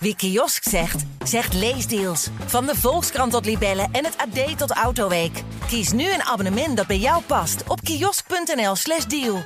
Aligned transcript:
Wie 0.00 0.16
kiosk 0.16 0.68
zegt, 0.68 1.04
zegt 1.24 1.54
leesdeals. 1.54 2.28
Van 2.46 2.66
de 2.66 2.74
Volkskrant 2.74 3.32
tot 3.32 3.44
Libellen 3.44 3.88
en 3.92 4.04
het 4.04 4.16
AD 4.16 4.58
tot 4.58 4.70
Autoweek. 4.70 5.42
Kies 5.68 5.92
nu 5.92 6.12
een 6.12 6.22
abonnement 6.22 6.76
dat 6.76 6.86
bij 6.86 6.98
jou 6.98 7.22
past 7.26 7.62
op 7.68 7.80
kiosk.nl/slash 7.80 9.04
deal. 9.04 9.44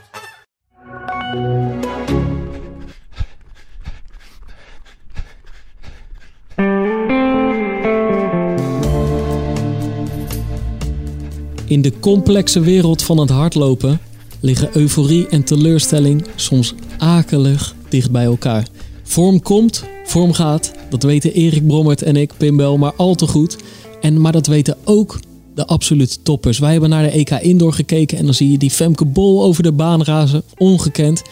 In 11.67 11.83
de 11.83 11.93
complexe 12.01 12.61
wereld 12.61 13.03
van 13.03 13.19
het 13.19 13.31
hardlopen 13.31 14.01
liggen 14.41 14.77
euforie 14.77 15.29
en 15.29 15.45
teleurstelling 15.45 16.27
soms 16.35 16.75
akelig 16.99 17.75
dicht 17.89 18.11
bij 18.11 18.25
elkaar. 18.25 18.67
Vorm 19.13 19.43
komt, 19.43 19.85
vorm 20.05 20.33
gaat. 20.33 20.73
Dat 20.91 21.03
weten 21.03 21.33
Erik 21.33 21.67
Brommert 21.67 22.03
en 22.03 22.17
ik, 22.17 22.33
Pimbel, 22.37 22.79
maar 22.79 22.93
al 22.97 23.15
te 23.15 23.27
goed. 23.27 23.57
En, 24.01 24.21
maar 24.21 24.33
dat 24.33 24.47
weten 24.47 24.77
ook 24.85 25.21
de 25.55 25.67
absolute 25.67 26.23
toppers. 26.23 26.59
Wij 26.59 26.73
hebben 26.73 26.91
naar 26.91 27.03
de 27.03 27.11
EK 27.11 27.31
Indoor 27.31 27.73
gekeken 27.73 28.19
en 28.19 28.25
dan 28.25 28.35
zie 28.35 28.51
je 28.51 28.59
die 28.59 28.71
Femke 28.71 29.05
Bol 29.05 29.43
over 29.43 29.63
de 29.63 29.73
baan 29.73 30.03
razen. 30.03 30.43
Ongekend. 30.59 31.23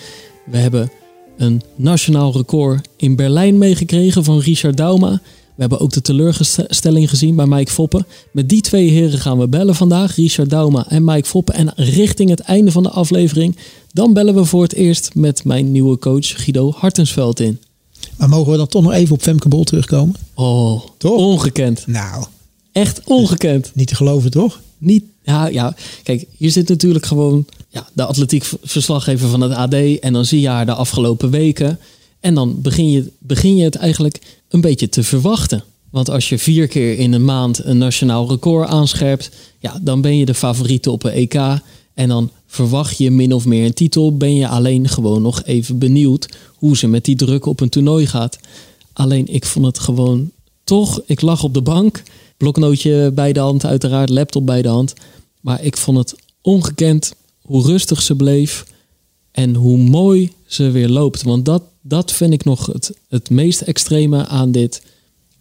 We 0.47 0.57
hebben 0.57 0.91
een 1.37 1.63
nationaal 1.77 2.33
record 2.33 2.89
in 2.97 3.17
Berlijn 3.17 3.59
meegekregen 3.59 4.25
van 4.25 4.39
Richard 4.39 4.77
Dauma. 4.77 5.11
We 5.55 5.67
hebben 5.67 5.81
ook 5.81 5.93
de 5.93 6.03
teleurstelling 6.03 7.09
gezien 7.09 7.37
bij 7.37 7.47
Mike 7.47 7.73
Foppen. 7.73 8.07
Met 8.33 8.49
die 8.49 8.61
twee 8.61 8.89
heren 8.89 9.19
gaan 9.19 9.39
we 9.39 9.49
bellen 9.49 9.75
vandaag, 9.75 10.17
Richard 10.17 10.51
Dauma 10.51 10.89
en 10.89 11.05
Mike 11.05 11.29
Foppen. 11.29 11.55
En 11.55 11.73
richting 11.77 12.31
het 12.31 12.41
einde 12.41 12.73
van 12.73 12.83
de 12.83 12.91
aflevering, 12.91 13.57
dan 13.93 14.13
bellen 14.13 14.35
we 14.35 14.45
voor 14.45 14.63
het 14.63 14.75
eerst 14.75 15.15
met 15.15 15.45
mijn 15.45 15.73
nieuwe 15.73 15.99
coach 15.99 16.43
Guido 16.43 16.71
Hartensveld 16.71 17.41
in. 17.41 17.59
Maar 18.21 18.29
mogen 18.29 18.51
we 18.53 18.57
dan 18.59 18.67
toch 18.67 18.83
nog 18.83 18.93
even 18.93 19.15
op 19.15 19.23
Femke 19.23 19.49
Bol 19.49 19.65
terugkomen? 19.65 20.15
Oh, 20.35 20.83
Toch? 20.99 21.17
ongekend. 21.17 21.87
Nou, 21.87 22.25
Echt 22.73 23.01
ongekend. 23.05 23.71
niet 23.75 23.89
te 23.89 23.95
geloven 23.95 24.31
toch? 24.31 24.61
Niet, 24.79 25.05
ja, 25.23 25.47
ja, 25.47 25.75
kijk, 26.03 26.25
hier 26.37 26.51
zit 26.51 26.69
natuurlijk 26.69 27.07
gewoon 27.07 27.47
ja, 27.69 27.89
de 27.93 28.05
atletiek 28.05 28.51
verslaggever 28.63 29.29
van 29.29 29.41
het 29.41 29.53
AD. 29.53 29.75
En 30.01 30.13
dan 30.13 30.25
zie 30.25 30.41
je 30.41 30.49
haar 30.49 30.67
de 30.67 30.75
afgelopen 30.75 31.31
weken. 31.31 31.79
En 32.21 32.35
dan 32.35 32.61
begin 32.61 32.91
je, 32.91 33.11
begin 33.19 33.57
je 33.57 33.65
het 33.65 33.75
eigenlijk 33.77 34.19
een 34.49 34.61
beetje 34.61 34.89
te 34.89 35.03
verwachten. 35.03 35.63
Want 35.91 36.11
als 36.11 36.29
je 36.29 36.39
vier 36.39 36.69
keer 36.69 36.99
in 36.99 37.13
een 37.13 37.25
maand 37.25 37.65
een 37.65 37.79
nationaal 37.79 38.29
record 38.29 38.69
aanscherpt, 38.69 39.31
ja, 39.59 39.79
dan 39.83 40.01
ben 40.01 40.17
je 40.17 40.25
de 40.25 40.35
favoriete 40.35 40.91
op 40.91 41.05
een 41.05 41.13
EK. 41.13 41.41
En 41.95 42.09
dan 42.09 42.31
verwacht 42.47 42.99
je 42.99 43.11
min 43.11 43.35
of 43.35 43.45
meer 43.45 43.65
een 43.65 43.75
titel. 43.75 44.17
Ben 44.17 44.35
je 44.35 44.49
alleen 44.49 44.89
gewoon 44.89 45.23
nog 45.23 45.43
even 45.45 45.79
benieuwd 45.79 46.29
hoe 46.55 46.77
ze 46.77 46.89
met 46.89 47.05
die 47.05 47.17
druk 47.17 47.47
op 47.47 47.61
een 47.61 47.69
toernooi 47.69 48.07
gaat. 48.07 48.39
Alleen 48.93 49.27
ik 49.27 49.45
vond 49.45 49.67
het 49.67 49.79
gewoon 49.79 50.31
toch, 50.65 51.03
ik 51.07 51.21
lag 51.21 51.43
op 51.43 51.55
de 51.55 51.63
bank. 51.63 52.03
Bloknootje 52.37 53.11
bij 53.15 53.33
de 53.33 53.41
hand, 53.41 53.65
uiteraard, 53.65 54.09
laptop 54.09 54.47
bij 54.47 54.63
de 54.63 54.69
hand. 54.69 54.95
Maar 55.41 55.63
ik 55.63 55.77
vond 55.77 55.99
het 55.99 56.15
ongekend 56.43 57.15
hoe 57.43 57.63
rustig 57.63 58.03
ze 58.03 58.15
bleef 58.15 58.65
en 59.33 59.55
hoe 59.55 59.79
mooi 59.79 60.33
ze 60.47 60.71
weer 60.71 60.89
loopt. 60.89 61.23
Want 61.23 61.45
dat, 61.45 61.63
dat 61.81 62.13
vind 62.13 62.33
ik 62.33 62.45
nog 62.45 62.67
het, 62.67 62.93
het 63.09 63.31
meest 63.31 63.61
extreme 63.61 64.27
aan 64.27 64.53
dit 64.53 64.83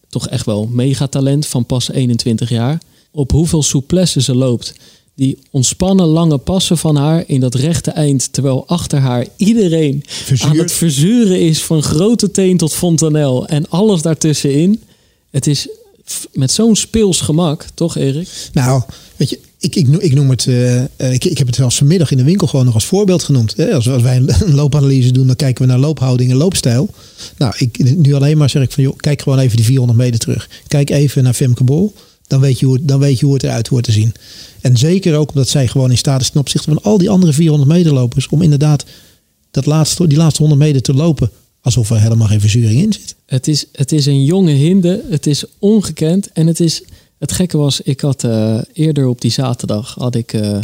toch 0.09 0.28
echt 0.28 0.45
wel 0.45 0.67
megatalent 0.67 1.45
van 1.45 1.66
pas 1.66 1.91
21 1.91 2.50
jaar. 2.50 2.81
Op 3.11 3.31
hoeveel 3.31 3.63
souplesse 3.63 4.22
ze 4.22 4.36
loopt. 4.36 4.73
Die 5.20 5.38
ontspannen 5.52 6.06
lange 6.06 6.38
passen 6.38 6.78
van 6.78 6.95
haar 6.95 7.23
in 7.28 7.39
dat 7.39 7.56
rechte 7.56 7.92
eind. 7.92 8.34
Terwijl 8.34 8.67
achter 8.67 9.00
haar 9.00 9.25
iedereen 9.38 10.03
Verzuurd. 10.08 10.52
aan 10.52 10.58
het 10.58 10.72
verzuren 10.72 11.39
is 11.39 11.64
van 11.64 11.84
grote 11.84 12.31
teen 12.31 12.58
tot 12.58 12.73
fontanel. 12.73 13.47
En 13.47 13.70
alles 13.70 14.02
daartussenin. 14.02 14.81
Het 15.30 15.47
is 15.47 15.67
met 16.34 16.52
zo'n 16.52 16.75
speels 16.75 17.22
gemak, 17.22 17.66
toch 17.73 17.97
Erik? 17.97 18.50
Nou, 18.53 18.81
weet 19.16 19.30
je, 19.30 19.40
ik, 19.59 19.75
ik, 19.75 19.88
noem, 19.88 20.00
ik 20.00 20.14
noem 20.14 20.30
het, 20.30 20.47
eh, 20.47 21.14
ik, 21.14 21.25
ik 21.25 21.38
heb 21.38 21.47
het 21.47 21.56
zelfs 21.56 21.78
vanmiddag 21.78 22.12
in 22.12 22.18
de 22.18 22.24
winkel 22.24 22.47
gewoon 22.47 22.66
nog 22.66 22.74
als 22.74 22.86
voorbeeld 22.86 23.24
genoemd. 23.24 23.53
Hè? 23.56 23.74
Als, 23.74 23.90
als 23.90 24.01
wij 24.01 24.16
een, 24.16 24.30
een 24.46 24.56
loopanalyse 24.56 25.12
doen, 25.12 25.28
dan 25.28 25.36
kijken 25.36 25.66
we 25.66 25.72
naar 25.72 25.80
loophouding 25.80 26.31
en 26.31 26.38
loopstijl. 26.38 26.90
Nou, 27.38 27.53
ik, 27.57 27.96
nu 27.97 28.13
alleen 28.13 28.38
maar 28.38 28.50
zeg 28.50 28.63
ik 28.63 28.72
van, 28.72 28.84
joh, 28.84 28.97
kijk 28.97 29.22
gewoon 29.22 29.40
even 29.40 29.56
die 29.56 29.66
400 29.66 30.00
meter 30.00 30.19
terug. 30.19 30.50
Kijk 30.68 30.90
even 30.90 31.24
naar 31.24 31.34
Femke 31.34 31.63
Bol, 31.63 31.94
dan 32.28 32.40
weet 32.40 32.59
je 32.59 32.66
hoe, 32.66 32.80
dan 32.81 33.00
weet 33.00 33.19
je 33.19 33.25
hoe 33.25 33.34
het 33.34 33.44
eruit 33.44 33.68
hoort 33.68 33.84
te 33.84 33.91
zien. 33.91 34.13
En 34.62 34.78
zeker 34.78 35.18
ook 35.18 35.30
omdat 35.30 35.47
zij 35.47 35.68
gewoon 35.68 35.92
in 35.92 35.97
staat 35.97 36.22
is 36.22 36.30
ten 36.30 36.40
opzichte 36.40 36.70
van 36.70 36.84
al 36.84 36.97
die 36.97 37.09
andere 37.09 37.34
400 37.34 37.72
meter 37.72 37.94
lopers, 37.94 38.28
om 38.28 38.42
inderdaad 38.42 38.86
dat 39.52 39.66
laatste, 39.66 40.08
die 40.08 40.18
laatste 40.18 40.42
100 40.42 40.62
meter 40.62 40.81
te 40.81 40.94
lopen 40.94 41.31
alsof 41.62 41.90
er 41.90 42.02
helemaal 42.02 42.28
geen 42.28 42.42
verzuring 42.42 42.81
in 42.81 42.94
zit. 42.94 43.16
Het 43.25 43.48
is, 43.48 43.66
het 43.72 43.92
is 43.92 44.06
een 44.06 44.24
jonge 44.24 44.52
hinde. 44.52 45.03
Het 45.09 45.28
is 45.28 45.44
ongekend. 45.59 46.31
En 46.31 46.48
het 46.48 46.59
is. 46.59 46.84
Het 47.18 47.31
gekke 47.31 47.58
was, 47.58 47.81
ik 47.81 48.02
had 48.02 48.24
eh, 48.24 48.58
eerder 48.74 49.08
op 49.08 49.22
die 49.22 49.31
zaterdag 49.31 49.96
had 49.98 50.16
ik 50.16 50.34
eh, 50.34 50.58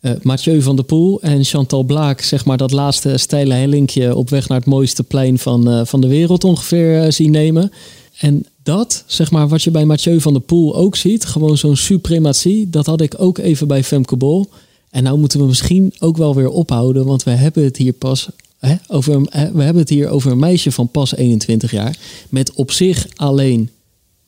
eh, 0.00 0.12
Mathieu 0.22 0.62
van 0.62 0.76
der 0.76 0.84
Poel 0.84 1.20
en 1.20 1.44
Chantal 1.44 1.82
Blaak, 1.82 2.20
zeg 2.20 2.44
maar 2.44 2.56
dat 2.56 2.70
laatste 2.70 3.16
steile 3.16 3.54
hellinkje 3.54 4.16
op 4.16 4.30
weg 4.30 4.48
naar 4.48 4.58
het 4.58 4.66
mooiste 4.66 5.02
plein 5.02 5.38
van, 5.38 5.86
van 5.86 6.00
de 6.00 6.06
wereld 6.06 6.44
ongeveer 6.44 7.12
zien 7.12 7.30
nemen. 7.30 7.72
En 8.18 8.46
dat, 8.62 9.04
zeg 9.06 9.30
maar, 9.30 9.48
wat 9.48 9.62
je 9.62 9.70
bij 9.70 9.84
Mathieu 9.84 10.20
van 10.20 10.32
der 10.32 10.42
Poel 10.42 10.76
ook 10.76 10.96
ziet, 10.96 11.24
gewoon 11.24 11.56
zo'n 11.56 11.76
suprematie, 11.76 12.70
dat 12.70 12.86
had 12.86 13.00
ik 13.00 13.14
ook 13.18 13.38
even 13.38 13.68
bij 13.68 13.84
Femke 13.84 14.16
Bol. 14.16 14.48
En 14.90 15.02
nou 15.02 15.18
moeten 15.18 15.40
we 15.40 15.46
misschien 15.46 15.94
ook 15.98 16.16
wel 16.16 16.34
weer 16.34 16.48
ophouden, 16.50 17.04
want 17.04 17.22
we 17.22 17.30
hebben 17.30 17.64
het 17.64 17.76
hier 17.76 17.92
pas 17.92 18.28
hè, 18.58 18.74
over, 18.88 19.20
we 19.30 19.62
hebben 19.62 19.76
het 19.76 19.88
hier 19.88 20.08
over 20.08 20.30
een 20.32 20.38
meisje 20.38 20.72
van 20.72 20.88
pas 20.88 21.16
21 21.16 21.70
jaar, 21.70 21.98
met 22.28 22.52
op 22.52 22.70
zich 22.70 23.06
alleen 23.16 23.70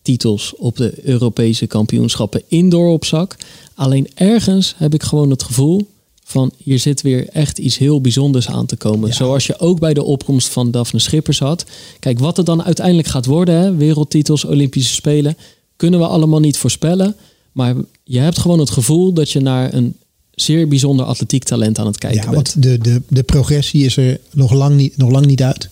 titels 0.03 0.55
op 0.57 0.77
de 0.77 0.95
Europese 1.03 1.67
kampioenschappen 1.67 2.43
indoor 2.49 2.93
op 2.93 3.05
zak. 3.05 3.37
Alleen 3.75 4.09
ergens 4.15 4.75
heb 4.77 4.95
ik 4.95 5.03
gewoon 5.03 5.31
het 5.31 5.43
gevoel 5.43 5.89
van 6.31 6.53
hier 6.57 6.79
zit 6.79 7.03
weer 7.03 7.29
echt 7.29 7.59
iets 7.59 7.79
heel 7.79 8.01
bijzonders 8.01 8.49
aan 8.49 8.67
te 8.67 8.77
komen. 8.77 9.09
Ja. 9.09 9.15
Zoals 9.15 9.47
je 9.47 9.59
ook 9.59 9.81
bij 9.81 9.95
de 9.95 10.03
opkomst 10.03 10.49
van 10.49 10.71
Daphne 10.71 10.99
Schippers 10.99 11.39
had. 11.39 11.65
Kijk, 11.99 12.19
wat 12.19 12.37
het 12.37 12.47
dan 12.47 12.63
uiteindelijk 12.65 13.09
gaat 13.09 13.27
worden, 13.27 13.55
hè, 13.55 13.75
wereldtitels, 13.75 14.45
Olympische 14.45 14.95
Spelen, 14.95 15.37
kunnen 15.77 16.01
we 16.01 16.07
allemaal 16.07 16.41
niet 16.41 16.57
voorspellen. 16.57 17.17
Maar 17.53 17.75
je 18.05 18.19
hebt 18.19 18.39
gewoon 18.39 18.59
het 18.59 18.71
gevoel 18.71 19.13
dat 19.13 19.31
je 19.31 19.41
naar 19.41 19.75
een 19.75 19.97
zeer 20.31 20.69
bijzonder 20.69 21.07
atletiek 21.07 21.45
talent 21.45 21.79
aan 21.79 21.87
het 21.87 21.99
kijken 21.99 22.23
Ja, 22.23 22.31
bent. 22.31 22.53
want 22.53 22.63
de, 22.63 22.79
de, 22.79 23.03
de 23.09 23.23
progressie 23.23 23.85
is 23.85 23.97
er 23.97 24.21
nog 24.33 24.53
lang 24.53 24.77
niet, 24.77 24.97
nog 24.97 25.11
lang 25.11 25.27
niet 25.27 25.43
uit. 25.43 25.69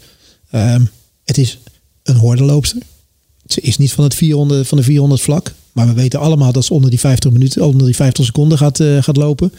Ehm, 0.51 0.85
het 1.25 1.39
is 1.39 1.59
een 2.03 2.17
hordenloopster. 2.17 2.83
Ze 3.47 3.61
is 3.61 3.79
niet 3.79 3.93
van, 3.93 4.05
het 4.05 4.15
400, 4.15 4.69
van 4.69 4.79
de 4.79 4.85
400 4.85 5.21
vlak. 5.21 5.53
Maar 5.79 5.87
we 5.87 5.93
weten 5.93 6.21
allemaal 6.21 6.53
dat 6.53 6.65
ze 6.65 6.75
onder 6.75 6.91
die 6.91 6.99
50 6.99 7.31
minuten, 7.31 7.67
onder 7.67 7.87
die 7.87 7.95
50 7.95 8.25
seconden 8.25 8.59
gaat, 8.59 8.81
eh, 8.81 9.03
gaat 9.03 9.17
lopen. 9.17 9.53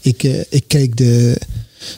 Ik, 0.00 0.22
eh, 0.22 0.40
ik 0.48 0.64
keek 0.66 0.96
de, 0.96 1.38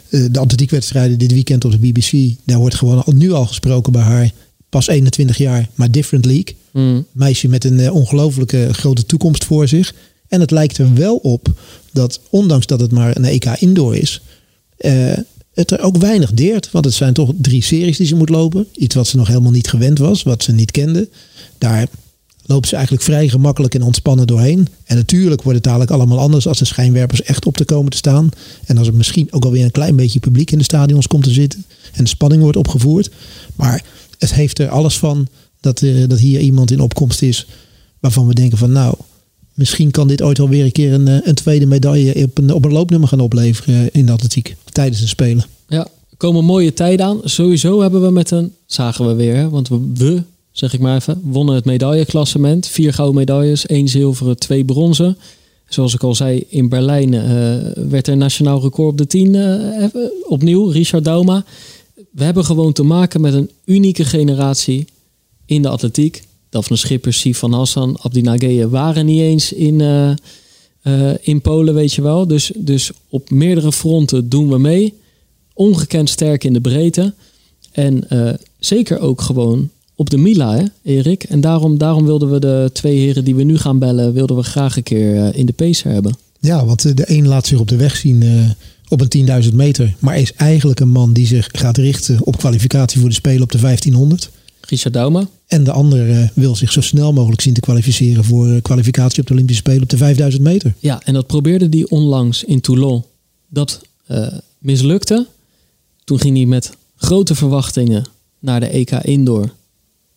eh, 0.09 0.25
de 0.31 0.39
atletiekwedstrijden 0.39 1.19
dit 1.19 1.33
weekend 1.33 1.65
op 1.65 1.71
de 1.71 1.79
BBC. 1.79 2.37
Daar 2.45 2.59
wordt 2.59 2.75
gewoon 2.75 3.05
al, 3.05 3.13
nu 3.13 3.33
al 3.33 3.47
gesproken 3.47 3.93
bij 3.93 4.03
haar. 4.03 4.31
Pas 4.69 4.87
21 4.87 5.37
jaar, 5.37 5.69
maar 5.75 5.91
different 5.91 6.25
league. 6.25 6.57
Mm. 6.73 7.07
Meisje 7.13 7.49
met 7.49 7.65
een 7.65 7.91
ongelooflijke 7.91 8.69
grote 8.73 9.07
toekomst 9.07 9.45
voor 9.45 9.69
zich. 9.69 9.95
En 10.29 10.41
het 10.41 10.51
lijkt 10.51 10.79
er 10.79 10.95
wel 10.95 11.17
op 11.17 11.49
dat, 11.93 12.21
ondanks 12.31 12.67
dat 12.67 12.81
het 12.81 12.93
maar 12.93 13.17
een 13.17 13.25
EK 13.25 13.45
indoor 13.45 13.97
is, 13.97 14.21
het 15.55 15.71
er 15.71 15.81
ook 15.81 15.97
weinig 15.97 16.33
deert. 16.33 16.71
Want 16.71 16.85
het 16.85 16.95
zijn 16.95 17.13
toch 17.13 17.33
drie 17.37 17.63
series 17.63 17.97
die 17.97 18.07
ze 18.07 18.17
moet 18.17 18.29
lopen. 18.29 18.67
Iets 18.77 18.95
wat 18.95 19.07
ze 19.07 19.17
nog 19.17 19.29
helemaal 19.29 19.51
niet 19.51 19.69
gewend 19.69 19.99
was, 19.99 20.23
wat 20.23 20.43
ze 20.43 20.53
niet 20.53 20.71
kende. 20.71 21.09
Daar 21.59 21.89
loopt 22.47 22.69
ze 22.69 22.75
eigenlijk 22.75 23.05
vrij 23.05 23.29
gemakkelijk 23.29 23.75
en 23.75 23.83
ontspannen 23.83 24.27
doorheen. 24.27 24.69
En 24.85 24.97
natuurlijk 24.97 25.43
wordt 25.43 25.59
het 25.59 25.67
dadelijk 25.67 25.91
allemaal 25.91 26.19
anders 26.19 26.47
als 26.47 26.59
de 26.59 26.65
schijnwerpers 26.65 27.23
echt 27.23 27.47
op 27.47 27.57
te 27.57 27.65
komen 27.65 27.91
te 27.91 27.97
staan. 27.97 28.29
En 28.65 28.79
als 28.79 28.87
er 28.87 28.95
misschien 28.95 29.33
ook 29.33 29.45
alweer 29.45 29.65
een 29.65 29.71
klein 29.71 29.97
beetje 29.97 30.21
publiek 30.21 30.51
in 30.51 30.59
de 30.59 30.65
stadions 30.65 31.07
komt 31.07 31.25
te 31.25 31.31
zitten. 31.31 31.65
En 31.93 32.05
de 32.05 32.11
spanning 32.11 32.43
wordt 32.43 32.57
opgevoerd. 32.57 33.11
Maar 33.57 33.85
het 34.19 34.35
heeft 34.35 34.59
er 34.59 34.69
alles 34.69 34.99
van 34.99 35.29
dat, 35.61 35.83
eh, 35.83 36.09
dat 36.09 36.19
hier 36.19 36.41
iemand 36.41 36.71
in 36.71 36.81
opkomst 36.81 37.23
is 37.23 37.47
waarvan 38.01 38.27
we 38.27 38.35
denken 38.35 38.59
van 38.59 38.73
nou, 38.73 38.95
misschien 39.55 39.91
kan 39.91 40.09
dit 40.09 40.23
ooit 40.23 40.39
alweer 40.39 40.65
een 40.65 40.73
keer 40.73 40.93
een, 40.93 41.09
eh, 41.09 41.19
een 41.23 41.35
tweede 41.35 41.67
medaille 41.67 42.25
op 42.25 42.39
een, 42.39 42.53
op 42.53 42.65
een 42.65 42.73
loopnummer 42.73 43.09
gaan 43.09 43.21
opleveren 43.21 43.89
in 43.93 44.07
de 44.07 44.13
atletiek 44.13 44.57
tijdens 44.73 45.01
de 45.01 45.07
Spelen. 45.07 45.45
Ja, 45.69 45.87
komen 46.17 46.45
mooie 46.45 46.73
tijden 46.73 47.07
aan. 47.07 47.21
Sowieso 47.25 47.81
hebben 47.81 48.03
we 48.03 48.11
met 48.11 48.31
een, 48.31 48.53
zagen 48.67 49.07
we 49.07 49.15
weer, 49.15 49.51
want 49.51 49.69
we, 49.95 50.23
zeg 50.55 50.73
ik 50.73 50.81
maar 50.81 50.97
even, 50.97 51.21
wonnen 51.25 51.55
het 51.55 51.65
medailleklassement. 51.65 52.67
Vier 52.67 52.93
gouden 52.93 53.17
medailles, 53.17 53.67
één 53.67 53.89
zilveren, 53.89 54.39
twee 54.39 54.65
bronzen. 54.65 55.17
Zoals 55.69 55.95
ik 55.95 56.03
al 56.03 56.15
zei, 56.15 56.45
in 56.49 56.69
Berlijn 56.69 57.15
eh, 57.15 57.29
werd 57.89 58.09
er 58.09 58.17
nationaal 58.17 58.61
record 58.61 58.91
op 58.91 58.99
de 58.99 59.07
10 59.07 59.35
eh, 59.35 59.85
opnieuw, 60.23 60.69
Richard 60.69 61.05
Dauma. 61.05 61.45
We 62.11 62.25
hebben 62.25 62.45
gewoon 62.45 62.73
te 62.73 62.83
maken 62.83 63.21
met 63.21 63.35
een 63.35 63.51
unieke 63.65 64.05
generatie 64.05 64.87
in 65.47 65.63
de 65.63 65.69
atletiek. 65.69 66.23
Daphne 66.51 66.77
Schippers, 66.77 67.21
Sifan 67.21 67.53
Hassan, 67.53 67.99
Abdi 68.01 68.21
Nageye 68.21 68.69
waren 68.69 69.07
niet 69.07 69.21
eens 69.21 69.53
in, 69.53 69.81
eh, 69.81 71.11
in 71.21 71.41
Polen, 71.41 71.75
weet 71.75 71.93
je 71.93 72.03
wel. 72.03 72.27
Dus, 72.27 72.53
dus 72.57 72.91
op 73.09 73.31
meerdere 73.31 73.73
fronten 73.73 74.29
doen 74.29 74.49
we 74.49 74.59
mee 74.59 74.95
ongekend 75.55 76.11
sterk 76.11 76.45
in 76.45 76.53
de 76.53 76.61
breedte. 76.61 77.15
En 77.73 78.09
zeker 78.59 78.99
ook 78.99 79.21
gewoon 79.21 79.71
op 79.97 80.11
de 80.11 80.17
Mila, 80.17 80.57
hè, 80.57 80.65
Erik? 80.83 81.23
En 81.23 81.41
daarom, 81.41 81.79
daarom 81.79 82.05
wilden 82.05 82.31
we 82.31 82.41
de 82.41 82.71
twee 82.73 82.99
heren 82.99 83.25
die 83.25 83.35
we 83.35 83.43
nu 83.43 83.59
gaan 83.59 83.79
bellen, 83.79 84.13
wilden 84.13 84.37
we 84.37 84.43
graag 84.43 84.77
een 84.77 84.83
keer 84.83 85.17
eh, 85.17 85.39
in 85.39 85.47
de 85.47 85.53
pacer 85.53 85.93
hebben. 85.93 86.17
Ja, 86.41 86.65
want 86.65 86.85
eh, 86.85 86.95
de 86.95 87.11
een 87.11 87.29
laat 87.29 87.47
zich 87.47 87.59
op 87.59 87.69
de 87.69 87.77
weg 87.77 87.97
zien 87.97 88.23
eh, 88.23 88.51
op 88.89 89.01
een 89.01 89.45
10.000 89.45 89.55
meter. 89.55 89.95
Maar 89.99 90.19
is 90.19 90.33
eigenlijk 90.33 90.81
een 90.81 90.89
man 90.89 91.13
die 91.13 91.27
zich 91.27 91.49
gaat 91.53 91.77
richten 91.77 92.19
op 92.25 92.37
kwalificatie 92.37 93.01
voor 93.01 93.09
de 93.09 93.15
Spelen 93.15 93.43
op 93.43 93.53
de 93.53 93.59
1500. 93.59 94.31
Richard 94.61 94.95
Dauma. 94.95 95.29
En 95.47 95.65
de 95.65 95.73
ander 95.73 96.31
wil 96.35 96.57
zich 96.57 96.73
zo 96.73 96.81
snel 96.81 97.13
mogelijk 97.13 97.41
zien 97.41 97.55
te 97.55 97.61
kwalificeren 97.61 98.25
voor 98.25 98.61
kwalificatie 98.61 99.21
op 99.21 99.27
de 99.27 99.33
Olympische 99.33 99.63
Spelen 99.63 99.83
op 99.83 99.89
de 99.89 99.97
5000 99.97 100.43
meter. 100.43 100.75
Ja, 100.79 101.01
en 101.05 101.15
dat 101.15 101.27
probeerde 101.27 101.67
hij 101.71 101.87
onlangs 101.89 102.45
in 102.45 102.61
Toulon. 102.61 103.05
Dat 103.49 103.81
mislukte. 104.59 105.27
Toen 106.05 106.19
ging 106.19 106.37
hij 106.37 106.47
met 106.47 106.71
grote 106.97 107.35
verwachtingen 107.35 108.05
naar 108.39 108.61
de 108.61 108.67
EK 108.67 108.91
Indoor. 108.91 109.53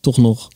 Toch 0.07 0.17
nog. 0.17 0.47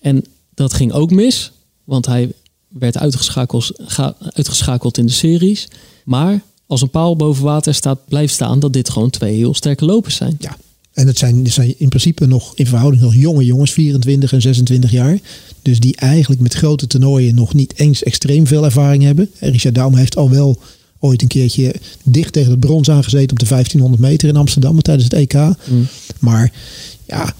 En 0.00 0.24
dat 0.54 0.72
ging 0.72 0.92
ook 0.92 1.10
mis. 1.10 1.52
Want 1.84 2.06
hij 2.06 2.32
werd 2.68 2.98
uitgeschakeld, 2.98 3.70
ga- 3.76 4.16
uitgeschakeld 4.20 4.98
in 4.98 5.06
de 5.06 5.12
series. 5.12 5.68
Maar 6.04 6.42
als 6.66 6.82
een 6.82 6.90
paal 6.90 7.16
boven 7.16 7.44
water 7.44 7.74
staat, 7.74 7.98
blijft 8.08 8.34
staan 8.34 8.60
dat 8.60 8.72
dit 8.72 8.90
gewoon 8.90 9.10
twee 9.10 9.36
heel 9.36 9.54
sterke 9.54 9.84
lopers 9.84 10.16
zijn. 10.16 10.36
Ja. 10.38 10.56
En 10.92 11.06
het 11.06 11.18
zijn, 11.18 11.44
het 11.44 11.52
zijn 11.52 11.74
in 11.78 11.88
principe 11.88 12.26
nog 12.26 12.52
in 12.54 12.66
verhouding 12.66 13.02
nog 13.02 13.14
jonge 13.14 13.44
jongens, 13.44 13.72
24 13.72 14.32
en 14.32 14.42
26 14.42 14.90
jaar. 14.90 15.18
Dus 15.62 15.80
die 15.80 15.96
eigenlijk 15.96 16.40
met 16.40 16.54
grote 16.54 16.86
toernooien 16.86 17.34
nog 17.34 17.54
niet 17.54 17.78
eens 17.78 18.02
extreem 18.02 18.46
veel 18.46 18.64
ervaring 18.64 19.02
hebben. 19.02 19.30
En 19.38 19.50
Richard 19.50 19.74
Daum 19.74 19.94
heeft 19.96 20.16
al 20.16 20.30
wel 20.30 20.58
ooit 20.98 21.22
een 21.22 21.28
keertje 21.28 21.74
dicht 22.02 22.32
tegen 22.32 22.50
het 22.50 22.60
brons 22.60 22.90
aangezeten 22.90 23.30
op 23.30 23.38
de 23.38 23.46
1500 23.46 24.02
meter 24.10 24.28
in 24.28 24.36
Amsterdam 24.36 24.82
tijdens 24.82 25.04
het 25.04 25.12
EK. 25.14 25.34
Maar 26.20 26.52
ja, 27.06 27.34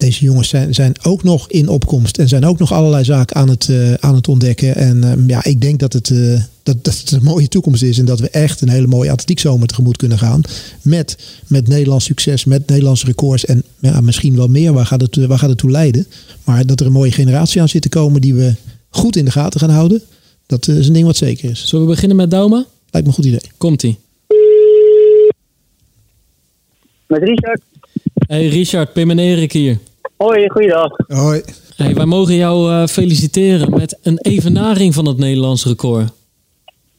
deze 0.00 0.24
jongens 0.24 0.48
zijn, 0.48 0.74
zijn 0.74 0.94
ook 1.02 1.22
nog 1.22 1.50
in 1.50 1.68
opkomst 1.68 2.18
en 2.18 2.28
zijn 2.28 2.44
ook 2.44 2.58
nog 2.58 2.72
allerlei 2.72 3.04
zaken 3.04 3.36
aan 3.36 3.48
het, 3.48 3.68
eh, 3.68 3.94
aan 3.94 4.14
het 4.14 4.28
ontdekken. 4.28 4.76
En 4.76 5.04
ehm, 5.04 5.28
ja, 5.28 5.44
ik 5.44 5.60
denk 5.60 5.78
dat 5.78 5.92
het, 5.92 6.10
eh, 6.10 6.42
dat, 6.62 6.84
dat 6.84 6.98
het 6.98 7.10
een 7.10 7.22
mooie 7.22 7.48
toekomst 7.48 7.82
is 7.82 7.98
en 7.98 8.04
dat 8.04 8.20
we 8.20 8.30
echt 8.30 8.60
een 8.60 8.68
hele 8.68 8.86
mooie 8.86 9.10
atletiekzomer 9.10 9.68
tegemoet 9.68 9.96
kunnen 9.96 10.18
gaan. 10.18 10.40
Met, 10.82 11.18
met 11.46 11.68
Nederlands 11.68 12.04
succes, 12.04 12.44
met 12.44 12.68
Nederlandse 12.68 13.06
records 13.06 13.44
en 13.44 13.62
ja, 13.78 14.00
misschien 14.00 14.36
wel 14.36 14.48
meer. 14.48 14.72
Waar 14.72 14.86
gaat, 14.86 15.00
het, 15.00 15.16
waar 15.16 15.38
gaat 15.38 15.48
het 15.48 15.58
toe 15.58 15.70
leiden? 15.70 16.06
Maar 16.44 16.66
dat 16.66 16.80
er 16.80 16.86
een 16.86 16.92
mooie 16.92 17.12
generatie 17.12 17.60
aan 17.60 17.68
zit 17.68 17.82
te 17.82 17.88
komen 17.88 18.20
die 18.20 18.34
we 18.34 18.54
goed 18.90 19.16
in 19.16 19.24
de 19.24 19.30
gaten 19.30 19.60
gaan 19.60 19.70
houden. 19.70 20.02
Dat 20.46 20.66
eh, 20.68 20.76
is 20.76 20.86
een 20.86 20.92
ding 20.92 21.06
wat 21.06 21.16
zeker 21.16 21.50
is. 21.50 21.68
Zullen 21.68 21.86
we 21.86 21.92
beginnen 21.92 22.16
met 22.16 22.30
Dauma? 22.30 22.66
Lijkt 22.90 23.06
me 23.06 23.06
een 23.06 23.12
goed 23.12 23.24
idee. 23.24 23.50
Komt-ie. 23.56 23.98
Met 27.06 27.22
Richard. 27.22 27.60
Hey 28.26 28.48
Richard, 28.48 28.92
Pim 28.92 29.10
en 29.10 29.18
Erik 29.18 29.52
hier. 29.52 29.78
Hoi, 30.22 30.48
goeiedag. 30.50 30.90
Hoi. 31.06 31.42
Hey, 31.76 31.94
wij 31.94 32.04
mogen 32.04 32.34
jou 32.34 32.70
eh, 32.72 32.86
feliciteren 32.86 33.70
met 33.70 33.98
een 34.02 34.18
evenaring 34.18 34.94
van 34.94 35.06
het 35.06 35.18
Nederlands 35.18 35.64
record. 35.66 36.12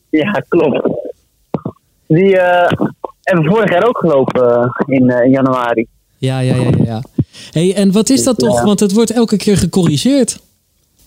Ja, 0.10 0.44
klopt. 0.48 0.88
Die 2.08 2.38
eh, 2.38 2.72
hebben 3.22 3.46
we 3.46 3.50
vorig 3.52 3.70
jaar 3.72 3.88
ook 3.88 3.98
gelopen 3.98 4.52
eh, 4.54 4.98
in, 4.98 5.10
eh, 5.10 5.26
in 5.26 5.32
januari. 5.32 5.88
Ja, 6.18 6.40
ja, 6.40 6.56
ja, 6.56 6.62
ja. 6.62 6.84
ja. 6.84 7.02
Hey, 7.52 7.76
en 7.76 7.92
wat 7.92 8.10
is 8.10 8.24
dat 8.24 8.38
toch? 8.38 8.58
Ja. 8.58 8.64
Want 8.66 8.80
het 8.80 8.94
wordt 8.94 9.12
elke 9.12 9.38
keer 9.38 9.58
gecorrigeerd. 9.58 10.40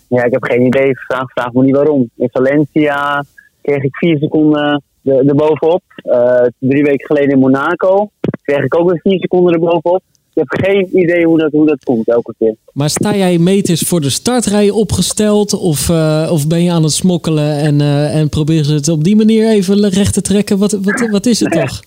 Ja, 0.07 0.23
ik 0.23 0.31
heb 0.31 0.43
geen 0.43 0.65
idee. 0.65 0.99
Vraag, 0.99 1.31
vraag 1.31 1.51
me 1.53 1.63
niet 1.63 1.75
waarom. 1.75 2.09
In 2.15 2.29
Valencia 2.31 3.23
kreeg 3.61 3.83
ik 3.83 3.95
vier 3.95 4.17
seconden 4.17 4.83
er- 5.03 5.27
erbovenop. 5.27 5.81
Eh 5.95 6.41
drie 6.59 6.83
weken 6.83 7.05
geleden 7.05 7.29
in 7.29 7.39
Monaco 7.39 8.09
kreeg 8.41 8.63
ik 8.63 8.75
ook 8.79 8.89
weer 8.89 8.99
vier 9.03 9.19
seconden 9.19 9.53
erbovenop. 9.53 10.03
Ik 10.35 10.43
heb 10.49 10.65
geen 10.65 10.97
idee 10.97 11.25
hoe 11.25 11.37
dat, 11.37 11.51
hoe 11.51 11.65
dat 11.65 11.83
komt 11.83 12.07
elke 12.07 12.33
keer. 12.37 12.55
Maar 12.73 12.89
sta 12.89 13.15
jij 13.15 13.37
meters 13.37 13.81
voor 13.81 14.01
de 14.01 14.09
startrij 14.09 14.69
opgesteld? 14.69 15.53
Of, 15.53 15.89
eh, 15.89 16.29
of 16.31 16.47
ben 16.47 16.63
je 16.63 16.71
aan 16.71 16.83
het 16.83 16.91
smokkelen 16.91 17.57
en, 17.57 17.81
eh, 17.81 18.19
en 18.19 18.29
proberen 18.29 18.65
ze 18.65 18.73
het 18.73 18.87
op 18.87 19.03
die 19.03 19.15
manier 19.15 19.47
even 19.47 19.89
recht 19.89 20.13
te 20.13 20.21
trekken? 20.21 20.57
Wat, 20.57 20.71
wat, 20.71 21.07
wat 21.09 21.25
is 21.25 21.39
het 21.39 21.51
toch? 21.61 21.81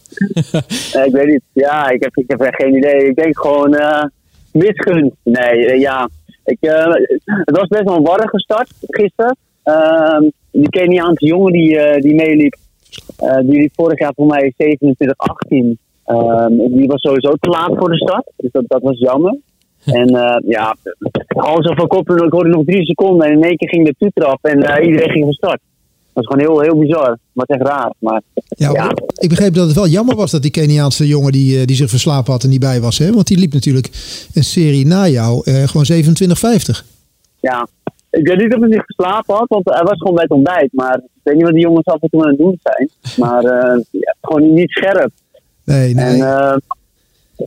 Ik 1.05 1.13
weet 1.13 1.27
niet. 1.27 1.43
Ja, 1.53 1.91
ik 1.91 2.03
heb, 2.03 2.17
ik 2.17 2.25
heb 2.27 2.41
echt 2.41 2.63
geen 2.63 2.77
idee. 2.77 3.09
Ik 3.09 3.17
denk 3.17 3.39
gewoon 3.39 3.77
misgunst. 4.53 5.17
Nee, 5.23 5.79
ja. 5.79 6.09
Ik, 6.45 6.59
het 7.25 7.57
was 7.57 7.69
best 7.69 7.85
wel 7.85 7.97
een 7.97 8.03
warrig 8.03 8.31
gestart 8.31 8.71
gisteren. 8.81 9.37
Ehm, 9.63 10.23
die 10.51 10.69
Keniaanse 10.69 11.27
jongen 11.27 11.53
die, 11.53 12.01
die 12.01 12.15
meeliep, 12.15 12.57
die 13.41 13.61
liep 13.61 13.73
vorig 13.75 13.99
jaar 13.99 14.13
voor 14.15 14.27
mij 14.27 14.53
27-18. 14.57 15.88
Ehm, 16.09 16.57
die 16.57 16.87
was 16.87 17.01
sowieso 17.01 17.33
te 17.41 17.49
laat 17.49 17.73
voor 17.77 17.91
de 17.91 17.97
start. 17.97 18.33
Dus 18.37 18.51
dat, 18.53 18.65
dat 18.67 18.83
was 18.83 18.99
jammer. 18.99 19.37
En 19.85 20.09
eh, 20.09 20.37
ja, 20.47 20.77
gewoon 21.27 21.63
zo 21.63 21.75
van 21.75 21.87
kop. 21.87 22.11
Ik 22.11 22.33
hoorde 22.33 22.49
nog 22.49 22.65
drie 22.65 22.85
seconden 22.85 23.27
en 23.27 23.33
in 23.33 23.43
één 23.43 23.57
keer 23.57 23.69
ging 23.69 23.87
de 23.87 23.95
toeter 23.99 24.25
af 24.25 24.39
en 24.43 24.63
eh, 24.63 24.87
iedereen 24.87 25.11
ging 25.11 25.25
van 25.25 25.33
start. 25.33 25.61
Dat 26.13 26.27
was 26.27 26.27
gewoon 26.27 26.41
heel, 26.41 26.61
heel 26.61 26.79
bizar. 26.79 27.19
Wat 27.33 27.49
echt 27.49 27.63
raar. 27.63 27.93
Maar 27.99 28.23
Ja, 28.49 28.71
Ja. 28.73 28.91
Ik 29.15 29.29
begreep 29.29 29.55
dat 29.55 29.67
het 29.67 29.75
wel 29.75 29.87
jammer 29.87 30.17
was 30.17 30.31
dat 30.31 30.43
die 30.43 30.51
Keniaanse 30.51 31.07
jongen 31.07 31.33
die, 31.33 31.59
eh, 31.59 31.65
die 31.65 31.77
zich 31.77 31.91
verslapen 31.91 32.33
had 32.33 32.43
en 32.43 32.51
niet 32.51 32.61
bij 32.61 32.81
was. 32.81 32.99
Hè? 32.99 33.13
Want 33.13 33.27
die 33.27 33.39
liep 33.39 33.53
natuurlijk 33.53 33.87
een 34.35 34.45
serie 34.45 34.87
na 34.87 35.09
jou, 35.09 35.43
eh, 35.45 35.63
gewoon 35.63 35.87
27,50. 35.87 36.85
Ja, 37.41 37.69
ik 38.11 38.29
weet 38.29 38.39
niet 38.39 38.55
of 38.55 38.61
hij 38.61 38.73
zich 38.73 38.85
geslapen 38.85 39.35
had, 39.35 39.49
want 39.49 39.65
hij 39.65 39.83
was 39.83 39.99
gewoon 39.99 40.15
bij 40.15 40.23
het 40.23 40.33
ontbijt. 40.33 40.73
Maar 40.73 40.95
ik 40.95 41.21
weet 41.23 41.35
niet 41.35 41.45
wat 41.45 41.53
die 41.53 41.63
jongens 41.63 41.87
af 41.87 42.01
en 42.01 42.09
toe 42.09 42.23
aan 42.23 42.29
het 42.29 42.39
doen 42.39 42.59
zijn. 42.63 42.89
Maar 43.17 43.43
ja, 43.91 44.15
gewoon 44.21 44.55
niet 44.55 44.71
scherp. 44.71 45.11
Nee, 45.69 45.95
nee. 45.95 46.05
En 46.05 46.21
eh, 46.21 46.57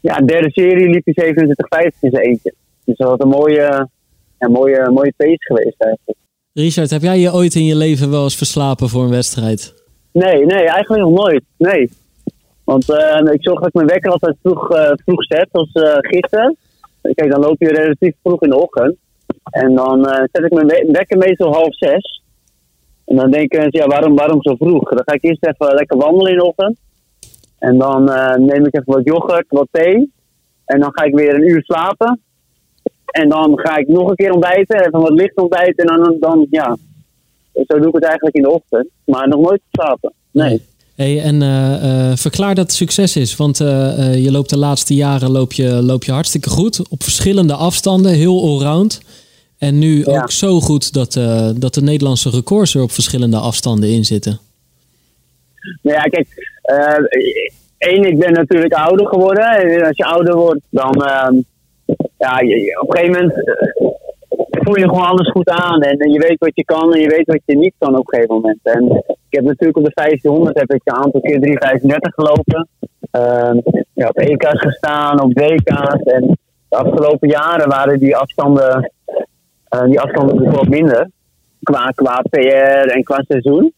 ja, 0.01 0.15
de 0.18 0.25
derde 0.25 0.51
serie 0.51 0.89
liep 0.89 1.06
hij 1.06 1.33
27-50 1.91 2.00
in 2.00 2.09
zijn 2.12 2.23
eentje. 2.23 2.53
Dus 2.85 2.97
dat 2.97 3.09
was 3.09 3.19
een 3.19 3.27
mooie, 3.39 3.88
een 4.38 4.51
mooie, 4.51 4.89
mooie 4.91 5.13
pace 5.18 5.38
geweest 5.44 5.81
eigenlijk. 5.81 6.18
Richard, 6.53 6.89
heb 6.89 7.01
jij 7.01 7.19
je 7.19 7.33
ooit 7.33 7.56
in 7.56 7.65
je 7.65 7.75
leven 7.75 8.12
wel 8.12 8.23
eens 8.23 8.35
verslapen 8.35 8.89
voor 8.89 9.03
een 9.03 9.09
wedstrijd? 9.09 9.73
Nee, 10.12 10.45
nee, 10.45 10.68
eigenlijk 10.69 11.03
nog 11.03 11.13
nooit. 11.13 11.44
Nee. 11.57 11.89
Want 12.63 12.89
eh, 12.91 13.33
ik 13.33 13.44
zorg 13.44 13.59
dat 13.59 13.68
ik 13.68 13.73
mijn 13.73 13.88
wekker 13.88 14.12
altijd 14.12 14.35
vroeg, 14.44 14.69
eh, 14.71 14.91
vroeg 15.06 15.23
zet, 15.23 15.47
zoals 15.51 15.71
eh, 15.71 15.97
gisteren. 16.00 16.56
Kijk, 17.01 17.31
dan 17.31 17.39
loop 17.41 17.56
je 17.59 17.68
relatief 17.68 18.13
vroeg 18.23 18.41
in 18.41 18.50
de 18.50 18.59
ochtend. 18.59 18.95
En 19.51 19.75
dan 19.75 20.06
eh, 20.07 20.23
zet 20.31 20.45
ik 20.45 20.51
mijn 20.51 20.68
we- 20.68 20.89
wekker 20.91 21.18
meestal 21.18 21.53
half 21.53 21.75
zes. 21.77 22.21
En 23.06 23.15
dan 23.15 23.31
denken 23.31 23.62
ze, 23.71 23.77
ja, 23.77 23.88
waarom, 23.88 24.15
waarom 24.15 24.41
zo 24.41 24.56
vroeg? 24.56 24.89
Dan 24.89 25.01
ga 25.06 25.13
ik 25.13 25.23
eerst 25.23 25.45
even 25.45 25.75
lekker 25.75 25.97
wandelen 25.97 26.31
in 26.31 26.38
de 26.38 26.45
ochtend. 26.45 26.77
En 27.61 27.77
dan 27.77 28.09
eh, 28.09 28.35
neem 28.35 28.65
ik 28.65 28.75
even 28.75 28.93
wat 28.93 29.03
yoghurt, 29.03 29.45
wat 29.47 29.67
thee. 29.71 30.11
En 30.65 30.79
dan 30.79 30.89
ga 30.93 31.03
ik 31.03 31.15
weer 31.15 31.35
een 31.35 31.49
uur 31.49 31.63
slapen. 31.63 32.19
En 33.05 33.29
dan 33.29 33.59
ga 33.59 33.77
ik 33.77 33.87
nog 33.87 34.09
een 34.09 34.15
keer 34.15 34.31
ontbijten, 34.31 34.79
even 34.79 34.99
wat 34.99 35.11
licht 35.11 35.37
ontbijten. 35.37 35.85
En 35.85 35.97
dan, 35.97 36.18
dan 36.19 36.47
ja, 36.49 36.77
zo 37.53 37.80
doe 37.80 37.87
ik 37.87 37.94
het 37.94 38.03
eigenlijk 38.03 38.35
in 38.35 38.41
de 38.41 38.49
ochtend. 38.49 38.87
Maar 39.06 39.27
nog 39.27 39.41
nooit 39.41 39.61
slapen. 39.71 40.13
Nee. 40.31 40.61
Hey, 40.95 41.21
en 41.21 41.41
eh, 41.41 42.09
eh, 42.09 42.18
verklaar 42.18 42.56
dat 42.56 42.65
het 42.65 42.73
succes 42.73 43.15
is. 43.15 43.35
Want 43.35 43.57
je 43.57 44.27
loopt 44.31 44.49
de 44.49 44.57
laatste 44.57 44.94
jaren 44.94 45.31
loop 45.31 45.53
je, 45.53 45.69
loop 45.69 46.03
je 46.03 46.11
hartstikke 46.11 46.49
goed. 46.49 46.89
Op 46.89 47.03
verschillende 47.03 47.53
afstanden, 47.53 48.11
heel 48.11 48.41
allround. 48.41 49.01
En 49.57 49.80
nu 49.80 50.03
Ja. 50.06 50.21
ook 50.21 50.31
zo 50.31 50.59
goed 50.59 50.94
dat, 50.94 51.13
dat 51.56 51.73
de 51.73 51.81
Nederlandse 51.81 52.30
records 52.30 52.75
er 52.75 52.81
op 52.81 52.91
verschillende 52.91 53.37
afstanden 53.37 53.89
in 53.89 54.06
zitten. 54.06 54.39
Nou 55.81 55.97
ja, 55.97 56.01
kijk, 56.01 56.50
eh, 56.61 57.03
één, 57.77 58.03
ik 58.03 58.19
ben 58.19 58.31
natuurlijk 58.33 58.73
ouder 58.73 59.07
geworden. 59.07 59.45
En 59.45 59.85
als 59.85 59.97
je 59.97 60.06
ouder 60.06 60.35
wordt, 60.35 60.61
dan, 60.69 60.94
ehm, 61.06 61.33
ja, 62.18 62.39
je- 62.39 62.80
op 62.81 62.89
een 62.89 62.97
gegeven 62.97 63.21
moment 63.21 63.47
eh, 63.47 63.87
voel 64.63 64.77
je 64.77 64.89
gewoon 64.89 65.06
alles 65.07 65.30
goed 65.31 65.49
aan. 65.49 65.81
En, 65.81 65.97
en 65.97 66.11
je 66.11 66.19
weet 66.19 66.39
wat 66.39 66.51
je 66.56 66.63
kan 66.65 66.94
en 66.94 67.01
je 67.01 67.09
weet 67.09 67.25
wat 67.25 67.41
je 67.45 67.57
niet 67.57 67.73
kan 67.77 67.97
op 67.97 68.07
een 68.07 68.13
gegeven 68.19 68.35
moment. 68.35 68.59
En 68.63 69.03
ik 69.07 69.37
heb 69.37 69.44
natuurlijk 69.44 69.77
op 69.77 69.85
de 69.85 69.91
1500 69.94 70.59
heb 70.59 70.71
ik 70.73 70.81
een 70.83 70.94
aantal 70.95 71.21
keer 71.21 71.39
335 71.39 72.13
gelopen. 72.13 72.68
Ehm, 73.11 73.57
ja, 73.94 74.07
op 74.07 74.18
EK's 74.18 74.59
gestaan, 74.59 75.21
op 75.21 75.33
WK's. 75.37 76.03
En 76.03 76.37
de 76.69 76.75
afgelopen 76.77 77.30
jaren 77.30 77.69
waren 77.69 77.99
die 77.99 78.15
afstanden, 78.15 78.91
eh, 79.69 79.83
die 79.83 79.99
afstanden 79.99 80.35
natuurlijk 80.35 80.63
wat 80.63 80.69
minder. 80.80 81.09
Qua, 81.63 81.89
qua 81.95 82.21
PR 82.30 82.89
en 82.95 83.03
qua 83.03 83.23
seizoen. 83.27 83.73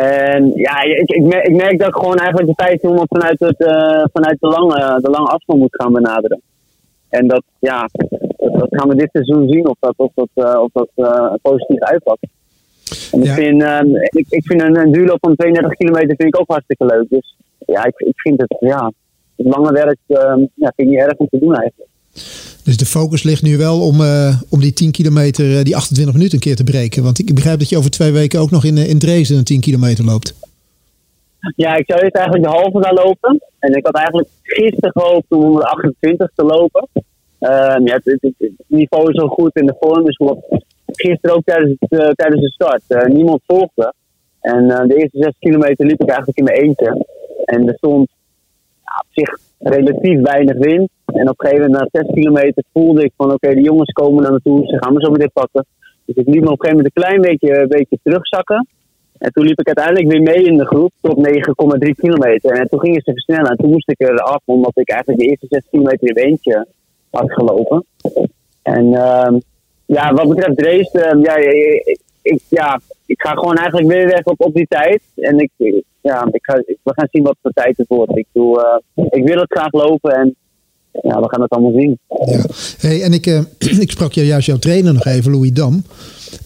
En 0.00 0.52
ja, 0.54 0.82
ik, 0.82 1.10
ik, 1.10 1.22
merk, 1.22 1.46
ik 1.46 1.54
merk 1.54 1.78
dat 1.78 1.88
ik 1.88 1.94
gewoon 1.94 2.16
eigenlijk 2.16 2.48
de 2.48 2.64
1500 2.64 3.08
vanuit, 3.08 3.40
het, 3.40 3.60
eh, 3.60 4.04
vanuit 4.12 4.36
de, 4.40 4.46
lange, 4.46 5.00
de 5.00 5.10
lange 5.10 5.28
afstand 5.28 5.58
moet 5.58 5.76
gaan 5.80 5.92
benaderen. 5.92 6.40
En 7.08 7.28
dat, 7.28 7.42
ja, 7.58 7.88
dat, 8.36 8.66
gaan 8.70 8.88
we 8.88 8.94
dit 8.94 9.08
seizoen 9.12 9.48
zien 9.48 9.68
of 9.68 9.76
dat, 9.80 9.94
of 9.96 10.12
dat, 10.14 10.28
eh, 10.34 10.60
of 10.60 10.70
dat 10.72 10.88
eh, 10.94 11.32
positief 11.42 11.80
uitpakt. 11.80 12.26
En 13.12 13.22
ik 13.22 13.28
vind, 13.28 13.62
ehm, 13.62 13.96
ik, 13.96 14.26
ik 14.28 14.46
vind 14.46 14.62
een, 14.62 14.78
een 14.78 14.92
duurloop 14.92 15.18
van 15.20 15.36
32 15.36 15.74
kilometer 15.76 16.16
vind 16.16 16.34
ik 16.34 16.40
ook 16.40 16.50
hartstikke 16.50 16.86
leuk. 16.86 17.06
Dus 17.08 17.36
ja, 17.58 17.84
ik, 17.84 17.98
ik 17.98 18.20
vind 18.20 18.40
het, 18.40 18.56
ja, 18.60 18.92
het 19.36 19.46
lange 19.46 19.72
werk 19.72 19.98
ehm, 20.06 20.40
ja, 20.54 20.72
vind 20.76 20.88
ik 20.88 20.88
niet 20.88 20.98
erg 20.98 21.16
om 21.16 21.28
te 21.28 21.38
doen 21.38 21.54
eigenlijk. 21.54 21.90
Dus 22.64 22.76
de 22.76 22.86
focus 22.86 23.22
ligt 23.22 23.42
nu 23.42 23.56
wel 23.56 23.80
om, 23.80 24.00
eh, 24.00 24.42
om 24.50 24.60
die 24.60 24.72
10 24.72 24.90
kilometer, 24.90 25.58
eh, 25.58 25.64
die 25.64 25.76
28 25.76 26.14
minuten 26.14 26.34
een 26.34 26.44
keer 26.44 26.56
te 26.56 26.64
breken. 26.64 27.02
Want 27.02 27.18
ik 27.18 27.34
begrijp 27.34 27.58
dat 27.58 27.68
je 27.68 27.78
over 27.78 27.90
twee 27.90 28.12
weken 28.12 28.40
ook 28.40 28.50
nog 28.50 28.64
in, 28.64 28.76
eh, 28.76 28.88
in 28.88 28.98
Dresden 28.98 29.38
een 29.38 29.44
10 29.44 29.60
kilometer 29.60 30.04
loopt. 30.04 30.34
Ja, 31.56 31.74
ik 31.74 31.84
zou 31.86 32.00
eerst 32.00 32.14
eigenlijk 32.14 32.44
de 32.44 32.56
halve 32.58 32.82
gaan 32.82 32.94
lopen. 32.94 33.42
En 33.58 33.74
ik 33.74 33.86
had 33.86 33.94
eigenlijk 33.94 34.28
gisteren 34.42 34.92
gehoopt 34.92 35.26
om 35.28 35.42
128 35.42 36.30
te 36.34 36.44
lopen. 36.44 36.88
Ehm, 37.38 37.84
het, 37.84 38.32
niveau 38.66 39.10
is 39.10 39.20
zo 39.20 39.28
goed 39.28 39.56
in 39.56 39.66
de 39.66 39.76
vorm. 39.80 40.04
Dus 40.04 40.16
gisteren 40.86 41.36
ook 41.36 41.44
tijdens, 41.44 41.76
tijdens 42.14 42.40
de 42.40 42.50
start. 42.50 43.12
niemand 43.12 43.40
volgde. 43.46 43.94
En 44.40 44.66
de 44.66 44.96
eerste 44.96 45.18
zes 45.18 45.34
kilometer 45.38 45.86
liep 45.86 46.02
ik 46.02 46.08
eigenlijk 46.08 46.38
in 46.38 46.44
mijn 46.44 46.58
eentje. 46.58 47.06
En 47.44 47.68
er 47.68 47.74
stond 47.74 48.08
ja, 48.84 49.04
op 49.04 49.06
zich 49.10 49.38
relatief 49.64 50.20
weinig 50.20 50.56
wind. 50.58 50.88
En 51.06 51.28
op 51.28 51.40
een 51.40 51.48
gegeven 51.48 51.70
moment 51.70 51.92
na 51.92 52.00
zes 52.00 52.10
kilometer 52.14 52.64
voelde 52.72 53.04
ik 53.04 53.12
van 53.16 53.32
oké, 53.32 53.54
de 53.54 53.60
jongens 53.62 53.92
komen 53.92 54.22
naar 54.22 54.32
me 54.32 54.40
toe. 54.42 54.66
Ze 54.66 54.76
gaan 54.82 54.92
me 54.94 55.00
zo 55.00 55.10
meteen 55.10 55.30
pakken. 55.32 55.66
Dus 56.04 56.16
ik 56.16 56.26
liep 56.26 56.42
me 56.42 56.50
op 56.50 56.60
een 56.62 56.66
gegeven 56.66 56.76
moment 56.76 56.90
een 56.96 57.02
klein 57.02 57.20
beetje, 57.20 57.66
beetje 57.66 57.98
terugzakken. 58.02 58.66
En 59.18 59.32
toen 59.32 59.44
liep 59.44 59.60
ik 59.60 59.66
uiteindelijk 59.66 60.10
weer 60.12 60.22
mee 60.22 60.44
in 60.44 60.56
de 60.56 60.66
groep 60.66 60.92
tot 61.00 61.16
9,3 61.16 61.90
kilometer. 61.94 62.50
En 62.60 62.68
toen 62.68 62.80
gingen 62.80 63.00
ze 63.04 63.10
versnellen. 63.12 63.50
En 63.50 63.56
toen 63.56 63.70
moest 63.70 63.88
ik 63.90 64.00
eraf, 64.00 64.42
omdat 64.44 64.72
ik 64.74 64.88
eigenlijk 64.90 65.20
de 65.20 65.26
eerste 65.28 65.46
6 65.48 65.62
kilometer 65.70 66.08
in 66.08 66.16
eentje 66.16 66.66
had 67.10 67.32
gelopen. 67.32 67.84
En 68.62 68.94
ehm, 68.94 69.38
ja, 69.86 70.12
wat 70.12 70.28
betreft 70.28 70.60
race, 70.60 71.00
ehm, 71.00 71.18
ja, 71.20 71.36
ik- 72.22 72.42
ja, 72.48 72.80
ik 73.06 73.20
ga 73.22 73.30
gewoon 73.30 73.56
eigenlijk 73.56 73.88
weer 73.88 74.06
weg 74.06 74.24
op, 74.24 74.40
op 74.40 74.54
die 74.54 74.66
tijd. 74.68 75.02
En 75.16 75.38
ik, 75.38 75.50
ja, 76.00 76.28
ik 76.32 76.44
ga, 76.44 76.54
ik- 76.66 76.78
we 76.82 76.92
gaan 76.94 77.08
zien 77.10 77.22
wat 77.22 77.36
voor 77.42 77.50
tijd 77.50 77.76
het 77.76 77.88
wordt. 77.88 78.16
Ik, 78.16 78.26
doe, 78.32 78.80
eh, 78.94 79.04
ik 79.10 79.24
wil 79.26 79.38
het 79.40 79.52
graag 79.52 79.72
lopen 79.72 80.12
en 80.14 80.34
ja, 81.02 81.20
we 81.20 81.28
gaan 81.28 81.40
het 81.42 81.50
allemaal 81.50 81.80
zien. 81.80 81.98
Ja. 82.08 82.44
Hey, 82.78 83.02
en 83.02 83.12
ik, 83.12 83.26
eh, 83.26 83.40
ik 83.84 83.90
sprak 83.90 84.12
jou 84.12 84.26
juist 84.26 84.46
jouw 84.46 84.56
trainer 84.58 84.92
nog 84.92 85.04
even, 85.04 85.32
Louis 85.32 85.52
Dam. 85.52 85.82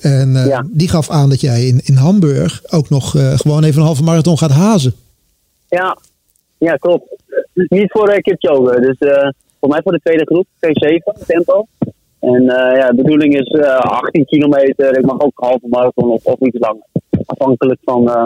En 0.00 0.36
eh, 0.36 0.46
Ja. 0.46 0.66
die 0.70 0.88
gaf 0.88 1.10
aan 1.10 1.28
dat 1.28 1.40
jij 1.40 1.66
in, 1.66 1.80
in 1.84 1.94
Hamburg 1.94 2.62
ook 2.70 2.88
nog 2.88 3.10
gewoon 3.36 3.64
even 3.64 3.80
een 3.80 3.86
halve 3.86 4.02
marathon 4.02 4.38
gaat 4.38 4.50
hazen. 4.50 4.94
Ja, 5.68 5.98
ja 6.58 6.74
klopt. 6.76 7.16
Niet 7.54 7.90
voor 7.90 8.10
uh, 8.10 8.16
Kipchoge, 8.16 8.80
dus 8.80 8.96
voor 9.60 9.68
mij 9.68 9.80
voor 9.82 9.92
de 9.92 10.00
tweede 10.02 10.24
groep, 10.24 10.46
T7 10.56 11.26
tempo. 11.26 11.66
En 12.20 12.48
eh, 12.48 12.76
ja, 12.78 12.88
de 12.90 13.02
bedoeling 13.02 13.34
is 13.38 13.46
eh, 13.46 13.76
18 13.76 14.24
kilometer. 14.24 14.98
Ik 14.98 15.04
mag 15.04 15.20
ook 15.20 15.32
een 15.34 15.48
halve 15.48 15.66
marathon 15.68 16.10
of, 16.10 16.24
of 16.24 16.40
iets 16.40 16.58
langer. 16.58 16.82
Afhankelijk 17.26 17.80
van 17.84 18.08
eh, 18.10 18.24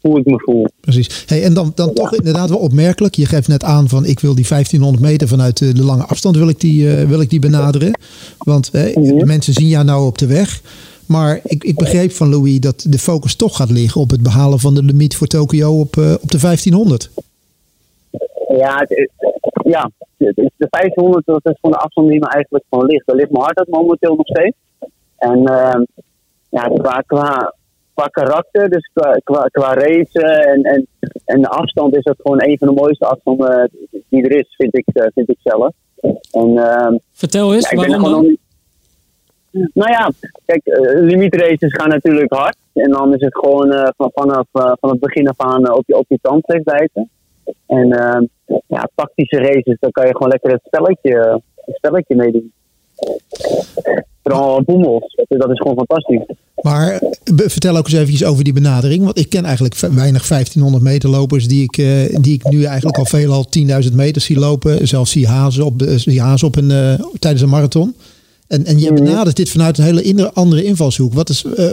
hoe 0.00 0.18
ik 0.18 0.26
me 0.26 0.40
voel. 0.44 0.66
Precies. 0.80 1.24
Hey, 1.26 1.42
en 1.42 1.54
dan, 1.54 1.72
dan 1.74 1.92
toch 1.92 2.14
inderdaad 2.14 2.48
wel 2.48 2.58
opmerkelijk. 2.58 3.14
Je 3.14 3.26
geeft 3.26 3.48
net 3.48 3.64
aan 3.64 3.88
van 3.88 4.04
ik 4.04 4.20
wil 4.20 4.34
die 4.34 4.46
1500 4.48 5.04
meter 5.04 5.28
vanuit 5.28 5.58
de, 5.58 5.82
lange 5.84 6.04
afstand 6.04 6.36
wil 6.36 6.48
ik 6.48 6.60
die, 6.60 6.96
eh, 6.96 7.04
wil 7.08 7.20
ik 7.20 7.30
die 7.30 7.38
benaderen. 7.40 7.98
Want 8.38 8.70
eh, 8.70 8.96
Mhm. 8.96 9.18
de 9.18 9.26
mensen 9.26 9.52
zien 9.52 9.68
jou 9.68 9.84
nou 9.84 10.06
op 10.06 10.18
de 10.18 10.26
weg. 10.26 10.60
Maar 11.06 11.40
ik, 11.44 11.64
ik 11.64 11.76
begreep 11.76 12.12
van 12.12 12.28
Louis 12.28 12.60
dat 12.60 12.84
de 12.88 12.98
focus 12.98 13.34
toch 13.34 13.56
gaat 13.56 13.70
liggen 13.70 14.00
op 14.00 14.10
het 14.10 14.22
behalen 14.22 14.58
van 14.58 14.74
de 14.74 14.82
limiet 14.82 15.16
voor 15.16 15.26
Tokio 15.26 15.80
op, 15.80 15.96
eh, 15.96 16.12
op 16.20 16.30
de 16.30 16.38
1500. 16.38 17.10
Ja, 18.58 18.78
het, 18.78 18.90
is- 18.90 19.08
ja 19.62 19.90
de 20.16 20.66
1500 20.70 21.26
dat 21.26 21.40
is 21.42 21.58
van 21.60 21.70
de 21.70 21.76
afstand 21.76 22.08
die 22.08 22.20
me 22.20 22.28
eigenlijk 22.28 22.64
gewoon 22.70 22.86
ligt. 22.86 23.06
Daar 23.06 23.16
ligt 23.16 23.30
mijn 23.30 23.44
hart 23.44 23.58
uit 23.58 23.68
momenteel 23.68 24.14
nog 24.14 24.26
steeds. 24.26 24.56
En 25.16 25.44
ehm, 25.44 25.82
ja, 26.48 26.62
qua, 26.62 27.02
qua, 27.06 27.54
qua 27.94 28.06
karakter, 28.06 28.68
dus 28.68 28.90
qua, 28.92 29.20
qua, 29.24 29.42
qua 29.42 29.74
racen 29.74 30.48
en, 30.48 30.62
en, 30.62 30.86
en 31.24 31.40
de 31.42 31.48
afstand 31.48 31.96
is 31.96 32.02
dat 32.02 32.16
gewoon 32.18 32.42
een 32.42 32.58
van 32.58 32.68
de 32.68 32.74
mooiste 32.74 33.06
afstanden 33.06 33.62
eh, 33.62 34.00
die 34.08 34.24
er 34.24 34.38
is, 34.38 34.54
vind 34.56 34.76
ik, 34.78 34.86
eh, 34.92 35.06
vind 35.14 35.30
ik 35.30 35.38
zelf. 35.42 35.72
En 36.30 36.58
ehm, 36.58 36.96
Vertel 37.12 37.54
eens, 37.54 37.70
ja, 37.70 37.76
waarom 37.76 37.94
gewoon 37.94 38.22
dan? 38.22 38.36
Nou 39.74 39.90
ja, 39.90 40.10
kijk, 40.44 40.66
eh, 40.66 41.00
limietraces 41.00 41.74
gaan 41.74 41.88
natuurlijk 41.88 42.32
hard. 42.32 42.56
En 42.72 42.90
dan 42.90 43.14
is 43.14 43.20
het 43.20 43.36
gewoon 43.36 43.92
van, 43.96 44.10
vanaf 44.14 44.46
van 44.52 44.90
het 44.90 45.00
begin 45.00 45.28
af 45.28 45.38
aan 45.38 45.72
op 45.72 45.82
je, 45.86 45.96
op 45.96 46.04
je 46.08 46.18
tandvlees 46.22 46.62
bijten. 46.62 47.10
En 47.66 47.90
ehm, 47.92 48.24
ja, 48.66 48.88
tactische 48.94 49.36
races, 49.36 49.76
dan 49.80 49.90
kan 49.90 50.06
je 50.06 50.12
gewoon 50.12 50.28
lekker 50.28 50.50
het 50.50 50.60
spelletje, 50.64 51.40
het 51.64 51.76
spelletje 51.76 52.16
meedoen. 52.16 52.52
Vooral 54.22 54.62
boemels, 54.62 55.16
dat, 55.28 55.50
is 55.50 55.58
gewoon 55.58 55.76
fantastisch. 55.76 56.36
Maar 56.62 57.00
vertel 57.26 57.76
ook 57.76 57.88
eens 57.88 58.10
even 58.10 58.28
over 58.28 58.44
die 58.44 58.52
benadering. 58.52 59.04
Want 59.04 59.18
ik 59.18 59.28
ken 59.28 59.44
eigenlijk 59.44 59.74
weinig 59.74 60.26
1500 60.26 60.84
meter 60.84 61.10
lopers 61.10 61.48
die 61.48 61.62
ik, 61.62 61.76
eh, 61.78 62.16
die 62.20 62.34
ik 62.34 62.50
nu 62.50 62.64
eigenlijk 62.64 62.98
al 62.98 63.04
veelal 63.06 63.44
10.000 63.48 63.94
meter 63.94 64.22
zie 64.22 64.38
lopen. 64.38 64.88
Zelfs 64.88 65.10
zie 65.10 65.26
hazen 65.26 65.64
op, 65.64 65.78
de- 65.78 65.98
zie 65.98 66.20
hazen 66.20 66.46
op 66.46 66.56
een, 66.56 66.70
eh, 66.70 66.94
tijdens 67.18 67.42
een 67.42 67.48
marathon. 67.48 67.94
En, 68.46 68.64
en 68.64 68.78
je 68.78 68.92
Mhm. 68.92 69.04
benadert 69.04 69.36
dit 69.36 69.50
vanuit 69.50 69.78
een 69.78 69.84
hele 69.84 70.32
andere 70.32 70.64
invalshoek. 70.64 71.12
Wat 71.14 71.28
is, 71.28 71.44
eh, 71.44 71.66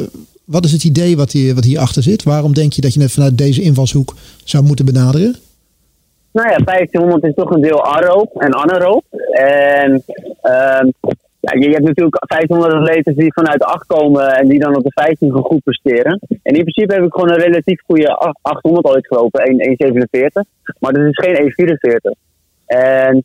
wat 0.45 0.65
is 0.65 0.71
het 0.71 0.83
idee 0.83 1.17
wat, 1.17 1.31
hier, 1.31 1.55
wat 1.55 1.63
hierachter 1.63 2.03
zit? 2.03 2.23
Waarom 2.23 2.53
denk 2.53 2.73
je 2.73 2.81
dat 2.81 2.93
je 2.93 3.01
het 3.01 3.11
vanuit 3.11 3.37
deze 3.37 3.61
invalshoek 3.61 4.15
zou 4.43 4.63
moeten 4.63 4.85
benaderen? 4.85 5.35
Nou 6.37 6.49
ja, 6.49 6.57
1500 6.63 7.23
is 7.23 7.33
toch 7.33 7.49
een 7.49 7.61
deel 7.61 7.83
aeroop 7.85 8.41
en 8.41 8.55
anaeroop. 8.55 9.05
En 9.31 10.03
ehm, 10.41 10.85
je, 11.39 11.69
hebt 11.69 11.87
natuurlijk 11.91 12.25
1500 12.27 12.73
atleten 12.73 13.15
die 13.15 13.33
vanuit 13.33 13.59
de 13.59 13.65
8 13.65 13.85
komen 13.85 14.35
en 14.35 14.47
die 14.47 14.59
dan 14.59 14.75
op 14.75 14.83
de 14.83 14.91
15 14.91 15.31
gaan 15.31 15.43
goed 15.43 15.63
presteren. 15.63 16.19
En 16.43 16.55
in 16.55 16.61
principe 16.61 16.93
heb 16.93 17.03
ik 17.03 17.13
gewoon 17.13 17.31
een 17.31 17.45
relatief 17.47 17.81
goede 17.85 18.15
ach- 18.15 18.39
800 18.41 18.85
ooit 18.87 19.07
gelopen, 19.07 19.43
1 19.43 19.59
1,47. 19.59 20.45
Maar 20.79 20.93
dat 20.93 21.05
is 21.05 21.17
geen 21.23 21.35
1,44. 21.35 22.11
En 22.65 23.23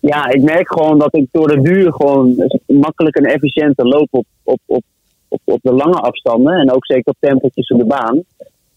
ja, 0.00 0.28
ik 0.28 0.42
merk 0.42 0.72
gewoon 0.72 0.98
dat 0.98 1.16
ik 1.16 1.26
door 1.30 1.48
de 1.48 1.60
duur 1.60 1.92
gewoon 1.92 2.50
makkelijk 2.66 3.16
en 3.16 3.24
efficiënter 3.24 3.86
loop 3.86 4.08
op, 4.10 4.26
op, 4.42 4.60
op, 4.66 4.82
op, 5.28 5.40
op 5.44 5.60
de 5.62 5.72
lange 5.72 6.00
afstanden. 6.00 6.54
En 6.54 6.72
ook 6.72 6.86
zeker 6.86 7.12
op 7.12 7.16
tempeltjes 7.20 7.68
op 7.68 7.78
de 7.78 7.86
baan. 7.86 8.24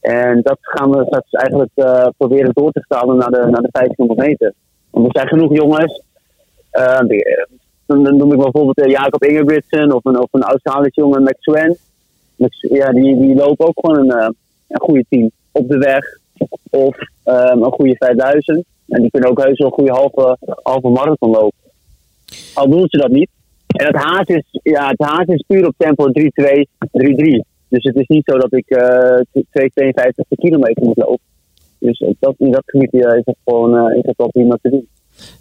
En 0.02 0.42
dat 0.42 0.58
gaan 0.62 0.92
we 0.92 1.06
straks 1.06 1.32
eigenlijk 1.32 1.72
eh, 1.76 2.08
proberen 2.18 2.52
door 2.54 2.72
te 2.72 2.80
vertalen 2.88 3.18
naar 3.18 3.30
de, 3.32 3.38
naar 3.38 3.62
de 3.62 3.70
1500 3.72 4.20
meter. 4.28 4.54
Want 4.90 5.06
er 5.06 5.12
zijn 5.14 5.28
genoeg 5.28 5.54
jongens. 5.56 6.04
eh, 6.72 7.00
eh, 7.00 7.46
dan 7.86 8.02
noem 8.02 8.32
ik 8.34 8.40
bijvoorbeeld 8.40 8.90
Jacob 8.92 9.24
Ingebrigtsen 9.24 9.94
of 9.96 10.06
een, 10.06 10.20
of 10.20 10.28
een 10.32 10.44
Australische 10.44 11.02
jongen, 11.02 11.24
Max. 11.24 11.46
Max- 12.36 12.62
Ja, 12.70 12.92
die, 12.92 13.18
die 13.20 13.36
lopen 13.36 13.68
ook 13.68 13.80
gewoon 13.80 13.98
een, 14.12 14.36
een 14.68 14.80
goede 14.82 15.06
team 15.10 15.32
op 15.52 15.70
de 15.70 15.78
weg. 15.78 16.06
Of 16.70 16.98
ehm, 17.24 17.64
een 17.64 17.72
goede 17.72 17.96
5000. 17.96 18.66
En 18.88 19.02
die 19.02 19.12
kunnen 19.12 19.30
ook 19.30 19.44
heus 19.44 19.58
wel 19.58 19.68
een 19.68 19.74
goede 19.74 19.92
halve, 19.92 20.38
halve 20.64 20.88
marathon 20.88 21.30
lopen. 21.32 21.58
Al 22.54 22.70
doen 22.70 22.88
ze 22.88 22.98
dat 22.98 23.12
niet. 23.12 23.30
En 23.68 23.86
het 23.86 23.96
haas 23.96 24.26
is, 24.28 24.44
ja, 24.64 24.88
het 24.88 25.02
haas 25.02 25.26
is 25.26 25.44
puur 25.48 25.68
op 25.68 25.74
tempo 25.78 26.08
3-2, 26.08 26.66
3-3. 26.92 27.42
Dus 27.70 27.84
het 27.84 27.96
is 27.96 28.08
niet 28.08 28.24
zo 28.26 28.38
dat 28.38 28.54
ik 28.54 28.70
eh 28.70 29.20
2,52 29.34 29.44
per 30.28 30.38
kilometer 30.38 30.84
moet 30.84 30.98
lopen. 30.98 31.20
Dus 31.80 32.00
op 32.00 32.16
dat, 32.20 32.36
in 32.38 32.52
dat 32.52 32.64
gebied 32.66 32.94
eh, 32.94 33.00
is 33.00 33.26
het 33.26 33.38
gewoon 33.46 33.78
eh, 33.78 33.98
is 33.98 34.06
het 34.06 34.18
wel 34.18 34.32
prima 34.32 34.58
te 34.62 34.70
doen. 34.70 34.88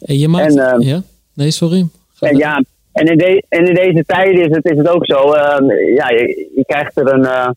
En 0.00 0.18
je 0.18 0.28
maakt... 0.28 0.56
En, 0.56 0.80
ja? 0.80 1.02
Nee, 1.34 1.50
sorry. 1.50 1.86
En 2.20 2.36
ja, 2.36 2.64
en 2.92 3.06
in, 3.06 3.18
de, 3.18 3.44
en 3.48 3.66
in 3.66 3.74
deze 3.74 4.04
tijden 4.04 4.48
is 4.48 4.56
het, 4.56 4.70
is 4.70 4.78
het 4.78 4.88
ook 4.88 5.06
zo. 5.06 5.34
ja, 5.94 6.08
je, 6.10 6.50
je 6.54 6.64
krijgt 6.66 6.96
er 6.96 7.12
een. 7.12 7.54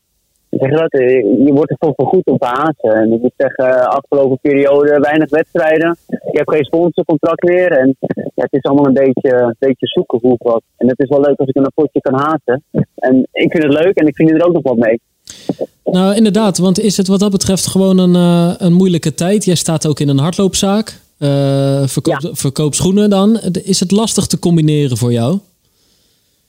Eh, 0.51 0.59
zeg 0.59 0.69
je, 0.69 0.75
dat? 0.75 0.91
Je, 0.91 1.43
je 1.45 1.53
wordt 1.53 1.71
er 1.71 1.77
voor 1.79 2.07
goed 2.07 2.25
op 2.25 2.43
hazen. 2.43 3.01
En 3.01 3.11
ik 3.11 3.21
moet 3.21 3.33
zeggen, 3.37 3.89
afgelopen 3.89 4.39
periode 4.41 4.99
weinig 4.99 5.29
wedstrijden. 5.29 5.97
Ik 6.07 6.37
heb 6.37 6.49
geen 6.49 6.63
sponsorcontract 6.63 7.43
meer. 7.43 7.71
En 7.71 7.95
ja, 8.35 8.43
het 8.43 8.53
is 8.53 8.63
allemaal 8.63 8.87
een 8.87 8.93
beetje, 8.93 9.35
een 9.35 9.55
beetje 9.59 9.87
zoeken 9.87 10.19
hoe 10.21 10.31
het 10.31 10.43
wat. 10.43 10.61
En 10.77 10.87
het 10.87 10.99
is 10.99 11.09
wel 11.09 11.21
leuk 11.21 11.39
als 11.39 11.47
ik 11.47 11.55
een 11.55 11.71
potje 11.75 12.01
kan 12.01 12.19
hazen. 12.19 12.63
En 12.95 13.27
ik 13.31 13.51
vind 13.51 13.63
het 13.63 13.73
leuk 13.73 13.95
en 13.95 14.07
ik 14.07 14.15
vind 14.15 14.31
er 14.31 14.47
ook 14.47 14.53
nog 14.53 14.63
wat 14.63 14.77
mee. 14.77 14.99
Nou, 15.83 16.15
inderdaad. 16.15 16.57
Want 16.57 16.79
is 16.79 16.97
het 16.97 17.07
wat 17.07 17.19
dat 17.19 17.31
betreft 17.31 17.67
gewoon 17.67 17.97
een, 17.97 18.15
eh, 18.15 18.53
een 18.57 18.73
moeilijke 18.73 19.13
tijd? 19.13 19.45
Jij 19.45 19.55
staat 19.55 19.87
ook 19.87 19.99
in 19.99 20.09
een 20.09 20.17
hardloopzaak. 20.17 20.99
Eh 21.17 21.83
verkoop, 21.85 22.29
verkoop 22.31 22.73
schoenen 22.73 23.09
dan. 23.09 23.39
Is 23.63 23.79
het 23.79 23.91
lastig 23.91 24.27
te 24.27 24.39
combineren 24.39 24.97
voor 24.97 25.11
jou? 25.11 25.39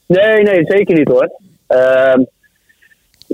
Nee, 0.06 0.42
nee, 0.42 0.64
zeker 0.64 0.94
niet 0.99 1.09
hoor. 1.09 1.30
Ehm, 1.66 2.23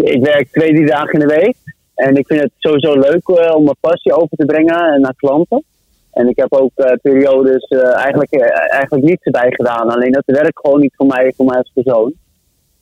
ik 0.05 0.25
werk 0.25 0.49
twee, 0.51 0.75
drie 0.75 0.87
dagen 0.87 1.13
in 1.13 1.29
de 1.29 1.35
week. 1.35 1.57
En 1.95 2.17
ik 2.17 2.27
vind 2.27 2.41
het 2.41 2.53
sowieso 2.59 2.95
leuk 2.95 3.29
eh, 3.29 3.55
om 3.55 3.65
mijn 3.65 3.77
passie 3.81 4.13
over 4.13 4.37
te 4.37 4.45
brengen 4.45 5.01
naar 5.01 5.15
klanten. 5.17 5.65
En 6.13 6.29
ik 6.29 6.37
heb 6.37 6.53
ook 6.53 6.71
eh, 6.75 6.97
periodes 7.03 7.65
eh, 7.65 7.95
eigenlijk, 7.95 8.41
eigenlijk 8.71 9.05
niets 9.05 9.23
erbij 9.23 9.51
gedaan. 9.51 9.91
Alleen 9.91 10.13
dat 10.13 10.23
werkt 10.27 10.61
gewoon 10.61 10.81
niet 10.81 10.95
voor 10.97 11.07
mij, 11.07 11.33
voor 11.37 11.47
mij 11.47 11.57
als 11.57 11.71
persoon. 11.75 12.13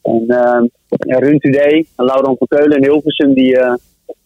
En 0.02 0.24
ja, 0.98 1.18
Run 1.18 1.38
Today, 1.38 1.86
en 1.96 2.04
Laurent 2.04 2.38
van 2.38 2.46
Keulen 2.46 2.76
en 2.76 2.84
Hilversum, 2.84 3.34
die, 3.34 3.58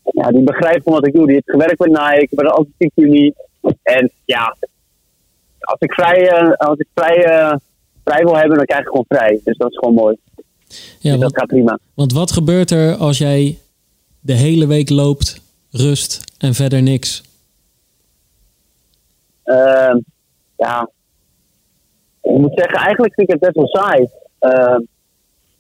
ja, 0.03 0.31
die 0.31 0.43
begrijpen 0.43 0.93
wat 0.93 1.07
ik 1.07 1.13
doe. 1.13 1.27
Die 1.27 1.35
heeft 1.35 1.51
gewerkt 1.51 1.79
met 1.79 1.89
Nike, 1.89 2.35
bij 2.35 2.45
de 2.45 2.51
Atletiek 2.51 2.93
Unie. 2.95 3.35
En 3.83 4.11
ja, 4.25 4.57
als 5.61 5.79
ik 5.79 5.93
vrij, 5.93 6.31
als 6.57 6.79
ik 6.79 6.87
vrij, 6.95 7.23
vrij 8.05 8.25
wil 8.25 8.37
hebben, 8.37 8.57
dan 8.57 8.67
krijg 8.67 8.81
ik 8.81 8.89
gewoon 8.89 9.05
vrij. 9.09 9.41
Dus 9.45 9.57
dat 9.57 9.71
is 9.71 9.79
gewoon 9.79 9.95
mooi. 9.95 10.17
Ja, 10.99 11.13
dus 11.13 11.21
dat 11.21 11.37
gaat 11.37 11.47
prima. 11.47 11.79
want 11.95 12.13
wat 12.13 12.33
gebeurt 12.33 12.71
er 12.71 12.95
als 12.95 13.19
jij 13.19 13.59
de 14.21 14.33
hele 14.33 14.67
week 14.67 14.91
loopt, 14.91 15.41
rust 15.71 16.21
en 16.39 16.55
verder 16.55 16.83
niks? 16.83 17.23
Ehm, 19.45 19.99
ja, 20.57 20.91
ik 22.23 22.39
moet 22.39 22.53
zeggen, 22.55 22.79
eigenlijk 22.79 23.15
vind 23.15 23.29
ik 23.29 23.35
het 23.41 23.43
best 23.53 23.57
wel 23.57 23.83
saai. 23.83 24.09
Ehm, 24.39 24.81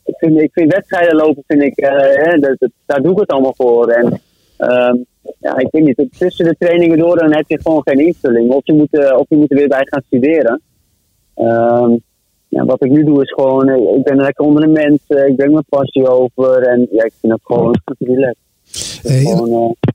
ik, 0.04 0.14
vind, 0.18 0.40
ik 0.40 0.52
vind 0.52 0.72
wedstrijden 0.72 1.16
lopen, 1.16 1.42
vind 1.46 1.62
ik, 1.62 1.76
eh, 1.76 2.24
hè, 2.24 2.38
dat, 2.38 2.54
dat- 2.58 2.70
daar 2.86 3.02
doe 3.02 3.12
ik 3.12 3.18
het 3.18 3.30
allemaal 3.30 3.54
voor. 3.56 3.88
En 3.88 4.20
ehm, 4.56 4.96
ja, 5.38 5.56
ik 5.58 5.68
weet 5.70 5.84
niet, 5.84 6.08
tussen 6.18 6.44
de 6.44 6.56
trainingen 6.58 6.98
door 6.98 7.16
dan 7.18 7.34
heb 7.34 7.44
je 7.48 7.60
gewoon 7.60 7.82
geen 7.84 8.06
invulling. 8.06 8.50
Of 8.50 8.60
je 8.64 8.72
moet, 8.72 8.92
eh, 8.92 9.18
of 9.18 9.26
je 9.28 9.36
moet 9.36 9.50
er 9.50 9.56
weer 9.56 9.68
bij 9.68 9.86
gaan 9.90 10.02
studeren. 10.06 10.60
Ja, 12.50 12.64
wat 12.64 12.84
ik 12.84 12.90
nu 12.90 13.04
doe 13.04 13.22
is 13.22 13.32
gewoon, 13.32 13.68
eh, 13.68 13.96
ik 13.96 14.02
ben 14.02 14.16
lekker 14.16 14.44
onder 14.44 14.62
de 14.62 14.72
mensen, 14.72 15.28
ik 15.28 15.36
breng 15.36 15.52
mijn 15.52 15.64
passie 15.68 16.08
over 16.08 16.62
en 16.62 16.88
ja, 16.92 17.04
ik 17.04 17.12
vind 17.20 17.32
het 17.32 17.42
gewoon 17.44 17.80
goed 17.84 17.96
relaxed. 17.98 18.36
Hey, 19.02 19.20
Gewoon, 19.20 19.76
eh, 19.80 19.90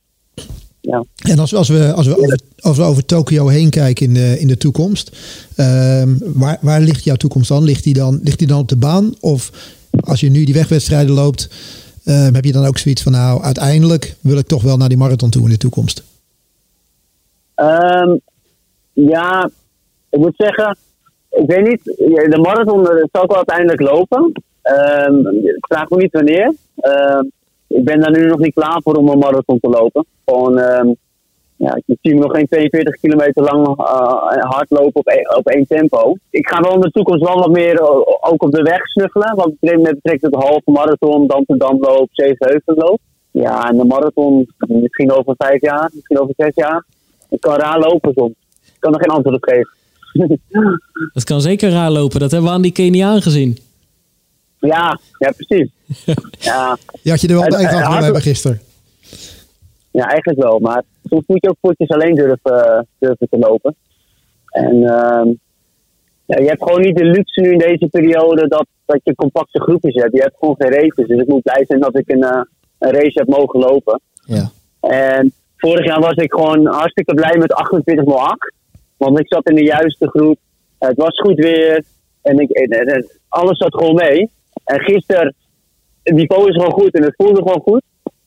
ja. 0.81 1.03
En 1.29 1.39
als, 1.39 1.55
als 1.55 1.69
we, 1.69 1.93
als 1.93 2.07
we 2.07 2.17
over, 2.17 2.39
als 2.59 2.77
we 2.77 2.83
over 2.83 3.05
Tokio 3.05 3.47
heen 3.47 3.69
kijken 3.69 4.05
in 4.05 4.13
de, 4.13 4.39
in 4.39 4.47
de 4.47 4.57
toekomst, 4.57 5.17
ehm, 5.55 6.09
waar, 6.19 6.57
waar 6.62 6.81
ligt 6.81 7.03
jouw 7.03 7.15
toekomst 7.15 7.50
dan? 7.50 7.63
Ligt 7.63 7.83
die 7.83 7.93
dan, 7.93 8.19
ligt 8.24 8.39
die 8.39 8.47
dan 8.47 8.59
op 8.59 8.69
de 8.69 8.77
baan? 8.77 9.13
Of 9.19 9.51
als 10.00 10.19
je 10.19 10.29
nu 10.29 10.43
die 10.43 10.53
wegwedstrijden 10.53 11.15
loopt, 11.15 11.50
ehm, 12.03 12.33
heb 12.33 12.45
je 12.45 12.51
dan 12.51 12.65
ook 12.65 12.77
zoiets 12.77 13.01
van, 13.01 13.12
nou, 13.12 13.41
uiteindelijk 13.41 14.15
wil 14.21 14.38
ik 14.38 14.47
toch 14.47 14.62
wel 14.62 14.77
naar 14.77 14.89
die 14.89 14.97
marathon 14.97 15.29
toe 15.29 15.43
in 15.43 15.50
de 15.50 15.57
toekomst? 15.57 16.03
Ehm, 17.55 18.17
ja, 18.93 19.50
ik 20.09 20.19
moet 20.19 20.35
zeggen, 20.35 20.77
ik 21.36 21.48
weet 21.48 21.68
niet, 21.68 21.84
de 22.32 22.39
marathon 22.42 22.88
eh, 22.89 23.04
zal 23.12 23.25
wel 23.27 23.36
uiteindelijk 23.36 23.82
lopen. 23.82 24.32
Ehm, 24.62 25.27
ik 25.27 25.65
vraag 25.68 25.89
me 25.89 25.98
niet 25.98 26.12
wanneer. 26.13 26.54
Ehm, 26.75 27.24
ik 27.68 27.84
ben 27.84 28.00
daar 28.00 28.12
nu 28.12 28.25
nog 28.25 28.39
niet 28.39 28.54
klaar 28.54 28.82
voor 28.84 28.94
om 28.94 29.08
een 29.08 29.18
marathon 29.18 29.60
te 29.60 29.70
lopen. 29.70 30.06
Gewoon, 30.25 30.60
ehm, 30.60 30.88
ja, 31.58 31.75
ik 31.86 31.98
zie 32.01 32.13
me 32.13 32.20
nog 32.20 32.32
geen 32.36 32.48
42 32.48 32.96
kilometer 32.96 33.44
lang 33.44 33.68
uh, 33.68 33.75
hardlopen 34.39 35.00
op, 35.00 35.08
één- 35.08 35.38
op 35.38 35.48
één 35.48 35.68
tempo. 35.68 36.15
Ik 36.30 36.48
ga 36.48 36.62
wel 36.62 36.74
in 36.74 36.80
de 36.82 36.92
toekomst 36.92 37.24
wel 37.24 37.39
wat 37.39 37.51
meer 37.51 37.80
eh, 37.80 37.89
ook 38.32 38.44
op 38.44 38.51
de 38.51 38.62
weg 38.62 38.88
snuffelen. 38.88 39.36
Betreft 39.60 39.82
met 39.82 40.22
tot 40.22 40.32
de 40.34 40.38
halve 40.38 40.72
marathon, 40.72 41.27
Amsterdamloop, 41.27 42.08
Zevenheuvelloop. 42.12 43.00
Ja, 43.32 43.70
en 43.70 43.77
de 43.77 43.86
marathon 43.86 44.48
misschien 44.68 45.12
over 45.12 45.34
vijf 45.38 45.62
jaar, 45.62 45.89
misschien 45.94 46.20
over 46.20 46.34
zes 46.38 46.56
jaar. 46.56 46.86
Ik 47.30 47.42
kan 47.42 47.56
raar 47.56 47.80
lopen 47.80 48.13
soms. 48.13 48.34
Ik 48.65 48.80
kan 48.80 48.94
er 48.94 49.00
geen 49.00 49.15
antwoord 49.15 49.36
op 49.36 49.44
geven. 49.44 49.70
Dat 51.13 51.24
kan 51.24 51.41
zeker 51.41 51.69
raar 51.69 51.91
lopen. 51.91 52.19
Dat 52.19 52.31
hebben 52.31 52.50
we 52.50 52.55
aan 52.55 52.62
die 52.62 52.72
Keniaan 52.72 53.22
gezien. 53.22 53.57
ja, 54.60 55.00
ja, 55.17 55.31
precies. 55.38 55.69
Ja, 56.39 56.77
Je 57.01 57.10
had 57.10 57.22
je 57.22 57.27
er 57.27 57.34
wel 57.34 57.48
bij 57.48 57.62
het 57.62 57.69
gehad 57.69 58.00
bij 58.00 58.12
bij 58.12 58.22
gisteren. 58.22 58.62
ja, 59.91 60.07
eigenlijk 60.07 60.41
wel. 60.41 60.60
Maar 60.60 60.84
soms 61.03 61.24
moet 61.27 61.41
je 61.41 61.50
ook 61.50 61.57
potjes 61.60 61.89
alleen 61.89 62.15
durven, 62.15 62.88
durven 63.00 63.27
te 63.29 63.38
lopen. 63.38 63.75
En 64.45 64.84
ehm, 64.84 65.27
ja, 66.25 66.39
je 66.39 66.48
hebt 66.48 66.63
gewoon 66.63 66.81
niet 66.81 66.98
de 66.98 67.05
luxe 67.05 67.41
nu 67.41 67.51
in 67.51 67.57
deze 67.57 67.88
periode 67.88 68.48
dat, 68.48 68.67
dat 68.86 69.00
je 69.03 69.15
compacte 69.15 69.62
groepjes 69.62 69.93
hebt. 69.95 70.13
Je 70.15 70.22
hebt 70.22 70.36
gewoon 70.39 70.55
geen 70.57 70.72
races. 70.72 71.07
Dus 71.07 71.22
ik 71.22 71.27
moet 71.27 71.41
blij 71.41 71.65
zijn 71.67 71.79
dat 71.79 71.98
ik 71.98 72.10
een, 72.12 72.24
eh, 72.24 72.41
een 72.79 72.91
race 72.91 73.19
heb 73.19 73.27
mogen 73.27 73.60
lopen. 73.60 74.01
Ja. 74.25 74.50
En 74.79 75.34
vorig 75.57 75.86
jaar 75.86 76.00
was 76.00 76.15
ik 76.15 76.34
gewoon 76.34 76.65
hartstikke 76.65 77.13
blij 77.13 77.38
met 77.38 77.53
28,8. 77.53 78.53
Want 78.98 79.20
ik 79.20 79.28
zat 79.28 79.50
in 79.50 79.56
de 79.56 79.64
juiste 79.64 80.08
groep. 80.10 80.38
Het 80.80 80.98
was 80.98 81.20
goed 81.20 81.36
weer. 81.36 81.84
En, 82.22 82.40
ik, 82.40 82.50
en, 82.50 82.70
en- 82.70 82.88
en 82.88 83.06
alles 83.28 83.58
zat 83.58 83.74
gewoon 83.74 83.96
mee. 83.96 84.30
En 84.64 84.80
gisteren, 84.80 85.34
het 86.04 86.16
niveau 86.16 86.50
is 86.50 86.56
gewoon 86.56 86.72
goed 86.72 86.94
en 86.96 87.04
het 87.04 87.14
voelde 87.18 87.42
gewoon 87.42 87.62
goed. 87.62 87.82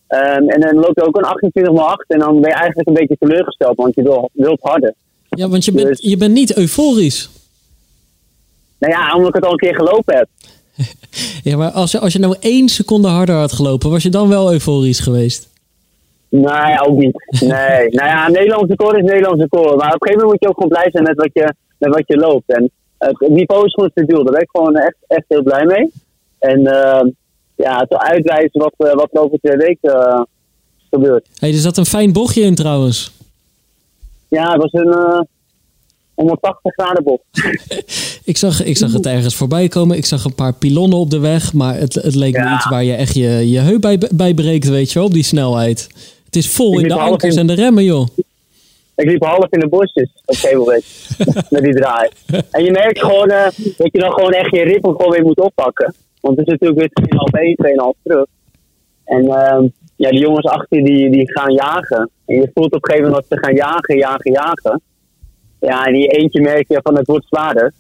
Ehm, 0.06 0.48
en 0.48 0.60
dan 0.60 0.74
loopt 0.74 0.98
er 1.00 1.06
ook 1.06 1.16
een 1.16 1.24
28,8. 1.24 2.06
En 2.06 2.18
dan 2.18 2.40
ben 2.40 2.50
je 2.50 2.56
eigenlijk 2.56 2.88
een 2.88 2.94
beetje 2.94 3.16
teleurgesteld, 3.18 3.76
want 3.76 3.94
je 3.94 4.02
wil, 4.02 4.30
wilt 4.32 4.60
harder. 4.62 4.94
Ja, 5.28 5.48
want 5.48 5.64
je 5.64 5.72
bent, 5.72 5.86
Dus- 5.86 6.00
je 6.00 6.16
bent 6.16 6.32
niet 6.32 6.56
euforisch. 6.56 7.30
Nou 8.78 8.92
ja, 8.92 9.12
omdat 9.14 9.28
ik 9.28 9.34
het 9.34 9.44
al 9.44 9.50
een 9.52 9.56
keer 9.58 9.74
gelopen 9.74 10.16
heb. 10.16 10.28
Ja, 11.42 11.56
maar 11.56 11.70
als 11.70 11.90
je, 11.92 11.98
als 11.98 12.12
je 12.12 12.18
nou 12.18 12.36
één 12.40 12.68
seconde 12.68 13.08
harder 13.08 13.34
had 13.34 13.52
gelopen, 13.52 13.90
was 13.90 14.02
je 14.02 14.08
dan 14.08 14.28
wel 14.28 14.52
euforisch 14.52 15.00
geweest? 15.00 15.47
Nee, 16.28 16.80
ook 16.80 16.96
niet. 16.96 17.40
Nee. 17.40 17.88
nou 17.98 18.08
ja, 18.08 18.28
Nederlandse 18.28 18.74
record 18.76 18.96
is 18.96 19.04
Nederlandse 19.04 19.46
record. 19.50 19.76
Maar 19.76 19.94
op 19.94 20.02
een 20.02 20.08
gegeven 20.08 20.24
moment 20.24 20.30
moet 20.30 20.42
je 20.42 20.48
ook 20.48 20.54
gewoon 20.54 20.68
blij 20.68 20.90
zijn 20.90 21.04
met 21.04 21.16
wat 21.16 21.30
je, 21.32 21.54
met 21.78 21.94
wat 21.94 22.04
je 22.06 22.16
loopt. 22.16 22.52
En 22.52 22.70
het 22.98 23.28
niveau 23.28 23.64
is 23.64 23.72
gewoon 23.72 23.90
stabiel. 23.90 24.24
Daar 24.24 24.32
ben 24.32 24.42
ik 24.42 24.50
gewoon 24.50 24.76
echt, 24.76 24.96
echt 25.06 25.24
heel 25.28 25.42
blij 25.42 25.64
mee. 25.64 25.92
En 26.38 26.66
ehm, 26.66 27.08
ja, 27.54 27.84
te 27.88 28.00
uitwijzen 28.00 28.60
wat, 28.60 28.74
eh, 28.76 28.92
wat 28.92 29.08
er 29.12 29.20
over 29.20 29.38
twee 29.38 29.56
weken 29.56 29.92
eh, 29.92 30.22
gebeurt. 30.90 31.28
hey, 31.38 31.50
er 31.50 31.56
zat 31.56 31.76
een 31.76 31.86
fijn 31.86 32.12
bochtje 32.12 32.42
in 32.42 32.54
trouwens. 32.54 33.12
Ja, 34.28 34.52
het 34.52 34.62
was 34.62 34.72
een 34.72 34.92
eh 34.92 35.20
180 36.18 36.72
graden 36.72 37.04
bocht. 37.04 37.22
Ik 38.24 38.36
zag, 38.36 38.64
ik 38.64 38.76
zag 38.76 38.92
het 38.92 39.06
ergens 39.06 39.34
voorbij 39.34 39.68
komen. 39.68 39.96
Ik 39.96 40.04
zag 40.04 40.24
een 40.24 40.34
paar 40.34 40.54
pilonnen 40.54 40.98
op 40.98 41.10
de 41.10 41.18
weg. 41.18 41.52
Maar 41.52 41.74
het, 41.74 41.94
het 41.94 42.14
leek 42.14 42.38
me 42.38 42.54
iets 42.54 42.68
waar 42.68 42.84
je 42.84 42.94
echt 42.94 43.14
je, 43.14 43.50
je 43.50 43.58
heup 43.58 43.80
bij, 43.80 44.00
bij 44.14 44.34
breekt, 44.34 44.68
weet 44.68 44.92
je 44.92 44.98
wel, 44.98 45.08
op 45.08 45.14
die 45.14 45.22
snelheid. 45.22 45.88
Het 46.28 46.36
is 46.36 46.48
vol 46.54 46.78
in 46.80 46.88
de 46.88 46.94
ankers 46.94 47.34
in- 47.34 47.40
en 47.40 47.46
de 47.46 47.54
remmen, 47.54 47.84
joh. 47.84 48.06
Ik 48.96 49.06
liep 49.10 49.22
half 49.24 49.46
in 49.50 49.60
de 49.60 49.68
bosjes 49.68 50.10
op 50.24 50.34
Gevelweg. 50.36 50.84
met 51.50 51.62
die 51.62 51.74
draai. 51.74 52.08
En 52.50 52.64
je 52.64 52.70
merkt 52.70 53.00
gewoon 53.00 53.30
eh, 53.30 53.42
dat 53.76 53.88
je 53.92 53.98
dan 53.98 54.12
gewoon 54.12 54.32
echt 54.32 54.50
je 54.50 54.62
ritme 54.62 54.90
gewoon 54.92 55.10
weer 55.10 55.22
moet 55.22 55.40
oppakken. 55.40 55.94
Want 56.20 56.36
het 56.38 56.46
is 56.46 56.52
natuurlijk 56.52 56.80
weer 56.80 56.90
2,5 57.08 57.40
1, 57.40 57.56
2,5 57.96 58.02
terug. 58.02 58.26
En 59.04 59.28
ehm, 59.28 59.66
ja, 59.96 60.10
die 60.10 60.20
jongens 60.20 60.46
achter 60.46 60.84
die, 60.84 61.10
die 61.10 61.32
gaan 61.32 61.52
jagen. 61.52 62.10
En 62.26 62.34
je 62.36 62.50
voelt 62.54 62.72
op 62.74 62.84
een 62.84 62.90
gegeven 62.90 63.10
moment 63.10 63.28
dat 63.28 63.38
ze 63.38 63.44
gaan 63.44 63.54
jagen, 63.54 63.96
jagen, 63.96 64.32
jagen. 64.32 64.80
Ja, 65.60 65.84
en 65.86 65.92
die 65.92 66.06
eentje 66.08 66.40
merk 66.40 66.68
je 66.68 66.80
van 66.82 66.96
het 66.96 67.06
wordt 67.06 67.26
zwaarder. 67.26 67.72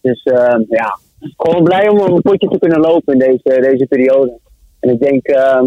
Dus 0.00 0.22
ehm, 0.22 0.62
ja, 0.68 0.98
gewoon 1.36 1.64
blij 1.64 1.88
om 1.88 1.98
een 1.98 2.22
potje 2.22 2.48
te 2.48 2.58
kunnen 2.58 2.80
lopen 2.80 3.12
in 3.12 3.18
deze, 3.18 3.60
deze 3.60 3.86
periode. 3.86 4.38
En 4.80 4.90
ik 4.90 4.98
denk 5.00 5.26
ehm, 5.26 5.64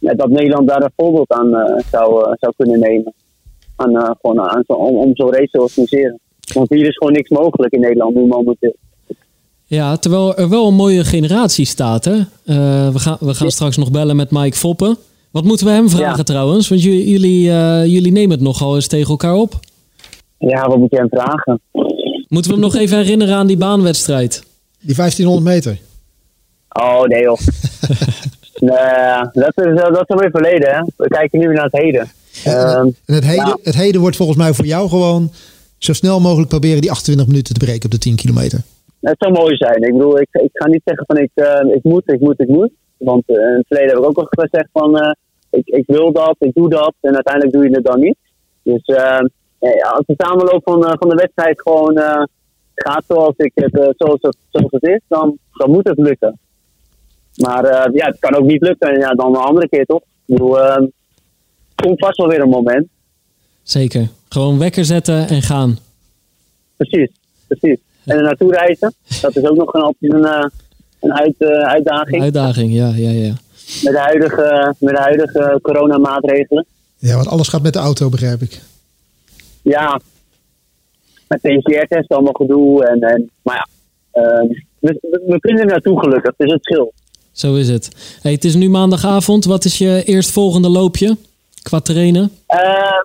dat 0.00 0.28
Nederland 0.28 0.68
daar 0.68 0.82
een 0.82 0.92
voorbeeld 0.96 1.30
aan 1.32 1.54
eh, 1.54 1.84
zou, 1.90 2.24
eh, 2.24 2.32
zou 2.38 2.52
kunnen 2.56 2.80
nemen. 2.80 3.12
Aan, 3.76 3.96
eh, 3.96 4.10
gewoon 4.20 4.40
aan 4.40 4.62
zo, 4.66 4.72
om, 4.72 4.96
om 4.96 5.10
zo'n 5.14 5.32
race 5.32 5.48
te 5.50 5.60
organiseren. 5.60 6.20
Want 6.54 6.68
hier 6.70 6.86
is 6.86 6.96
gewoon 6.96 7.12
niks 7.12 7.28
mogelijk 7.30 7.72
in 7.72 7.80
Nederland 7.80 8.14
nu 8.14 8.26
momenteel. 8.26 8.74
Ja, 9.64 9.96
terwijl 9.96 10.36
er 10.36 10.48
wel 10.48 10.66
een 10.66 10.74
mooie 10.74 11.04
generatie 11.04 11.64
staat, 11.66 12.04
hè? 12.04 12.16
Eh, 12.44 12.88
we 12.92 12.98
gaan, 12.98 13.16
we 13.20 13.34
gaan 13.34 13.50
straks 13.50 13.76
nog 13.76 13.90
bellen 13.90 14.16
met 14.16 14.30
Mike 14.30 14.56
Foppen. 14.56 14.96
Wat 15.30 15.44
moeten 15.44 15.66
we 15.66 15.72
hem 15.72 15.88
vragen 15.88 16.16
Ja. 16.16 16.22
trouwens? 16.22 16.68
Want 16.68 16.82
jullie, 16.82 17.08
jullie, 17.10 17.50
eh, 17.50 17.84
jullie 17.86 18.12
nemen 18.12 18.30
het 18.30 18.40
nogal 18.40 18.74
eens 18.74 18.86
tegen 18.86 19.10
elkaar 19.10 19.34
op. 19.34 19.54
Ja, 20.38 20.68
wat 20.68 20.76
moet 20.78 20.90
je 20.90 20.96
hem 20.96 21.08
vragen? 21.10 21.60
Moeten 22.28 22.50
we 22.50 22.56
hem 22.56 22.66
nog 22.70 22.74
even 22.76 22.96
herinneren 22.98 23.34
aan 23.34 23.46
die 23.46 23.56
baanwedstrijd? 23.56 24.42
Die 24.80 24.94
1500 24.94 25.54
meter. 25.54 25.78
Oh, 26.68 27.02
nee 27.02 27.22
joh. 27.22 27.38
nee, 28.60 29.42
dat 29.44 29.52
is, 29.54 29.64
eh, 29.64 29.74
dat 29.74 30.00
is 30.00 30.08
alweer 30.08 30.30
verleden, 30.30 30.74
hè. 30.74 30.80
We 30.96 31.08
kijken 31.08 31.38
nu 31.38 31.46
naar 31.52 31.64
het 31.64 31.80
heden. 31.80 32.10
Ehm, 32.44 32.88
En 33.06 33.14
het 33.14 33.24
heden, 33.24 33.46
ja. 33.46 33.58
het 33.62 33.74
heden 33.74 34.00
wordt 34.00 34.16
volgens 34.16 34.38
mij 34.38 34.52
voor 34.52 34.64
jou 34.64 34.88
gewoon 34.88 35.30
zo 35.78 35.92
snel 35.92 36.20
mogelijk 36.20 36.48
proberen 36.48 36.80
die 36.80 36.90
28 36.90 37.26
minuten 37.26 37.54
te 37.54 37.64
breken 37.64 37.84
op 37.84 37.90
de 37.90 37.98
10 37.98 38.16
kilometer. 38.16 38.60
het 39.00 39.18
zou 39.18 39.32
mooi 39.32 39.56
zijn. 39.56 39.82
Ik 39.82 39.92
bedoel, 39.92 40.20
ik, 40.20 40.28
ik 40.30 40.50
ga 40.52 40.66
niet 40.66 40.82
zeggen 40.84 41.06
van 41.06 41.16
ik, 41.16 41.30
eh, 41.34 41.74
ik 41.74 41.82
moet, 41.82 42.12
ik 42.12 42.20
moet, 42.20 42.40
ik 42.40 42.48
moet. 42.48 42.70
Want 42.96 43.22
eh, 43.26 43.34
in 43.36 43.56
het 43.56 43.66
verleden 43.66 43.90
heb 43.90 43.98
ik 43.98 44.08
ook 44.08 44.18
al 44.18 44.26
gezegd 44.28 44.68
van 44.72 45.16
ik, 45.50 45.66
ik 45.66 45.84
wil 45.86 46.12
dat, 46.12 46.36
ik 46.38 46.54
doe 46.54 46.68
dat. 46.68 46.94
En 47.00 47.14
uiteindelijk 47.14 47.54
doe 47.54 47.64
je 47.68 47.74
het 47.74 47.84
dan 47.84 48.00
niet. 48.00 48.16
Dus 48.62 48.82
eh, 48.82 49.20
ja, 49.58 49.88
als 49.88 50.06
de 50.06 50.14
samenloop 50.16 50.62
van, 50.64 50.96
van 50.98 51.08
de 51.08 51.14
wedstrijd 51.14 51.60
gewoon 51.60 51.98
gaat 52.74 53.04
zoals, 53.08 53.34
ik 53.36 53.52
het, 53.54 53.94
zoals, 53.96 54.18
het, 54.20 54.36
zoals 54.50 54.72
het 54.72 54.86
is, 54.86 55.00
dan, 55.08 55.38
dan 55.52 55.70
moet 55.70 55.88
het 55.88 55.98
lukken. 55.98 56.38
Maar 57.36 57.64
eh, 57.64 57.94
ja, 57.94 58.06
het 58.06 58.18
kan 58.18 58.34
ook 58.34 58.44
niet 58.46 58.62
lukken. 58.62 58.90
En 58.92 59.00
ja, 59.00 59.10
dan 59.14 59.26
een 59.34 59.40
andere 59.42 59.68
keer 59.68 59.84
toch? 59.86 60.00
Ik 60.00 60.36
bedoel, 60.36 60.60
eh, 60.60 60.82
komt 61.74 61.98
vast 61.98 62.16
wel 62.16 62.28
weer 62.28 62.40
een 62.40 62.48
moment. 62.48 62.86
Zeker. 63.62 64.08
Gewoon 64.28 64.58
wekker 64.58 64.84
zetten 64.84 65.28
en 65.28 65.42
gaan. 65.42 65.78
Precies, 66.76 67.10
precies. 67.46 67.78
En 68.04 68.16
er 68.16 68.22
naartoe 68.22 68.52
reizen, 68.54 68.94
dat 69.20 69.36
is 69.36 69.42
ook 69.44 69.56
nog 69.56 69.72
een, 69.74 69.84
optie, 69.84 70.14
een, 70.14 70.24
eh, 70.24 70.46
een 71.00 71.12
uit, 71.12 71.34
eh, 71.38 71.48
uitdaging. 71.48 72.22
Uitdaging, 72.22 72.72
ja, 72.72 72.92
ja, 72.96 73.10
ja. 73.10 73.32
Met 73.82 73.92
de 73.92 73.98
huidige, 73.98 74.74
met 74.78 74.94
de 74.94 75.00
huidige 75.00 75.58
coronamaatregelen. 75.62 76.66
Ja, 76.98 77.14
want 77.14 77.26
alles 77.28 77.48
gaat 77.48 77.62
met 77.62 77.72
de 77.72 77.78
auto, 77.78 78.08
begrijp 78.08 78.40
ik. 78.40 78.60
Ja, 79.62 80.00
met 81.28 81.40
PCR-test 81.40 82.08
allemaal 82.08 82.32
gedoe. 82.32 82.84
En, 82.86 83.00
en, 83.00 83.30
maar 83.42 83.56
ja, 83.56 83.66
ehm, 84.22 84.46
we, 84.78 84.98
we- 85.00 85.22
we 85.26 85.40
kunnen 85.40 85.60
er 85.62 85.66
naartoe 85.70 86.00
gelukkig, 86.00 86.34
dus 86.36 86.52
het 86.52 86.64
scheelt. 86.64 86.92
Zo 87.32 87.54
is 87.54 87.68
het. 87.68 88.18
Hey, 88.22 88.32
het 88.32 88.44
is 88.44 88.54
nu 88.54 88.68
maandagavond. 88.68 89.44
Wat 89.44 89.64
is 89.64 89.78
je 89.78 90.02
eerstvolgende 90.04 90.68
loopje 90.68 91.16
qua 91.62 91.80
trainen? 91.80 92.30
Eh, 92.46 93.02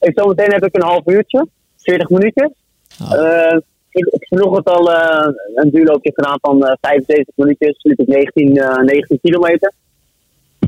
ik, 0.00 0.12
zometeen 0.14 0.52
heb 0.52 0.64
ik 0.64 0.74
een 0.74 0.82
half 0.82 1.06
uurtje, 1.06 1.46
40 1.76 2.08
minuten. 2.08 2.54
Oh. 3.02 3.12
Eh, 3.12 3.56
ik 3.90 4.06
ik 4.06 4.12
heb 4.28 4.38
vanochtend 4.38 4.68
al 4.68 4.92
eh, 4.92 5.28
een 5.54 5.70
duurloopje 5.70 6.12
gedaan 6.14 6.38
van 6.40 6.66
eh 6.66 6.72
75 6.80 7.36
minuutjes, 7.36 7.78
liep 7.82 7.98
ik 7.98 8.06
19, 8.06 8.56
eh, 8.56 8.76
19 8.76 9.18
kilometer. 9.22 9.72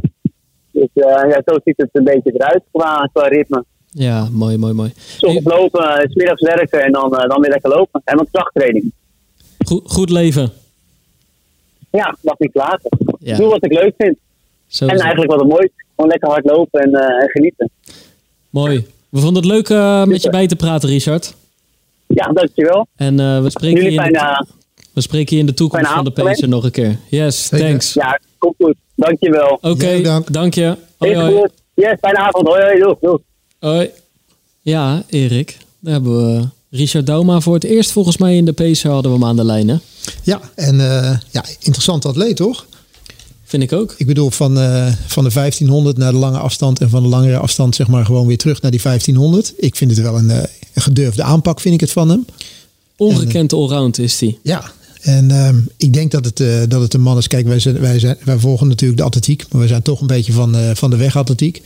Dus 0.72 0.88
eh, 0.94 1.30
ja, 1.30 1.42
zo 1.44 1.58
ziet 1.64 1.76
het 1.76 1.88
een 1.92 2.04
beetje 2.04 2.32
eruit 2.34 2.62
qua, 2.72 3.08
qua 3.12 3.26
ritme. 3.26 3.64
Ja, 3.92 4.28
mooi, 4.32 4.56
mooi, 4.56 4.72
mooi. 4.72 4.92
Soms 5.16 5.44
lopen, 5.44 5.88
eh, 5.88 6.08
's 6.08 6.14
middags 6.14 6.42
werken 6.42 6.82
en 6.82 6.92
dan, 6.92 7.16
eh, 7.16 7.28
dan 7.28 7.40
weer 7.40 7.50
lekker 7.50 7.70
lopen. 7.70 8.00
En 8.04 8.16
wat 8.16 8.28
krachttraining. 8.32 8.92
Goed, 9.66 9.82
goed 9.92 10.10
leven. 10.10 10.52
Ja, 11.90 12.16
mag 12.22 12.38
niet. 12.38 12.52
Ja. 13.18 13.36
Doe 13.36 13.48
wat 13.48 13.64
ik 13.64 13.72
leuk 13.72 13.94
vind. 13.98 14.16
Zo 14.66 14.86
En 14.86 14.98
eigenlijk 14.98 15.30
wat 15.30 15.40
het 15.40 15.48
mooi 15.48 15.64
is. 15.64 15.70
Gewoon 15.94 16.10
lekker 16.10 16.28
hard 16.28 16.44
lopen 16.44 16.80
en, 16.80 16.94
eh, 16.94 17.22
en 17.22 17.28
genieten. 17.28 17.70
Mooi. 18.50 18.86
We 19.08 19.20
vonden 19.20 19.42
het 19.42 19.52
leuk 19.52 19.68
eh, 19.68 20.04
met 20.04 20.22
je 20.22 20.30
bij 20.30 20.46
te 20.46 20.56
praten, 20.56 20.88
Richard. 20.88 21.34
Ja, 22.06 22.26
dankjewel. 22.26 22.86
En 22.96 23.20
eh, 23.20 23.42
we 23.42 23.50
spreken 23.50 23.82
Jullie 23.82 24.00
je 24.00 24.06
in 24.06 24.12
de, 24.12 24.46
We 24.92 25.00
spreken 25.00 25.34
je 25.36 25.40
in 25.42 25.46
de 25.46 25.54
toekomst 25.54 25.90
van 25.90 26.04
de 26.04 26.10
Pacer 26.10 26.48
nog 26.48 26.64
een 26.64 26.70
keer. 26.70 26.96
Yes, 27.08 27.46
Zeker. 27.46 27.66
thanks. 27.66 27.92
Ja, 27.92 28.18
komt 28.38 28.54
goed. 28.58 28.74
Dankjewel. 28.94 29.58
Oké, 29.60 29.86
Jij 29.86 29.96
bedankt. 29.96 30.32
dank 30.32 30.54
je. 30.54 30.76
Hoi, 30.98 31.16
hoi. 31.16 31.36
goed. 31.36 31.50
Yes, 31.74 31.96
fijne 32.00 32.18
avond. 32.18 32.46
Hoi, 32.46 32.62
hoi. 32.62 32.78
Doeg, 32.78 32.98
doeg. 33.00 33.18
Hoi. 33.58 33.90
Ja, 34.60 35.02
Erik. 35.08 35.56
Daar 35.78 35.92
hebben 35.92 36.16
we 36.36 36.48
Richard 36.70 37.06
Dauma 37.06 37.40
voor 37.40 37.54
het 37.54 37.64
eerst 37.64 37.92
volgens 37.92 38.16
mij 38.18 38.36
in 38.36 38.44
de 38.44 38.52
Pacer 38.52 38.90
hadden 38.90 39.12
we 39.12 39.18
hem 39.18 39.26
aan 39.26 39.36
de 39.36 39.44
lijn. 39.44 39.68
Hè? 39.68 39.76
Ja, 40.22 40.40
en 40.54 40.80
eh, 40.80 41.16
ja, 41.30 41.44
interessant 41.60 42.04
atleet 42.04 42.36
toch? 42.36 42.66
Vind 43.44 43.62
ik 43.62 43.72
ook. 43.72 43.94
Ik 43.96 44.06
bedoel, 44.06 44.30
van, 44.30 44.58
eh, 44.58 44.92
van 45.06 45.24
de 45.24 45.30
1500 45.30 45.96
naar 45.96 46.12
de 46.12 46.18
lange 46.18 46.38
afstand 46.38 46.80
en 46.80 46.90
van 46.90 47.02
de 47.02 47.08
langere 47.08 47.36
afstand 47.36 47.74
zeg 47.74 47.88
maar 47.88 48.04
gewoon 48.04 48.26
weer 48.26 48.38
terug 48.38 48.62
naar 48.62 48.70
die 48.70 48.80
1500. 48.80 49.52
Ik 49.56 49.76
vind 49.76 49.90
het 49.90 50.00
wel 50.00 50.18
een, 50.18 50.30
eh, 50.30 50.42
een 50.74 50.82
gedurfde 50.82 51.22
aanpak, 51.22 51.60
vind 51.60 51.74
ik 51.74 51.80
het 51.80 51.92
van 51.92 52.08
hem. 52.08 52.24
Ongekend 52.96 53.52
allround 53.52 53.98
is 53.98 54.20
hij. 54.20 54.38
Ja, 54.42 54.72
en 55.00 55.30
ehm, 55.30 55.58
ik 55.76 55.92
denk 55.92 56.10
dat 56.10 56.24
het, 56.24 56.70
dat 56.70 56.80
het 56.80 56.94
een 56.94 57.00
man 57.00 57.18
is. 57.18 57.26
Kijk, 57.26 57.46
wij, 57.46 57.58
zijn, 57.58 57.80
wij, 57.80 57.98
zijn, 57.98 58.16
wij 58.24 58.38
volgen 58.38 58.68
natuurlijk 58.68 59.00
de 59.00 59.06
atletiek, 59.06 59.46
maar 59.50 59.60
we 59.60 59.68
zijn 59.68 59.82
toch 59.82 60.00
een 60.00 60.06
beetje 60.06 60.32
van, 60.32 60.56
van 60.74 60.90
de 60.90 60.96
wegatletiek. 60.96 61.62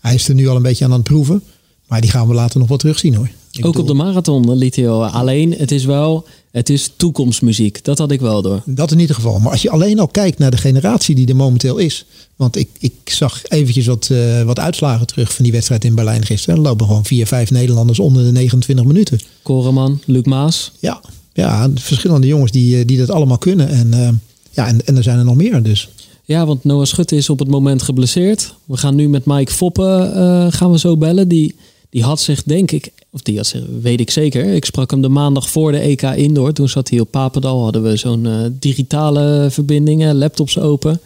Hij 0.00 0.14
is 0.14 0.28
er 0.28 0.34
nu 0.34 0.48
al 0.48 0.56
een 0.56 0.62
beetje 0.62 0.84
aan 0.84 0.90
aan 0.90 0.98
het 0.98 1.08
proeven, 1.08 1.42
maar 1.86 2.00
die 2.00 2.10
gaan 2.10 2.28
we 2.28 2.34
later 2.34 2.58
nog 2.58 2.68
wel 2.68 2.76
terugzien 2.76 3.14
hoor. 3.14 3.28
Ik 3.58 3.66
Ook 3.66 3.78
op 3.78 3.86
de 3.86 3.94
marathon 3.94 4.54
liet 4.54 4.76
hij 4.76 4.88
al. 4.88 5.06
Alleen, 5.06 5.54
het 5.58 5.70
is 5.70 5.84
wel, 5.84 6.26
het 6.50 6.68
is 6.68 6.92
toekomstmuziek. 6.96 7.84
Dat 7.84 7.98
had 7.98 8.10
ik 8.10 8.20
wel 8.20 8.42
door. 8.42 8.62
Dat 8.64 8.90
in 8.90 8.98
ieder 8.98 9.14
geval. 9.14 9.38
Maar 9.38 9.50
als 9.50 9.62
je 9.62 9.70
alleen 9.70 9.98
al 9.98 10.08
kijkt 10.08 10.38
naar 10.38 10.50
de 10.50 10.56
generatie 10.56 11.14
die 11.14 11.28
er 11.28 11.36
momenteel 11.36 11.78
is. 11.78 12.06
Want 12.36 12.56
ik, 12.56 12.68
ik 12.78 12.92
zag 13.04 13.42
eventjes 13.48 13.86
wat, 13.86 14.08
eh, 14.10 14.42
wat 14.42 14.58
uitslagen 14.58 15.06
terug 15.06 15.34
van 15.34 15.44
die 15.44 15.52
wedstrijd 15.52 15.84
in 15.84 15.94
Berlijn 15.94 16.24
gisteren. 16.26 16.56
Er 16.56 16.62
lopen 16.62 16.86
gewoon 16.86 17.04
vier, 17.04 17.26
vijf 17.26 17.50
Nederlanders 17.50 17.98
onder 17.98 18.24
de 18.24 18.32
29 18.32 18.84
minuten. 18.84 19.20
Koreman, 19.42 20.00
Luc 20.04 20.24
Maas. 20.24 20.72
Ja, 20.78 21.00
ja 21.32 21.70
verschillende 21.74 22.26
jongens 22.26 22.52
die, 22.52 22.78
eh, 22.78 22.86
die 22.86 22.98
dat 22.98 23.10
allemaal 23.10 23.38
kunnen. 23.38 23.68
En, 23.68 23.94
eh, 23.94 24.08
ja, 24.50 24.66
en, 24.66 24.86
en 24.86 24.96
er 24.96 25.02
zijn 25.02 25.18
er 25.18 25.24
nog 25.24 25.36
meer 25.36 25.62
dus. 25.62 25.88
Ja, 26.24 26.46
want 26.46 26.64
Noah 26.64 26.84
Schutte 26.84 27.16
is 27.16 27.30
op 27.30 27.38
het 27.38 27.48
moment 27.48 27.82
geblesseerd. 27.82 28.54
We 28.64 28.76
gaan 28.76 28.94
nu 28.94 29.08
met 29.08 29.24
Mike 29.24 29.52
Foppen 29.52 30.52
gaan 30.52 30.70
we 30.70 30.78
zo 30.78 30.96
bellen. 30.96 31.28
Die, 31.28 31.54
die 31.96 32.04
had 32.04 32.20
zich, 32.20 32.42
denk 32.42 32.70
ik, 32.70 32.92
of 33.10 33.22
die 33.22 33.36
had 33.36 33.46
zich, 33.46 33.64
weet 33.80 34.00
ik 34.00 34.10
zeker. 34.10 34.44
Ik 34.44 34.64
sprak 34.64 34.90
hem 34.90 35.00
de 35.00 35.08
maandag 35.08 35.50
voor 35.50 35.72
de 35.72 35.78
EK 35.78 36.02
Indoor. 36.02 36.52
Toen 36.52 36.68
zat 36.68 36.90
hij 36.90 37.00
op 37.00 37.10
Papendal. 37.10 37.62
Hadden 37.62 37.82
we 37.82 37.96
zo'n 37.96 38.26
eh, 38.26 38.40
digitale 38.50 39.46
verbindingen, 39.50 40.16
laptops 40.16 40.58
open. 40.58 41.00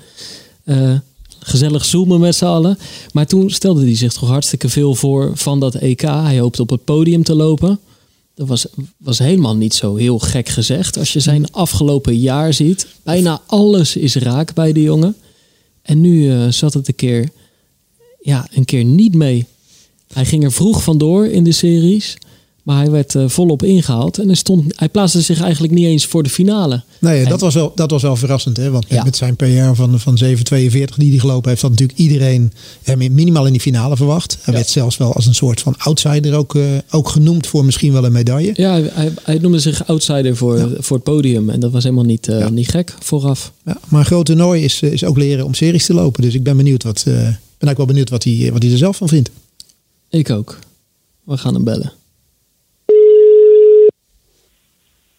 Eh, 0.64 0.94
gezellig 1.38 1.84
zoomen 1.84 2.20
met 2.20 2.34
z'n 2.34 2.44
allen. 2.44 2.78
Maar 3.12 3.26
toen 3.26 3.50
stelde 3.50 3.82
hij 3.82 3.96
zich 3.96 4.12
toch 4.12 4.28
hartstikke 4.28 4.68
veel 4.68 4.94
voor 4.94 5.32
van 5.34 5.60
dat 5.60 5.74
EK. 5.74 6.00
Hij 6.00 6.38
hoopte 6.38 6.62
op 6.62 6.70
het 6.70 6.84
podium 6.84 7.22
te 7.22 7.34
lopen. 7.34 7.78
Dat 8.34 8.48
was, 8.48 8.66
was 8.96 9.18
helemaal 9.18 9.56
niet 9.56 9.74
zo 9.74 9.96
heel 9.96 10.18
gek 10.18 10.48
gezegd. 10.48 10.98
Als 10.98 11.12
je 11.12 11.20
zijn 11.20 11.52
afgelopen 11.52 12.18
jaar 12.18 12.54
ziet. 12.54 12.86
Bijna 13.02 13.42
alles 13.46 13.96
is 13.96 14.14
raak 14.14 14.54
bij 14.54 14.72
de 14.72 14.82
jongen. 14.82 15.16
En 15.82 16.00
nu 16.00 16.30
eh, 16.30 16.48
zat 16.48 16.74
het 16.74 16.88
een 16.88 16.94
keer, 16.94 17.28
ja, 18.20 18.48
een 18.52 18.64
keer 18.64 18.84
niet 18.84 19.14
mee. 19.14 19.46
Hij 20.12 20.24
ging 20.24 20.44
er 20.44 20.52
vroeg 20.52 20.82
vandoor 20.82 21.26
in 21.26 21.44
de 21.44 21.52
series. 21.52 22.16
Maar 22.62 22.76
hij 22.78 22.90
werd 22.90 23.14
eh, 23.14 23.28
volop 23.28 23.62
ingehaald. 23.62 24.18
En 24.18 24.26
hij, 24.26 24.34
stond, 24.36 24.72
hij 24.78 24.88
plaatste 24.88 25.20
zich 25.20 25.40
eigenlijk 25.40 25.72
niet 25.72 25.84
eens 25.86 26.06
voor 26.06 26.22
de 26.22 26.28
finale. 26.28 26.82
Nee, 26.98 27.22
En- 27.22 27.28
dat 27.28 27.40
was 27.40 27.54
wel, 27.54 27.72
dat 27.74 27.90
was 27.90 28.02
wel 28.02 28.16
verrassend. 28.16 28.56
Hè? 28.56 28.70
Want 28.70 28.88
met- 28.88 28.98
Ja. 28.98 29.04
met 29.04 29.16
zijn 29.16 29.36
PR 29.36 29.74
van, 29.74 30.00
van 30.00 30.18
7,42 30.18 30.96
die 30.96 31.10
hij 31.10 31.18
gelopen 31.18 31.48
heeft, 31.50 31.62
had 31.62 31.70
natuurlijk 31.70 31.98
iedereen 31.98 32.52
hem 32.82 32.98
minimaal 33.14 33.46
in 33.46 33.52
die 33.52 33.60
finale 33.60 33.96
verwacht. 33.96 34.32
Hij 34.42 34.52
Ja. 34.52 34.52
werd 34.52 34.68
zelfs 34.68 34.96
wel 34.96 35.12
als 35.14 35.26
een 35.26 35.34
soort 35.34 35.60
van 35.60 35.74
outsider 35.78 36.34
ook, 36.34 36.54
eh, 36.54 36.62
ook 36.90 37.08
genoemd 37.08 37.46
voor 37.46 37.64
misschien 37.64 37.92
wel 37.92 38.04
een 38.04 38.12
medaille. 38.12 38.52
Ja, 38.54 38.80
hij, 38.82 39.12
hij, 39.22 39.38
noemde 39.38 39.58
zich 39.58 39.86
outsider 39.86 40.36
voor, 40.36 40.58
Ja. 40.58 40.68
voor 40.78 40.96
het 40.96 41.04
podium. 41.04 41.50
En 41.50 41.60
dat 41.60 41.70
was 41.72 41.82
helemaal 41.82 42.04
niet, 42.04 42.28
eh, 42.28 42.48
niet 42.48 42.68
gek 42.68 42.94
vooraf. 43.00 43.52
Ja, 43.64 43.78
maar 43.88 44.00
een 44.00 44.06
groot 44.06 44.26
toernooi 44.26 44.64
is, 44.64 44.80
is 44.82 45.04
ook 45.04 45.16
leren 45.18 45.44
om 45.44 45.54
series 45.54 45.86
te 45.86 45.94
lopen. 45.94 46.22
Dus 46.22 46.34
ik 46.34 46.42
ben 46.42 46.56
benieuwd 46.56 46.82
wat, 46.82 47.02
ben 47.04 47.14
eigenlijk 47.14 47.76
wel 47.76 47.86
benieuwd 47.86 48.10
wat 48.10 48.24
hij, 48.24 48.48
wat 48.52 48.62
hij 48.62 48.72
er 48.72 48.78
zelf 48.78 48.96
van 48.96 49.08
vindt. 49.08 49.30
Ik 50.10 50.30
ook. 50.30 50.58
We 51.24 51.36
gaan 51.36 51.54
hem 51.54 51.64
bellen. 51.64 51.92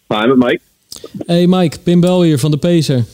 Hi, 0.08 0.26
met 0.26 0.36
Mike. 0.36 0.60
Hey 1.26 1.46
Mike, 1.46 1.78
Pim 1.80 2.00
Bel 2.00 2.22
hier 2.22 2.38
van 2.38 2.50
de 2.50 2.56
Pacer. 2.56 3.04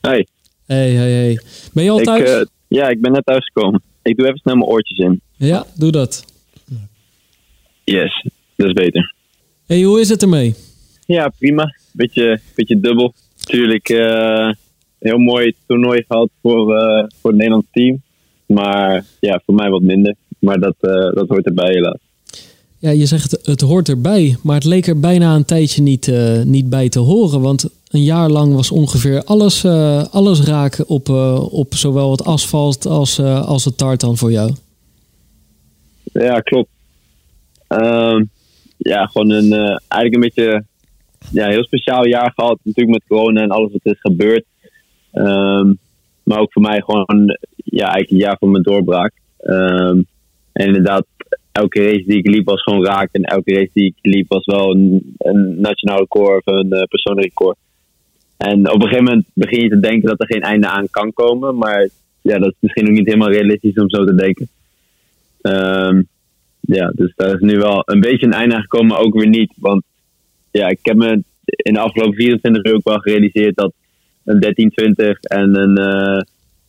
Hey, 0.00 0.26
Hey, 0.66 0.90
hey, 0.90 1.10
hey. 1.12 1.40
Ben 1.72 1.84
je 1.84 1.90
al 1.90 1.98
ik, 1.98 2.04
thuis? 2.04 2.28
eh, 2.30 2.40
ja, 2.68 2.88
ik 2.88 3.00
ben 3.00 3.12
net 3.12 3.24
thuisgekomen. 3.26 3.82
Ik 4.02 4.16
doe 4.16 4.26
even 4.26 4.38
snel 4.38 4.54
mijn 4.56 4.68
oortjes 4.68 4.98
in. 4.98 5.20
Ja, 5.36 5.66
doe 5.74 5.90
dat. 5.90 6.24
Yes, 7.84 8.26
dat 8.56 8.66
is 8.66 8.72
beter. 8.72 9.14
Hey, 9.66 9.82
hoe 9.82 10.00
is 10.00 10.08
het 10.08 10.22
ermee? 10.22 10.54
Ja, 11.06 11.28
prima. 11.38 11.74
Beetje, 11.92 12.40
beetje 12.54 12.80
dubbel. 12.80 13.14
Natuurlijk 13.38 13.88
eh 13.88 14.50
heel 14.98 15.18
mooi 15.18 15.54
toernooi 15.66 16.04
gehad 16.08 16.28
voor, 16.42 16.76
eh, 16.76 17.04
voor 17.20 17.30
het 17.30 17.38
Nederlands 17.38 17.66
team. 17.72 18.02
Maar 18.46 19.04
ja, 19.20 19.40
voor 19.44 19.54
mij 19.54 19.70
wat 19.70 19.82
minder. 19.82 20.14
Maar 20.38 20.58
dat, 20.58 20.74
eh, 20.80 21.12
dat 21.12 21.28
hoort 21.28 21.46
erbij 21.46 21.72
helaas. 21.72 21.98
Ja, 22.78 22.90
je 22.90 23.06
zegt 23.06 23.38
het, 23.42 23.60
hoort 23.60 23.88
erbij, 23.88 24.36
maar 24.42 24.54
het 24.54 24.64
leek 24.64 24.86
er 24.86 25.00
bijna 25.00 25.34
een 25.34 25.44
tijdje 25.44 25.82
niet, 25.82 26.08
eh, 26.08 26.42
niet 26.42 26.70
bij 26.70 26.88
te 26.88 26.98
horen. 26.98 27.40
Want 27.40 27.70
een 27.88 28.02
jaar 28.02 28.30
lang 28.30 28.54
was 28.54 28.70
ongeveer 28.70 29.24
alles, 29.24 29.64
eh, 29.64 30.04
alles 30.10 30.42
raken 30.42 30.88
op, 30.88 31.08
op 31.50 31.74
zowel 31.74 32.10
het 32.10 32.24
asfalt 32.24 32.86
als, 32.86 33.20
als 33.20 33.64
het 33.64 33.78
tartan 33.78 34.16
voor 34.16 34.32
jou. 34.32 34.52
Ja, 36.12 36.40
klopt. 36.40 36.68
Ehm, 37.66 38.24
ja, 38.76 39.06
gewoon 39.06 39.30
een, 39.30 39.52
eigenlijk 39.88 40.14
een 40.14 40.20
beetje 40.20 40.64
ja, 41.30 41.48
heel 41.48 41.64
speciaal 41.64 42.06
jaar 42.06 42.32
gehad. 42.34 42.58
Natuurlijk 42.62 42.98
met 42.98 43.08
corona 43.08 43.40
en 43.42 43.50
alles 43.50 43.72
wat 43.72 43.94
is 43.94 44.00
gebeurd. 44.00 44.44
Ehm, 45.12 45.72
maar 46.22 46.38
ook 46.38 46.52
voor 46.52 46.62
mij 46.62 46.80
gewoon 46.80 47.38
ja, 47.54 47.84
eigenlijk 47.84 48.10
een 48.10 48.28
jaar 48.28 48.36
van 48.38 48.50
mijn 48.50 48.62
doorbraak. 48.62 49.12
Ehm, 49.38 50.00
en 50.58 50.66
inderdaad, 50.66 51.06
elke 51.52 51.82
race 51.82 52.04
die 52.06 52.18
ik 52.18 52.26
liep 52.26 52.44
was 52.44 52.62
gewoon 52.62 52.84
raak. 52.84 53.08
En 53.12 53.22
elke 53.22 53.54
race 53.54 53.70
die 53.72 53.94
ik 53.96 54.12
liep 54.12 54.28
was 54.28 54.44
wel 54.44 54.74
een, 54.74 55.14
een 55.18 55.60
nationaal 55.60 55.98
record 55.98 56.46
of 56.46 56.54
een 56.54 56.74
uh, 56.74 56.82
persoonlijk 56.82 57.26
record. 57.26 57.56
En 58.36 58.70
op 58.70 58.74
een 58.74 58.88
gegeven 58.88 59.04
moment 59.04 59.26
begin 59.32 59.62
je 59.62 59.68
te 59.68 59.80
denken 59.80 60.08
dat 60.08 60.20
er 60.20 60.26
geen 60.26 60.42
einde 60.42 60.68
aan 60.68 60.90
kan 60.90 61.12
komen. 61.12 61.56
Maar 61.56 61.88
ja, 62.22 62.38
dat 62.38 62.48
is 62.48 62.56
misschien 62.60 62.88
ook 62.88 62.96
niet 62.96 63.06
helemaal 63.06 63.30
realistisch 63.30 63.74
om 63.74 63.90
zo 63.90 64.04
te 64.04 64.14
denken. 64.14 64.48
Ehm, 65.40 66.02
ja, 66.60 66.92
dus 66.94 67.12
daar 67.16 67.34
is 67.34 67.40
nu 67.40 67.56
wel 67.56 67.82
een 67.84 68.00
beetje 68.00 68.26
een 68.26 68.32
einde 68.32 68.54
aan 68.54 68.62
gekomen, 68.62 68.86
maar 68.86 69.04
ook 69.04 69.14
weer 69.14 69.28
niet. 69.28 69.52
Want 69.56 69.82
ja, 70.50 70.68
ik 70.68 70.78
heb 70.82 70.96
me 70.96 71.22
in 71.44 71.72
de 71.72 71.80
afgelopen 71.80 72.14
24 72.14 72.64
uur 72.64 72.74
ook 72.74 72.88
wel 72.88 72.98
gerealiseerd 72.98 73.56
dat 73.56 73.72
een 74.24 74.40
13-20 74.40 75.20
en 75.20 75.56
een, 75.56 75.78
uh, 75.78 76.20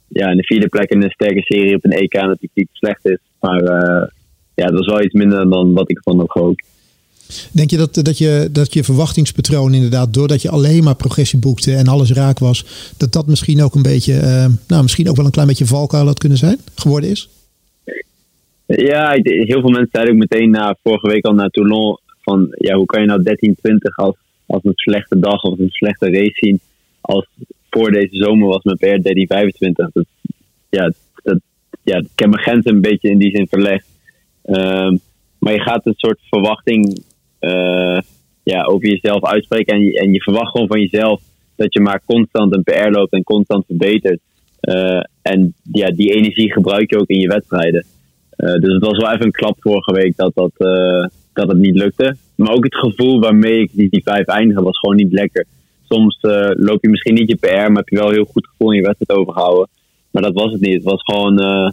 ja, 0.08 0.32
een 0.32 0.44
vierde 0.44 0.68
plek 0.68 0.90
in 0.90 1.04
een 1.04 1.12
sterke 1.12 1.42
serie 1.42 1.76
op 1.76 1.86
een 1.86 1.92
EK 1.92 2.14
natuurlijk 2.14 2.52
niet 2.54 2.70
slecht 2.72 3.06
is. 3.06 3.20
Maar 3.40 3.62
uh, 3.62 4.08
ja, 4.54 4.66
dat 4.66 4.74
was 4.74 4.88
wel 4.88 5.04
iets 5.04 5.14
minder 5.14 5.50
dan 5.50 5.74
wat 5.74 5.90
ik 5.90 5.98
ervan 5.98 6.20
had 6.20 6.32
gehoopt. 6.32 6.64
Denk 7.52 7.70
je 7.70 7.78
dat, 7.78 7.94
dat 7.94 8.18
je 8.18 8.50
dat 8.52 8.74
je 8.74 8.84
verwachtingspatroon 8.84 9.74
inderdaad, 9.74 10.14
doordat 10.14 10.42
je 10.42 10.50
alleen 10.50 10.84
maar 10.84 10.96
progressie 10.96 11.40
boekte 11.40 11.76
en 11.76 11.88
alles 11.88 12.12
raak 12.12 12.40
was, 12.40 12.66
dat 12.98 13.14
dat 13.14 13.28
misschien 13.28 13.62
ook 13.62 13.76
een 13.76 13.82
beetje, 13.82 14.14
uh, 14.14 14.46
nou 14.68 14.82
misschien 14.82 15.10
ook 15.10 15.16
wel 15.16 15.26
een 15.26 15.32
klein 15.32 15.48
beetje 15.48 15.66
valkuil 15.66 16.06
had 16.06 16.20
kunnen 16.20 16.38
zijn, 16.38 16.58
geworden 16.76 17.10
is? 17.10 17.30
Ja, 18.66 19.12
heel 19.22 19.62
veel 19.62 19.70
mensen 19.70 19.90
zeiden 19.92 20.14
ook 20.14 20.20
meteen 20.20 20.50
na 20.50 20.78
vorige 20.84 21.08
week 21.08 21.26
al 21.26 21.34
naar 21.34 21.50
Toulon 21.50 22.00
van 22.22 22.48
ja, 22.52 22.76
hoe 22.76 22.86
kan 22.86 23.02
je 23.02 23.08
nou 23.08 23.22
13-20 23.72 23.76
als, 23.96 24.16
als 24.46 24.64
een 24.64 24.76
slechte 24.76 25.20
dag 25.20 25.42
of 25.42 25.60
een 25.60 25.70
slechte 25.70 26.10
race 26.10 26.34
zien 26.34 26.60
als 27.02 27.28
voor 27.70 27.92
deze 27.92 28.16
zomer 28.16 28.48
was 28.48 28.64
met 28.64 28.78
PR 28.78 29.10
13-25. 29.66 29.92
Dat, 29.94 30.06
ja, 30.70 30.92
ja, 31.90 31.98
ik 31.98 32.20
heb 32.20 32.30
mijn 32.30 32.42
grenzen 32.42 32.74
een 32.74 32.82
beetje 32.82 33.10
in 33.10 33.18
die 33.18 33.36
zin 33.36 33.48
verlegd. 33.48 33.88
Um, 34.44 35.00
maar 35.40 35.54
je 35.54 35.60
gaat 35.60 35.86
een 35.86 35.94
soort 35.98 36.20
verwachting 36.30 37.04
uh, 37.40 38.00
ja, 38.44 38.64
over 38.64 38.90
jezelf 38.90 39.26
uitspreken 39.26 39.76
en 39.76 39.82
je, 39.82 40.00
en 40.00 40.12
je 40.12 40.22
verwacht 40.22 40.52
gewoon 40.52 40.68
van 40.68 40.82
jezelf 40.82 41.22
dat 41.56 41.74
je 41.74 41.80
maar 41.80 42.02
constant 42.06 42.56
een 42.56 42.64
PR 42.64 42.90
loopt 42.90 43.14
en 43.14 43.24
constant 43.24 43.66
verbetert. 43.66 44.20
Uh, 44.62 45.02
en 45.22 45.54
ja, 45.72 45.88
die 45.88 46.14
energie 46.14 46.54
gebruik 46.54 46.90
je 46.90 47.00
ook 47.00 47.08
in 47.08 47.20
je 47.20 47.28
wedstrijden. 47.28 47.86
Uh, 48.38 48.54
dus 48.54 48.74
het 48.74 48.84
was 48.84 48.98
wel 48.98 49.12
even 49.12 49.26
een 49.26 49.32
klap 49.32 49.58
vorige 49.60 49.94
week 49.94 50.16
dat, 50.16 50.32
dat, 50.36 50.52
dat 51.34 51.48
het 51.48 51.58
niet 51.58 51.76
lukte. 51.76 52.16
Maar 52.36 52.54
ook 52.54 52.64
het 52.64 52.76
gevoel 52.76 53.20
waarmee 53.20 53.60
ik 53.60 53.70
die, 53.74 53.90
die 53.90 54.04
vijf 54.04 54.26
eindigde 54.26 54.64
was 54.64 54.80
gewoon 54.80 54.96
niet 54.96 55.12
lekker. 55.12 55.46
Soms 55.90 56.18
loop 56.54 56.82
je 56.82 56.90
misschien 56.90 57.14
niet 57.14 57.30
je 57.30 57.36
PR, 57.36 57.48
maar 57.48 57.84
heb 57.84 57.90
je 57.90 57.98
wel 57.98 58.12
heel 58.12 58.26
goed 58.26 58.48
gevoel 58.48 58.72
in 58.72 58.80
je 58.80 58.86
wedstrijd 58.86 59.20
overgehouden. 59.20 59.68
Maar 60.20 60.32
dat 60.32 60.44
was 60.44 60.52
het 60.52 60.62
niet. 60.62 60.74
Het 60.74 60.84
was 60.84 61.04
gewoon. 61.04 61.42
Uh, 61.42 61.70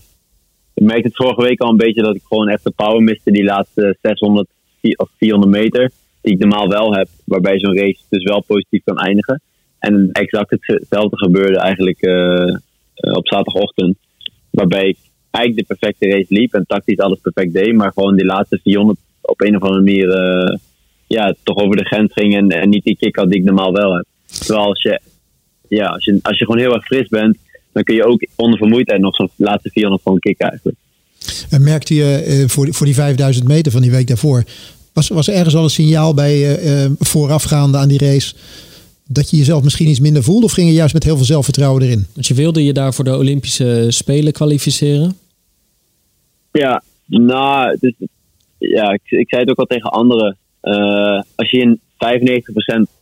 ik 0.75 0.83
merkte 0.83 1.07
het 1.07 1.17
vorige 1.17 1.43
week 1.43 1.61
al 1.61 1.71
een 1.71 1.77
beetje 1.77 2.03
dat 2.03 2.15
ik 2.15 2.23
gewoon 2.25 2.49
echt 2.49 2.65
de 2.65 2.73
power 2.77 3.03
miste 3.03 3.31
die 3.31 3.45
laatste 3.45 3.97
600 4.03 4.49
of 4.97 5.11
400 5.17 5.53
meter. 5.53 5.91
Die 6.21 6.33
ik 6.33 6.39
normaal 6.39 6.69
wel 6.69 6.95
heb, 6.95 7.09
waarbij 7.25 7.59
zo'n 7.59 7.79
race 7.79 8.01
dus 8.09 8.23
wel 8.23 8.43
positief 8.43 8.83
kan 8.85 8.99
eindigen. 8.99 9.41
En 9.79 10.09
exact 10.13 10.51
hetzelfde 10.61 11.17
gebeurde 11.17 11.59
eigenlijk 11.59 12.03
uh, 12.03 12.57
op 13.17 13.29
zaterdagochtend. 13.29 13.97
Waarbij 14.51 14.89
ik 14.89 14.97
eigenlijk 15.31 15.69
de 15.69 15.77
perfecte 15.77 16.09
race 16.09 16.35
liep 16.35 16.55
en 16.55 16.67
tactisch 16.67 16.99
alles 16.99 17.21
perfect 17.21 17.53
deed. 17.53 17.75
Maar 17.75 17.93
gewoon 17.93 18.17
die 18.17 18.27
laatste 18.27 18.61
400 18.63 18.99
op 19.21 19.41
een 19.41 19.57
of 19.57 19.63
andere 19.63 19.83
manier 19.83 20.09
ja, 21.07 21.35
toch 21.43 21.57
over 21.57 21.77
de 21.77 21.85
grens 21.85 22.13
ging 22.13 22.37
en, 22.37 22.49
en 22.49 22.69
niet 22.69 22.85
die 22.85 22.97
kick 22.97 23.17
had 23.17 23.31
die 23.31 23.39
ik 23.39 23.45
normaal 23.45 23.73
wel 23.73 23.95
heb. 23.95 24.05
Terwijl 24.27 24.67
als 24.67 24.83
je, 24.83 25.01
ja, 25.69 25.87
als 25.87 26.05
je, 26.05 26.19
als 26.23 26.39
je 26.39 26.45
gewoon 26.45 26.61
heel 26.61 26.75
erg 26.75 26.85
fris 26.85 27.09
bent, 27.09 27.37
dan 27.77 27.85
kun 27.85 27.95
je 27.95 28.05
ook 28.05 28.27
onder 28.35 28.59
vermoeidheid 28.59 29.01
nog 29.01 29.15
zo'n 29.15 29.31
laatste 29.37 29.71
400 29.71 30.03
van 30.03 30.19
kicken 30.19 30.49
eigenlijk. 30.49 30.79
En 31.51 31.63
merkte 31.63 31.95
je 31.95 32.15
eh, 32.15 32.49
voor, 32.49 32.75
voor 32.75 32.87
die 32.87 32.95
5000 32.95 33.49
meter 33.49 33.73
van 33.73 33.83
die 33.83 33.91
week 33.91 34.07
daarvoor, 34.07 34.45
was, 34.93 35.09
was 35.09 35.29
er 35.29 35.35
ergens 35.35 35.55
al 35.55 35.63
een 35.63 35.71
signaal 35.71 36.15
bij 36.15 36.65
uh, 36.65 36.91
voorafgaande 36.99 37.79
aan 37.79 37.89
die 37.89 37.99
race 37.99 38.35
dat 39.07 39.31
je 39.31 39.37
jezelf 39.37 39.63
misschien 39.63 39.89
iets 39.89 40.01
minder 40.01 40.23
voelde? 40.23 40.45
Of 40.45 40.53
ging 40.53 40.69
je 40.69 40.75
juist 40.75 40.95
met 40.95 41.05
heel 41.05 41.17
veel 41.17 41.25
zelfvertrouwen 41.25 41.83
erin? 41.83 42.07
Want 42.15 42.27
je 42.27 42.35
wilde 42.35 42.65
je 42.65 42.73
daar 42.73 42.95
voor 42.95 43.05
de 43.05 43.17
Olympische 43.17 43.87
Spelen 43.89 44.33
kwalificeren? 44.33 45.19
Ja, 46.53 46.83
nou, 47.07 47.77
dus, 47.81 47.95
ja, 48.59 48.93
ik, 48.93 49.01
ik 49.05 49.29
zei 49.29 49.41
het 49.41 49.51
ook 49.51 49.59
al 49.59 49.65
tegen 49.65 49.91
anderen. 49.91 50.37
Uh, 50.63 51.23
als 51.35 51.51
je 51.51 51.59
in 51.59 51.81
95% 52.91 52.96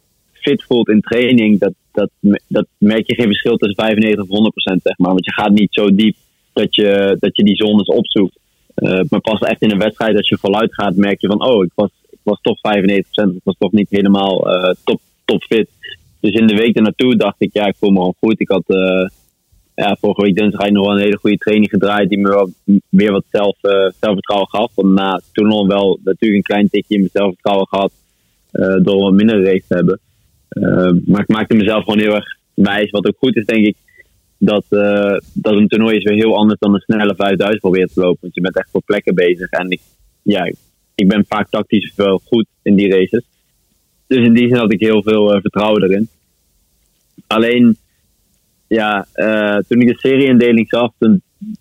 fit 0.45 0.63
voelt 0.63 0.89
in 0.89 1.01
training, 1.01 1.59
dat, 1.59 1.73
dat, 1.93 2.11
dat 2.49 2.67
merk 2.79 3.07
je 3.07 3.15
geen 3.15 3.27
verschil 3.27 3.57
tussen 3.57 3.85
95 3.85 4.29
en 4.29 4.77
100%, 4.79 4.83
zeg 4.83 4.99
maar. 4.99 5.13
Want 5.13 5.25
je 5.25 5.33
gaat 5.33 5.53
niet 5.53 5.73
zo 5.73 5.95
diep 5.95 6.17
dat 6.53 6.75
je, 6.75 7.17
dat 7.21 7.37
je 7.37 7.45
die 7.45 7.57
zones 7.57 7.87
opzoekt. 7.87 8.39
Uh, 8.77 9.01
maar 9.09 9.21
pas 9.21 9.41
echt 9.41 9.63
in 9.63 9.71
een 9.71 9.79
wedstrijd, 9.79 10.17
als 10.17 10.29
je 10.29 10.39
voluit 10.39 10.75
gaat, 10.75 10.97
merk 10.97 11.21
je 11.21 11.27
van, 11.27 11.47
oh, 11.47 11.65
ik 11.65 11.73
was, 11.75 11.91
ik 12.11 12.19
was 12.23 12.41
toch 12.41 12.59
95%, 12.59 12.61
ik 13.13 13.41
was 13.45 13.57
toch 13.59 13.73
niet 13.73 13.91
helemaal 13.91 14.57
uh, 14.57 14.75
top, 14.85 15.01
top 15.25 15.43
fit. 15.43 15.69
Dus 16.21 16.33
in 16.33 16.47
de 16.47 16.55
week 16.55 16.77
ernaartoe 16.77 17.17
dacht 17.17 17.37
ik, 17.39 17.53
ja, 17.53 17.67
ik 17.67 17.77
voel 17.79 17.91
me 17.91 17.99
al 17.99 18.15
goed. 18.19 18.41
Ik 18.41 18.49
had 18.49 18.65
uh, 18.67 19.09
ja, 19.75 19.97
vorige 20.01 20.23
week 20.23 20.37
dinsdag 20.37 20.71
nog 20.71 20.87
wel 20.87 20.95
een 20.95 21.03
hele 21.03 21.19
goede 21.19 21.37
training 21.37 21.71
gedraaid, 21.71 22.09
die 22.09 22.19
me 22.19 22.29
wel 22.29 22.51
weer 22.89 23.13
wat 23.13 23.25
zelf, 23.31 23.57
zelfvertrouwen 24.01 24.49
gaf. 24.49 24.71
Want 24.75 24.95
na 24.95 25.21
Toulon 25.33 25.69
wel 25.69 25.99
natuurlijk 26.05 26.37
een 26.37 26.55
klein 26.55 26.69
tikje 26.69 26.95
in 26.95 27.01
mijn 27.01 27.11
zelfvertrouwen 27.13 27.69
gehad, 27.69 27.93
door 28.83 29.01
wat 29.01 29.13
minder 29.13 29.45
race 29.45 29.65
te 29.69 29.75
hebben. 29.75 30.01
Maar 31.05 31.21
ik 31.21 31.29
maakte 31.29 31.57
mezelf 31.57 31.85
gewoon 31.85 31.99
heel 31.99 32.15
erg 32.15 32.37
wijs. 32.55 32.91
Wat 32.91 33.07
ook 33.07 33.19
goed 33.19 33.37
is, 33.37 33.45
denk 33.45 33.67
ik, 33.67 33.77
dat, 34.39 34.65
uh, 34.71 35.17
dat 35.33 35.55
een 35.55 35.69
toernooi 35.69 35.97
is 35.97 36.05
weer 36.05 36.15
heel 36.15 36.37
anders 36.37 36.59
dan 36.59 36.75
een 36.75 36.81
snelle 36.81 37.15
5000 37.15 37.61
proberen 37.61 37.89
te 37.89 38.01
lopen. 38.01 38.19
Want 38.21 38.35
je 38.35 38.41
bent 38.41 38.57
echt 38.57 38.71
voor 38.71 38.83
plekken 38.85 39.15
bezig. 39.15 39.51
En 39.51 39.71
ik, 39.71 39.81
ja, 40.23 40.53
ik 40.95 41.09
ben 41.09 41.25
vaak 41.29 41.49
tactisch 41.51 41.93
wel 41.97 42.21
goed 42.25 42.47
in 42.63 42.75
die 42.75 42.91
races. 42.91 43.25
Dus 44.07 44.27
in 44.27 44.35
die 44.35 44.49
zin 44.49 44.57
had 44.57 44.73
ik 44.73 44.81
heel 44.81 45.03
veel 45.03 45.35
uh, 45.35 45.41
vertrouwen 45.41 45.83
erin. 45.83 46.09
Alleen, 47.27 47.77
ja, 48.67 49.07
toen 49.69 49.81
ik 49.81 49.89
de 49.89 49.99
serieindeling 49.99 50.69
zag, 50.69 50.91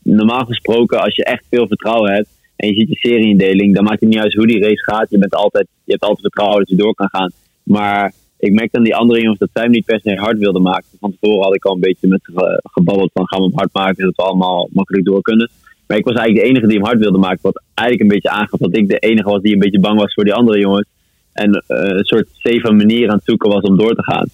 normaal 0.03 0.45
gesproken, 0.45 1.01
als 1.01 1.15
je 1.15 1.23
echt 1.23 1.45
veel 1.49 1.67
vertrouwen 1.67 2.11
hebt 2.11 2.27
en 2.55 2.67
je 2.67 2.75
ziet 2.75 2.89
de 2.89 2.95
serieindeling, 2.95 3.75
dan 3.75 3.83
maakt 3.83 3.99
het 3.99 4.09
niet 4.09 4.19
uit 4.19 4.33
hoe 4.33 4.47
die 4.47 4.61
race 4.61 4.83
gaat. 4.83 5.09
Je, 5.09 5.17
bent 5.17 5.35
altijd, 5.35 5.67
je 5.83 5.91
hebt 5.91 6.03
altijd 6.03 6.21
vertrouwen 6.21 6.59
dat 6.59 6.69
je 6.69 6.75
door 6.75 6.95
kan 6.95 7.09
gaan. 7.09 7.31
Maar 7.63 8.13
ik 8.43 8.53
merkte 8.53 8.77
aan 8.77 8.83
die 8.83 8.95
andere 8.95 9.21
jongens 9.21 9.39
dat 9.39 9.49
zij 9.53 9.63
hem 9.63 9.71
niet 9.71 9.85
per 9.85 9.99
se 9.99 10.15
hard 10.15 10.37
wilden 10.37 10.61
maken. 10.61 10.85
Van 10.99 11.15
tevoren 11.19 11.43
had 11.43 11.55
ik 11.55 11.65
al 11.65 11.73
een 11.73 11.79
beetje 11.79 12.07
met 12.07 12.19
ze 12.23 12.61
gebabbeld 12.63 13.11
van 13.13 13.27
gaan 13.27 13.39
we 13.39 13.45
hem 13.45 13.55
hard 13.55 13.73
maken, 13.73 13.95
zodat 13.95 14.15
we 14.15 14.23
allemaal 14.23 14.69
makkelijk 14.71 15.05
door 15.05 15.21
kunnen. 15.21 15.49
Maar 15.87 15.97
ik 15.97 16.05
was 16.05 16.15
eigenlijk 16.15 16.45
de 16.45 16.51
enige 16.51 16.67
die 16.67 16.77
hem 16.77 16.85
hard 16.85 16.99
wilde 16.99 17.17
maken. 17.17 17.39
Wat 17.41 17.61
eigenlijk 17.73 18.09
een 18.09 18.15
beetje 18.15 18.37
aangaf 18.37 18.59
dat 18.59 18.77
ik 18.77 18.87
de 18.87 18.97
enige 18.97 19.29
was 19.29 19.41
die 19.41 19.53
een 19.53 19.59
beetje 19.59 19.79
bang 19.79 19.99
was 19.99 20.13
voor 20.13 20.23
die 20.23 20.33
andere 20.33 20.59
jongens. 20.59 20.87
En 21.33 21.49
uh, 21.49 21.63
een 21.67 22.05
soort 22.05 22.27
safe 22.33 22.71
manier 22.71 23.09
aan 23.09 23.15
het 23.15 23.25
zoeken 23.25 23.49
was 23.49 23.61
om 23.61 23.77
door 23.77 23.95
te 23.95 24.03
gaan. 24.03 24.27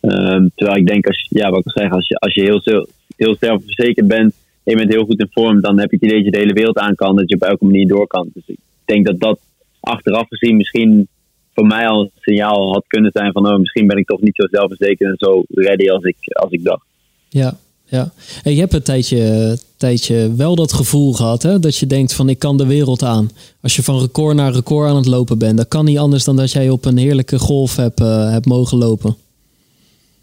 Um, 0.00 0.50
terwijl 0.54 0.78
ik 0.78 0.86
denk, 0.86 1.06
als, 1.06 1.26
ja, 1.28 1.50
wat 1.50 1.66
ik 1.66 1.72
zeg, 1.72 1.90
als 1.90 2.08
je, 2.08 2.18
als 2.18 2.34
je 2.34 2.42
heel, 2.42 2.86
heel 3.16 3.36
zelfverzekerd 3.40 4.08
bent 4.08 4.34
en 4.64 4.72
je 4.72 4.76
bent 4.76 4.92
heel 4.92 5.04
goed 5.04 5.20
in 5.20 5.28
vorm, 5.30 5.60
dan 5.60 5.78
heb 5.78 5.90
je 5.90 5.96
het 5.96 6.04
idee 6.04 6.16
dat 6.16 6.24
je 6.24 6.30
de 6.30 6.38
hele 6.38 6.52
wereld 6.52 6.78
aan 6.78 6.94
kan, 6.94 7.16
dat 7.16 7.28
je 7.28 7.34
op 7.34 7.42
elke 7.42 7.64
manier 7.64 7.86
door 7.86 8.06
kan. 8.06 8.30
Dus 8.34 8.42
ik 8.46 8.58
denk 8.84 9.06
dat 9.06 9.20
dat 9.20 9.38
achteraf 9.80 10.26
gezien 10.28 10.56
misschien 10.56 11.08
voor 11.56 11.66
mij 11.66 11.88
al 11.88 12.00
een 12.00 12.10
signaal 12.20 12.72
had 12.72 12.84
kunnen 12.86 13.10
zijn 13.12 13.32
van 13.32 13.48
oh, 13.48 13.58
misschien 13.58 13.86
ben 13.86 13.96
ik 13.96 14.06
toch 14.06 14.20
niet 14.20 14.34
zo 14.34 14.46
zelfverzekerd 14.50 15.10
en 15.10 15.28
zo 15.28 15.42
ready 15.48 15.90
als 15.90 16.04
ik, 16.04 16.16
als 16.32 16.50
ik 16.50 16.64
dacht. 16.64 16.86
Ja, 17.28 17.56
ja. 17.84 18.10
En 18.42 18.54
je 18.54 18.60
hebt 18.60 18.72
een 18.72 18.82
tijdje, 18.82 19.56
tijdje 19.76 20.34
wel 20.36 20.56
dat 20.56 20.72
gevoel 20.72 21.12
gehad 21.12 21.42
hè? 21.42 21.58
dat 21.58 21.76
je 21.76 21.86
denkt 21.86 22.14
van 22.14 22.28
ik 22.28 22.38
kan 22.38 22.56
de 22.56 22.66
wereld 22.66 23.02
aan. 23.02 23.30
Als 23.62 23.76
je 23.76 23.82
van 23.82 24.00
record 24.00 24.36
naar 24.36 24.52
record 24.52 24.88
aan 24.88 24.96
het 24.96 25.06
lopen 25.06 25.38
bent, 25.38 25.56
dat 25.56 25.68
kan 25.68 25.84
niet 25.84 25.98
anders 25.98 26.24
dan 26.24 26.36
dat 26.36 26.52
jij 26.52 26.70
op 26.70 26.84
een 26.84 26.96
heerlijke 26.96 27.38
golf 27.38 27.76
hebt, 27.76 28.00
uh, 28.00 28.30
hebt 28.30 28.46
mogen 28.46 28.78
lopen. 28.78 29.16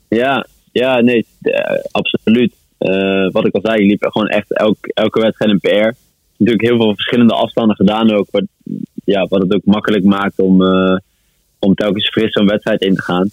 Ja, 0.09 0.47
ja 0.71 1.01
nee, 1.01 1.25
uh, 1.41 1.55
absoluut. 1.91 2.53
Uh, 2.79 3.31
wat 3.31 3.45
ik 3.45 3.55
al 3.55 3.61
zei, 3.63 3.81
je 3.81 3.87
liep 3.87 4.03
gewoon 4.03 4.27
echt 4.27 4.53
elk, 4.53 4.77
elke 4.81 5.19
wedstrijd 5.19 5.51
een 5.51 5.59
PR. 5.59 5.97
Natuurlijk 6.37 6.67
heel 6.67 6.77
veel 6.77 6.95
verschillende 6.95 7.33
afstanden 7.33 7.75
gedaan 7.75 8.11
ook, 8.11 8.27
wat, 8.31 8.43
ja, 9.05 9.25
wat 9.29 9.41
het 9.41 9.53
ook 9.53 9.65
makkelijk 9.65 10.03
maakt 10.03 10.39
om 10.39 10.61
om 11.63 11.76
telkens 11.76 12.10
fris 12.10 12.32
zo'n 12.32 12.47
wedstrijd 12.47 12.82
in 12.82 12.95
te 12.95 13.02
gaan. 13.02 13.30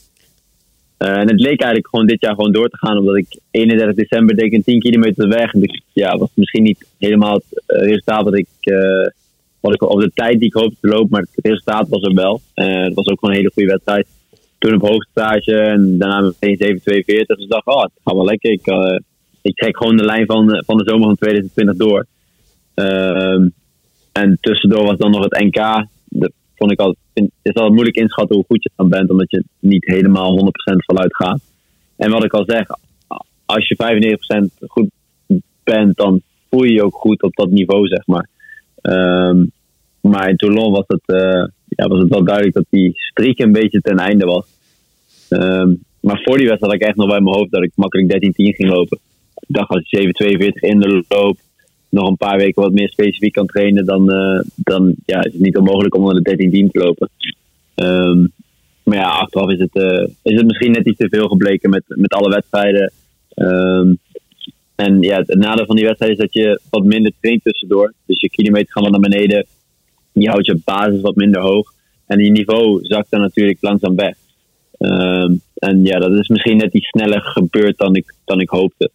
Uh, 0.98 1.08
en 1.08 1.28
het 1.28 1.40
leek 1.40 1.60
eigenlijk 1.60 1.88
gewoon 1.88 2.06
dit 2.06 2.20
jaar 2.20 2.34
gewoon 2.34 2.52
door 2.52 2.68
te 2.68 2.76
gaan, 2.76 2.98
omdat 2.98 3.16
ik 3.16 3.40
31 3.50 3.94
december 3.94 4.36
deed 4.36 4.44
ik 4.44 4.52
een 4.52 4.62
10 4.62 4.80
kilometer 4.80 5.28
weg. 5.28 5.50
Dus 5.52 5.82
ja, 5.92 6.18
was 6.18 6.30
misschien 6.34 6.62
niet 6.62 6.86
helemaal 6.98 7.34
het 7.34 7.62
eh, 7.66 7.86
resultaat 7.86 8.24
wat 8.24 8.36
ik, 8.36 8.48
uh, 8.60 9.06
wat 9.60 9.74
ik 9.74 9.82
op 9.82 10.00
de 10.00 10.10
tijd 10.14 10.38
die 10.38 10.48
ik 10.48 10.54
hoopte 10.54 10.76
te 10.80 10.88
lopen, 10.88 11.08
maar 11.10 11.20
het 11.20 11.44
resultaat 11.44 11.88
was 11.88 12.02
er 12.02 12.14
wel. 12.14 12.40
Het 12.54 12.94
was 12.94 13.06
ook 13.06 13.18
gewoon 13.18 13.34
een 13.34 13.40
hele 13.40 13.52
goede 13.54 13.70
wedstrijd. 13.70 14.06
Toen 14.58 14.74
op 14.74 14.88
hoogte 14.88 15.20
en 15.46 15.98
daarna 15.98 16.20
meteen 16.20 16.78
7,42. 16.78 17.26
Dus 17.26 17.44
ik 17.44 17.48
dacht, 17.48 17.66
oh, 17.66 17.82
het 17.82 17.92
gaat 18.04 18.14
wel 18.14 18.24
lekker. 18.24 18.50
Ik, 18.50 18.66
ik 19.42 19.54
trek 19.54 19.76
gewoon 19.76 19.96
de 19.96 20.04
lijn 20.04 20.26
van, 20.26 20.62
van 20.66 20.76
de 20.76 20.84
zomer 20.84 21.06
van 21.06 21.16
2020 21.16 21.76
door. 21.76 22.06
Ehm, 22.74 23.48
en 24.12 24.38
tussendoor 24.40 24.84
was 24.84 24.96
dan 24.96 25.10
nog 25.10 25.24
het 25.24 25.38
NK. 25.38 25.86
Vond 26.60 26.72
ik 26.72 26.78
altijd, 26.78 27.30
is 27.42 27.54
altijd 27.54 27.72
moeilijk 27.72 27.96
inschatten 27.96 28.36
hoe 28.36 28.44
goed 28.48 28.62
je 28.62 28.70
dan 28.76 28.88
bent, 28.88 29.10
omdat 29.10 29.30
je 29.30 29.44
niet 29.58 29.86
helemaal 29.86 30.38
100% 30.38 30.76
vanuit 30.76 31.16
gaat. 31.16 31.40
En 31.96 32.10
wat 32.10 32.24
ik 32.24 32.32
al 32.32 32.44
zeg, 32.46 32.66
als 33.44 33.68
je 33.68 34.16
95% 34.62 34.66
goed 34.68 34.90
bent, 35.64 35.96
dan 35.96 36.20
voel 36.50 36.64
je 36.64 36.72
je 36.72 36.84
ook 36.84 36.94
goed 36.94 37.22
op 37.22 37.34
dat 37.34 37.50
niveau, 37.50 37.86
zeg 37.86 38.06
maar. 38.06 38.28
Um, 38.82 39.50
maar 40.00 40.28
in 40.28 40.36
Toulon 40.36 40.72
was 40.72 40.84
het, 40.86 41.02
uh, 41.06 41.44
ja, 41.68 41.86
was 41.86 42.00
het 42.00 42.08
wel 42.08 42.24
duidelijk 42.24 42.54
dat 42.54 42.66
die 42.70 42.92
streak 42.94 43.38
een 43.38 43.52
beetje 43.52 43.80
ten 43.80 43.98
einde 43.98 44.26
was. 44.26 44.46
Um, 45.28 45.82
maar 46.00 46.20
voor 46.24 46.36
die 46.36 46.46
wedstrijd 46.46 46.72
had 46.72 46.82
ik 46.82 46.88
echt 46.88 46.96
nog 46.96 47.08
bij 47.08 47.20
mijn 47.20 47.36
hoofd 47.36 47.50
dat 47.50 47.62
ik 47.62 47.72
makkelijk 47.74 48.12
13-10 48.12 48.30
ging 48.32 48.70
lopen. 48.70 48.98
Ik 49.34 49.54
dacht 49.54 49.70
als 49.70 49.90
je 49.90 50.48
7-42 50.54 50.68
in 50.70 50.80
de 50.80 51.04
loop, 51.08 51.38
nog 51.90 52.08
een 52.08 52.16
paar 52.16 52.36
weken 52.36 52.62
wat 52.62 52.72
meer 52.72 52.88
specifiek 52.88 53.32
kan 53.32 53.46
trainen, 53.46 53.84
dan, 53.84 54.12
uh, 54.12 54.40
dan 54.54 54.94
ja, 55.06 55.18
is 55.18 55.32
het 55.32 55.40
niet 55.42 55.56
onmogelijk 55.56 55.94
om 55.94 56.00
onder 56.00 56.22
de 56.22 56.36
13 56.36 56.50
team 56.50 56.70
te 56.70 56.78
lopen. 56.78 57.10
Um, 57.74 58.32
maar 58.82 58.98
ja, 58.98 59.08
achteraf 59.08 59.50
is 59.50 59.58
het, 59.58 59.74
uh, 59.74 60.06
is 60.22 60.36
het 60.36 60.46
misschien 60.46 60.72
net 60.72 60.86
iets 60.86 60.98
te 60.98 61.08
veel 61.08 61.28
gebleken 61.28 61.70
met, 61.70 61.82
met 61.86 62.12
alle 62.12 62.28
wedstrijden. 62.28 62.92
Um, 63.34 63.98
en 64.74 65.00
ja, 65.00 65.16
het 65.16 65.38
nadeel 65.38 65.66
van 65.66 65.76
die 65.76 65.84
wedstrijd 65.84 66.12
is 66.12 66.18
dat 66.18 66.32
je 66.32 66.60
wat 66.70 66.84
minder 66.84 67.12
traint 67.20 67.42
tussendoor. 67.42 67.92
Dus 68.06 68.20
je 68.20 68.30
kilometer 68.30 68.72
gaan 68.72 68.82
wat 68.82 68.92
naar 68.92 69.10
beneden. 69.10 69.46
Je 70.12 70.28
houdt 70.28 70.46
je 70.46 70.60
basis 70.64 71.00
wat 71.00 71.14
minder 71.14 71.40
hoog. 71.40 71.72
En 72.06 72.24
je 72.24 72.30
niveau 72.30 72.78
zakt 72.82 73.10
dan 73.10 73.20
natuurlijk 73.20 73.58
langzaam 73.60 73.96
weg. 73.96 74.14
Um, 74.78 75.40
en 75.54 75.84
ja, 75.84 75.98
dat 75.98 76.12
is 76.12 76.28
misschien 76.28 76.56
net 76.56 76.74
iets 76.74 76.88
sneller 76.88 77.20
gebeurd 77.20 77.78
dan 77.78 77.94
ik, 77.94 78.14
dan 78.24 78.40
ik 78.40 78.48
hoopte. 78.48 78.90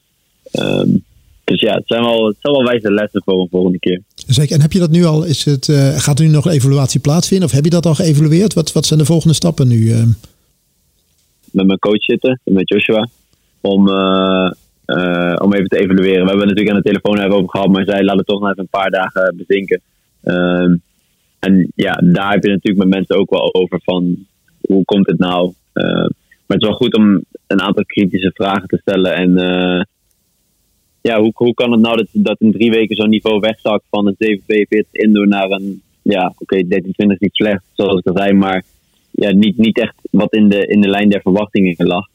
Dus 1.45 1.59
ja, 1.59 1.73
het 1.73 1.87
zijn 1.87 2.01
wel, 2.01 2.27
het 2.27 2.35
zijn 2.39 2.53
wel 2.53 2.63
wijze 2.63 2.91
lessen 2.91 3.21
voor 3.25 3.41
een 3.41 3.47
volgende 3.51 3.79
keer. 3.79 4.01
Zeker. 4.15 4.55
En 4.55 4.61
heb 4.61 4.71
je 4.71 4.79
dat 4.79 4.89
nu 4.89 5.03
al? 5.03 5.23
Is 5.23 5.45
het, 5.45 5.67
uh, 5.67 5.97
gaat 5.97 6.19
er 6.19 6.25
nu 6.25 6.31
nog 6.31 6.45
een 6.45 6.51
evaluatie 6.51 6.99
plaatsvinden? 6.99 7.47
Of 7.47 7.53
heb 7.53 7.63
je 7.63 7.69
dat 7.69 7.85
al 7.85 7.95
geëvalueerd? 7.95 8.53
Wat, 8.53 8.71
wat 8.71 8.85
zijn 8.85 8.99
de 8.99 9.05
volgende 9.05 9.33
stappen 9.33 9.67
nu? 9.67 9.75
Uh? 9.75 10.03
Met 11.51 11.65
mijn 11.65 11.79
coach 11.79 12.03
zitten, 12.03 12.39
met 12.43 12.69
Joshua. 12.69 13.07
Om, 13.61 13.87
uh, 13.87 14.51
om 15.37 15.53
even 15.53 15.67
te 15.67 15.77
evalueren. 15.77 16.23
We 16.23 16.29
hebben 16.29 16.47
natuurlijk 16.47 16.69
aan 16.69 16.81
de 16.81 16.89
telefoon 16.89 17.17
even 17.17 17.35
over 17.35 17.49
gehad, 17.49 17.67
maar 17.67 17.85
zij 17.85 18.03
laten 18.03 18.25
toch 18.25 18.39
nog 18.39 18.49
even 18.49 18.61
een 18.61 18.79
paar 18.79 18.89
dagen 18.89 19.35
bezinken. 19.37 19.81
Ehm, 20.23 20.75
en 21.39 21.71
ja, 21.75 22.01
daar 22.03 22.31
heb 22.31 22.43
je 22.43 22.49
natuurlijk 22.49 22.83
met 22.83 22.95
mensen 22.95 23.17
ook 23.17 23.29
wel 23.29 23.53
over 23.53 23.79
van 23.83 24.25
hoe 24.61 24.85
komt 24.85 25.07
het 25.07 25.19
nou? 25.19 25.53
maar 26.45 26.57
het 26.57 26.61
is 26.61 26.67
wel 26.67 26.77
goed 26.77 26.95
om 26.95 27.23
een 27.47 27.61
aantal 27.61 27.85
kritische 27.85 28.31
vragen 28.33 28.67
te 28.67 28.77
stellen 28.81 29.13
en 29.13 29.37
ja, 31.07 31.19
hoe, 31.19 31.31
hoe 31.33 31.53
kan 31.53 31.71
het 31.71 31.81
nou 31.81 31.97
dat, 31.97 32.07
dat 32.11 32.41
in 32.41 32.51
drie 32.51 32.71
weken 32.71 32.95
zo'n 32.95 33.09
niveau 33.09 33.39
wegzakt 33.39 33.83
van 33.89 34.07
een 34.07 34.15
742 34.17 35.01
indoor 35.01 35.27
naar 35.27 35.49
een, 35.49 35.81
ja, 36.01 36.25
oké, 36.25 36.43
okay, 36.43 36.67
1320 36.67 37.15
is 37.15 37.19
niet 37.19 37.35
slecht, 37.35 37.63
zoals 37.73 37.99
ik 37.99 38.07
al 38.07 38.17
zei, 38.17 38.33
maar 38.33 38.63
ja, 39.11 39.31
niet, 39.31 39.57
niet 39.57 39.79
echt 39.79 39.95
wat 40.11 40.33
in 40.33 40.49
de, 40.49 40.67
in 40.67 40.81
de 40.81 40.89
lijn 40.89 41.09
der 41.09 41.21
verwachtingen 41.21 41.87
lag. 41.87 42.07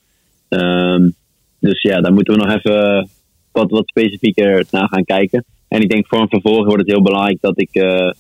Um, 0.49 1.15
dus 1.59 1.83
ja, 1.83 2.01
daar 2.01 2.13
moeten 2.13 2.35
we 2.35 2.45
nog 2.45 2.57
even 2.57 3.09
wat, 3.53 3.71
wat 3.71 3.89
specifieker 3.89 4.67
naar 4.71 4.89
gaan 4.89 5.05
kijken. 5.05 5.45
En 5.69 5.81
ik 5.81 5.91
denk 5.91 6.07
voor 6.07 6.21
een 6.21 6.29
vervolg 6.29 6.65
wordt 6.65 6.81
het 6.81 6.91
heel 6.91 7.03
belangrijk 7.03 7.41
dat 7.41 7.61
ik 7.61 7.69
uh, 7.73 8.11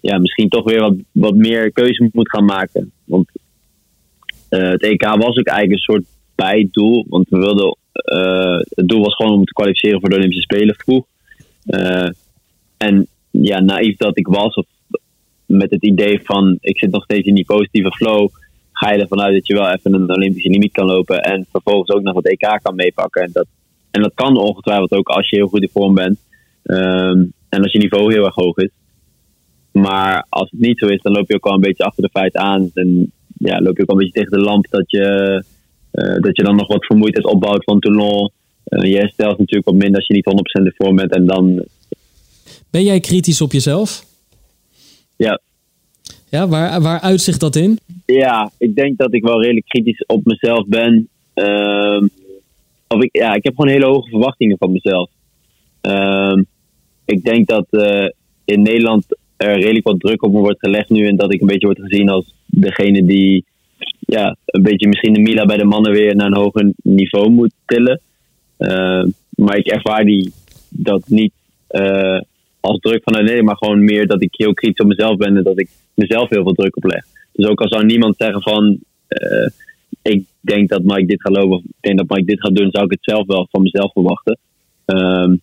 ja, 0.00 0.18
misschien 0.18 0.48
toch 0.48 0.64
weer 0.64 0.80
wat, 0.80 0.94
wat 1.12 1.34
meer 1.34 1.72
keuze 1.72 2.10
moet 2.12 2.30
gaan 2.30 2.44
maken. 2.44 2.92
Want 3.04 3.28
uh, 4.50 4.68
het 4.68 4.82
EK 4.82 5.02
was 5.02 5.36
ook 5.38 5.46
eigenlijk 5.46 5.72
een 5.72 5.94
soort 5.94 6.04
bijdoel. 6.34 7.06
Want 7.08 7.28
we 7.28 7.38
wilden 7.38 7.76
het 8.68 8.88
doel 8.88 9.02
was 9.02 9.14
gewoon 9.14 9.32
om 9.32 9.44
te 9.44 9.52
kwalificeren 9.52 10.00
voor 10.00 10.08
de 10.08 10.16
Olympische 10.16 10.42
Spelen 10.42 10.74
vroeg. 10.74 11.06
Uh, 11.66 12.08
en 12.76 13.06
ja, 13.30 13.60
naïef 13.60 13.96
dat 13.96 14.18
ik 14.18 14.26
was, 14.26 14.54
of 14.54 14.66
met 15.46 15.70
het 15.70 15.82
idee 15.82 16.20
van 16.22 16.58
ik 16.60 16.78
zit 16.78 16.90
nog 16.90 17.04
steeds 17.04 17.26
in 17.26 17.34
die 17.34 17.44
positieve 17.44 17.90
flow, 17.90 18.28
ga 18.72 18.92
je 18.92 19.00
ervan 19.00 19.20
uit 19.20 19.34
dat 19.34 19.46
je 19.46 19.54
wel 19.54 19.70
even 19.70 19.92
een 19.92 20.10
Olympische 20.10 20.48
limiet 20.48 20.72
kan 20.72 20.86
lopen. 20.86 21.22
En 21.22 21.46
vervolgens 21.50 21.90
ook 21.90 22.02
nog 22.02 22.14
het 22.14 22.28
EK 22.28 22.58
kan 22.62 22.74
meepakken. 22.74 23.22
En 23.22 23.30
dat, 23.32 23.46
en 23.90 24.02
dat 24.02 24.14
kan 24.14 24.36
ongetwijfeld 24.36 24.92
ook 24.92 25.08
als 25.08 25.30
je 25.30 25.36
heel 25.36 25.46
goed 25.46 25.62
in 25.62 25.70
vorm 25.72 25.94
bent. 25.94 26.18
Ehm, 26.62 27.24
en 27.48 27.62
als 27.62 27.72
je 27.72 27.78
niveau 27.78 28.12
heel 28.12 28.24
erg 28.24 28.34
hoog 28.34 28.56
is. 28.56 28.70
Maar 29.72 30.26
als 30.28 30.50
het 30.50 30.60
niet 30.60 30.78
zo 30.78 30.86
is, 30.86 31.02
dan 31.02 31.12
loop 31.12 31.28
je 31.28 31.34
ook 31.34 31.46
al 31.46 31.54
een 31.54 31.60
beetje 31.60 31.84
achter 31.84 32.02
de 32.02 32.10
feiten 32.12 32.40
aan. 32.40 32.70
En 32.74 33.12
ja, 33.38 33.60
loop 33.60 33.76
je 33.76 33.82
ook 33.82 33.88
al 33.88 33.94
een 33.94 34.04
beetje 34.04 34.20
tegen 34.20 34.38
de 34.38 34.44
lamp 34.44 34.66
dat 34.70 34.90
je, 34.90 35.44
dat 36.20 36.36
je 36.36 36.42
dan 36.42 36.56
nog 36.56 36.66
wat 36.66 36.86
vermoeidheid 36.86 37.26
opbouwt 37.26 37.64
van 37.64 37.80
Toulon. 37.80 38.30
Uh, 38.68 38.90
je 38.90 38.96
herstelt 38.96 39.38
natuurlijk 39.38 39.68
wat 39.68 39.74
minder 39.74 39.96
als 39.96 40.06
je 40.06 40.14
niet 40.14 40.60
100% 40.62 40.64
in 40.64 40.72
vorm 40.76 40.96
bent. 40.96 41.14
En 41.14 41.26
dan... 41.26 41.64
Ben 42.70 42.84
jij 42.84 43.00
kritisch 43.00 43.40
op 43.40 43.52
jezelf? 43.52 44.04
Ja. 45.16 45.40
Ja, 46.30 46.48
waar, 46.48 46.80
waar 46.80 47.00
uitzicht 47.00 47.40
dat 47.40 47.56
in? 47.56 47.78
Ja, 48.06 48.50
ik 48.58 48.74
denk 48.74 48.98
dat 48.98 49.14
ik 49.14 49.22
wel 49.22 49.42
redelijk 49.42 49.66
kritisch 49.66 50.04
op 50.06 50.24
mezelf 50.24 50.66
ben. 50.66 51.08
Uh, 51.34 52.02
of 52.88 53.02
ik, 53.02 53.08
ja, 53.12 53.34
ik 53.34 53.44
heb 53.44 53.56
gewoon 53.56 53.70
hele 53.70 53.86
hoge 53.86 54.08
verwachtingen 54.08 54.56
van 54.58 54.72
mezelf. 54.72 55.10
Uh, 55.82 56.42
ik 57.04 57.24
denk 57.24 57.46
dat 57.46 57.66
uh, 57.70 58.08
in 58.44 58.62
Nederland 58.62 59.06
er 59.36 59.54
redelijk 59.54 59.86
wat 59.86 60.00
druk 60.00 60.22
op 60.22 60.32
me 60.32 60.38
wordt 60.38 60.58
gelegd 60.58 60.90
nu. 60.90 61.06
En 61.06 61.16
dat 61.16 61.34
ik 61.34 61.40
een 61.40 61.46
beetje 61.46 61.66
word 61.66 61.80
gezien 61.80 62.08
als 62.08 62.34
degene 62.46 63.04
die 63.04 63.44
ja, 63.98 64.36
een 64.44 64.62
beetje 64.62 64.88
misschien 64.88 65.12
de 65.12 65.20
Mila 65.20 65.44
bij 65.44 65.56
de 65.56 65.64
mannen 65.64 65.92
weer 65.92 66.16
naar 66.16 66.26
een 66.26 66.36
hoger 66.36 66.72
niveau 66.82 67.30
moet 67.30 67.52
tillen. 67.66 68.00
Uh, 68.58 69.04
maar 69.30 69.56
ik 69.56 69.66
ervaar 69.66 70.04
die 70.04 70.32
dat 70.68 71.02
niet 71.06 71.32
uh, 71.70 72.20
als 72.60 72.78
druk 72.78 73.02
vanuit 73.02 73.24
Nederland, 73.24 73.46
maar 73.46 73.56
gewoon 73.56 73.84
meer 73.84 74.06
dat 74.06 74.22
ik 74.22 74.30
heel 74.32 74.54
kritisch 74.54 74.80
op 74.80 74.88
mezelf 74.88 75.16
ben 75.16 75.36
en 75.36 75.42
dat 75.42 75.60
ik 75.60 75.68
mezelf 75.94 76.28
heel 76.28 76.42
veel 76.42 76.52
druk 76.52 76.76
opleg. 76.76 77.04
Dus 77.32 77.46
ook 77.46 77.60
al 77.60 77.68
zou 77.68 77.84
niemand 77.84 78.16
zeggen 78.16 78.42
van 78.42 78.78
uh, 79.08 79.48
ik 80.02 80.24
denk 80.40 80.68
dat 80.68 80.82
Mike 80.82 81.06
dit 81.06 81.22
gaat 81.22 81.36
lopen 81.36 81.56
of 81.56 81.62
ik 81.62 81.76
denk 81.80 81.98
dat 81.98 82.08
Mike 82.08 82.24
dit 82.24 82.40
gaat 82.40 82.56
doen, 82.56 82.70
zou 82.70 82.84
ik 82.84 82.90
het 82.90 83.04
zelf 83.04 83.26
wel 83.26 83.46
van 83.50 83.62
mezelf 83.62 83.92
verwachten. 83.92 84.38
Um, 84.86 85.40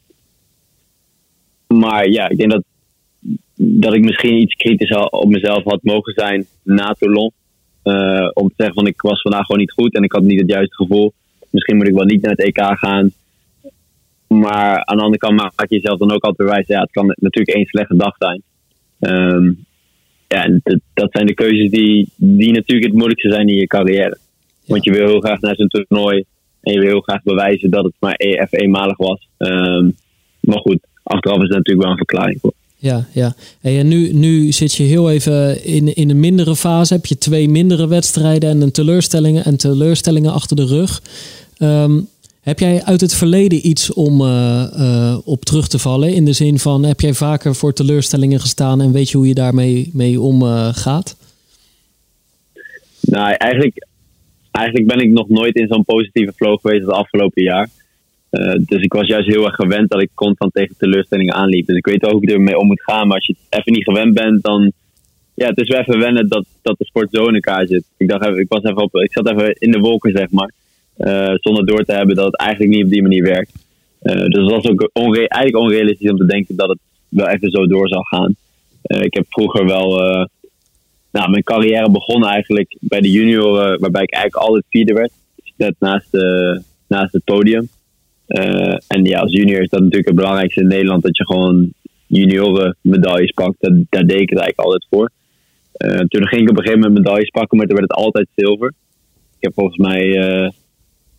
maar 1.68 2.10
ja, 2.10 2.30
ik 2.30 2.38
denk 2.38 2.52
dat, 2.52 2.64
dat 3.56 3.94
ik 3.94 4.04
misschien 4.04 4.42
iets 4.42 4.56
kritisch 4.56 4.96
op 5.10 5.28
mezelf 5.28 5.64
had 5.64 5.84
mogen 5.84 6.14
zijn 6.14 6.46
na 6.64 6.96
Toulon. 7.00 7.32
Uh, 7.86 8.30
om 8.34 8.48
te 8.48 8.54
zeggen 8.58 8.76
van 8.76 8.88
ik 8.88 9.02
was 9.02 9.22
vandaag 9.22 9.46
gewoon 9.46 9.62
niet 9.62 9.72
goed 9.72 9.96
en 9.96 10.04
ik 10.04 10.12
had 10.12 10.24
niet 10.24 10.40
het 10.40 10.50
juiste 10.50 10.76
gevoel. 10.76 11.14
Misschien 11.50 11.76
moet 11.76 11.88
ik 11.88 11.94
wel 11.94 12.06
niet 12.06 12.22
naar 12.22 12.32
het 12.32 12.44
EK 12.44 12.62
gaan. 12.62 13.12
Maar 14.28 14.86
aan 14.86 14.98
de 14.98 15.04
andere 15.04 15.18
kant 15.18 15.36
maak 15.36 15.70
je 15.70 15.76
jezelf 15.76 16.00
dan 16.00 16.12
ook 16.12 16.24
altijd 16.24 16.48
bewijzen. 16.48 16.76
Ja, 16.76 16.82
het 16.82 16.92
kan 16.92 17.06
natuurlijk 17.06 17.58
één 17.58 17.66
slechte 17.66 17.96
dag 17.96 18.16
zijn. 18.18 18.42
Um, 19.00 19.66
ja, 20.28 20.44
en 20.44 20.62
dat 20.94 21.12
zijn 21.12 21.26
de 21.26 21.34
keuzes 21.34 21.70
die, 21.70 22.10
die 22.16 22.52
natuurlijk 22.52 22.88
het 22.88 22.96
moeilijkste 22.96 23.32
zijn 23.32 23.48
in 23.48 23.56
je 23.56 23.68
carrière. 23.68 24.18
Want 24.66 24.84
je 24.84 24.92
wil 24.92 25.08
heel 25.08 25.20
graag 25.20 25.40
naar 25.40 25.56
zo'n 25.56 25.68
toernooi. 25.68 26.24
En 26.62 26.74
je 26.74 26.80
wil 26.80 26.90
heel 26.90 27.02
graag 27.02 27.24
bewijzen 27.24 27.70
dat 27.70 27.84
het 27.84 27.94
maar 28.00 28.16
even 28.16 28.60
eenmalig 28.60 28.98
was. 28.98 29.28
Um, 29.38 29.96
maar 30.40 30.60
goed, 30.60 30.80
achteraf 31.04 31.38
is 31.38 31.50
er 31.50 31.56
natuurlijk 31.56 31.82
wel 31.82 31.92
een 31.92 31.98
verklaring 31.98 32.40
voor. 32.40 32.54
Ja, 32.86 33.06
ja. 33.12 33.36
En 33.62 33.88
nu, 33.88 34.14
nu 34.14 34.52
zit 34.52 34.74
je 34.74 34.84
heel 34.84 35.12
even 35.12 35.66
in, 35.66 35.96
in 35.96 36.10
een 36.10 36.20
mindere 36.20 36.56
fase. 36.56 36.94
Heb 36.94 37.06
je 37.06 37.18
twee 37.18 37.50
mindere 37.50 37.88
wedstrijden 37.88 38.50
en 38.50 38.62
een 38.62 38.72
teleurstellingen 38.72 39.46
en 39.46 39.58
teleurstellingen 39.58 40.34
achter 40.34 40.56
de 40.56 40.66
rug. 40.66 41.02
Um, 41.60 42.08
heb 42.42 42.60
jij 42.60 42.84
uit 42.84 43.02
het 43.02 43.16
verleden 43.16 43.68
iets 43.68 43.94
om 43.94 44.22
uh, 44.22 44.64
uh, 44.78 45.18
op 45.24 45.46
terug 45.46 45.68
te 45.68 45.80
vallen? 45.80 46.14
In 46.14 46.26
de 46.26 46.34
zin 46.34 46.60
van, 46.60 46.84
heb 46.84 47.00
jij 47.00 47.14
vaker 47.14 47.56
voor 47.56 47.74
teleurstellingen 47.74 48.40
gestaan 48.40 48.82
en 48.82 48.92
weet 48.92 49.10
je 49.10 49.18
hoe 49.18 49.28
je 49.28 49.34
daarmee 49.34 49.90
mee 49.94 50.22
omgaat? 50.22 51.16
Uh, 52.54 52.64
nou, 53.02 53.34
eigenlijk, 53.34 53.88
eigenlijk 54.52 54.88
ben 54.88 55.00
ik 55.00 55.10
nog 55.10 55.30
nooit 55.30 55.56
in 55.56 55.68
zo'n 55.68 55.86
positieve 55.86 56.34
flow 56.36 56.60
geweest 56.60 56.86
het 56.86 56.92
afgelopen 56.92 57.44
jaar. 57.44 57.70
Uh, 58.40 58.54
dus 58.66 58.82
ik 58.82 58.94
was 58.94 59.08
juist 59.08 59.28
heel 59.28 59.46
erg 59.46 59.56
gewend 59.56 59.90
dat 59.90 60.02
ik 60.02 60.10
constant 60.14 60.54
tegen 60.54 60.76
teleurstellingen 60.78 61.34
aanliep. 61.34 61.66
Dus 61.68 61.78
ik 61.78 61.86
weet 61.86 62.04
ook 62.06 62.12
hoe 62.12 62.24
ik 62.24 62.30
ermee 62.30 62.58
om 62.58 62.68
moet 62.68 62.84
gaan. 62.84 63.08
Maar 63.08 63.16
als 63.16 63.26
je 63.26 63.36
even 63.50 63.72
niet 63.72 63.84
gewend 63.84 64.14
bent, 64.14 64.44
dan. 64.44 64.72
Ja, 65.34 65.48
het 65.48 65.58
is 65.58 65.68
wel 65.68 65.80
even 65.80 66.00
wennen 66.00 66.28
dat, 66.30 66.46
dat 66.62 66.78
de 66.78 66.86
sport 66.86 67.08
zo 67.12 67.26
in 67.26 67.34
elkaar 67.34 67.68
zit. 67.68 67.84
Ik, 67.98 68.08
dacht 68.08 68.26
even, 68.26 68.40
ik, 68.40 68.50
was 68.50 68.64
even 68.64 68.82
op, 68.82 68.96
ik 68.96 69.12
zat 69.12 69.30
even 69.30 69.54
in 69.54 69.72
de 69.72 69.80
wolken, 69.80 70.12
zeg 70.12 70.32
maar. 70.32 70.52
Uh, 70.98 71.34
zonder 71.36 71.66
door 71.66 71.84
te 71.84 71.94
hebben 71.94 72.16
dat 72.16 72.26
het 72.26 72.38
eigenlijk 72.38 72.72
niet 72.72 72.84
op 72.84 72.90
die 72.90 73.02
manier 73.02 73.24
werkt. 73.24 73.52
Uh, 74.02 74.14
dus 74.14 74.44
het 74.44 74.52
was 74.52 74.66
ook 74.66 74.90
eigenlijk 75.16 75.58
onrealistisch 75.58 76.12
om 76.12 76.18
te 76.18 76.26
denken 76.26 76.56
dat 76.56 76.70
het 76.70 76.80
wel 77.10 77.28
even 77.28 77.50
zo 77.50 77.68
door 77.68 77.88
zou 77.88 78.04
gaan. 78.06 78.36
Ik 78.82 79.14
heb 79.14 79.26
vroeger 79.30 79.66
wel. 79.66 79.90
nou, 81.12 81.30
mijn 81.30 81.44
carrière 81.44 81.92
begon 81.92 82.26
eigenlijk 82.26 82.78
bij 82.80 83.02
de 83.02 83.12
junioren, 83.12 83.80
waarbij 83.80 84.04
ik 84.04 84.14
eigenlijk 84.14 84.48
altijd 84.48 84.66
vierde 84.70 84.94
werd. 84.94 85.12
Net 85.58 85.76
naast, 85.80 86.18
naast 86.88 87.14
het 87.14 87.24
podium. 87.24 87.70
Uh, 88.28 88.76
en 88.88 89.04
ja, 89.04 89.20
als 89.20 89.32
junior 89.32 89.62
is 89.62 89.70
dat 89.70 89.80
natuurlijk 89.80 90.08
het 90.08 90.16
belangrijkste 90.16 90.62
in 90.62 90.68
Nederland 90.68 91.04
dat 91.04 91.18
je 91.18 91.26
gewoon 91.26 91.74
junioren 92.08 92.78
medailles 92.82 93.32
pakt. 93.32 93.56
Dat, 93.60 93.74
daar 93.90 94.06
deed 94.06 94.22
ik 94.22 94.30
het 94.30 94.40
eigenlijk 94.40 94.60
altijd 94.60 94.88
voor. 94.90 95.12
Uh, 95.78 96.00
toen 96.00 96.28
ging 96.28 96.42
ik 96.42 96.50
op 96.50 96.58
een 96.58 96.64
gegeven 96.64 96.80
moment 96.80 96.98
medailles 96.98 97.30
pakken, 97.30 97.58
maar 97.58 97.68
toen 97.68 97.78
werd 97.78 97.92
het 97.92 98.00
altijd 98.00 98.28
zilver. 98.36 98.74
Ik 99.38 99.44
heb 99.44 99.54
volgens 99.54 99.78
mij 99.78 100.06
uh, 100.06 100.50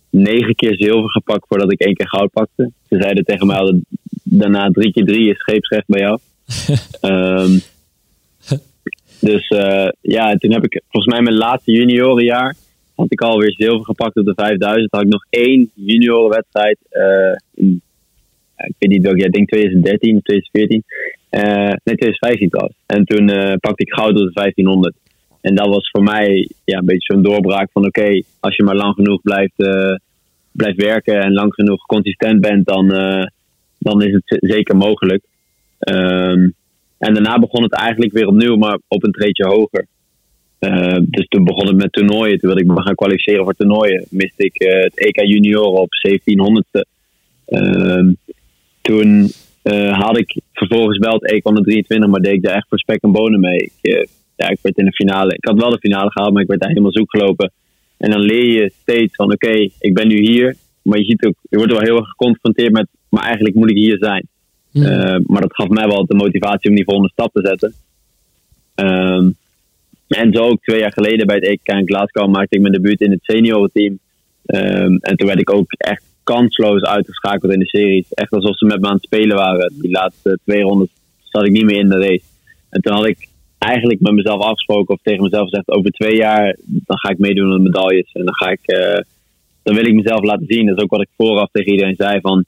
negen 0.09 0.55
keer 0.55 0.75
zilver 0.75 1.09
gepakt 1.11 1.47
voordat 1.47 1.71
ik 1.71 1.79
één 1.79 1.93
keer 1.93 2.07
goud 2.07 2.31
pakte. 2.31 2.71
Ze 2.89 3.01
zeiden 3.01 3.23
tegen 3.23 3.47
mij 3.47 3.57
altijd, 3.57 3.83
daarna 4.23 4.69
drie 4.69 4.91
keer 4.91 5.05
drie 5.05 5.29
is 5.29 5.37
scheepsrecht 5.37 5.87
bij 5.87 6.01
jou. 6.01 6.19
um, 7.01 7.61
dus 9.29 9.47
ja, 10.01 10.35
toen 10.35 10.51
heb 10.51 10.63
ik 10.63 10.81
volgens 10.89 11.13
mij 11.13 11.21
mijn 11.21 11.37
laatste 11.37 11.71
juniorenjaar 11.71 12.55
had 12.97 13.11
ik 13.11 13.21
alweer 13.21 13.51
zilver 13.51 13.85
gepakt 13.85 14.15
op 14.15 14.25
de 14.25 14.33
5000. 14.35 14.91
Had 14.91 15.01
ik 15.01 15.07
nog 15.07 15.25
één 15.29 15.71
juniorenwedstrijd. 15.73 16.77
Uh, 16.91 17.35
in, 17.53 17.81
ik 18.55 18.75
weet 18.77 18.91
niet 18.91 19.05
ik 19.05 19.31
denk 19.31 19.49
2013 19.49 20.15
of 20.15 20.23
2014. 20.23 20.83
Uh, 21.31 21.75
nee, 21.83 21.95
2015 21.95 22.49
trouwens. 22.49 22.77
En 22.85 23.05
toen 23.05 23.29
uh, 23.29 23.53
pakte 23.59 23.83
ik 23.83 23.93
goud 23.93 24.09
op 24.09 24.27
de 24.27 24.31
1500. 24.33 24.95
En 25.41 25.55
dat 25.55 25.67
was 25.67 25.89
voor 25.89 26.03
mij 26.03 26.49
ja, 26.63 26.77
een 26.77 26.85
beetje 26.85 27.13
zo'n 27.13 27.23
doorbraak 27.23 27.69
van 27.71 27.85
oké, 27.85 28.23
als 28.39 28.55
je 28.55 28.63
maar 28.63 28.75
lang 28.75 28.93
genoeg 28.95 29.21
blijft, 29.21 29.55
blijft 30.51 30.81
werken 30.81 31.21
en 31.21 31.33
lang 31.33 31.53
genoeg 31.53 31.85
consistent 31.85 32.41
bent, 32.41 32.65
dan, 32.65 32.87
dan 33.77 34.01
is 34.01 34.13
het 34.13 34.37
zeker 34.39 34.75
mogelijk. 34.77 35.23
Um, 35.89 36.53
en 36.97 37.13
daarna 37.13 37.39
begon 37.39 37.63
het 37.63 37.73
eigenlijk 37.73 38.13
weer 38.13 38.27
opnieuw, 38.27 38.55
maar 38.55 38.79
op 38.87 39.03
een 39.03 39.11
treedje 39.11 39.47
hoger. 39.47 39.87
Uh, 40.59 40.97
dus 41.01 41.27
toen 41.27 41.43
begon 41.43 41.67
het 41.67 41.75
met 41.75 41.91
toernooien. 41.91 42.39
Toen 42.39 42.49
wilde 42.49 42.63
ik 42.63 42.67
me 42.67 42.81
gaan 42.81 42.95
kwalificeren 42.95 43.43
voor 43.43 43.53
toernooien. 43.53 44.05
Miste 44.09 44.43
ik 44.43 44.63
uh, 44.63 44.83
het 44.83 44.99
EK 44.99 45.21
Junioren 45.21 45.81
op 45.81 45.89
1700ste. 46.07 46.81
Uh, 47.47 48.11
toen 48.81 49.31
uh, 49.63 49.99
had 49.99 50.17
ik 50.17 50.41
vervolgens 50.53 50.97
wel 50.97 51.13
het 51.13 51.31
EK 51.31 51.43
123, 51.43 52.09
maar 52.09 52.21
deed 52.21 52.33
ik 52.33 52.43
daar 52.43 52.55
echt 52.55 52.67
voor 52.69 52.79
spek 52.79 53.01
en 53.01 53.11
bonen 53.11 53.39
mee. 53.39 53.71
Ik, 53.81 54.07
ja, 54.35 54.49
ik 54.49 54.59
werd 54.61 54.77
in 54.77 54.85
de 54.85 54.91
finale. 54.91 55.33
Ik 55.33 55.45
had 55.45 55.59
wel 55.59 55.69
de 55.69 55.79
finale 55.79 56.11
gehaald, 56.11 56.33
maar 56.33 56.41
ik 56.41 56.47
werd 56.47 56.59
daar 56.59 56.69
helemaal 56.69 56.91
zoek 56.91 57.09
gelopen. 57.09 57.51
En 57.97 58.11
dan 58.11 58.19
leer 58.19 58.45
je 58.45 58.71
steeds 58.81 59.15
van: 59.15 59.33
oké, 59.33 59.47
okay, 59.47 59.71
ik 59.79 59.93
ben 59.93 60.07
nu 60.07 60.17
hier. 60.19 60.55
Maar 60.81 60.97
je 60.97 61.05
ziet 61.05 61.25
ook, 61.25 61.35
je 61.49 61.57
wordt 61.57 61.71
wel 61.71 61.81
heel 61.81 61.97
erg 61.97 62.07
geconfronteerd 62.07 62.71
met: 62.71 62.87
maar 63.09 63.23
eigenlijk 63.23 63.55
moet 63.55 63.69
ik 63.69 63.77
hier 63.77 63.97
zijn. 63.97 64.27
Mm. 64.71 65.23
maar 65.25 65.41
dat 65.41 65.55
gaf 65.55 65.67
mij 65.67 65.87
wel 65.87 66.05
de 66.05 66.15
motivatie 66.15 66.69
om 66.69 66.75
die 66.75 66.85
volgende 66.85 67.11
stap 67.11 67.33
te 67.33 67.41
zetten. 67.47 67.73
Ehm, 68.75 69.29
en 70.07 70.33
zo 70.33 70.41
ook 70.41 70.61
twee 70.61 70.79
jaar 70.79 70.93
geleden 70.93 71.27
bij 71.27 71.35
het 71.35 71.45
EK 71.45 71.67
in 71.67 71.87
Glasgow 71.87 72.29
maakte 72.29 72.55
ik 72.55 72.61
mijn 72.61 72.73
debuut 72.73 73.01
in 73.01 73.11
het 73.11 73.23
seniorenteam. 73.23 73.99
Um, 74.45 74.97
en 74.97 75.15
toen 75.15 75.27
werd 75.27 75.39
ik 75.39 75.53
ook 75.53 75.71
echt 75.71 76.03
kansloos 76.23 76.81
uitgeschakeld 76.81 77.53
in 77.53 77.59
de 77.59 77.65
series. 77.65 78.13
Echt 78.13 78.31
alsof 78.31 78.57
ze 78.57 78.65
met 78.65 78.81
me 78.81 78.87
aan 78.87 78.93
het 78.93 79.03
spelen 79.03 79.35
waren. 79.35 79.73
Die 79.81 79.91
laatste 79.91 80.39
twee 80.43 80.61
rondes 80.61 80.89
zat 81.23 81.45
ik 81.45 81.51
niet 81.51 81.65
meer 81.65 81.79
in 81.79 81.89
de 81.89 81.99
race. 81.99 82.25
En 82.69 82.81
toen 82.81 82.93
had 82.93 83.05
ik 83.05 83.27
eigenlijk 83.57 83.99
met 83.99 84.13
mezelf 84.13 84.41
afgesproken 84.41 84.93
of 84.93 85.01
tegen 85.01 85.23
mezelf 85.23 85.49
gezegd: 85.49 85.69
over 85.69 85.91
twee 85.91 86.15
jaar 86.15 86.55
dan 86.63 86.97
ga 86.97 87.09
ik 87.09 87.17
meedoen 87.17 87.51
aan 87.51 87.57
de 87.57 87.63
medailles. 87.63 88.11
En 88.13 88.25
dan 88.25 88.35
ga 88.35 88.49
ik, 88.49 88.59
uh, 88.65 89.01
dan 89.63 89.75
wil 89.75 89.85
ik 89.85 89.93
mezelf 89.93 90.23
laten 90.23 90.45
zien. 90.47 90.65
Dat 90.65 90.77
is 90.77 90.83
ook 90.83 90.89
wat 90.89 91.01
ik 91.01 91.09
vooraf 91.17 91.49
tegen 91.51 91.71
iedereen 91.71 91.95
zei: 91.95 92.19
van 92.21 92.45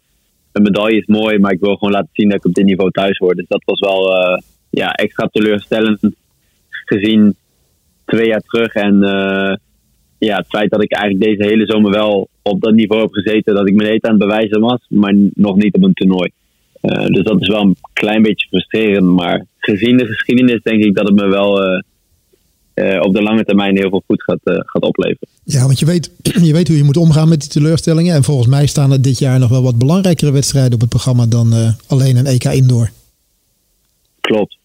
een 0.52 0.64
medaille 0.64 0.98
is 0.98 1.06
mooi, 1.06 1.40
maar 1.40 1.52
ik 1.52 1.60
wil 1.60 1.76
gewoon 1.76 1.94
laten 1.94 2.10
zien 2.14 2.30
dat 2.30 2.38
ik 2.38 2.46
op 2.46 2.54
dit 2.54 2.66
niveau 2.66 2.92
thuis 2.92 3.18
word. 3.18 3.38
Dus 3.38 3.48
dat 3.48 3.64
was 3.66 3.80
wel 3.80 4.16
uh, 4.16 4.38
ja, 4.70 4.92
extra 4.92 5.28
teleurstellend 5.32 6.00
gezien 6.70 7.36
twee 8.10 8.28
jaar 8.28 8.42
terug. 8.42 8.74
En 8.74 8.94
uh, 8.94 9.56
ja, 10.18 10.38
het 10.38 10.48
feit 10.48 10.70
dat 10.70 10.84
ik 10.84 10.92
eigenlijk 10.92 11.24
deze 11.24 11.50
hele 11.50 11.66
zomer 11.66 11.92
wel 11.92 12.30
op 12.42 12.62
dat 12.62 12.74
niveau 12.74 13.02
heb 13.02 13.12
gezeten, 13.12 13.56
dat 13.56 13.68
ik 13.68 13.76
me 13.76 13.86
heet 13.86 14.04
aan 14.04 14.20
het 14.20 14.20
bewijzen 14.20 14.60
was, 14.60 14.80
maar 14.90 15.16
nog 15.34 15.56
niet 15.56 15.76
op 15.76 15.84
een 15.84 15.94
toernooi. 15.94 16.32
Uh, 16.82 17.06
dus 17.06 17.24
dat 17.24 17.42
is 17.42 17.48
wel 17.48 17.62
een 17.62 17.76
klein 17.94 18.22
beetje 18.22 18.48
frustrerend. 18.48 19.08
Maar 19.08 19.46
gezien 19.58 19.98
de 19.98 20.06
geschiedenis 20.06 20.62
denk 20.62 20.84
ik 20.84 20.96
dat 20.96 21.08
het 21.08 21.16
me 21.16 21.28
wel 21.28 21.64
uh, 21.64 21.82
uh, 22.76 23.02
op 23.02 23.14
de 23.14 23.22
lange 23.22 23.44
termijn 23.44 23.78
heel 23.78 23.90
veel 23.90 24.04
goed 24.08 24.24
gaat, 24.24 24.40
gaat 24.44 24.84
opleveren. 24.84 25.28
Ja, 25.44 25.66
want 25.66 25.80
je 25.80 25.86
weet, 25.86 26.12
je 26.48 26.54
weet 26.54 26.68
hoe 26.68 26.78
je 26.78 26.84
moet 26.84 26.98
omgaan 26.98 27.30
met 27.30 27.40
die 27.40 27.50
teleurstellingen. 27.50 28.16
En 28.16 28.24
volgens 28.24 28.48
mij 28.48 28.66
staan 28.66 28.92
er 28.92 29.02
dit 29.02 29.20
jaar 29.20 29.40
nog 29.40 29.50
wel 29.50 29.64
wat 29.64 29.78
belangrijkere 29.78 30.32
wedstrijden 30.32 30.74
op 30.74 30.80
het 30.80 30.90
programma 30.90 31.26
dan 31.26 31.76
alleen 31.88 32.18
een 32.18 32.26
EK 32.26 32.44
Indoor. 32.44 32.90
Klopt 34.22 34.59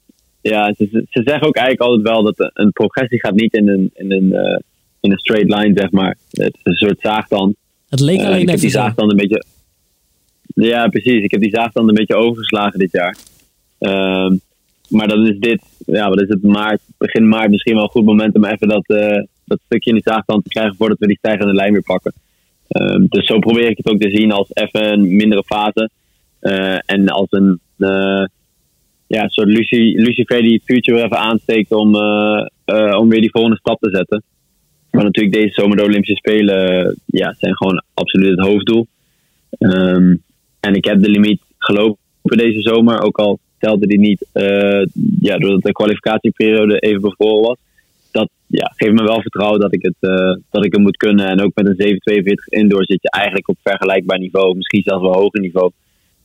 ja, 0.51 0.75
ze, 0.77 0.89
ze 1.11 1.23
zeggen 1.25 1.47
ook 1.47 1.57
eigenlijk 1.57 1.91
altijd 1.91 2.09
wel 2.09 2.23
dat 2.23 2.51
een 2.55 2.73
progressie 2.73 3.21
gaat 3.21 3.35
niet 3.35 3.55
in 3.55 3.69
een, 3.69 3.91
in 3.95 4.13
een, 4.13 4.25
uh, 4.25 4.59
in 5.01 5.13
een 5.13 5.19
straight 5.19 5.55
line, 5.55 5.81
zeg 5.81 5.91
maar. 5.91 6.17
Het 6.31 6.55
is 6.55 6.61
een 6.63 6.75
soort 6.75 7.01
zaagtand. 7.01 7.57
Het 7.89 8.01
leek 8.01 8.19
Eh, 8.19 8.27
alleen 8.27 8.41
ik 8.41 8.49
heb 8.49 8.57
even 8.57 8.61
die 8.61 8.79
zaagtand 8.79 9.11
een 9.11 9.17
beetje. 9.17 9.45
Ja, 10.43 10.89
precies. 10.89 11.23
Ik 11.23 11.31
heb 11.31 11.41
die 11.41 11.55
zaagtand 11.55 11.89
een 11.89 11.95
beetje 11.95 12.17
overgeslagen 12.17 12.79
dit 12.79 12.93
jaar. 12.93 13.17
Ehm, 13.79 14.37
maar 14.89 15.09
dan 15.09 15.27
is 15.27 15.39
dit, 15.39 15.63
ja, 15.87 16.09
wat 16.09 16.21
is 16.21 16.29
het, 16.29 16.43
maart, 16.43 16.81
begin 16.99 17.29
maart 17.29 17.51
misschien 17.51 17.75
wel 17.75 17.83
een 17.83 17.89
goed 17.89 18.05
moment 18.05 18.35
om 18.35 18.45
even 18.45 18.69
dat, 18.69 18.87
eh, 18.87 19.23
dat 19.45 19.61
stukje 19.65 19.91
in 19.91 19.97
die 19.97 20.13
zaagtand 20.13 20.45
te 20.45 20.51
krijgen 20.51 20.77
voordat 20.77 20.99
we 20.99 21.07
die 21.07 21.19
stijgende 21.19 21.55
lijn 21.55 21.73
weer 21.73 21.83
pakken. 21.83 22.13
Ehm, 22.69 23.07
dus 23.09 23.27
zo 23.27 23.39
probeer 23.39 23.69
ik 23.69 23.77
het 23.77 23.89
ook 23.89 24.01
te 24.01 24.11
zien 24.11 24.33
als 24.33 24.49
even 24.53 24.93
een 24.93 25.17
mindere 25.17 25.45
fase. 25.45 25.91
Eh, 26.41 26.79
en 26.87 27.09
als 27.09 27.27
een 27.31 27.61
eh, 27.79 28.25
ja, 29.07 29.23
een 29.23 29.31
soort 29.31 29.49
Lucy, 29.49 29.93
Lucifer 29.97 30.43
die 30.43 30.53
het 30.53 30.63
vuurtje 30.65 30.93
weer 30.93 31.05
even 31.05 31.19
aansteekt 31.19 31.73
om, 31.73 31.95
eh, 31.95 32.47
eh, 32.65 32.99
om 32.99 33.09
weer 33.09 33.21
die 33.21 33.31
volgende 33.31 33.57
stap 33.57 33.81
te 33.81 33.91
zetten. 33.91 34.23
Maar 34.91 35.05
natuurlijk 35.05 35.35
deze 35.35 35.55
zomer 35.55 35.77
de 35.77 35.83
Olympische 35.83 36.17
Spelen 36.17 36.69
eh, 36.69 36.95
ja, 37.07 37.35
zijn 37.39 37.57
gewoon 37.57 37.83
absoluut 37.95 38.31
het 38.31 38.47
hoofddoel. 38.47 38.87
Ehm, 39.59 40.15
en 40.61 40.75
ik 40.75 40.85
heb 40.85 41.03
de 41.03 41.11
limiet 41.11 41.43
gelopen 41.59 41.99
deze 42.23 42.61
zomer, 42.61 43.03
ook 43.03 43.19
al 43.19 43.39
telde 43.59 43.87
die 43.87 43.99
niet, 43.99 44.27
ja, 45.21 45.37
doordat 45.37 45.63
de 45.63 45.73
kwalificatieperiode 45.73 46.79
even 46.79 47.01
bevroren 47.01 47.49
was. 47.49 47.57
Dat 48.11 48.29
ja, 48.47 48.73
geeft 48.77 48.93
me 48.93 49.03
wel 49.03 49.21
vertrouwen 49.21 49.61
dat 49.61 49.75
ik, 49.75 49.83
het, 49.83 49.97
dat 50.51 50.65
ik 50.65 50.73
het 50.73 50.81
moet 50.81 50.97
kunnen. 50.97 51.27
En 51.27 51.41
ook 51.41 51.55
met 51.55 51.67
een 51.67 51.75
742 51.77 52.47
indoor 52.47 52.85
zit 52.85 53.03
je 53.03 53.11
eigenlijk 53.11 53.49
op 53.49 53.57
vergelijkbaar 53.63 54.19
niveau, 54.19 54.57
misschien 54.57 54.83
zelfs 54.83 55.03
wel 55.03 55.15
hoger 55.15 55.41
niveau. 55.41 55.71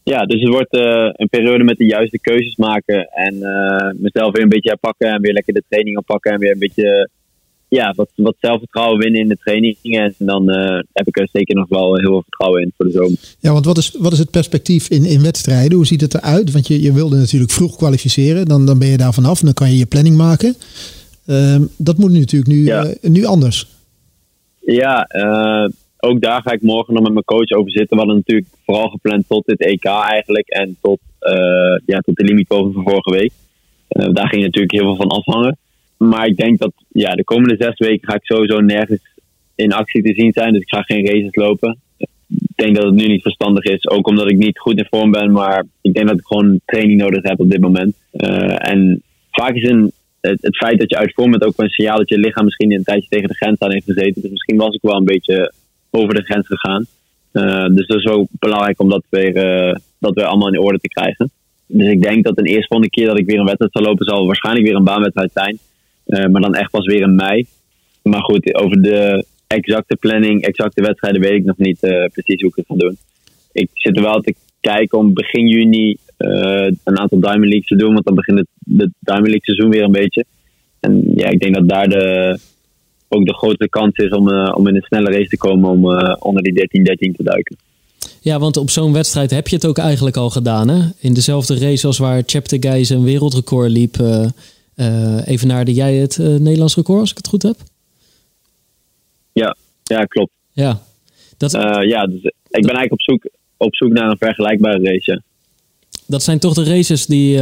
Ja, 0.03 0.25
dus 0.25 0.41
het 0.41 0.49
wordt 0.49 0.73
eh, 0.73 1.09
een 1.11 1.29
periode 1.29 1.63
met 1.63 1.77
de 1.77 1.85
juiste 1.85 2.19
keuzes 2.19 2.55
maken. 2.55 3.07
En 3.11 3.43
eh, 3.43 3.91
mezelf 3.95 4.33
weer 4.33 4.43
een 4.43 4.49
beetje 4.49 4.69
herpakken 4.69 5.07
en 5.09 5.21
weer 5.21 5.33
lekker 5.33 5.53
de 5.53 5.63
training 5.69 5.97
oppakken. 5.97 6.31
En 6.31 6.39
weer 6.39 6.51
een 6.51 6.59
beetje 6.59 7.09
ja, 7.67 7.93
wat, 7.95 8.09
wat 8.15 8.35
zelfvertrouwen 8.39 8.99
winnen 8.99 9.21
in 9.21 9.27
de 9.27 9.37
trainingen. 9.37 10.15
En 10.17 10.25
dan 10.25 10.49
eh, 10.49 10.79
heb 10.93 11.07
ik 11.07 11.19
er 11.19 11.29
zeker 11.31 11.55
nog 11.55 11.69
wel 11.69 11.95
heel 11.95 12.09
veel 12.09 12.21
vertrouwen 12.21 12.61
in 12.61 12.73
voor 12.77 12.85
de 12.85 12.91
zomer. 12.91 13.17
Ja, 13.39 13.51
want 13.51 13.65
wat 13.65 13.77
is, 13.77 13.95
wat 13.99 14.11
is 14.11 14.19
het 14.19 14.31
perspectief 14.31 14.89
in, 14.89 15.05
in 15.05 15.21
wedstrijden? 15.21 15.73
Hoe 15.77 15.85
ziet 15.85 16.01
het 16.01 16.13
eruit? 16.13 16.51
Want 16.51 16.67
je, 16.67 16.81
je 16.81 16.93
wilde 16.93 17.17
natuurlijk 17.17 17.51
vroeg 17.51 17.75
kwalificeren. 17.75 18.45
Dan, 18.45 18.65
dan 18.65 18.79
ben 18.79 18.87
je 18.87 18.97
daar 18.97 19.13
vanaf 19.13 19.39
en 19.39 19.45
dan 19.45 19.53
kan 19.53 19.71
je 19.71 19.77
je 19.77 19.85
planning 19.85 20.17
maken. 20.17 20.55
Ehm, 21.25 21.63
dat 21.77 21.97
moet 21.97 22.11
natuurlijk 22.11 22.51
nu, 22.51 22.65
Ja. 22.65 22.93
nu 23.01 23.25
anders. 23.25 23.67
Ja, 24.59 25.03
eh, 25.03 25.69
ook 25.99 26.21
daar 26.21 26.41
ga 26.41 26.51
ik 26.51 26.61
morgen 26.61 26.93
nog 26.93 27.03
met 27.03 27.13
mijn 27.13 27.25
coach 27.25 27.51
over 27.51 27.71
zitten. 27.71 27.97
We 27.97 28.03
hadden 28.03 28.15
natuurlijk 28.15 28.47
vooral 28.65 28.89
gepland 28.89 29.27
tot 29.27 29.45
dit 29.45 29.59
EK 29.59 29.85
eigenlijk. 29.85 30.47
En 30.47 30.77
tot, 30.81 30.99
eh, 31.19 31.77
ja, 31.85 31.99
tot 31.99 32.15
de 32.15 32.23
limietpoging 32.23 32.73
van 32.73 32.83
vorige 32.83 33.11
week. 33.11 33.31
Eh, 33.87 34.07
daar 34.13 34.27
ging 34.27 34.43
natuurlijk 34.43 34.71
heel 34.71 34.83
veel 34.83 34.95
van 34.95 35.09
afhangen. 35.09 35.57
Maar 35.97 36.25
ik 36.25 36.37
denk 36.37 36.59
dat 36.59 36.71
ja, 36.87 37.15
de 37.15 37.23
komende 37.23 37.55
zes 37.59 37.77
weken 37.77 38.07
ga 38.07 38.15
ik 38.15 38.25
sowieso 38.25 38.59
nergens 38.59 39.01
in 39.55 39.73
actie 39.73 40.03
te 40.03 40.13
zien 40.13 40.31
zijn. 40.33 40.53
Dus 40.53 40.61
ik 40.61 40.69
ga 40.69 40.81
geen 40.81 41.05
races 41.05 41.35
lopen. 41.35 41.79
Ik 42.27 42.55
denk 42.55 42.75
dat 42.75 42.85
het 42.85 42.93
nu 42.93 43.07
niet 43.07 43.21
verstandig 43.21 43.63
is. 43.63 43.87
Ook 43.87 44.07
omdat 44.07 44.29
ik 44.29 44.37
niet 44.37 44.59
goed 44.59 44.77
in 44.77 44.87
vorm 44.89 45.11
ben. 45.11 45.31
Maar 45.31 45.65
ik 45.81 45.93
denk 45.93 46.07
dat 46.07 46.17
ik 46.17 46.25
gewoon 46.25 46.59
training 46.65 47.01
nodig 47.01 47.23
heb 47.23 47.39
op 47.39 47.49
dit 47.49 47.61
moment. 47.61 47.95
Eh, 48.11 48.69
en 48.69 49.01
vaak 49.31 49.55
is 49.55 49.69
het, 50.21 50.41
het 50.41 50.57
feit 50.57 50.79
dat 50.79 50.89
je 50.89 50.97
uit 50.97 51.13
vorm 51.13 51.31
bent 51.31 51.43
ook 51.43 51.55
wel 51.55 51.65
een 51.65 51.71
signaal 51.71 51.97
dat 51.97 52.09
je 52.09 52.17
lichaam 52.17 52.43
misschien 52.43 52.71
een 52.71 52.83
tijdje 52.83 53.09
tegen 53.09 53.27
de 53.27 53.35
grens 53.35 53.59
aan 53.59 53.71
heeft 53.71 53.85
gezeten. 53.85 54.21
Dus 54.21 54.31
misschien 54.31 54.57
was 54.57 54.75
ik 54.75 54.81
wel 54.81 54.95
een 54.95 55.05
beetje 55.05 55.53
over 55.91 56.13
de 56.13 56.23
grens 56.23 56.47
gegaan. 56.47 56.85
Eh, 57.31 57.65
dus 57.65 57.87
dat 57.87 57.97
is 57.97 58.03
wel 58.03 58.27
belangrijk 58.31 58.81
om 58.81 58.89
dat 58.89 59.03
weer, 59.09 59.35
eh, 59.35 59.75
dat 59.99 60.13
weer 60.13 60.25
allemaal 60.25 60.53
in 60.53 60.59
orde 60.59 60.79
te 60.79 60.87
krijgen. 60.87 61.31
Dus 61.67 61.87
ik 61.87 62.01
denk 62.01 62.23
dat 62.23 62.37
een 62.37 62.45
eerstvolgende 62.45 62.93
keer 62.93 63.07
dat 63.07 63.19
ik 63.19 63.25
weer 63.25 63.39
een 63.39 63.45
wedstrijd 63.45 63.71
zal 63.71 63.83
lopen, 63.83 64.05
zal 64.05 64.25
waarschijnlijk 64.25 64.65
weer 64.65 64.75
een 64.75 64.83
baanwedstrijd 64.83 65.31
zijn. 65.33 65.57
Eh, 66.05 66.25
maar 66.25 66.41
dan 66.41 66.55
echt 66.55 66.71
pas 66.71 66.85
weer 66.85 67.01
in 67.01 67.15
mei. 67.15 67.45
Maar 68.03 68.21
goed, 68.21 68.53
over 68.55 68.81
de 68.81 69.25
exacte 69.47 69.95
planning, 69.95 70.41
exacte 70.41 70.81
wedstrijden 70.81 71.21
weet 71.21 71.39
ik 71.39 71.45
nog 71.45 71.57
niet 71.57 71.79
precies 72.13 72.41
hoe 72.41 72.49
ik 72.49 72.55
het 72.55 72.65
ga 72.67 72.75
doen. 72.75 72.97
Ik 73.51 73.69
zit 73.73 73.97
er 73.97 74.03
wel 74.03 74.21
te 74.21 74.35
kijken 74.59 74.97
om 74.97 75.13
begin 75.13 75.47
juni 75.47 75.97
een 76.17 76.99
aantal 76.99 77.19
Diamond 77.19 77.49
Leagues 77.49 77.67
te 77.67 77.75
doen, 77.75 77.93
want 77.93 78.05
dan 78.05 78.15
begint 78.15 78.37
het, 78.37 78.47
het 78.77 78.91
Diamond 78.99 79.27
League 79.27 79.43
seizoen 79.43 79.69
weer 79.69 79.83
een 79.83 79.91
beetje. 79.91 80.25
En 80.79 81.11
ja, 81.15 81.27
ik 81.27 81.39
denk 81.39 81.55
dat 81.55 81.69
daar 81.69 81.89
de, 81.89 82.39
ook 83.09 83.25
de 83.25 83.33
grote 83.33 83.69
kans 83.69 83.97
is 83.97 84.11
om, 84.11 84.29
eh, 84.29 84.55
om 84.55 84.67
in 84.67 84.75
een 84.75 84.81
snelle 84.81 85.11
race 85.11 85.29
te 85.29 85.37
komen 85.37 85.69
om 85.69 85.91
eh, 85.91 86.15
onder 86.19 86.43
die 86.43 86.53
13-13 86.53 87.15
te 87.15 87.23
duiken. 87.23 87.57
Ja, 88.21 88.39
want 88.39 88.57
op 88.57 88.69
zo'n 88.69 88.93
wedstrijd 88.93 89.31
heb 89.31 89.47
je 89.47 89.55
het 89.55 89.65
ook 89.65 89.77
eigenlijk 89.77 90.17
al 90.17 90.29
gedaan. 90.29 90.67
Hè? 90.67 90.89
In 90.99 91.13
dezelfde 91.13 91.59
race 91.59 91.87
als 91.87 91.97
waar 91.97 92.23
Cheptegei 92.25 92.85
zijn 92.85 93.03
wereldrecord 93.03 93.69
liep. 93.69 93.95
eh 93.95 94.27
eh 94.75 95.27
evenaarde 95.27 95.73
jij 95.73 95.95
het 95.95 96.17
Nederlands 96.17 96.75
record, 96.75 96.99
als 96.99 97.11
ik 97.11 97.17
het 97.17 97.27
goed 97.27 97.43
heb? 97.43 97.55
Ja, 99.31 99.55
ja 99.83 100.03
klopt. 100.03 100.31
Ja. 100.51 100.81
Dat, 101.37 101.51
ja, 101.81 102.07
dus 102.07 102.23
ik 102.49 102.65
ben 102.65 102.75
eigenlijk 102.75 102.91
op 102.91 103.01
zoek, 103.01 103.27
op 103.57 103.75
zoek 103.75 103.91
naar 103.91 104.09
een 104.09 104.17
vergelijkbare 104.17 104.83
race. 104.83 105.21
dat 106.05 106.23
zijn 106.23 106.39
toch 106.39 106.53
de 106.53 106.63
races 106.63 107.05
die, 107.05 107.41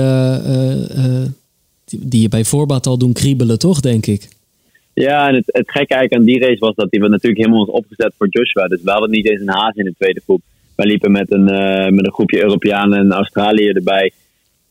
die, 1.86 2.00
die 2.08 2.22
je 2.22 2.30
bij 2.30 2.46
voorbaat 2.46 2.88
al 2.88 2.98
doen 2.98 3.14
kriebelen, 3.14 3.60
toch, 3.60 3.80
denk 3.80 4.06
ik? 4.06 4.30
Ja, 5.06 5.28
en 5.28 5.36
het, 5.36 5.46
het 5.46 5.72
gekke 5.72 5.94
eigenlijk 5.94 6.14
aan 6.14 6.34
die 6.34 6.40
race 6.40 6.60
was 6.60 6.76
dat 6.76 6.92
die 6.92 7.00
we 7.00 7.08
natuurlijk 7.08 7.42
helemaal 7.42 7.66
was 7.66 7.76
opgezet 7.76 8.14
voor 8.18 8.28
Joshua. 8.30 8.68
Dus 8.68 8.82
we 8.84 8.92
hadden 8.92 9.10
niet 9.10 9.30
eens 9.30 9.42
een 9.42 9.50
haas 9.50 9.76
in 9.76 9.84
de 9.84 9.94
tweede 9.98 10.22
groep. 10.24 10.42
Wij 10.76 10.86
liepen 10.86 11.12
met 11.12 11.32
een, 11.32 11.48
eh, 11.48 11.90
met 11.90 12.06
een 12.06 12.14
groepje 12.14 12.42
Europeanen 12.42 13.00
en 13.00 13.12
Australië 13.12 13.70
erbij. 13.70 14.12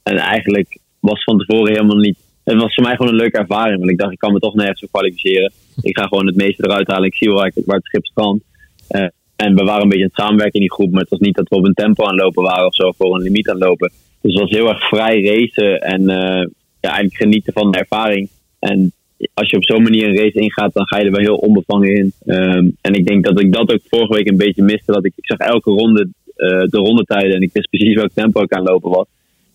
En 0.03 0.17
eigenlijk 0.17 0.79
was 1.01 1.25
van 1.25 1.39
tevoren 1.39 1.73
helemaal 1.73 1.97
niet... 1.97 2.19
Het 2.45 2.61
was 2.61 2.75
voor 2.75 2.85
mij 2.85 2.97
gewoon 2.97 3.13
een 3.13 3.19
leuke 3.19 3.39
ervaring. 3.39 3.79
Want 3.79 3.91
ik 3.91 3.99
dacht, 3.99 4.13
ik 4.13 4.19
kan 4.19 4.33
me 4.33 4.39
toch 4.39 4.55
nergens 4.55 4.91
kwalificeren. 4.91 5.53
Ik 5.81 5.99
ga 5.99 6.07
gewoon 6.07 6.27
het 6.27 6.37
meeste 6.37 6.65
eruit 6.65 6.87
halen. 6.87 7.07
Ik 7.07 7.15
zie 7.15 7.29
wel 7.29 7.37
waar, 7.37 7.77
het 7.77 7.85
schip 7.85 8.05
strandt. 8.05 8.45
Eh, 8.89 9.07
en 9.37 9.55
we 9.55 9.65
waren 9.65 9.83
een 9.83 9.89
beetje 9.89 10.05
aan 10.05 10.11
het 10.15 10.21
samenwerken 10.21 10.61
in 10.61 10.67
die 10.67 10.73
groep. 10.73 10.91
Maar 10.91 11.01
het 11.01 11.11
was 11.11 11.21
niet 11.21 11.37
dat 11.37 11.49
we 11.49 11.57
op 11.57 11.65
een 11.65 11.75
tempo 11.75 12.05
aan 12.05 12.15
het 12.15 12.23
lopen 12.23 12.43
waren 12.43 12.67
of 12.67 12.75
zo. 12.75 12.93
Voor 12.93 13.15
een 13.15 13.23
limiet 13.23 13.49
aan 13.49 13.57
het 13.57 13.65
lopen. 13.65 13.93
Dus 14.21 14.33
het 14.33 14.43
was 14.43 14.51
heel 14.51 14.69
erg 14.69 14.89
vrij 14.89 15.23
racen. 15.23 15.81
En 15.81 16.09
eh, 16.09 16.47
ja, 16.81 16.91
eigenlijk 16.91 17.17
genieten 17.17 17.53
van 17.53 17.71
de 17.71 17.79
ervaring. 17.79 18.29
En 18.59 18.93
als 19.35 19.51
je 19.51 19.57
op 19.57 19.65
zo'n 19.65 19.83
manier 19.83 20.09
een 20.09 20.17
race 20.17 20.41
ingaat, 20.41 20.75
dan 20.75 20.87
ga 20.87 20.99
je 20.99 21.05
er 21.05 21.11
wel 21.11 21.21
heel 21.21 21.37
onbevangen 21.37 21.95
in. 21.95 22.13
Ehm, 22.27 22.69
en 22.81 22.93
ik 22.93 23.07
denk 23.07 23.25
dat 23.25 23.41
ik 23.41 23.53
dat 23.53 23.73
ook 23.73 23.81
vorige 23.89 24.15
week 24.15 24.29
een 24.29 24.37
beetje 24.37 24.63
miste. 24.63 24.93
Dat 24.93 25.05
ik, 25.05 25.13
ik 25.17 25.27
zag 25.27 25.39
elke 25.39 25.71
ronde 25.71 26.09
eh, 26.37 26.49
de 26.49 26.79
rondetijden 26.79 27.35
en 27.35 27.43
ik 27.43 27.51
wist 27.53 27.71
precies 27.71 27.95
welk 27.95 28.11
tempo 28.15 28.43
ik 28.43 28.53
aan 28.53 28.63
lopen 28.63 28.91
was. 28.91 29.07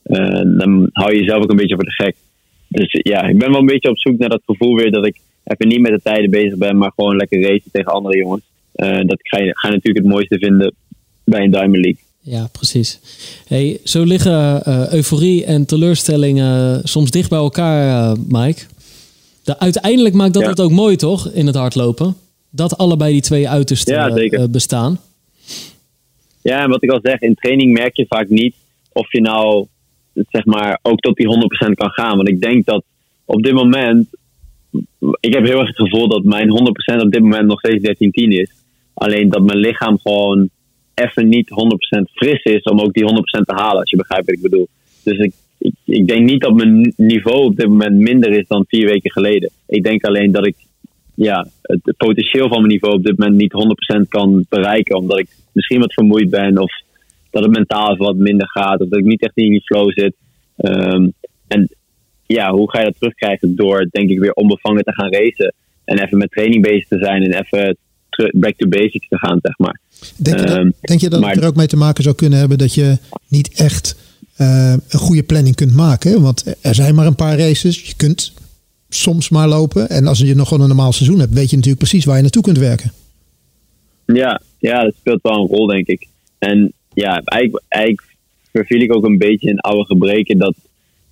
Eh, 0.04 0.42
dan 0.58 0.90
hou 0.92 1.12
je 1.12 1.20
jezelf 1.20 1.44
ook 1.44 1.50
een 1.50 1.56
beetje 1.56 1.76
voor 1.76 1.84
de 1.84 2.04
gek. 2.04 2.16
Dus 2.68 3.00
ja, 3.04 3.24
ik 3.28 3.38
ben 3.38 3.52
wel 3.52 3.60
een 3.60 3.66
beetje 3.66 3.90
op 3.90 4.00
zoek 4.00 4.18
naar 4.18 4.30
dat 4.30 4.42
gevoel 4.46 4.76
weer 4.76 4.92
dat 4.92 5.06
ik 5.06 5.16
even 5.44 5.68
niet 5.68 5.80
met 5.80 5.92
de 5.92 6.02
tijden 6.04 6.30
bezig 6.30 6.58
ben, 6.58 6.78
maar 6.78 6.92
gewoon 6.96 7.16
lekker 7.16 7.42
racen 7.42 7.72
tegen 7.72 7.92
andere 7.92 8.18
jongens. 8.18 8.42
Eh, 8.72 9.00
dat 9.06 9.20
ga 9.22 9.38
je, 9.38 9.58
ga 9.58 9.70
natuurlijk 9.70 10.06
het 10.06 10.14
mooiste 10.14 10.38
vinden 10.38 10.74
bij 11.24 11.44
een 11.44 11.52
Diamond 11.52 11.84
League. 11.84 12.00
Ja, 12.20 12.50
precies. 12.52 13.00
Hey, 13.48 13.80
zo 13.84 14.04
liggen 14.04 14.64
eh, 14.64 14.94
euforie 14.94 15.46
en 15.46 15.66
teleurstelling 15.66 16.40
eh, 16.40 16.78
soms 16.84 17.12
dicht 17.12 17.30
bij 17.30 17.40
elkaar, 17.40 18.16
Mike. 18.28 18.62
De, 19.44 19.60
uiteindelijk 19.60 20.16
maakt 20.16 20.34
dat 20.34 20.44
Ja. 20.44 20.50
het 20.50 20.62
ook 20.62 20.72
mooi, 20.72 20.96
toch, 20.96 21.32
in 21.32 21.46
het 21.48 21.56
hardlopen? 21.56 22.16
Dat 22.50 22.78
allebei 22.78 23.12
die 23.12 23.22
twee 23.22 23.50
uitersten 23.50 23.94
Ja, 23.94 24.10
eh, 24.10 24.44
eh, 24.44 24.50
bestaan. 24.50 25.00
Ja, 26.42 26.64
en 26.64 26.70
wat 26.70 26.84
ik 26.84 26.90
al 26.90 27.00
zeg, 27.04 27.20
in 27.20 27.36
training 27.36 27.74
merk 27.74 27.96
je 27.96 28.06
vaak 28.10 28.30
niet 28.30 28.56
of 28.92 29.12
je 29.12 29.22
nou 29.22 29.68
zeg 30.14 30.46
maar 30.46 30.80
ook 30.82 31.00
tot 31.00 31.16
die 31.16 31.28
100% 31.28 31.74
kan 31.74 31.90
gaan. 31.90 32.16
Want 32.16 32.28
ik 32.30 32.42
denk 32.42 32.66
dat 32.66 32.84
op 33.26 33.44
dit 33.44 33.54
moment, 33.54 34.08
ik 35.20 35.34
heb 35.34 35.46
heel 35.46 35.60
erg 35.60 35.68
het 35.68 35.90
gevoel 35.90 36.08
dat 36.08 36.24
mijn 36.24 36.50
100% 36.50 37.02
op 37.02 37.12
dit 37.12 37.22
moment 37.22 37.48
nog 37.48 37.60
steeds 37.60 37.84
13-10 37.84 38.32
is. 38.32 38.52
Alleen 38.94 39.30
dat 39.30 39.42
mijn 39.44 39.58
lichaam 39.58 40.00
gewoon 40.00 40.50
even 40.94 41.30
niet 41.30 41.50
100% 41.50 42.12
fris 42.12 42.44
is 42.44 42.64
om 42.64 42.80
ook 42.80 42.94
die 42.94 43.04
100% 43.04 43.46
te 43.46 43.54
halen, 43.54 43.80
als 43.80 43.90
je 43.90 43.98
begrijpt 43.98 44.26
wat 44.26 44.36
ik 44.36 44.42
bedoel. 44.42 44.68
Dus 45.04 45.18
ik, 45.18 45.34
ik, 45.62 45.74
ik 45.86 46.08
denk 46.08 46.30
niet 46.30 46.42
dat 46.42 46.54
mijn 46.54 46.94
niveau 46.98 47.46
op 47.46 47.56
dit 47.56 47.68
moment 47.68 47.96
minder 47.96 48.32
is 48.32 48.48
dan 48.48 48.66
vier 48.68 48.86
weken 48.86 49.12
geleden. 49.12 49.50
Ik 49.68 49.84
denk 49.84 50.04
alleen 50.04 50.32
dat 50.32 50.46
ik 50.48 50.56
ja, 51.16 51.48
het, 51.62 51.98
potentieel 51.98 52.48
van 52.48 52.58
mijn 52.58 52.72
niveau 52.74 52.96
op 52.96 53.04
dit 53.04 53.18
moment 53.18 53.38
niet 53.38 53.54
100% 53.98 54.08
kan 54.08 54.46
bereiken. 54.50 54.98
Omdat 54.98 55.20
ik 55.20 55.28
misschien 55.52 55.80
wat 55.80 55.94
vermoeid 55.94 56.30
ben 56.30 56.58
of 56.58 56.72
dat 57.30 57.44
het 57.44 57.56
mentaal 57.56 57.98
wat 57.98 58.16
minder 58.16 58.48
gaat. 58.50 58.82
Of 58.82 58.90
dat 58.90 59.00
ik 59.00 59.06
niet 59.06 59.22
echt 59.22 59.38
in 59.38 59.50
die 59.50 59.62
flow 59.62 59.92
zit. 59.92 60.16
Ehm, 60.58 61.08
en 61.48 61.70
ja, 62.26 62.52
hoe 62.52 62.70
ga 62.72 62.80
je 62.80 62.86
dat 62.86 63.00
terugkrijgen? 63.00 63.56
Door 63.56 63.88
denk 63.92 64.10
ik 64.10 64.20
weer 64.20 64.34
onbevangen 64.34 64.84
te 64.84 64.94
gaan 64.94 65.12
racen. 65.12 65.54
En 65.84 66.00
even 66.00 66.18
met 66.18 66.32
training 66.32 66.64
bezig 66.64 66.88
te 66.88 66.98
zijn 66.98 67.24
en 67.24 67.44
even 67.44 67.78
back 68.32 68.54
to 68.58 68.68
basics 68.68 69.08
te 69.08 69.18
gaan, 69.18 69.40
zeg 69.42 69.58
maar. 69.58 69.80
Denk 70.18 70.40
je, 70.40 70.46
dat, 70.46 70.56
Ehm, 70.58 70.70
denk 70.82 71.00
je 71.02 71.10
dat 71.10 71.22
maar- 71.22 71.30
het 71.34 71.42
er 71.42 71.48
ook 71.48 71.56
mee 71.56 71.68
te 71.68 71.78
maken 71.78 72.04
zou 72.04 72.16
kunnen 72.16 72.40
hebben 72.40 72.58
dat 72.58 72.74
je 72.74 72.98
niet 73.28 73.54
echt 73.60 74.11
eh, 74.42 74.74
een 74.90 75.00
goede 75.00 75.24
planning 75.24 75.56
kunt 75.56 75.74
maken? 75.76 76.22
Want 76.22 76.56
er 76.62 76.76
zijn 76.76 76.96
maar 76.96 77.06
een 77.06 77.16
paar 77.16 77.38
races. 77.38 77.82
Je 77.82 77.96
kunt 77.96 78.34
soms 78.90 79.30
maar 79.30 79.48
lopen. 79.48 79.90
En 79.90 80.08
als 80.08 80.20
je 80.20 80.36
nog 80.36 80.48
gewoon 80.48 80.64
een 80.64 80.76
normaal 80.76 80.92
seizoen 80.92 81.20
hebt, 81.20 81.34
weet 81.34 81.50
je 81.50 81.56
natuurlijk 81.56 81.84
precies 81.84 82.06
waar 82.06 82.16
je 82.16 82.22
naartoe 82.22 82.42
kunt 82.42 82.58
werken. 82.58 82.92
Ja, 84.06 84.42
ja, 84.60 84.84
dat 84.84 84.94
speelt 85.00 85.22
wel 85.22 85.34
een 85.42 85.48
rol, 85.48 85.66
denk 85.68 85.88
ik. 85.88 86.08
En 86.38 86.74
ja, 86.94 87.22
eigenlijk, 87.24 88.04
verviel 88.52 88.82
ik 88.82 88.96
ook 88.96 89.06
een 89.06 89.18
beetje 89.18 89.50
in 89.50 89.60
oude 89.60 89.86
gebreken. 89.86 90.38
Dat 90.38 90.56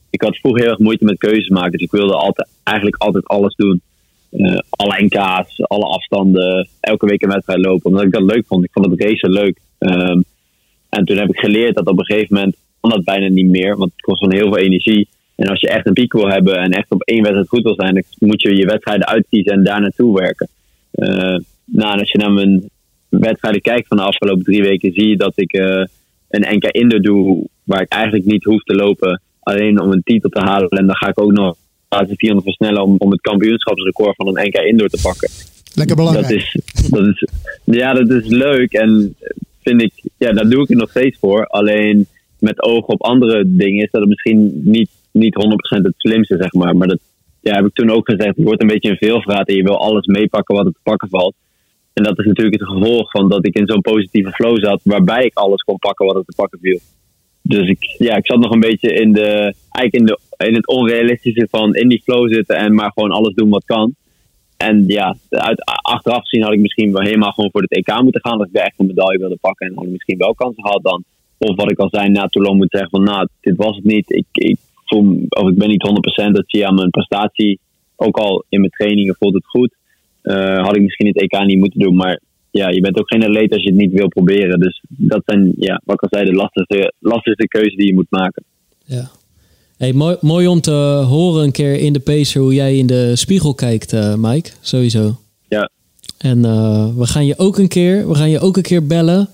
ik 0.10 0.22
had 0.22 0.38
vroeger 0.38 0.62
heel 0.62 0.72
erg 0.72 0.80
moeite 0.80 1.06
met 1.06 1.18
keuzes 1.18 1.50
maken. 1.50 1.72
Dus 1.72 1.82
ik 1.82 1.92
wilde 1.92 2.14
altijd, 2.14 2.48
eigenlijk 2.64 2.98
altijd 3.02 3.28
alles 3.28 3.56
doen. 3.56 3.82
eh, 4.30 4.58
alle 4.70 5.04
NK's, 5.04 5.62
alle 5.62 5.86
afstanden, 5.86 6.68
elke 6.80 7.06
week 7.06 7.22
een 7.22 7.30
wedstrijd 7.30 7.66
lopen. 7.66 7.90
Omdat 7.90 8.04
ik 8.04 8.12
dat 8.12 8.22
leuk 8.22 8.46
vond. 8.48 8.64
Ik 8.64 8.72
vond 8.72 8.86
het 8.92 9.02
racen 9.02 9.30
leuk. 9.32 9.60
Ehm, 9.78 10.22
en 10.90 11.06
toen 11.06 11.18
heb 11.18 11.30
ik 11.30 11.40
geleerd 11.40 11.76
dat 11.76 11.88
op 11.88 12.00
een 12.00 12.06
gegeven 12.06 12.36
moment 12.36 12.56
kan 12.82 12.90
dat 12.90 13.04
bijna 13.04 13.28
niet 13.28 13.50
meer. 13.50 13.78
Want 13.78 13.92
het 13.92 14.02
kost 14.02 14.20
van 14.20 14.34
heel 14.34 14.48
veel 14.48 14.58
energie. 14.58 15.08
En 15.36 15.48
als 15.48 15.60
je 15.60 15.70
echt 15.70 15.88
een 15.88 15.94
piek 15.94 16.14
wil 16.14 16.28
hebben 16.28 16.56
en 16.56 16.72
echt 16.72 16.92
op 16.92 17.02
één 17.02 17.22
wedstrijd 17.22 17.48
goed 17.48 17.64
wil 17.64 17.76
zijn, 17.76 17.94
dan 17.94 18.04
moet 18.30 18.42
je 18.42 18.56
je 18.56 18.66
wedstrijden 18.66 19.08
uitkiezen 19.08 19.54
en 19.54 19.64
daar 19.64 19.82
naartoe 19.82 20.20
werken. 20.20 20.48
Uh, 20.92 21.40
nou, 21.66 21.94
en 21.94 22.00
als 22.00 22.12
je 22.12 22.18
naar 22.18 22.32
mijn 22.32 22.70
wedstrijden 23.10 23.62
kijkt 23.62 23.88
van 23.88 23.98
de 23.98 24.04
afgelopen 24.04 24.44
drie 24.44 24.62
weken, 24.62 24.94
zie 24.94 25.08
je 25.08 25.18
dat 25.18 25.34
ik 25.36 25.54
uh, 25.54 25.86
een 26.30 26.56
NK 26.56 26.64
Indo 26.64 27.00
doe 27.00 27.48
waar 27.64 27.82
ik 27.82 27.92
eigenlijk 27.92 28.26
niet 28.26 28.44
hoef 28.44 28.64
te 28.64 28.76
lopen. 28.76 29.22
Alleen 29.40 29.82
om 29.82 29.92
een 29.92 30.04
titel 30.04 30.30
te 30.30 30.40
halen. 30.40 30.70
En 30.70 30.86
dan 30.86 30.96
ga 30.96 31.08
ik 31.08 31.22
ook 31.22 31.32
nog 31.32 31.56
laatste 31.90 32.16
400 32.16 32.56
versnellen 32.56 32.84
om, 32.84 32.96
om 32.98 33.12
het 33.12 33.22
kampioenschapsrecord 33.22 34.16
van 34.16 34.28
een 34.28 34.48
NK 34.48 34.56
Indoor 34.56 34.90
te 34.90 35.00
pakken. 35.02 35.30
Lekker 35.74 35.96
belangrijk. 35.96 36.28
Dat 36.28 36.38
is, 36.38 36.60
dat 36.90 37.06
is, 37.06 37.28
ja, 37.64 37.94
dat 37.94 38.10
is 38.10 38.28
leuk. 38.28 38.74
En 38.74 39.16
vind 39.62 39.82
ik, 39.82 39.94
ja, 40.18 40.32
daar 40.32 40.50
doe 40.50 40.62
ik 40.62 40.68
het 40.68 40.78
nog 40.78 40.90
steeds 40.90 41.18
voor. 41.20 41.46
Alleen 41.46 42.08
met 42.40 42.64
oog 42.64 42.86
op 42.86 43.04
andere 43.04 43.44
dingen 43.46 43.84
is 43.84 43.92
dat 43.92 44.02
het 44.02 44.10
misschien 44.10 44.62
niet, 44.64 44.90
niet 45.12 45.36
100% 45.80 45.82
het 45.82 45.94
slimste, 45.98 46.38
zeg 46.40 46.54
maar. 46.54 46.76
Maar 46.76 46.88
dat 46.88 47.00
ja, 47.42 47.56
heb 47.56 47.66
ik 47.66 47.74
toen 47.74 47.90
ook 47.90 48.10
gezegd. 48.10 48.36
Het 48.36 48.46
wordt 48.46 48.62
een 48.62 48.68
beetje 48.68 48.90
een 48.90 48.98
veelvraat 48.98 49.48
en 49.48 49.56
je 49.56 49.64
wil 49.64 49.80
alles 49.80 50.06
meepakken 50.06 50.56
wat 50.56 50.66
er 50.66 50.72
te 50.72 50.80
pakken 50.84 51.10
valt. 51.10 51.36
En 51.94 52.04
dat 52.04 52.20
is 52.20 52.26
natuurlijk 52.26 52.60
het 52.60 52.70
gevolg 52.70 53.12
van 53.12 53.30
dat 53.30 53.46
ik 53.46 53.56
in 53.56 53.68
zo'n 53.68 53.82
positieve 53.82 54.32
flow 54.32 54.64
zat, 54.64 54.82
waarbij 54.84 55.26
ik 55.26 55.34
alles 55.34 55.62
kon 55.62 55.78
pakken 55.78 56.06
wat 56.06 56.16
er 56.16 56.26
te 56.26 56.36
pakken 56.36 56.60
viel. 56.62 56.80
Dus 57.42 57.70
ik, 57.70 57.96
ja, 57.98 58.16
ik 58.16 58.26
zat 58.26 58.40
nog 58.40 58.52
een 58.52 58.60
beetje 58.60 58.94
in, 58.94 59.14
de, 59.14 59.54
eigenlijk 59.72 59.94
in, 59.94 60.06
de, 60.06 60.20
in 60.46 60.56
het 60.56 60.68
onrealistische 60.68 61.48
van 61.50 61.76
in 61.76 61.90
die 61.90 62.02
flow 62.04 62.34
zitten 62.34 62.56
en 62.56 62.76
maar 62.76 62.92
gewoon 62.94 63.12
alles 63.12 63.34
doen 63.34 63.50
wat 63.50 63.66
kan. 63.66 63.96
En 64.58 64.84
ja, 64.88 65.16
uit, 65.30 65.64
achteraf 65.82 66.22
gezien 66.22 66.44
had 66.44 66.54
ik 66.54 66.60
misschien 66.60 66.92
wel 66.92 67.02
helemaal 67.02 67.32
gewoon 67.32 67.52
voor 67.52 67.62
het 67.62 67.72
EK 67.72 68.02
moeten 68.02 68.22
gaan. 68.22 68.40
Als 68.40 68.50
ik 68.52 68.56
echt 68.56 68.74
een 68.78 68.86
medaille 68.86 69.20
wilde 69.20 69.38
pakken 69.42 69.68
en 69.68 69.76
had 69.76 69.84
ik 69.84 69.92
misschien 69.92 70.18
wel 70.18 70.36
kansen 70.36 70.64
gehad 70.64 70.84
dan. 70.84 71.04
Of 71.40 71.56
wat 71.56 71.72
ik 71.72 71.80
al 71.80 71.90
zei, 71.92 72.10
na 72.10 72.28
Toulon 72.28 72.58
moet 72.58 72.72
zeggen 72.72 72.90
van 72.90 73.04
nou, 73.04 73.28
dit 73.42 73.56
was 73.56 73.76
het 73.76 73.86
niet. 73.86 74.12
Ik, 74.12 74.26
ik, 74.32 74.58
voel, 74.86 75.26
of 75.30 75.50
ik 75.50 75.58
ben 75.58 75.70
niet 75.70 75.88
100% 76.28 76.32
dat 76.32 76.44
zie 76.48 76.68
aan 76.68 76.76
mijn 76.76 76.90
prestatie. 76.90 77.60
Ook 77.96 78.18
al 78.18 78.46
in 78.50 78.60
mijn 78.60 78.72
trainingen 78.72 79.16
voelt 79.20 79.34
het 79.34 79.46
goed. 79.46 79.76
Uh, 80.24 80.64
had 80.64 80.76
ik 80.76 80.82
misschien 80.82 81.08
het 81.08 81.22
EK 81.22 81.46
niet 81.46 81.58
moeten 81.58 81.80
doen. 81.80 81.96
Maar 81.96 82.22
ja, 82.52 82.70
je 82.70 82.82
bent 82.82 83.00
ook 83.00 83.10
geen 83.10 83.24
atleet 83.24 83.54
als 83.54 83.64
je 83.64 83.70
het 83.70 83.80
niet 83.80 83.92
wil 83.92 84.08
proberen. 84.08 84.60
Dus 84.60 84.84
dat 84.88 85.22
zijn, 85.26 85.54
ja, 85.58 85.82
wat 85.86 85.96
ik 85.96 86.02
al 86.02 86.20
zei, 86.20 86.30
de 86.30 86.36
lastigste, 86.36 86.94
lastigste 87.00 87.48
keuzes 87.48 87.76
die 87.76 87.88
je 87.88 87.94
moet 87.94 88.10
maken. 88.10 88.44
Ja. 88.86 89.10
Hey, 89.78 89.94
mooi, 89.94 90.18
mooi 90.22 90.48
om 90.48 90.62
te 90.62 90.72
horen 91.08 91.44
een 91.44 91.52
keer 91.52 91.80
in 91.80 91.94
de 91.94 92.00
pacer 92.00 92.42
hoe 92.42 92.54
jij 92.54 92.78
in 92.78 92.88
de 92.88 93.16
spiegel 93.16 93.54
kijkt, 93.54 93.94
uh, 93.94 94.16
Mike. 94.16 94.50
Sowieso. 94.62 95.20
Ja. 95.48 95.70
En 96.18 96.38
uh, 96.38 96.96
we 96.98 97.08
gaan 97.08 97.26
je 97.26 97.38
ook 97.38 97.58
een 97.58 97.68
keer, 97.68 98.08
we 98.08 98.16
gaan 98.16 98.30
je 98.30 98.40
ook 98.40 98.58
een 98.58 98.64
keer 98.64 98.88
bellen 98.88 99.30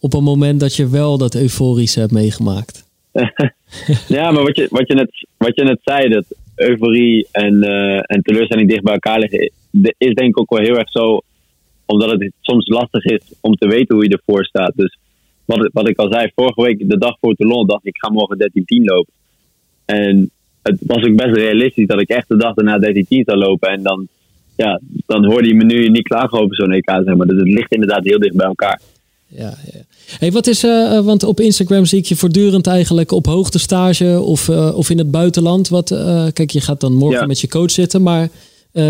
op 0.00 0.14
een 0.14 0.22
moment 0.22 0.60
dat 0.60 0.76
je 0.76 0.88
wel 0.88 1.18
dat 1.18 1.34
euforische 1.34 2.00
hebt 2.00 2.12
meegemaakt. 2.12 2.86
ja, 4.08 4.30
maar 4.30 4.42
wat 4.42 4.56
je, 4.56 4.66
wat 4.70 4.88
je, 4.88 4.94
net, 4.94 5.26
wat 5.36 5.56
je 5.56 5.64
net 5.64 5.80
zei, 5.82 6.08
dat 6.08 6.24
euforie 6.54 7.26
en, 7.32 7.54
uh, 7.54 7.96
en 7.96 8.22
teleurstelling 8.22 8.68
dicht 8.68 8.82
bij 8.82 8.92
elkaar 8.92 9.18
liggen, 9.18 9.52
is 9.98 10.14
denk 10.14 10.28
ik 10.28 10.40
ook 10.40 10.50
wel 10.50 10.64
heel 10.64 10.78
erg 10.78 10.90
zo 10.90 11.22
omdat 11.86 12.10
het 12.10 12.32
soms 12.40 12.68
lastig 12.68 13.04
is 13.04 13.20
om 13.40 13.54
te 13.54 13.68
weten 13.68 13.94
hoe 13.94 14.04
je 14.04 14.16
ervoor 14.16 14.44
staat. 14.44 14.72
Dus 14.76 14.98
wat, 15.44 15.70
wat 15.72 15.88
ik 15.88 15.98
al 15.98 16.12
zei, 16.12 16.30
vorige 16.34 16.62
week, 16.62 16.88
de 16.88 16.98
dag 16.98 17.16
voor 17.20 17.34
Toulon, 17.34 17.66
dacht 17.66 17.86
ik, 17.86 17.96
ga 17.96 18.10
morgen 18.10 18.50
13-10 18.52 18.62
lopen. 18.66 19.12
En 19.84 20.30
het 20.62 20.78
was 20.86 21.04
ook 21.04 21.16
best 21.16 21.36
realistisch 21.36 21.86
dat 21.86 22.00
ik 22.00 22.08
echt 22.08 22.28
de 22.28 22.36
dag 22.36 22.54
daarna 22.54 22.92
13-10 22.92 23.04
zou 23.08 23.38
lopen. 23.38 23.68
En 23.68 23.82
dan, 23.82 24.08
ja, 24.56 24.80
dan 25.06 25.24
hoorde 25.24 25.48
je 25.48 25.54
me 25.54 25.64
nu 25.64 25.88
niet 25.88 26.08
klagen 26.08 26.38
over 26.40 26.54
zo'n 26.56 26.72
EK, 26.72 26.90
zeg 27.04 27.14
maar. 27.14 27.26
Dus 27.26 27.38
het 27.38 27.48
ligt 27.48 27.72
inderdaad 27.72 28.04
heel 28.04 28.18
dicht 28.18 28.36
bij 28.36 28.46
elkaar. 28.46 28.80
Ja, 29.30 29.54
ja. 29.72 29.80
Hey, 30.18 30.32
wat 30.32 30.46
is, 30.46 30.64
uh, 30.64 31.00
want 31.00 31.22
op 31.22 31.40
Instagram 31.40 31.84
zie 31.84 31.98
ik 31.98 32.06
je 32.06 32.16
voortdurend 32.16 32.66
eigenlijk 32.66 33.12
op 33.12 33.26
hoogtestage 33.26 34.20
of, 34.20 34.48
uh, 34.48 34.76
of 34.76 34.90
in 34.90 34.98
het 34.98 35.10
buitenland. 35.10 35.68
Wat, 35.68 35.90
uh, 35.90 36.26
kijk, 36.32 36.50
je 36.50 36.60
gaat 36.60 36.80
dan 36.80 36.94
morgen 36.94 37.20
ja. 37.20 37.26
met 37.26 37.40
je 37.40 37.48
coach 37.48 37.70
zitten, 37.70 38.02
maar 38.02 38.28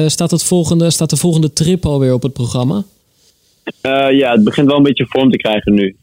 staat, 0.07 0.31
het 0.31 0.43
volgende, 0.43 0.91
staat 0.91 1.11
de 1.11 1.17
volgende 1.17 1.53
trip 1.53 1.87
alweer 1.87 2.13
op 2.13 2.23
het 2.23 2.33
programma? 2.33 2.85
Ja, 4.11 4.33
het 4.33 4.45
begint 4.45 4.67
wel 4.67 4.77
een 4.77 4.83
beetje 4.83 5.07
vorm 5.09 5.31
te 5.31 5.37
krijgen 5.37 5.75
nu. 5.75 5.97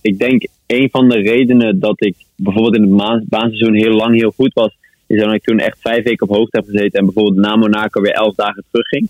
Ik 0.00 0.18
denk 0.18 0.46
een 0.66 0.88
van 0.90 1.08
de 1.08 1.16
redenen 1.16 1.78
dat 1.80 2.04
ik 2.04 2.14
bijvoorbeeld 2.36 2.74
in 2.74 2.98
het 2.98 3.28
baanseizoen 3.28 3.74
heel 3.74 3.94
lang 3.94 4.20
heel 4.20 4.32
goed 4.36 4.54
was, 4.54 4.76
is 5.06 5.20
dat 5.20 5.32
ik 5.32 5.42
toen 5.42 5.58
echt 5.58 5.76
vijf 5.80 6.04
weken 6.04 6.28
op 6.28 6.36
hoogte 6.36 6.56
heb 6.56 6.66
gezeten 6.66 6.98
en 6.98 7.04
bijvoorbeeld 7.04 7.46
na 7.46 7.56
Monaco 7.56 8.00
weer 8.00 8.12
elf 8.12 8.34
dagen 8.34 8.64
terugging. 8.70 9.08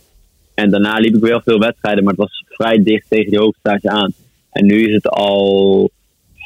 En 0.54 0.70
daarna 0.70 0.98
liep 0.98 1.14
ik 1.14 1.22
wel 1.22 1.40
veel 1.44 1.59
wedstrijden, 1.59 2.04
maar 2.04 2.12
het 2.12 2.22
was 2.22 2.44
vrij 2.48 2.82
dicht 2.82 3.06
tegen 3.09 3.30
die 3.30 3.38
hoogtestage 3.38 3.88
aan. 3.88 4.12
En 4.51 4.66
nu 4.66 4.86
is 4.86 4.94
het 4.94 5.09
al 5.09 5.90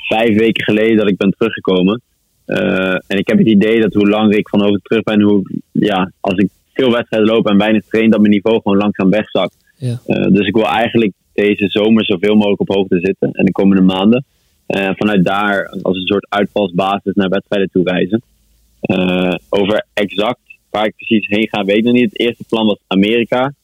vijf 0.08 0.38
weken 0.38 0.64
geleden 0.64 0.96
dat 0.96 1.08
ik 1.08 1.16
ben 1.16 1.34
teruggekomen. 1.38 2.02
Uh, 2.46 2.92
en 2.92 3.18
ik 3.18 3.28
heb 3.28 3.38
het 3.38 3.46
idee 3.46 3.80
dat 3.80 3.94
hoe 3.94 4.08
langer 4.08 4.36
ik 4.36 4.48
van 4.48 4.60
hoogte 4.62 4.80
terug 4.82 5.02
ben, 5.02 5.20
hoe 5.20 5.42
ja, 5.72 6.12
als 6.20 6.36
ik 6.36 6.48
veel 6.72 6.92
wedstrijden 6.92 7.30
lopen 7.30 7.50
en 7.50 7.58
weinig 7.58 7.84
train, 7.84 8.10
dat 8.10 8.20
mijn 8.20 8.32
niveau 8.32 8.60
gewoon 8.60 8.78
langzaam 8.78 9.10
wegzakt. 9.10 9.56
Ja. 9.76 10.00
Uh, 10.06 10.26
dus 10.26 10.46
ik 10.46 10.54
wil 10.54 10.66
eigenlijk 10.66 11.12
deze 11.32 11.68
zomer 11.68 12.04
zoveel 12.04 12.34
mogelijk 12.34 12.60
op 12.60 12.74
hoogte 12.74 12.98
zitten 12.98 13.32
en 13.32 13.44
de 13.44 13.52
komende 13.52 13.82
maanden. 13.82 14.24
Uh, 14.66 14.90
vanuit 14.94 15.24
daar 15.24 15.76
als 15.82 15.96
een 15.96 16.06
soort 16.06 16.26
uitvalsbasis 16.28 17.14
naar 17.14 17.28
wedstrijden 17.28 17.70
toe 17.72 17.84
reizen. 17.84 18.22
Over 19.48 19.86
exact 19.94 20.40
waar 20.70 20.86
ik 20.86 20.96
precies 20.96 21.26
heen 21.26 21.48
ga, 21.48 21.64
weet 21.64 21.76
ik 21.76 21.84
nog 21.84 21.92
niet. 21.92 22.12
Het 22.12 22.18
eerste 22.18 22.44
plan 22.48 22.66
was 22.66 22.78
Amerika. 22.86 23.54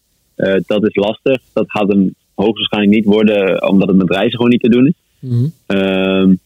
dat 0.66 0.86
is 0.86 0.94
lastig. 0.94 1.40
Dat 1.52 1.70
gaat 1.70 1.88
hem 1.88 2.14
hoogstwaarschijnlijk 2.44 2.94
niet 2.94 3.14
worden, 3.14 3.68
omdat 3.68 3.88
het 3.88 3.96
met 3.96 4.10
reizen 4.10 4.36
gewoon 4.36 4.50
niet 4.50 4.62
te 4.62 4.68
doen 4.68 4.86
is. 4.86 4.94
Mm 5.18 5.52
-hmm. 5.66 6.38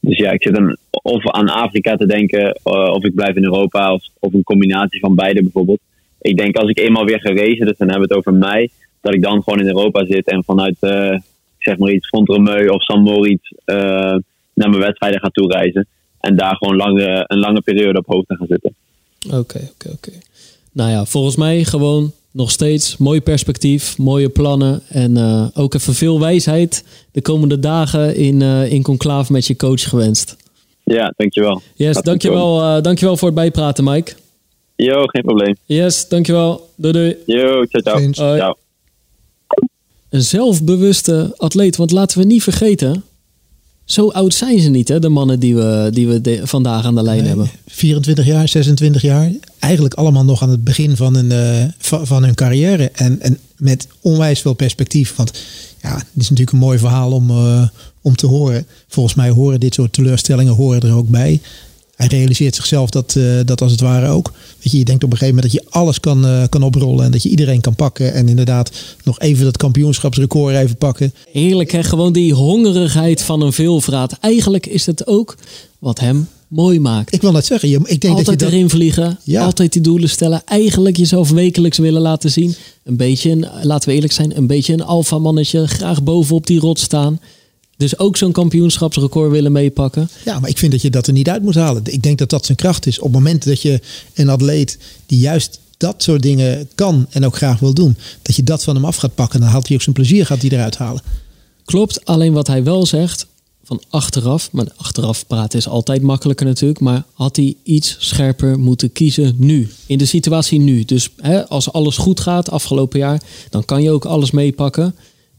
dus 0.00 0.18
ja, 0.18 0.30
ik 0.30 0.42
zit 0.42 0.54
dan 0.54 0.76
of 0.90 1.30
aan 1.30 1.48
Afrika 1.48 1.96
te 1.96 2.06
denken, 2.06 2.58
of 2.92 3.04
ik 3.04 3.14
blijf 3.14 3.36
in 3.36 3.44
Europa, 3.44 3.92
of, 3.92 4.02
of 4.18 4.32
een 4.34 4.42
combinatie 4.42 5.00
van 5.00 5.14
beide 5.14 5.42
bijvoorbeeld 5.42 5.80
ik 6.30 6.36
denk 6.36 6.56
als 6.56 6.70
ik 6.70 6.78
eenmaal 6.78 7.04
weer 7.04 7.20
gerezen, 7.20 7.66
dus 7.66 7.76
dan 7.76 7.88
hebben 7.88 8.08
we 8.08 8.14
het 8.14 8.26
over 8.26 8.34
mei, 8.34 8.70
dat 9.00 9.14
ik 9.14 9.22
dan 9.22 9.42
gewoon 9.42 9.60
in 9.60 9.66
Europa 9.66 10.06
zit 10.06 10.26
en 10.26 10.44
vanuit, 10.44 10.76
uh, 10.80 11.18
zeg 11.58 11.78
maar 11.78 11.90
iets, 11.90 12.08
Fontremeu 12.08 12.68
of 12.68 12.82
San 12.82 13.02
Moritz 13.02 13.50
uh, 13.50 13.76
naar 14.54 14.70
mijn 14.70 14.78
wedstrijden 14.78 15.20
ga 15.20 15.28
toereizen. 15.28 15.86
En 16.20 16.36
daar 16.36 16.56
gewoon 16.56 16.76
lange, 16.76 17.24
een 17.26 17.38
lange 17.38 17.60
periode 17.60 17.98
op 17.98 18.06
hoogte 18.06 18.36
gaan 18.36 18.46
zitten. 18.46 18.74
Oké, 19.26 19.36
okay, 19.36 19.62
oké, 19.62 19.72
okay, 19.74 19.92
oké. 19.92 20.08
Okay. 20.08 20.20
Nou 20.72 20.90
ja, 20.90 21.04
volgens 21.04 21.36
mij 21.36 21.64
gewoon 21.64 22.12
nog 22.34 22.50
steeds 22.50 22.96
mooi 22.96 23.20
perspectief, 23.20 23.98
mooie 23.98 24.28
plannen 24.28 24.82
en 24.88 25.16
uh, 25.16 25.46
ook 25.54 25.74
even 25.74 25.94
veel 25.94 26.20
wijsheid 26.20 26.84
de 27.12 27.22
komende 27.22 27.58
dagen 27.58 28.16
in, 28.16 28.40
uh, 28.40 28.72
in 28.72 28.82
conclave 28.82 29.32
met 29.32 29.46
je 29.46 29.56
coach 29.56 29.88
gewenst. 29.88 30.36
Ja, 30.84 31.14
dankjewel. 31.16 31.62
Yes, 31.74 31.96
dankjewel, 32.02 32.76
uh, 32.76 32.82
dankjewel 32.82 33.16
voor 33.16 33.28
het 33.28 33.36
bijpraten, 33.36 33.84
Mike. 33.84 34.12
Jo, 34.76 35.02
geen 35.06 35.22
probleem. 35.22 35.56
Yes, 35.64 36.08
dankjewel. 36.08 36.68
Doei 36.76 36.92
doei. 36.92 37.16
Jo, 37.26 37.64
ciao 37.64 38.12
ciao. 38.12 38.36
ciao. 38.36 38.54
Een 40.10 40.22
zelfbewuste 40.22 41.34
atleet, 41.36 41.76
want 41.76 41.90
laten 41.90 42.18
we 42.18 42.24
niet 42.24 42.42
vergeten, 42.42 43.04
zo 43.84 44.10
oud 44.10 44.34
zijn 44.34 44.60
ze 44.60 44.68
niet, 44.68 44.88
hè, 44.88 44.98
de 44.98 45.08
mannen 45.08 45.40
die 45.40 45.54
we, 45.54 45.90
die 45.92 46.08
we 46.08 46.20
de, 46.20 46.40
vandaag 46.46 46.84
aan 46.84 46.94
de 46.94 47.02
lijn 47.02 47.18
nee, 47.18 47.28
hebben. 47.28 47.50
24 47.66 48.26
jaar, 48.26 48.48
26 48.48 49.02
jaar. 49.02 49.32
Eigenlijk 49.58 49.94
allemaal 49.94 50.24
nog 50.24 50.42
aan 50.42 50.50
het 50.50 50.64
begin 50.64 50.96
van 50.96 51.14
hun, 51.14 51.30
uh, 51.30 51.64
van, 51.78 52.24
hun 52.24 52.34
carrière. 52.34 52.90
En, 52.90 53.20
en 53.20 53.38
met 53.56 53.88
onwijs 54.00 54.40
veel 54.40 54.54
perspectief. 54.54 55.16
Want 55.16 55.32
ja, 55.82 55.94
het 55.96 56.06
is 56.14 56.30
natuurlijk 56.30 56.52
een 56.52 56.58
mooi 56.58 56.78
verhaal 56.78 57.12
om, 57.12 57.30
uh, 57.30 57.68
om 58.00 58.16
te 58.16 58.26
horen. 58.26 58.66
Volgens 58.88 59.14
mij 59.14 59.30
horen 59.30 59.60
dit 59.60 59.74
soort 59.74 59.92
teleurstellingen 59.92 60.54
horen 60.54 60.80
er 60.80 60.94
ook 60.94 61.08
bij 61.08 61.40
hij 61.96 62.06
realiseert 62.06 62.54
zichzelf 62.54 62.90
dat, 62.90 63.14
uh, 63.18 63.40
dat 63.44 63.60
als 63.60 63.72
het 63.72 63.80
ware 63.80 64.08
ook. 64.08 64.32
Weet 64.62 64.72
je, 64.72 64.78
je 64.78 64.84
denkt 64.84 65.04
op 65.04 65.12
een 65.12 65.18
gegeven 65.18 65.34
moment 65.34 65.52
dat 65.52 65.62
je 65.62 65.70
alles 65.70 66.00
kan, 66.00 66.26
uh, 66.26 66.42
kan 66.48 66.62
oprollen 66.62 67.04
en 67.04 67.10
dat 67.10 67.22
je 67.22 67.28
iedereen 67.28 67.60
kan 67.60 67.74
pakken. 67.74 68.12
En 68.12 68.28
inderdaad 68.28 68.70
nog 69.04 69.20
even 69.20 69.44
dat 69.44 69.56
kampioenschapsrecord 69.56 70.54
even 70.54 70.76
pakken. 70.76 71.14
Heerlijk 71.32 71.72
hè, 71.72 71.82
gewoon 71.82 72.12
die 72.12 72.34
hongerigheid 72.34 73.22
van 73.22 73.40
een 73.40 73.52
veelvraat. 73.52 74.16
Eigenlijk 74.20 74.66
is 74.66 74.86
het 74.86 75.06
ook 75.06 75.36
wat 75.78 76.00
hem 76.00 76.28
mooi 76.48 76.80
maakt. 76.80 77.14
Ik 77.14 77.20
wil 77.20 77.32
net 77.32 77.46
zeggen, 77.46 77.68
je, 77.68 77.80
ik 77.84 78.00
denk 78.00 78.16
altijd 78.16 78.26
dat 78.26 78.38
je 78.38 78.44
dat... 78.44 78.54
erin 78.54 78.70
vliegen, 78.70 79.18
ja. 79.22 79.44
altijd 79.44 79.72
die 79.72 79.82
doelen 79.82 80.08
stellen. 80.08 80.42
Eigenlijk 80.44 80.96
jezelf 80.96 81.30
wekelijks 81.30 81.78
willen 81.78 82.02
laten 82.02 82.30
zien. 82.30 82.54
Een 82.84 82.96
beetje, 82.96 83.30
een, 83.30 83.46
laten 83.62 83.88
we 83.88 83.94
eerlijk 83.94 84.12
zijn, 84.12 84.36
een 84.36 84.46
beetje 84.46 84.72
een 84.72 84.84
alfa 84.84 85.18
mannetje. 85.18 85.68
Graag 85.68 86.02
bovenop 86.02 86.46
die 86.46 86.60
rot 86.60 86.78
staan. 86.78 87.20
Dus 87.84 87.98
ook 87.98 88.16
zo'n 88.16 88.32
kampioenschapsrecord 88.32 89.30
willen 89.30 89.52
meepakken. 89.52 90.08
Ja, 90.24 90.40
maar 90.40 90.50
ik 90.50 90.58
vind 90.58 90.72
dat 90.72 90.82
je 90.82 90.90
dat 90.90 91.06
er 91.06 91.12
niet 91.12 91.28
uit 91.28 91.42
moet 91.42 91.54
halen. 91.54 91.82
Ik 91.84 92.02
denk 92.02 92.18
dat 92.18 92.30
dat 92.30 92.44
zijn 92.46 92.58
kracht 92.58 92.86
is. 92.86 92.98
Op 92.98 93.04
het 93.04 93.12
moment 93.12 93.44
dat 93.44 93.62
je 93.62 93.80
een 94.14 94.28
atleet 94.28 94.78
die 95.06 95.18
juist 95.18 95.60
dat 95.76 96.02
soort 96.02 96.22
dingen 96.22 96.68
kan 96.74 97.06
en 97.10 97.24
ook 97.24 97.36
graag 97.36 97.58
wil 97.58 97.74
doen, 97.74 97.96
dat 98.22 98.36
je 98.36 98.42
dat 98.42 98.64
van 98.64 98.74
hem 98.74 98.84
af 98.84 98.96
gaat 98.96 99.14
pakken, 99.14 99.40
dan 99.40 99.48
haalt 99.48 99.66
hij 99.66 99.76
ook 99.76 99.82
zijn 99.82 99.94
plezier 99.94 100.26
gaat 100.26 100.40
hij 100.40 100.50
eruit 100.50 100.76
halen. 100.76 101.02
Klopt, 101.64 102.04
alleen 102.04 102.32
wat 102.32 102.46
hij 102.46 102.64
wel 102.64 102.86
zegt, 102.86 103.26
van 103.64 103.82
achteraf, 103.88 104.52
maar 104.52 104.66
achteraf 104.76 105.26
praten 105.26 105.58
is 105.58 105.68
altijd 105.68 106.02
makkelijker 106.02 106.46
natuurlijk, 106.46 106.80
maar 106.80 107.04
had 107.12 107.36
hij 107.36 107.54
iets 107.62 107.96
scherper 107.98 108.58
moeten 108.58 108.92
kiezen 108.92 109.34
nu, 109.36 109.70
in 109.86 109.98
de 109.98 110.04
situatie 110.04 110.58
nu. 110.58 110.84
Dus 110.84 111.08
hè, 111.16 111.48
als 111.48 111.72
alles 111.72 111.96
goed 111.96 112.20
gaat 112.20 112.50
afgelopen 112.50 112.98
jaar, 112.98 113.22
dan 113.50 113.64
kan 113.64 113.82
je 113.82 113.90
ook 113.90 114.04
alles 114.04 114.30
meepakken. 114.30 114.94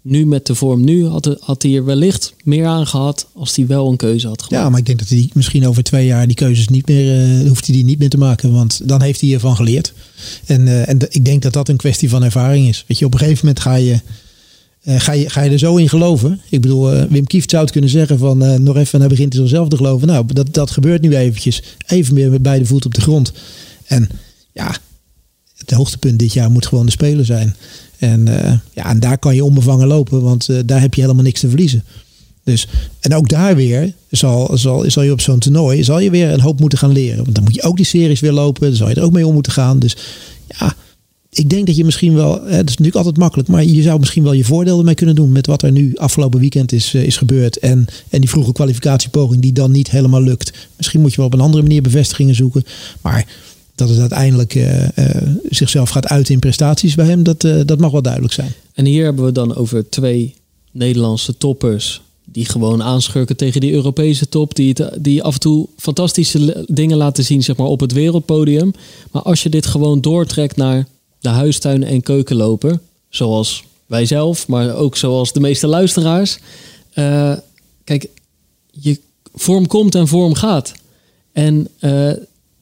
Nu 0.07 0.25
met 0.25 0.45
de 0.45 0.55
vorm 0.55 0.83
nu 0.83 1.05
had, 1.05 1.37
had 1.39 1.63
hij 1.63 1.75
er 1.75 1.85
wellicht 1.85 2.33
meer 2.43 2.65
aan 2.65 2.87
gehad 2.87 3.27
als 3.33 3.55
hij 3.55 3.67
wel 3.67 3.91
een 3.91 3.97
keuze 3.97 4.27
had 4.27 4.43
gemaakt. 4.43 4.63
Ja, 4.63 4.69
maar 4.69 4.79
ik 4.79 4.85
denk 4.85 4.99
dat 4.99 5.07
hij 5.07 5.29
misschien 5.33 5.67
over 5.67 5.83
twee 5.83 6.05
jaar 6.05 6.27
die 6.27 6.35
keuzes 6.35 6.67
niet 6.67 6.87
meer 6.87 7.39
uh, 7.41 7.47
hoeft 7.47 7.65
hij 7.65 7.75
die 7.75 7.85
niet 7.85 7.99
meer 7.99 8.09
te 8.09 8.17
maken, 8.17 8.51
want 8.51 8.87
dan 8.87 9.01
heeft 9.01 9.21
hij 9.21 9.33
ervan 9.33 9.55
geleerd. 9.55 9.93
En, 10.45 10.61
uh, 10.61 10.89
en 10.89 10.99
ik 11.09 11.25
denk 11.25 11.41
dat 11.41 11.53
dat 11.53 11.69
een 11.69 11.77
kwestie 11.77 12.09
van 12.09 12.23
ervaring 12.23 12.67
is. 12.67 12.83
Weet 12.87 12.99
je, 12.99 13.05
op 13.05 13.13
een 13.13 13.19
gegeven 13.19 13.45
moment 13.45 13.63
ga 13.63 13.75
je 13.75 13.99
uh, 14.83 14.99
ga, 14.99 15.11
je, 15.11 15.29
ga 15.29 15.41
je 15.41 15.51
er 15.51 15.59
zo 15.59 15.75
in 15.75 15.89
geloven? 15.89 16.41
Ik 16.49 16.61
bedoel, 16.61 17.07
Wim 17.07 17.27
Kieft 17.27 17.49
zou 17.49 17.63
het 17.63 17.71
kunnen 17.71 17.89
zeggen 17.89 18.17
van 18.17 18.63
nog 18.63 18.75
even, 18.75 18.99
hij 18.99 19.09
begint 19.09 19.33
hij 19.33 19.47
zelf 19.47 19.67
te 19.67 19.75
geloven. 19.75 20.07
Nou, 20.07 20.25
dat, 20.33 20.53
dat 20.53 20.71
gebeurt 20.71 21.01
nu 21.01 21.15
eventjes. 21.15 21.61
Even 21.85 22.13
meer 22.13 22.31
met 22.31 22.41
beide 22.41 22.65
voeten 22.65 22.89
op 22.89 22.95
de 22.95 23.01
grond. 23.01 23.31
En 23.85 24.09
ja, 24.53 24.75
het 25.57 25.71
hoogtepunt 25.71 26.19
dit 26.19 26.33
jaar 26.33 26.51
moet 26.51 26.65
gewoon 26.65 26.85
de 26.85 26.91
speler 26.91 27.25
zijn. 27.25 27.55
En, 27.99 28.25
ja, 28.73 28.85
en 28.85 28.99
daar 28.99 29.17
kan 29.17 29.35
je 29.35 29.43
onbevangen 29.43 29.87
lopen, 29.87 30.21
want 30.21 30.67
daar 30.67 30.81
heb 30.81 30.93
je 30.93 31.01
helemaal 31.01 31.23
niks 31.23 31.39
te 31.39 31.49
verliezen. 31.49 31.83
Dus, 32.45 32.67
en 32.99 33.15
ook 33.15 33.29
daar 33.29 33.55
weer 33.55 33.93
zal, 34.09 34.57
zal, 34.57 34.83
zal 34.87 35.03
je 35.03 35.11
op 35.11 35.21
zo'n 35.21 35.39
toernooi 35.39 35.83
zal 35.83 35.99
je 35.99 36.09
weer 36.09 36.31
een 36.31 36.39
hoop 36.39 36.59
moeten 36.59 36.77
gaan 36.77 36.91
leren. 36.91 37.23
Want 37.23 37.35
dan 37.35 37.43
moet 37.43 37.55
je 37.55 37.63
ook 37.63 37.75
die 37.75 37.85
series 37.85 38.19
weer 38.19 38.31
lopen. 38.31 38.67
Dan 38.67 38.75
zal 38.75 38.89
je 38.89 38.95
er 38.95 39.03
ook 39.03 39.11
mee 39.11 39.27
om 39.27 39.33
moeten 39.33 39.51
gaan. 39.51 39.79
Dus 39.79 39.97
ja, 40.47 40.75
ik 41.29 41.49
denk 41.49 41.65
dat 41.65 41.75
je 41.75 41.85
misschien 41.85 42.13
wel, 42.13 42.33
hè, 42.33 42.57
dat 42.57 42.69
is 42.69 42.77
natuurlijk 42.77 42.95
altijd 42.95 43.17
makkelijk, 43.17 43.49
maar 43.49 43.63
je 43.63 43.81
zou 43.81 43.99
misschien 43.99 44.23
wel 44.23 44.33
je 44.33 44.43
voordeel 44.43 44.79
ermee 44.79 44.95
kunnen 44.95 45.15
doen 45.15 45.31
met 45.31 45.47
wat 45.47 45.61
er 45.61 45.71
nu 45.71 45.95
afgelopen 45.95 46.39
weekend 46.39 46.71
is, 46.71 46.93
is 46.93 47.17
gebeurd. 47.17 47.57
En, 47.57 47.85
en 48.09 48.19
die 48.19 48.29
vroege 48.29 48.51
kwalificatiepoging 48.51 49.41
die 49.41 49.53
dan 49.53 49.71
niet 49.71 49.91
helemaal 49.91 50.21
lukt. 50.21 50.51
Misschien 50.77 51.01
moet 51.01 51.11
je 51.11 51.17
wel 51.17 51.25
op 51.25 51.33
een 51.33 51.39
andere 51.39 51.63
manier 51.63 51.81
bevestigingen 51.81 52.35
zoeken. 52.35 52.63
Maar 53.01 53.25
dat 53.75 53.89
het 53.89 53.99
uiteindelijk 53.99 54.55
uh, 54.55 54.81
uh, 54.83 54.87
zichzelf 55.49 55.89
gaat 55.89 56.07
uiten 56.07 56.33
in 56.33 56.39
prestaties 56.39 56.95
bij 56.95 57.05
hem, 57.05 57.23
dat, 57.23 57.41
dat 57.41 57.79
mag 57.79 57.91
wel 57.91 58.01
duidelijk 58.01 58.33
zijn. 58.33 58.53
En 58.73 58.85
hier 58.85 59.03
hebben 59.03 59.25
we 59.25 59.31
dan 59.31 59.55
over 59.55 59.89
twee 59.89 60.35
Nederlandse 60.71 61.37
toppers. 61.37 62.01
Die 62.31 62.45
gewoon 62.45 62.83
aanschurken 62.83 63.35
tegen 63.35 63.61
die 63.61 63.73
Europese 63.73 64.29
top. 64.29 64.55
Die, 64.55 64.75
die 64.99 65.23
af 65.23 65.33
en 65.33 65.39
toe 65.39 65.67
fantastische 65.77 66.65
dingen 66.67 66.97
laten 66.97 67.23
zien 67.23 67.43
zeg 67.43 67.55
maar, 67.55 67.67
op 67.67 67.79
het 67.79 67.91
wereldpodium. 67.91 68.73
Maar 69.11 69.21
als 69.21 69.43
je 69.43 69.49
dit 69.49 69.65
gewoon 69.65 70.01
doortrekt 70.01 70.55
naar 70.55 70.87
de 71.19 71.29
huistuin- 71.29 71.83
en 71.83 72.01
keukenloper. 72.01 72.79
Zoals 73.09 73.63
wij 73.85 74.05
zelf, 74.05 74.47
maar 74.47 74.75
ook 74.75 74.97
zoals 74.97 75.33
de 75.33 75.39
meeste 75.39 75.67
luisteraars. 75.67 76.39
Kijk, 77.83 78.07
je 78.71 78.99
vorm 79.33 79.67
komt 79.67 79.95
en 79.95 80.07
vorm 80.07 80.33
gaat. 80.33 80.73
En 81.31 81.67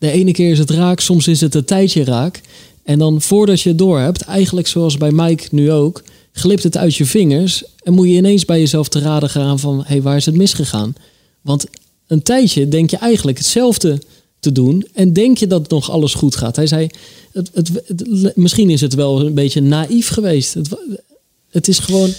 de 0.04 0.12
ene 0.12 0.32
keer 0.32 0.52
is 0.52 0.60
het 0.60 0.70
raak, 0.70 1.00
soms 1.00 1.28
is 1.28 1.42
het 1.42 1.56
een 1.56 1.66
tijdje 1.66 2.04
raak. 2.04 2.42
En 2.84 3.00
dan 3.00 3.22
voordat 3.22 3.62
je 3.62 3.70
het 3.70 3.78
door 3.78 4.00
hebt, 4.00 4.22
eigenlijk 4.22 4.68
zoals 4.68 4.98
bij 4.98 5.12
Mike 5.12 5.48
nu 5.52 5.72
ook, 5.72 6.04
glipt 6.32 6.64
het 6.64 6.78
uit 6.78 6.96
je 6.96 7.06
vingers. 7.06 7.64
En 7.84 7.94
moet 7.94 8.08
je 8.08 8.14
ineens 8.14 8.46
bij 8.46 8.60
jezelf 8.60 8.88
te 8.88 9.00
raden 9.00 9.30
gaan 9.30 9.60
van, 9.60 9.78
hé, 9.78 9.84
hey, 9.88 10.02
waar 10.02 10.16
is 10.16 10.26
het 10.26 10.36
misgegaan? 10.36 10.96
Want 11.42 11.66
een 12.08 12.24
tijdje 12.24 12.68
denk 12.68 12.90
je 12.90 12.98
eigenlijk 12.98 13.38
hetzelfde 13.38 14.02
te 14.40 14.52
doen. 14.52 14.88
En 14.94 15.14
denk 15.14 15.38
je 15.38 15.48
dat 15.48 15.70
nog 15.70 15.92
alles 15.92 16.14
goed 16.14 16.36
gaat? 16.36 16.56
Hij 16.56 16.68
zei, 16.68 16.90
het, 17.34 17.50
het, 17.54 18.36
misschien 18.36 18.70
is 18.70 18.82
het 18.82 18.94
wel 18.94 19.26
een 19.26 19.34
beetje 19.34 19.62
naïef 19.62 20.08
geweest. 20.08 20.54
Het, 20.54 20.70
het 21.50 21.68
is 21.68 21.80
gewoon. 21.80 22.10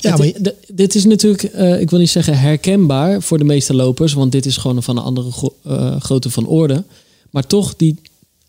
Ja, 0.00 0.16
maar... 0.16 0.32
dit 0.72 0.94
is 0.94 1.04
natuurlijk, 1.04 1.54
uh, 1.54 1.80
ik 1.80 1.90
wil 1.90 1.98
niet 1.98 2.10
zeggen 2.10 2.38
herkenbaar 2.38 3.22
voor 3.22 3.38
de 3.38 3.44
meeste 3.44 3.74
lopers, 3.74 4.12
want 4.12 4.32
dit 4.32 4.46
is 4.46 4.56
gewoon 4.56 4.82
van 4.82 4.96
een 4.96 5.02
andere 5.02 5.30
gro 5.30 5.54
uh, 5.66 6.00
grootte 6.00 6.30
van 6.30 6.46
orde. 6.46 6.84
Maar 7.30 7.46
toch 7.46 7.76
die 7.76 7.96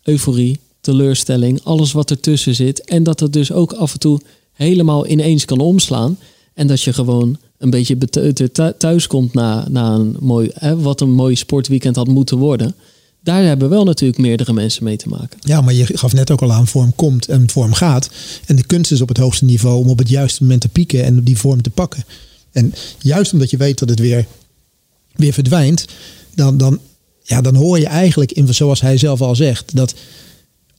euforie, 0.02 0.58
teleurstelling, 0.80 1.60
alles 1.64 1.92
wat 1.92 2.10
ertussen 2.10 2.54
zit. 2.54 2.84
En 2.84 3.02
dat 3.02 3.20
het 3.20 3.32
dus 3.32 3.52
ook 3.52 3.72
af 3.72 3.92
en 3.92 3.98
toe 3.98 4.20
helemaal 4.52 5.06
ineens 5.06 5.44
kan 5.44 5.60
omslaan. 5.60 6.18
En 6.54 6.66
dat 6.66 6.82
je 6.82 6.92
gewoon 6.92 7.38
een 7.58 7.70
beetje 7.70 7.96
beteuterd 7.96 8.78
thuis 8.78 9.06
komt 9.06 9.34
na, 9.34 9.68
na 9.68 9.94
een 9.94 10.16
mooi, 10.20 10.50
hè, 10.54 10.80
wat 10.80 11.00
een 11.00 11.12
mooi 11.12 11.36
sportweekend 11.36 11.96
had 11.96 12.08
moeten 12.08 12.38
worden 12.38 12.74
daar 13.22 13.44
hebben 13.44 13.68
wel 13.68 13.84
natuurlijk 13.84 14.18
meerdere 14.18 14.52
mensen 14.52 14.84
mee 14.84 14.96
te 14.96 15.08
maken. 15.08 15.38
Ja, 15.40 15.60
maar 15.60 15.74
je 15.74 15.86
gaf 15.98 16.12
net 16.12 16.30
ook 16.30 16.42
al 16.42 16.52
aan, 16.52 16.66
vorm 16.66 16.94
komt 16.94 17.28
en 17.28 17.50
vorm 17.50 17.72
gaat. 17.72 18.10
En 18.46 18.56
de 18.56 18.66
kunst 18.66 18.92
is 18.92 19.00
op 19.00 19.08
het 19.08 19.18
hoogste 19.18 19.44
niveau 19.44 19.78
om 19.78 19.88
op 19.88 19.98
het 19.98 20.08
juiste 20.08 20.42
moment 20.42 20.60
te 20.60 20.68
pieken 20.68 21.04
en 21.04 21.22
die 21.22 21.38
vorm 21.38 21.62
te 21.62 21.70
pakken. 21.70 22.04
En 22.52 22.74
juist 22.98 23.32
omdat 23.32 23.50
je 23.50 23.56
weet 23.56 23.78
dat 23.78 23.88
het 23.88 23.98
weer, 23.98 24.26
weer 25.12 25.32
verdwijnt, 25.32 25.84
dan, 26.34 26.58
dan, 26.58 26.80
ja, 27.30 27.40
dan 27.40 27.54
hoor 27.54 27.78
je 27.78 27.86
eigenlijk, 27.86 28.32
in, 28.32 28.54
zoals 28.54 28.80
hij 28.80 28.96
zelf 28.96 29.20
al 29.20 29.36
zegt, 29.36 29.76
dat 29.76 29.94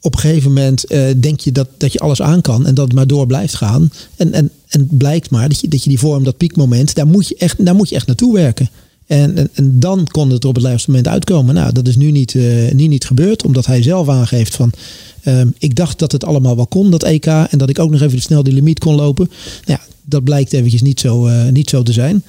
op 0.02 0.14
een 0.14 0.20
gegeven 0.20 0.54
moment 0.54 0.92
uh, 0.92 1.04
denk 1.18 1.40
je 1.40 1.52
dat, 1.52 1.68
dat 1.78 1.94
je 1.94 2.00
alles 2.00 2.22
aan 2.22 2.42
kan 2.42 2.66
en 2.66 2.74
dat 2.74 2.86
het 2.86 2.96
maar 2.96 3.08
door 3.08 3.28
blijft 3.28 3.56
gaan. 3.56 3.92
En, 4.16 4.34
en, 4.34 4.52
en 4.68 4.88
blijkt 4.92 5.30
maar 5.30 5.50
dat 5.50 5.60
je, 5.60 5.68
dat 5.68 5.84
je 5.84 5.90
die 5.90 6.00
vorm, 6.00 6.24
dat 6.24 6.38
piekmoment, 6.38 6.96
daar 6.96 7.08
moet 7.08 7.28
je 7.28 7.36
echt, 7.36 7.66
daar 7.66 7.76
moet 7.76 7.90
je 7.90 7.96
echt 7.96 8.08
naartoe 8.08 8.34
werken. 8.34 8.70
En, 9.08 9.50
en, 9.54 9.80
dan 9.80 10.08
kon 10.08 10.30
het 10.30 10.44
er 10.44 10.50
op 10.50 10.56
het 10.56 10.64
laatste 10.64 10.90
moment 10.90 11.08
uitkomen. 11.08 11.56
Nou, 11.56 11.74
dat 11.74 11.88
is 11.88 11.96
nu 11.96 12.12
niet, 12.12 12.34
uh, 12.34 12.72
nu 12.72 12.88
niet 12.88 13.06
gebeurd, 13.06 13.44
omdat 13.44 13.66
hij 13.66 13.84
zelf 13.84 14.10
aangeeft 14.10 14.56
van. 14.56 14.72
Uh, 15.24 15.42
ik 15.58 15.76
dacht 15.76 16.00
dat 16.00 16.12
het 16.12 16.24
allemaal 16.24 16.56
wel 16.56 16.68
kon, 16.68 16.92
dat 16.92 17.04
EK. 17.04 17.26
En 17.26 17.58
dat 17.58 17.70
ik 17.70 17.80
ook 17.80 17.92
nog 17.92 18.02
even 18.02 18.22
snel 18.22 18.44
die 18.44 18.54
limiet 18.54 18.80
kon 18.80 18.96
lopen. 18.96 19.30
Nou 19.66 19.80
ja, 19.80 19.94
dat 20.06 20.24
blijkt 20.24 20.54
eventjes 20.54 20.82
niet 20.82 21.00
zo, 21.00 21.28
uh, 21.28 21.48
niet 21.48 21.70
zo 21.70 21.84
te 21.84 21.94
zijn. 21.94 22.24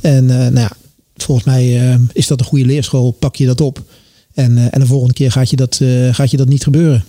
En 0.00 0.26
nou 0.26 0.54
ja, 0.54 0.72
volgens 1.24 1.46
mij 1.46 1.98
is 2.12 2.26
dat 2.26 2.40
een 2.40 2.46
goede 2.46 2.64
leerschool. 2.64 3.10
Pak 3.10 3.36
je 3.36 3.46
dat 3.46 3.60
op. 3.60 3.82
En, 4.34 4.72
en 4.72 4.80
de 4.80 4.86
volgende 4.86 5.14
keer 5.14 5.32
gaat 5.32 5.50
je 5.50 5.56
dat, 5.56 5.80
gaat 6.10 6.30
je 6.30 6.36
dat 6.36 6.48
niet 6.48 6.62
gebeuren. 6.62 7.04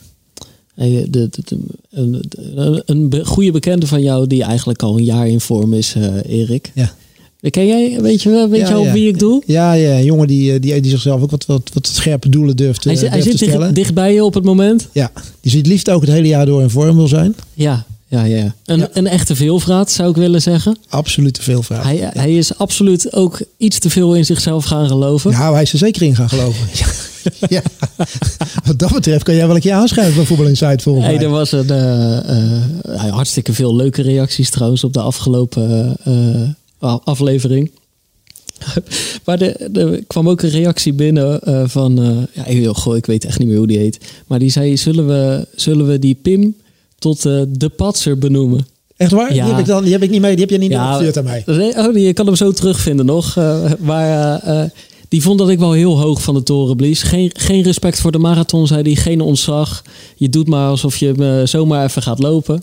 Hey, 0.76 1.08
de, 1.10 1.30
de, 1.30 1.42
de, 1.44 1.58
een, 1.90 2.82
een, 2.86 3.26
goede 3.26 3.52
bekende 3.52 3.88
van 3.88 4.02
jou 4.02 4.28
die 4.28 4.44
eigenlijk 4.44 4.84
al 4.84 4.98
een 4.98 5.04
jaar 5.04 5.28
in 5.28 5.42
vorm 5.42 5.74
is, 5.74 5.96
Erik. 6.26 6.72
Ja. 6.76 6.94
Ken 7.50 7.68
jij, 7.68 8.02
weet 8.02 8.22
je 8.22 8.30
wel, 8.30 8.50
weet 8.50 8.68
je 8.68 8.76
ja. 8.76 8.92
wie 8.92 9.08
ik 9.08 9.20
doe? 9.20 9.44
Ja, 9.46 9.74
ja, 9.74 9.98
een 9.98 10.04
jongen 10.04 10.28
die, 10.28 10.60
die, 10.60 10.82
die 10.82 10.92
zichzelf 10.92 11.22
ook 11.22 11.32
wat, 11.32 11.46
wat, 11.46 11.70
wat 11.74 11.88
scherpe 11.88 12.30
doelen 12.30 12.56
durft, 12.56 12.84
hij, 12.84 12.94
durft 12.94 13.14
hij 13.14 13.22
zit. 13.22 13.76
Dicht, 13.76 13.94
bij 13.94 14.14
je 14.14 14.24
op 14.24 14.34
het 14.34 14.44
moment? 14.44 14.88
Ja, 14.92 15.12
die 15.42 15.52
ziet 15.52 15.68
liefst 15.68 15.90
ook 15.90 16.02
het 16.02 16.10
hele 16.10 16.28
jaar 16.28 16.46
door 16.46 16.62
in 16.62 16.70
vorm 16.70 16.96
wil 16.96 17.08
zijn. 17.08 17.36
Ja, 17.54 17.86
ja, 18.12 18.24
ja. 18.24 18.56
Een, 18.66 18.80
ja. 18.80 18.90
een 18.94 19.08
echte 19.08 19.36
veelvraat 19.36 19.92
zou 19.92 20.10
ik 20.10 20.16
willen 20.16 20.42
zeggen. 20.42 20.78
Absoluut 20.90 21.34
te 21.34 21.42
veelvraat. 21.42 21.84
Hij, 21.84 21.98
ja. 21.98 22.10
hij 22.14 22.38
is 22.38 22.58
absoluut 22.58 23.14
ook 23.14 23.42
iets 23.58 23.80
te 23.80 23.90
veel 23.90 24.16
in 24.16 24.26
zichzelf 24.26 24.66
gaan 24.66 24.88
geloven. 24.88 25.32
Nou, 25.32 25.54
hij 25.54 25.62
is 25.62 25.72
er 25.72 25.78
zeker 25.78 26.02
in 26.02 26.16
gaan 26.16 26.30
geloven. 26.30 26.68
ja. 27.56 27.62
Wat 28.64 28.80
dat 28.80 28.94
betreft 28.94 29.24
kan 29.24 29.36
jij 29.36 29.48
wel 29.48 29.56
een 29.56 29.62
keer 29.62 29.74
aanschrijven 29.74 30.14
van 30.14 30.26
Voetbal 30.26 30.48
Insight 30.48 30.82
volgens 30.82 31.06
hey, 31.06 31.16
mij. 31.16 31.24
Er 31.24 31.30
was 31.30 31.52
een, 31.52 31.72
uh, 31.72 32.96
uh, 32.96 33.14
hartstikke 33.14 33.54
veel 33.54 33.76
leuke 33.76 34.02
reacties 34.02 34.50
trouwens 34.50 34.84
op 34.84 34.94
de 34.94 35.02
afgelopen 35.02 35.98
uh, 36.08 36.98
aflevering. 37.04 37.72
maar 39.26 39.42
er, 39.42 39.78
er 39.78 40.04
kwam 40.08 40.30
ook 40.30 40.42
een 40.42 40.50
reactie 40.50 40.94
binnen 40.94 41.40
van... 41.70 42.28
Ja, 42.34 42.74
goh, 42.74 42.96
ik 42.96 43.06
weet 43.06 43.26
echt 43.26 43.40
niet 43.40 43.48
meer 43.48 43.58
hoe 43.58 43.68
die 43.68 43.78
heet. 43.78 43.98
Maar 44.28 44.40
die 44.40 44.52
zei, 44.52 44.78
zullen 44.78 45.08
we, 45.08 45.48
zullen 45.56 45.88
we 45.88 46.00
die 46.00 46.16
Pim 46.16 46.56
tot 47.02 47.26
uh, 47.26 47.42
de 47.50 47.70
patser 47.70 48.18
benoemen? 48.18 48.68
Echt 48.98 49.12
waar? 49.12 49.34
Ja. 49.34 49.44
Die, 49.44 49.54
heb 49.54 49.62
ik 49.62 49.68
dan, 49.68 49.84
die 49.84 49.92
heb 49.92 50.04
ik 50.04 50.10
niet 50.10 50.22
mee. 50.22 50.32
Die 50.32 50.42
heb 50.42 50.50
je 50.50 50.58
niet 50.58 50.72
ja, 50.72 51.12
aan 51.16 51.24
mij. 51.24 51.44
Oh, 51.78 51.98
je 51.98 52.14
kan 52.14 52.26
hem 52.26 52.36
zo 52.36 52.52
terugvinden 52.52 53.06
nog. 53.06 53.36
maar 53.80 54.72
die 55.10 55.22
vond 55.22 55.40
dat 55.40 55.50
ik 55.50 55.60
wel 55.60 55.72
heel 55.72 56.00
hoog 56.00 56.22
van 56.22 56.34
de 56.34 56.44
toren 56.44 56.76
blies. 56.76 57.04
Geen, 57.04 57.32
geen 57.34 57.62
respect 57.62 58.00
voor 58.00 58.12
de 58.12 58.18
marathon, 58.18 58.68
zei 58.68 58.82
hij. 58.82 58.96
Geen 58.96 59.22
ontzag. 59.22 59.82
Je 60.16 60.30
doet 60.30 60.48
maar 60.48 60.70
alsof 60.70 60.98
je 60.98 61.42
zomaar 61.46 61.86
even 61.86 62.02
gaat 62.02 62.20
lopen. 62.20 62.62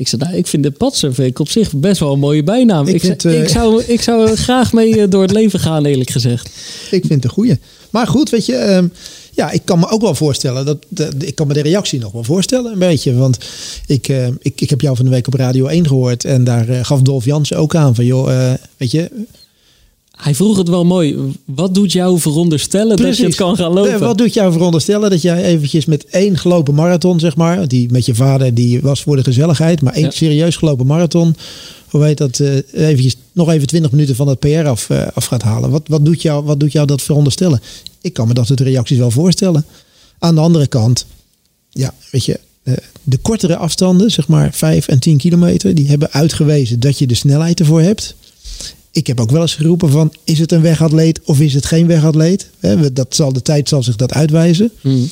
Ik 0.00 0.08
zei, 0.08 0.22
nou, 0.22 0.36
ik 0.36 0.46
vind 0.46 0.62
de 0.62 0.70
Patser 0.70 1.14
vind 1.14 1.28
ik 1.28 1.38
op 1.38 1.48
zich 1.48 1.72
best 1.72 2.00
wel 2.00 2.12
een 2.12 2.18
mooie 2.18 2.42
bijnaam. 2.42 2.86
Ik, 2.86 2.94
ik, 2.94 3.00
vind, 3.00 3.24
uh, 3.24 3.42
ik, 3.42 3.48
zou, 3.48 3.82
ik 3.82 4.00
zou 4.00 4.28
er 4.28 4.36
graag 4.36 4.72
mee 4.72 5.08
door 5.08 5.22
het 5.22 5.30
leven 5.30 5.60
gaan, 5.60 5.84
eerlijk 5.84 6.10
gezegd. 6.10 6.46
Ik 6.90 7.04
vind 7.06 7.08
het 7.08 7.24
een 7.24 7.30
goeie. 7.30 7.58
Maar 7.90 8.06
goed, 8.06 8.30
weet 8.30 8.46
je, 8.46 8.74
um, 8.74 8.92
ja, 9.32 9.50
ik 9.50 9.62
kan 9.64 9.78
me 9.78 9.88
ook 9.88 10.00
wel 10.00 10.14
voorstellen, 10.14 10.64
dat, 10.64 10.78
de, 10.88 11.10
ik 11.18 11.34
kan 11.34 11.46
me 11.46 11.52
de 11.52 11.62
reactie 11.62 12.00
nog 12.00 12.12
wel 12.12 12.24
voorstellen, 12.24 12.72
een 12.72 12.78
beetje. 12.78 13.14
Want 13.14 13.38
ik, 13.86 14.08
uh, 14.08 14.26
ik, 14.26 14.60
ik 14.60 14.70
heb 14.70 14.80
jou 14.80 14.96
van 14.96 15.04
de 15.04 15.10
week 15.10 15.26
op 15.26 15.34
Radio 15.34 15.66
1 15.66 15.86
gehoord 15.86 16.24
en 16.24 16.44
daar 16.44 16.68
uh, 16.68 16.84
gaf 16.84 17.02
Dolf 17.02 17.24
Jansen 17.24 17.56
ook 17.56 17.74
aan 17.74 17.94
van, 17.94 18.04
joh, 18.04 18.54
weet 18.76 18.90
je, 18.90 19.10
hij 20.20 20.34
vroeg 20.34 20.56
het 20.56 20.68
wel 20.68 20.84
mooi. 20.84 21.16
Wat 21.44 21.74
doet 21.74 21.92
jou 21.92 22.18
veronderstellen 22.18 22.96
Precies. 22.96 23.10
dat 23.10 23.16
je 23.16 23.24
het 23.24 23.34
kan 23.34 23.56
gaan 23.56 23.72
lopen? 23.72 24.00
Wat 24.00 24.18
doet 24.18 24.34
jou 24.34 24.52
veronderstellen 24.52 25.10
dat 25.10 25.22
jij 25.22 25.44
eventjes 25.44 25.84
met 25.84 26.04
één 26.04 26.38
gelopen 26.38 26.74
marathon, 26.74 27.20
zeg 27.20 27.36
maar, 27.36 27.68
die 27.68 27.90
met 27.90 28.06
je 28.06 28.14
vader, 28.14 28.54
die 28.54 28.80
was 28.80 29.02
voor 29.02 29.16
de 29.16 29.24
gezelligheid, 29.24 29.82
maar 29.82 29.92
één 29.92 30.04
ja. 30.04 30.10
serieus 30.10 30.56
gelopen 30.56 30.86
marathon, 30.86 31.36
hoe 31.88 32.00
weet 32.00 32.18
dat, 32.18 32.38
uh, 32.38 32.56
eventjes 32.72 33.16
nog 33.32 33.50
even 33.50 33.66
20 33.66 33.90
minuten 33.90 34.14
van 34.14 34.28
het 34.28 34.38
PR 34.38 34.66
af, 34.66 34.88
uh, 34.88 35.06
af 35.14 35.24
gaat 35.24 35.42
halen. 35.42 35.70
Wat, 35.70 35.82
wat, 35.86 36.04
doet 36.04 36.22
jou, 36.22 36.44
wat 36.44 36.60
doet 36.60 36.72
jou 36.72 36.86
dat 36.86 37.02
veronderstellen? 37.02 37.60
Ik 38.00 38.12
kan 38.12 38.28
me 38.28 38.34
dat 38.34 38.46
soort 38.46 38.60
reacties 38.60 38.98
wel 38.98 39.10
voorstellen. 39.10 39.64
Aan 40.18 40.34
de 40.34 40.40
andere 40.40 40.66
kant, 40.66 41.06
ja, 41.70 41.94
weet 42.10 42.24
je, 42.24 42.40
uh, 42.62 42.74
de 43.02 43.16
kortere 43.16 43.56
afstanden, 43.56 44.10
zeg 44.10 44.28
maar 44.28 44.52
5 44.52 44.88
en 44.88 44.98
10 44.98 45.16
kilometer, 45.16 45.74
die 45.74 45.88
hebben 45.88 46.10
uitgewezen 46.10 46.80
dat 46.80 46.98
je 46.98 47.06
de 47.06 47.14
snelheid 47.14 47.60
ervoor 47.60 47.80
hebt. 47.80 48.14
ik 48.90 49.06
heb 49.06 49.20
ook 49.20 49.30
wel 49.30 49.40
eens 49.40 49.54
geroepen 49.54 49.90
van, 49.90 50.12
is 50.24 50.38
het 50.38 50.52
een 50.52 50.60
wegatleet 50.60 51.20
of 51.24 51.40
is 51.40 51.54
het 51.54 51.66
geen 51.66 51.86
wegatleet? 51.86 52.50
Dat 52.92 53.14
zal, 53.14 53.32
de 53.32 53.42
tijd 53.42 53.68
zal 53.68 53.82
zich 53.82 53.96
dat 53.96 54.12
uitwijzen. 54.12 54.70
Hmm. 54.80 55.08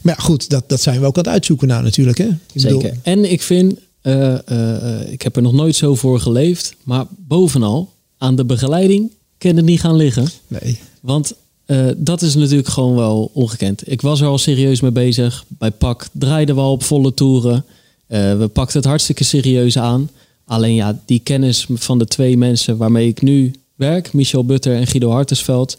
Maar 0.00 0.14
ja, 0.16 0.22
goed, 0.22 0.48
dat, 0.48 0.68
dat 0.68 0.80
zijn 0.80 1.00
we 1.00 1.06
ook 1.06 1.16
aan 1.16 1.22
het 1.22 1.32
uitzoeken 1.32 1.68
nou 1.68 1.82
natuurlijk. 1.82 2.18
Hè? 2.18 2.24
Ik 2.24 2.62
bedoel, 2.62 2.80
Zeker. 2.80 2.98
En 3.02 3.30
ik 3.30 3.42
vind, 3.42 3.74
eh, 4.00 4.32
eh, 4.32 5.00
eh, 5.00 5.12
ik 5.12 5.22
heb 5.22 5.36
er 5.36 5.42
nog 5.42 5.52
nooit 5.52 5.76
zo 5.76 5.94
voor 5.94 6.20
geleefd. 6.20 6.74
Maar 6.82 7.06
bovenal, 7.08 7.92
aan 8.18 8.36
de 8.36 8.44
begeleiding 8.44 9.10
kan 9.38 9.56
het 9.56 9.64
niet 9.64 9.80
gaan 9.80 9.96
liggen. 9.96 10.28
nee. 10.46 10.78
Want 11.00 11.34
eh, 11.72 11.86
dat 11.96 12.22
is 12.22 12.34
natuurlijk 12.34 12.68
gewoon 12.68 12.94
wel 12.94 13.30
ongekend. 13.34 13.90
Ik 13.90 14.00
was 14.00 14.20
er 14.20 14.26
al 14.26 14.38
serieus 14.38 14.80
mee 14.80 14.90
bezig. 14.90 15.44
Bij 15.48 15.70
PAK 15.70 16.06
draaiden 16.12 16.54
we 16.54 16.60
al 16.60 16.72
op 16.72 16.82
volle 16.82 17.14
toeren. 17.14 17.64
Eh, 18.06 18.38
we 18.38 18.48
pakten 18.48 18.76
het 18.76 18.88
hartstikke 18.88 19.24
serieus 19.24 19.78
aan. 19.78 20.10
Alleen 20.44 20.74
ja, 20.74 21.00
die 21.04 21.20
kennis 21.20 21.66
van 21.70 21.98
de 21.98 22.06
twee 22.06 22.36
mensen 22.36 22.76
waarmee 22.76 23.08
ik 23.08 23.22
nu 23.22 23.52
werk, 23.74 24.12
Michel 24.12 24.44
Butter 24.44 24.74
en 24.74 24.86
Guido 24.86 25.10
Hartesveld, 25.10 25.76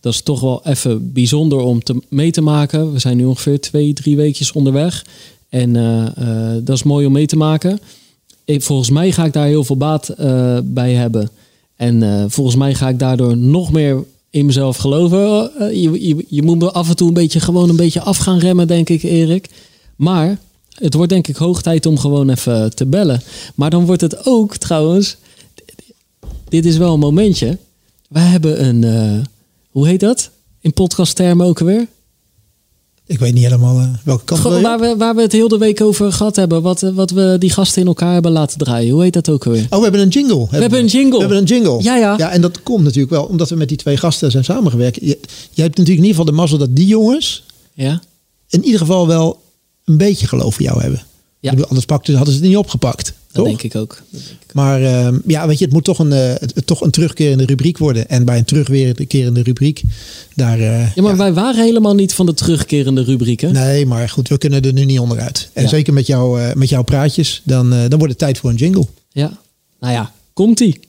dat 0.00 0.12
is 0.12 0.20
toch 0.20 0.40
wel 0.40 0.60
even 0.64 1.12
bijzonder 1.12 1.58
om 1.58 1.82
te, 1.82 2.02
mee 2.08 2.30
te 2.30 2.40
maken. 2.40 2.92
We 2.92 2.98
zijn 2.98 3.16
nu 3.16 3.24
ongeveer 3.24 3.60
twee, 3.60 3.92
drie 3.92 4.16
weekjes 4.16 4.52
onderweg. 4.52 5.04
En 5.48 5.76
eh, 5.76 6.54
dat 6.62 6.76
is 6.76 6.82
mooi 6.82 7.06
om 7.06 7.12
mee 7.12 7.26
te 7.26 7.36
maken. 7.36 7.78
Ik, 8.44 8.62
volgens 8.62 8.90
mij 8.90 9.12
ga 9.12 9.24
ik 9.24 9.32
daar 9.32 9.46
heel 9.46 9.64
veel 9.64 9.76
baat 9.76 10.14
bij 10.64 10.92
hebben. 10.92 11.30
En 11.76 12.26
volgens 12.30 12.56
mij 12.56 12.74
ga 12.74 12.88
ik 12.88 12.98
daardoor 12.98 13.36
nog 13.36 13.72
meer 13.72 14.04
in 14.36 14.46
mezelf 14.46 14.76
geloven. 14.76 15.50
Eh, 15.58 15.82
je, 15.82 16.24
je, 16.28 16.42
moet 16.42 16.58
me 16.58 16.70
af 16.72 16.88
en 16.88 16.96
toe 16.96 17.08
een 17.08 17.14
beetje 17.14 17.40
gewoon 17.40 17.68
een 17.68 17.76
beetje 17.76 18.00
af 18.00 18.16
gaan 18.16 18.38
remmen, 18.38 18.66
denk 18.66 18.88
ik, 18.88 19.02
Erik. 19.02 19.48
Maar 19.96 20.38
het 20.74 20.94
wordt 20.94 21.12
denk 21.12 21.28
ik 21.28 21.36
hoog 21.36 21.62
tijd 21.62 21.86
om 21.86 21.98
gewoon 21.98 22.30
even 22.30 22.74
te 22.74 22.86
bellen. 22.86 23.22
Maar 23.54 23.70
dan 23.70 23.86
wordt 23.86 24.00
het 24.00 24.26
ook 24.26 24.56
trouwens. 24.56 25.16
Dit 26.48 26.64
is 26.64 26.76
wel 26.76 26.92
een 26.92 26.98
momentje. 26.98 27.58
Wij 28.08 28.22
hebben 28.22 28.64
een. 28.66 28.84
eh, 28.84 29.24
hoe 29.70 29.86
heet 29.86 30.00
dat? 30.00 30.30
In 30.60 30.72
podcasttermen 30.72 31.46
ook 31.46 31.60
alweer? 31.60 31.86
Ik 33.06 33.18
weet 33.18 33.34
niet 33.34 33.44
helemaal 33.44 33.78
eh, 33.78 33.88
welke 34.04 34.24
kant 34.24 34.40
Gewoon 34.40 34.56
je? 34.56 34.62
waar, 34.62 34.80
we, 34.80 34.94
waar 34.96 35.14
we 35.14 35.20
het 35.22 35.32
heel 35.32 35.48
de 35.48 35.58
week 35.58 35.80
over 35.80 36.12
gehad 36.12 36.36
hebben. 36.36 36.62
Wat, 36.62 36.82
eh, 36.82 36.90
wat 36.90 37.10
we 37.10 37.36
die 37.38 37.50
gasten 37.50 37.80
in 37.82 37.88
elkaar 37.88 38.12
hebben 38.12 38.32
laten 38.32 38.58
draaien. 38.58 38.92
Hoe 38.92 39.02
heet 39.02 39.12
dat 39.12 39.28
ook 39.28 39.46
alweer? 39.46 39.66
Oh, 39.70 39.76
we 39.76 39.82
hebben 39.82 40.00
een 40.00 40.08
jingle. 40.08 40.46
We 40.50 40.56
hebben 40.56 40.78
een 40.78 40.86
jingle. 40.86 41.12
We 41.12 41.18
hebben 41.18 41.38
een 41.38 41.44
jingle. 41.44 41.82
Ja, 41.82 41.96
ja. 41.96 42.14
Ja, 42.16 42.30
en 42.30 42.40
dat 42.40 42.62
komt 42.62 42.82
natuurlijk 42.84 43.10
wel 43.10 43.24
omdat 43.24 43.48
we 43.48 43.56
met 43.56 43.68
die 43.68 43.76
twee 43.76 43.96
gasten 43.96 44.30
zijn 44.30 44.44
samengewerkt. 44.44 44.96
Je, 45.00 45.06
jij 45.06 45.64
hebt 45.64 45.76
natuurlijk 45.78 45.88
in 45.88 46.04
ieder 46.04 46.08
geval 46.08 46.24
de 46.24 46.32
mazzel 46.32 46.58
dat 46.58 46.76
die 46.76 46.86
jongens 46.86 47.44
Ja? 47.74 48.00
in 48.48 48.64
ieder 48.64 48.80
geval 48.80 49.06
wel 49.06 49.40
een 49.84 49.96
beetje 49.96 50.26
geloof 50.26 50.58
in 50.58 50.64
jou 50.64 50.80
hebben. 50.80 51.02
Ja. 51.40 51.50
Bedoel, 51.50 51.66
anders 51.66 51.86
pakten, 51.86 52.14
hadden 52.14 52.34
ze 52.34 52.40
het 52.40 52.48
niet 52.48 52.58
opgepakt. 52.58 53.12
Dat 53.36 53.44
toch? 53.44 53.60
denk 53.60 53.74
ik 53.74 53.80
ook. 53.80 54.02
Maar 54.52 54.82
ehm, 54.82 55.18
ja, 55.26 55.46
weet 55.46 55.58
je, 55.58 55.64
het 55.64 55.72
moet 55.72 55.84
toch 55.84 55.98
een, 55.98 56.12
eh, 56.12 56.34
toch 56.64 56.80
een 56.80 56.90
terugkerende 56.90 57.44
rubriek 57.46 57.78
worden. 57.78 58.08
En 58.08 58.24
bij 58.24 58.38
een 58.38 58.44
terugkerende 58.44 59.42
rubriek, 59.42 59.82
daar... 60.34 60.58
eh, 60.60 60.94
Ja, 60.94 61.02
maar 61.02 61.16
wij 61.16 61.32
waren 61.32 61.64
helemaal 61.64 61.94
niet 61.94 62.14
van 62.14 62.26
de 62.26 62.34
terugkerende 62.34 63.02
rubrieken. 63.04 63.52
Nee, 63.52 63.86
maar 63.86 64.08
goed, 64.08 64.28
we 64.28 64.38
kunnen 64.38 64.62
er 64.62 64.72
nu 64.72 64.84
niet 64.84 64.98
onderuit. 64.98 65.50
En 65.52 65.62
Ja. 65.62 65.68
zeker 65.68 65.92
met, 65.92 66.06
jou, 66.06 66.40
eh, 66.42 66.54
met 66.54 66.68
jouw 66.68 66.82
praatjes, 66.82 67.42
dan, 67.44 67.72
eh, 67.72 67.78
dan 67.88 67.98
wordt 67.98 68.08
het 68.08 68.18
tijd 68.18 68.38
voor 68.38 68.50
een 68.50 68.56
jingle. 68.56 68.86
Ja. 69.12 69.30
Nou 69.80 69.92
ja, 69.92 70.12
komt-ie. 70.32 70.80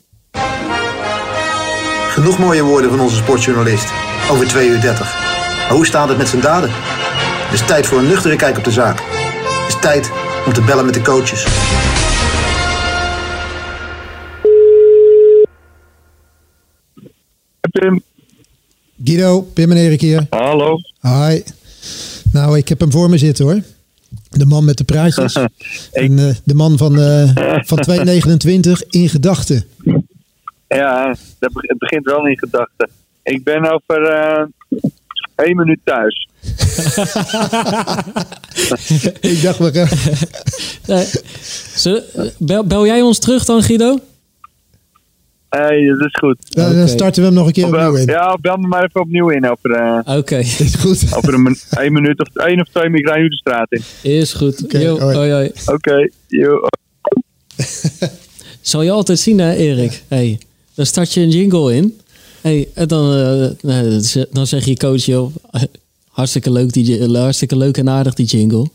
Genoeg 2.10 2.40
mooie 2.40 2.62
woorden 2.64 2.90
van 2.90 3.00
onze 3.00 3.16
sportjournalist. 3.16 3.86
Over 4.32 4.48
2 4.48 4.68
uur 4.70 4.82
30. 4.82 5.14
Maar 5.68 5.72
hoe 5.76 5.86
staat 5.86 6.10
het 6.10 6.18
met 6.18 6.28
zijn 6.28 6.42
daden? 6.42 6.70
Het 6.74 7.60
is 7.60 7.66
tijd 7.68 7.86
voor 7.86 8.00
een 8.00 8.08
nuchtere 8.08 8.36
kijk 8.36 8.58
op 8.58 8.64
de 8.64 8.72
zaak. 8.72 9.00
Het 9.66 9.68
is 9.76 9.82
tijd 9.82 10.12
om 10.46 10.54
te 10.54 10.62
bellen 10.62 10.86
met 10.86 10.94
de 10.94 11.02
coaches. 11.02 11.46
Guido, 19.04 19.42
Pim 19.42 19.72
en 19.72 19.78
Erik 19.78 20.02
hier. 20.02 20.26
hallo. 20.30 20.78
Hi. 21.02 21.42
Nou, 22.32 22.58
ik 22.58 22.70
heb 22.70 22.80
hem 22.80 22.92
voor 22.92 23.10
me 23.10 23.18
zitten 23.18 23.46
hoor. 23.46 23.62
De 24.30 24.46
man 24.46 24.66
met 24.66 24.78
de 24.78 24.84
praatjes. 24.84 25.34
en 25.92 26.20
eh, 26.20 26.36
de 26.44 26.54
man 26.54 26.78
van, 26.78 27.00
eh 27.00 27.32
van 27.66 27.78
229 27.80 28.84
in 28.90 29.10
gedachten. 29.10 29.66
Ja, 30.68 31.16
dat 31.40 31.54
be- 31.54 31.66
het 31.68 31.78
begint 31.78 32.06
wel 32.06 32.28
in 32.28 32.38
gedachten. 32.38 32.90
Ik 33.24 33.44
ben 33.44 33.72
over 33.74 34.04
eh 34.04 34.44
één 35.36 35.56
minuut 35.56 35.80
thuis. 35.84 36.28
ik 39.22 39.42
dacht, 39.42 39.58
we 39.58 39.70
gaan... 39.74 39.88
Nee. 40.96 41.06
Zullen- 41.76 42.04
bel, 42.38 42.64
bel 42.66 42.86
jij 42.86 43.02
ons 43.02 43.20
terug 43.20 43.46
dan, 43.46 43.64
Guido? 43.64 44.00
Hey, 45.50 45.86
dat 45.86 46.00
is 46.08 46.16
goed. 46.20 46.56
dan 46.56 46.88
starten 46.88 47.22
we 47.22 47.28
hem 47.28 47.38
nog 47.38 47.48
een 47.48 47.54
keer 47.54 47.66
opnieuw 47.66 47.92
bel, 47.92 47.96
in. 47.98 48.06
ja, 48.06 48.38
bel 48.42 48.58
me 48.58 48.68
maar 48.68 48.84
even 48.84 49.02
opnieuw 49.02 49.30
in 49.30 49.50
over, 49.50 49.72
eh, 49.72 50.18
Oké, 50.18 50.38
Is 50.64 50.76
goed. 50.76 51.16
over 51.16 51.34
een, 51.34 51.94
minuut 51.94 52.20
of 52.20 52.36
één 52.46 52.60
of 52.62 52.68
twee. 52.68 52.90
Ik 52.94 53.08
rij 53.08 53.20
nu 53.22 53.28
de 53.30 53.36
straat 53.36 53.72
in. 53.72 53.82
is 54.02 54.34
goed. 54.34 54.64
Oké, 54.64 54.78
Yo, 54.80 55.00
hoi. 55.00 55.16
hoi, 55.16 55.32
hoi. 55.32 55.52
Oké, 55.66 56.10
yo. 56.28 56.60
Zal 58.62 58.82
je 58.82 58.92
altijd 58.92 59.20
zien, 59.20 59.40
hè, 59.40 59.54
Erik? 59.54 60.04
Hey, 60.08 60.40
dan 60.74 60.86
start 60.86 61.14
je 61.14 61.22
een 61.22 61.30
jingle 61.30 61.76
in. 61.76 62.00
Hey, 62.42 62.68
en 62.74 62.88
dan, 62.88 63.14
eh, 63.14 63.50
nou, 63.62 64.02
dan 64.32 64.48
zeg 64.48 64.66
je 64.66 64.78
coach, 64.78 65.06
joh, 65.06 65.36
hartstikke 66.08 66.52
leuk, 66.52 66.74
die, 66.74 67.18
hartstikke 67.18 67.58
leuk 67.58 67.78
en 67.78 67.90
aardig 67.90 68.14
die 68.14 68.26
jingle. 68.26 68.68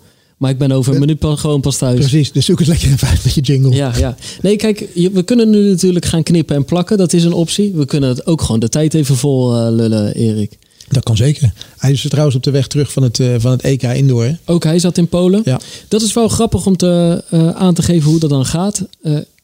Maar 0.42 0.50
ik 0.50 0.58
ben 0.58 0.72
over 0.72 0.94
een 0.94 1.00
minuut 1.00 1.18
pas, 1.18 1.40
gewoon 1.40 1.60
pas 1.60 1.76
thuis. 1.78 1.98
Precies, 1.98 2.32
dus 2.32 2.44
zoek 2.44 2.58
het 2.58 2.68
lekker 2.68 2.92
even 2.92 3.08
uit 3.08 3.24
met 3.24 3.34
je 3.34 3.40
jingle. 3.40 3.74
Ja, 3.74 3.92
ja. 3.98 4.16
Nee, 4.40 4.56
kijk, 4.56 4.88
we 5.12 5.22
kunnen 5.22 5.50
nu 5.50 5.68
natuurlijk 5.68 6.04
gaan 6.04 6.22
knippen 6.22 6.56
en 6.56 6.64
plakken. 6.64 6.98
Dat 6.98 7.12
is 7.12 7.24
een 7.24 7.32
optie. 7.32 7.72
We 7.72 7.84
kunnen 7.84 8.08
het 8.08 8.26
ook 8.26 8.40
gewoon 8.42 8.60
de 8.60 8.68
tijd 8.68 8.94
even 8.94 9.16
vol 9.16 9.56
eh, 9.56 9.66
lullen, 9.70 10.14
Erik. 10.14 10.58
Dat 10.88 11.02
kan 11.02 11.16
zeker. 11.16 11.52
Hij 11.78 11.92
is 11.92 12.06
trouwens 12.08 12.36
op 12.36 12.42
de 12.42 12.50
weg 12.50 12.66
terug 12.66 12.92
van 12.92 13.02
het, 13.02 13.20
eh, 13.20 13.34
van 13.38 13.50
het 13.50 13.62
EK 13.62 13.82
Indoor. 13.82 14.24
hè? 14.24 14.32
Ook 14.44 14.64
hij 14.64 14.78
zat 14.78 14.98
in 14.98 15.08
Polen. 15.08 15.40
Ja. 15.44 15.60
Dat 15.88 16.02
is 16.02 16.12
wel 16.12 16.28
grappig 16.28 16.66
om 16.66 16.76
te, 16.76 17.24
eh, 17.30 17.48
aan 17.48 17.74
te 17.74 17.82
geven 17.82 18.10
hoe 18.10 18.18
dat 18.20 18.30
dan 18.30 18.46
gaat. 18.46 18.82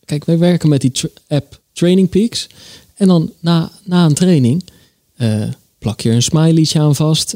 Kijk, 0.04 0.24
wij 0.24 0.38
werken 0.38 0.68
met 0.68 0.80
die 0.80 0.90
tra- 0.90 1.08
app 1.28 1.60
Training 1.72 2.08
Peaks. 2.08 2.46
En 2.94 3.08
dan 3.08 3.32
na, 3.40 3.70
na 3.84 4.04
een 4.04 4.14
training 4.14 4.64
plak 5.78 6.00
je 6.00 6.10
een 6.10 6.22
smileytje 6.22 6.80
aan 6.80 6.94
vast. 6.96 7.34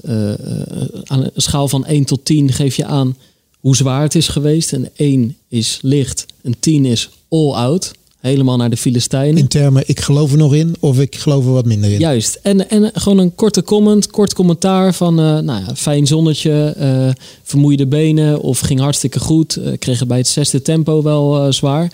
Aan 1.05 1.23
een 1.23 1.31
schaal 1.37 1.69
van 1.69 1.87
1 1.87 2.05
tot 2.05 2.25
10 2.25 2.53
geef 2.53 2.77
je 2.77 2.85
aan 2.85 3.17
hoe 3.63 3.77
zwaar 3.77 4.03
het 4.03 4.15
is 4.15 4.29
geweest. 4.29 4.73
Een 4.73 4.89
1 4.97 5.37
is 5.49 5.79
licht, 5.83 6.27
een 6.43 6.57
10 6.61 6.85
is 6.85 7.11
all 7.29 7.53
out. 7.53 7.93
Helemaal 8.21 8.57
naar 8.57 8.71
de 8.71 8.77
Filistijnen. 8.77 9.37
In 9.37 9.49
termen, 9.49 9.83
ik 9.87 10.01
geloof 10.01 10.33
er 10.33 10.39
nog 10.39 10.55
in 10.55 10.77
of 10.81 10.99
ik 11.01 11.17
geloof 11.17 11.45
er 11.45 11.53
wat 11.53 11.65
minder 11.65 11.91
in. 11.91 11.99
Juist. 11.99 12.39
En, 12.43 12.71
en 12.71 12.91
gewoon 12.95 13.19
een 13.19 13.35
korte 13.35 13.63
comment, 13.63 14.11
kort 14.11 14.35
commentaar 14.35 14.95
van 14.95 15.19
eh, 15.19 15.25
nou 15.25 15.65
ja, 15.65 15.75
fijn 15.75 16.07
zonnetje, 16.07 16.75
eh, 16.77 17.09
vermoeide 17.43 17.87
benen 17.87 18.41
of 18.41 18.59
ging 18.59 18.81
hartstikke 18.81 19.21
goed. 19.21 19.57
eh 19.57 19.79
kreeg 19.79 19.99
het 19.99 20.09
bij 20.09 20.19
het 20.19 20.29
zesde 20.29 20.63
tempo 20.63 21.03
wel 21.03 21.53
zwaar. 21.53 21.93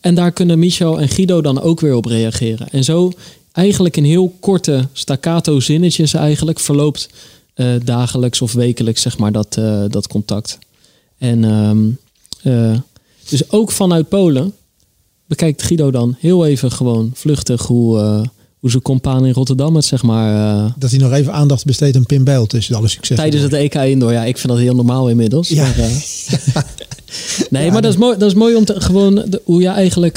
En 0.00 0.14
daar 0.14 0.32
kunnen 0.32 0.58
Michel 0.58 1.00
en 1.00 1.08
Guido 1.08 1.40
dan 1.40 1.60
ook 1.60 1.80
weer 1.80 1.94
op 1.94 2.04
reageren. 2.04 2.68
En 2.70 2.84
zo 2.84 3.12
eigenlijk 3.52 3.96
in 3.96 4.04
heel 4.04 4.34
korte 4.40 4.88
staccato 4.92 5.60
zinnetjes 5.60 6.14
eigenlijk 6.14 6.60
verloopt 6.60 7.08
dagelijks 7.84 8.42
of 8.42 8.52
wekelijks 8.52 9.02
zeg 9.02 9.18
maar 9.18 9.32
dat, 9.32 9.58
dat 9.88 10.06
contact. 10.06 10.58
En 11.18 11.44
ehm, 11.44 11.78
eh, 12.42 12.78
dus 13.28 13.50
ook 13.50 13.70
vanuit 13.72 14.08
Polen 14.08 14.52
bekijkt 15.26 15.62
Guido 15.62 15.90
dan 15.90 16.16
heel 16.18 16.46
even 16.46 16.70
gewoon 16.72 17.10
vluchtig 17.14 17.62
hoe, 17.66 17.98
eh, 17.98 18.20
hoe 18.58 18.70
zijn 18.70 18.82
compaan 18.82 19.26
in 19.26 19.32
Rotterdam 19.32 19.76
het 19.76 19.84
zeg 19.84 20.02
maar 20.02 20.56
eh, 20.64 20.72
Dat 20.78 20.90
hij 20.90 20.98
nog 20.98 21.12
even 21.12 21.32
aandacht 21.32 21.64
besteedt 21.64 21.96
aan 21.96 22.06
Pim 22.06 22.24
Bijl 22.24 22.46
tussen 22.46 22.74
alle 22.74 22.88
succes. 22.88 23.16
tijdens 23.16 23.42
het 23.42 23.52
EK 23.52 23.74
Indoor. 23.74 24.12
Ja, 24.12 24.24
ik 24.24 24.38
vind 24.38 24.52
dat 24.52 24.62
heel 24.62 24.74
normaal 24.74 25.08
inmiddels. 25.08 25.48
Ja. 25.48 25.72
Maar, 25.76 26.66
nee, 27.50 27.70
maar 27.70 27.82
dat 27.82 27.92
is 27.92 27.98
mooi, 27.98 28.18
dat 28.18 28.28
is 28.28 28.34
mooi 28.34 28.56
om 28.56 28.64
te 28.64 28.80
gewoon 28.80 29.14
de- 29.14 29.42
hoe 29.44 29.60
je 29.62 29.68
eigenlijk. 29.68 30.14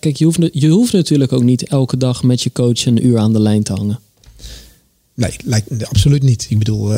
kijk, 0.00 0.16
je 0.16 0.24
hoeft, 0.24 0.38
je 0.52 0.68
hoeft 0.68 0.92
natuurlijk 0.92 1.32
ook 1.32 1.42
niet 1.42 1.68
elke 1.68 1.96
dag 1.96 2.22
met 2.22 2.42
je 2.42 2.52
coach 2.52 2.86
een 2.86 3.06
uur 3.06 3.18
aan 3.18 3.32
de 3.32 3.40
lijn 3.40 3.62
te 3.62 3.72
hangen. 3.72 3.98
Nee, 5.14 5.36
lijkt, 5.44 5.84
absoluut 5.88 6.22
niet. 6.22 6.46
Ik 6.48 6.58
bedoel, 6.58 6.88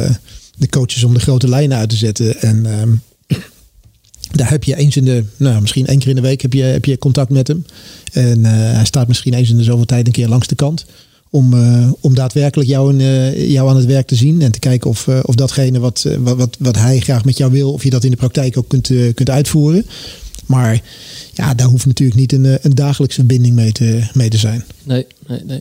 de 0.58 0.68
coaches 0.68 1.04
om 1.04 1.14
de 1.14 1.20
grote 1.20 1.48
lijnen 1.48 1.78
uit 1.78 1.88
te 1.88 1.96
zetten. 1.96 2.40
En 2.40 2.66
ehm, 2.66 2.92
daar 4.32 4.50
heb 4.50 4.64
je 4.64 4.76
eens 4.76 4.96
in 4.96 5.04
de, 5.04 5.24
nou 5.36 5.60
misschien 5.60 5.86
één 5.86 5.98
keer 5.98 6.08
in 6.08 6.14
de 6.14 6.20
week 6.20 6.42
heb 6.42 6.52
je, 6.52 6.62
heb 6.62 6.84
je 6.84 6.98
contact 6.98 7.30
met 7.30 7.48
hem. 7.48 7.64
En 8.12 8.44
eh, 8.44 8.52
hij 8.52 8.84
staat 8.84 9.08
misschien 9.08 9.34
eens 9.34 9.50
in 9.50 9.56
de 9.56 9.62
zoveel 9.62 9.84
tijd 9.84 10.06
een 10.06 10.12
keer 10.12 10.28
langs 10.28 10.46
de 10.46 10.54
kant. 10.54 10.84
Om, 11.30 11.54
eh, 11.54 11.90
om 12.00 12.14
daadwerkelijk 12.14 12.68
jou, 12.68 12.92
in, 12.92 13.00
eh, 13.00 13.50
jou 13.50 13.68
aan 13.68 13.76
het 13.76 13.86
werk 13.86 14.06
te 14.06 14.14
zien. 14.14 14.42
En 14.42 14.52
te 14.52 14.58
kijken 14.58 14.90
of, 14.90 15.08
of 15.08 15.34
datgene 15.34 15.78
wat, 15.78 16.06
wat, 16.18 16.56
wat, 16.58 16.76
hij 16.76 17.00
graag 17.00 17.24
met 17.24 17.36
jou 17.36 17.52
wil, 17.52 17.72
of 17.72 17.82
je 17.82 17.90
dat 17.90 18.04
in 18.04 18.10
de 18.10 18.16
praktijk 18.16 18.58
ook 18.58 18.68
kunt, 18.68 18.90
kunt 19.14 19.30
uitvoeren. 19.30 19.86
Maar 20.46 20.82
ja, 21.34 21.54
daar 21.54 21.66
hoeft 21.66 21.86
natuurlijk 21.86 22.18
niet 22.18 22.32
een, 22.32 22.58
een 22.62 22.74
dagelijkse 22.74 23.18
verbinding 23.18 23.54
mee 23.54 23.72
te, 23.72 24.08
mee 24.12 24.28
te 24.28 24.38
zijn. 24.38 24.64
Nee, 24.82 25.06
nee, 25.26 25.40
nee. 25.44 25.60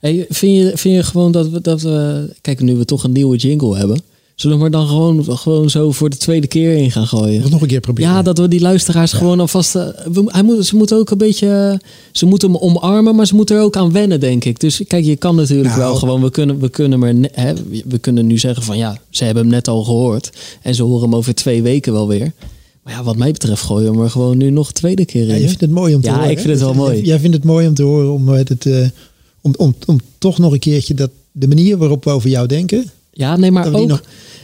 Hey, 0.00 0.26
vind, 0.28 0.56
je, 0.56 0.72
vind 0.74 0.94
je 0.94 1.02
gewoon 1.02 1.32
dat 1.32 1.48
we, 1.48 1.60
dat 1.60 1.82
we. 1.82 2.28
Kijk, 2.40 2.60
nu 2.60 2.74
we 2.74 2.84
toch 2.84 3.04
een 3.04 3.12
nieuwe 3.12 3.36
jingle 3.36 3.76
hebben. 3.76 4.00
Zullen 4.38 4.58
we 4.58 4.64
er 4.64 4.70
dan 4.70 4.86
gewoon, 4.86 5.38
gewoon 5.38 5.70
zo 5.70 5.92
voor 5.92 6.10
de 6.10 6.16
tweede 6.16 6.46
keer 6.46 6.76
in 6.76 6.90
gaan 6.90 7.06
gooien? 7.06 7.50
Nog 7.50 7.60
een 7.60 7.68
keer 7.68 7.80
proberen. 7.80 8.10
Ja, 8.10 8.22
dat 8.22 8.38
we 8.38 8.48
die 8.48 8.60
luisteraars 8.60 9.12
gewoon 9.12 9.40
alvast. 9.40 9.74
eh, 9.76 9.86
we, 10.12 10.22
hij 10.26 10.42
moet, 10.42 10.66
ze 10.66 10.76
moeten 10.76 10.96
ook 10.96 11.10
een 11.10 11.18
beetje. 11.18 11.80
Ze 12.12 12.26
moeten 12.26 12.50
hem 12.52 12.60
omarmen, 12.60 13.16
maar 13.16 13.26
ze 13.26 13.34
moeten 13.34 13.56
er 13.56 13.62
ook 13.62 13.76
aan 13.76 13.92
wennen, 13.92 14.20
denk 14.20 14.44
ik. 14.44 14.60
Dus 14.60 14.80
kijk, 14.86 15.04
je 15.04 15.16
kan 15.16 15.36
natuurlijk 15.36 15.68
Nou. 15.68 15.80
wel 15.80 15.94
gewoon. 15.94 16.22
We 16.22 16.30
kunnen, 16.30 16.58
we, 16.58 16.68
kunnen 16.68 16.98
maar, 16.98 17.14
hè, 17.32 17.52
we 17.84 17.98
kunnen 17.98 18.26
nu 18.26 18.38
zeggen 18.38 18.62
van 18.62 18.76
ja, 18.78 18.98
ze 19.10 19.24
hebben 19.24 19.42
hem 19.42 19.52
net 19.52 19.68
al 19.68 19.84
gehoord. 19.84 20.30
En 20.62 20.74
ze 20.74 20.82
horen 20.82 21.02
hem 21.02 21.14
over 21.14 21.34
twee 21.34 21.62
weken 21.62 21.92
wel 21.92 22.08
weer. 22.08 22.32
Maar 22.82 22.92
ja, 22.92 23.02
wat 23.02 23.16
mij 23.16 23.32
betreft 23.32 23.62
gooien 23.62 23.90
we 23.90 23.94
hem 23.96 24.04
er 24.04 24.10
gewoon 24.10 24.36
nu 24.36 24.50
nog 24.50 24.66
een 24.68 24.72
tweede 24.72 25.04
keer 25.04 25.22
in. 25.22 25.28
Ja, 25.28 25.34
je 25.34 25.46
vindt 25.46 25.60
het 25.60 25.70
mooi 25.70 25.94
om 25.94 26.00
te 26.00 26.08
Ja, 26.08 26.14
horen. 26.14 26.30
ik 26.30 26.38
vind 26.38 26.50
het 26.50 26.60
wel 26.60 26.74
mooi. 26.74 26.96
Jij, 26.96 27.04
jij 27.04 27.18
vindt 27.18 27.36
het 27.36 27.44
mooi 27.44 27.66
om 27.66 27.74
te 27.74 27.82
horen 27.82 28.12
om, 28.12 28.28
het, 28.28 28.48
het, 28.48 28.66
eh, 28.66 28.86
om, 29.40 29.54
om, 29.56 29.74
om 29.86 30.00
toch 30.18 30.38
nog 30.38 30.52
een 30.52 30.58
keertje 30.58 30.94
dat, 30.94 31.10
de 31.32 31.48
manier 31.48 31.76
waarop 31.78 32.04
we 32.04 32.10
over 32.10 32.28
jou 32.30 32.46
denken. 32.46 32.90
Ja, 33.18 33.36
nee, 33.36 33.50
maar 33.50 33.74
ook, 33.74 34.00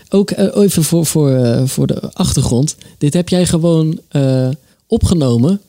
ook 0.09 0.31
eh, 0.31 0.63
even 0.63 0.85
voor, 0.85 1.07
voor, 1.07 1.31
eh, 1.31 1.63
voor 1.65 1.87
de 1.87 2.13
achtergrond. 2.13 2.77
Dit 2.99 3.15
heb 3.15 3.29
jij 3.29 3.47
gewoon 3.47 4.01
eh, 4.09 4.49
opgenomen. 4.87 5.61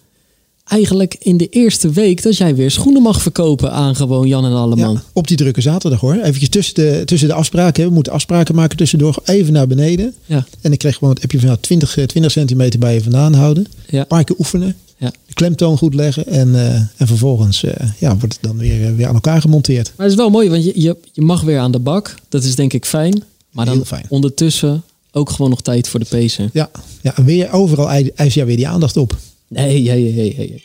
Eigenlijk 0.70 1.16
in 1.20 1.38
de 1.38 1.47
eerste 1.49 1.89
week 1.89 2.24
dat 2.24 2.38
jij 2.38 2.55
weer 2.55 2.72
schoenen 2.72 3.01
mag 3.01 3.22
verkopen 3.22 3.72
aan 3.72 3.95
gewoon 3.95 4.28
Jan 4.28 4.45
en 4.45 4.51
Alleman. 4.51 4.93
Ja, 4.93 5.01
op 5.13 5.28
die 5.28 5.38
drukke 5.38 5.61
zaterdag 5.61 5.99
hoor. 5.99 6.13
Even 6.16 6.49
tussen 6.49 6.76
de, 6.76 7.01
tussen 7.05 7.28
de 7.28 7.34
afspraken. 7.34 7.86
We 7.88 7.93
moeten 7.93 8.13
afspraken 8.13 8.55
maken 8.55 8.78
tussendoor. 8.78 9.18
Even 9.26 9.53
naar 9.53 9.68
beneden. 9.68 10.13
Ja. 10.26 10.45
En 10.61 10.72
ik 10.72 10.80
kreeg 10.80 10.97
gewoon 10.97 11.13
het 11.13 11.24
appje 11.24 11.38
van 11.39 11.47
nou, 11.47 11.59
20, 11.59 11.97
eh, 11.97 12.03
20 12.03 12.32
centimeter 12.32 12.80
bij 12.80 12.93
je 12.93 13.01
vandaan 13.01 13.34
houden. 13.34 13.66
Ja. 13.89 13.99
Een 13.99 14.07
paar 14.07 14.24
keer 14.24 14.36
oefenen. 14.39 14.76
Ja. 14.97 15.11
De 15.26 15.34
klemtoon 15.34 15.78
goed 15.78 15.93
leggen. 15.93 16.28
En, 16.28 16.55
eh, 16.55 16.76
en 16.76 17.07
vervolgens 17.07 17.63
eh, 17.63 17.89
ja, 17.99 18.18
wordt 18.18 18.34
het 18.34 18.43
dan 18.43 18.57
weer, 18.57 18.95
weer 18.95 19.07
aan 19.07 19.13
elkaar 19.13 19.41
gemonteerd. 19.41 19.93
Maar 19.95 20.05
het 20.05 20.16
is 20.16 20.22
wel 20.22 20.30
mooi, 20.30 20.49
want 20.49 20.63
je, 20.63 20.72
je, 20.76 20.97
je 21.13 21.22
mag 21.22 21.41
weer 21.41 21.59
aan 21.59 21.72
de 21.72 21.80
bak. 21.80 22.16
Dat 22.30 22.43
is 22.43 22.55
denk 22.55 22.74
ik 22.74 22.86
fijn. 22.86 23.24
Maar 23.51 23.66
dan 23.66 23.86
fijn. 23.86 24.05
ondertussen 24.09 24.84
ook 25.11 25.30
gewoon 25.30 25.49
nog 25.49 25.61
tijd 25.61 25.88
voor 25.88 25.99
de 25.99 26.05
pezen. 26.09 26.49
Ja, 26.53 26.70
ja 27.01 27.18
en 27.18 27.26
weer 27.26 27.51
overal 27.51 27.89
ei- 27.89 28.11
eis 28.16 28.34
jij 28.34 28.45
weer 28.45 28.55
die 28.55 28.68
aandacht 28.68 28.97
op. 28.97 29.18
Nee, 29.47 29.83
nee, 29.83 30.13
nee, 30.13 30.13
nee, 30.13 30.35
nee. 30.37 30.61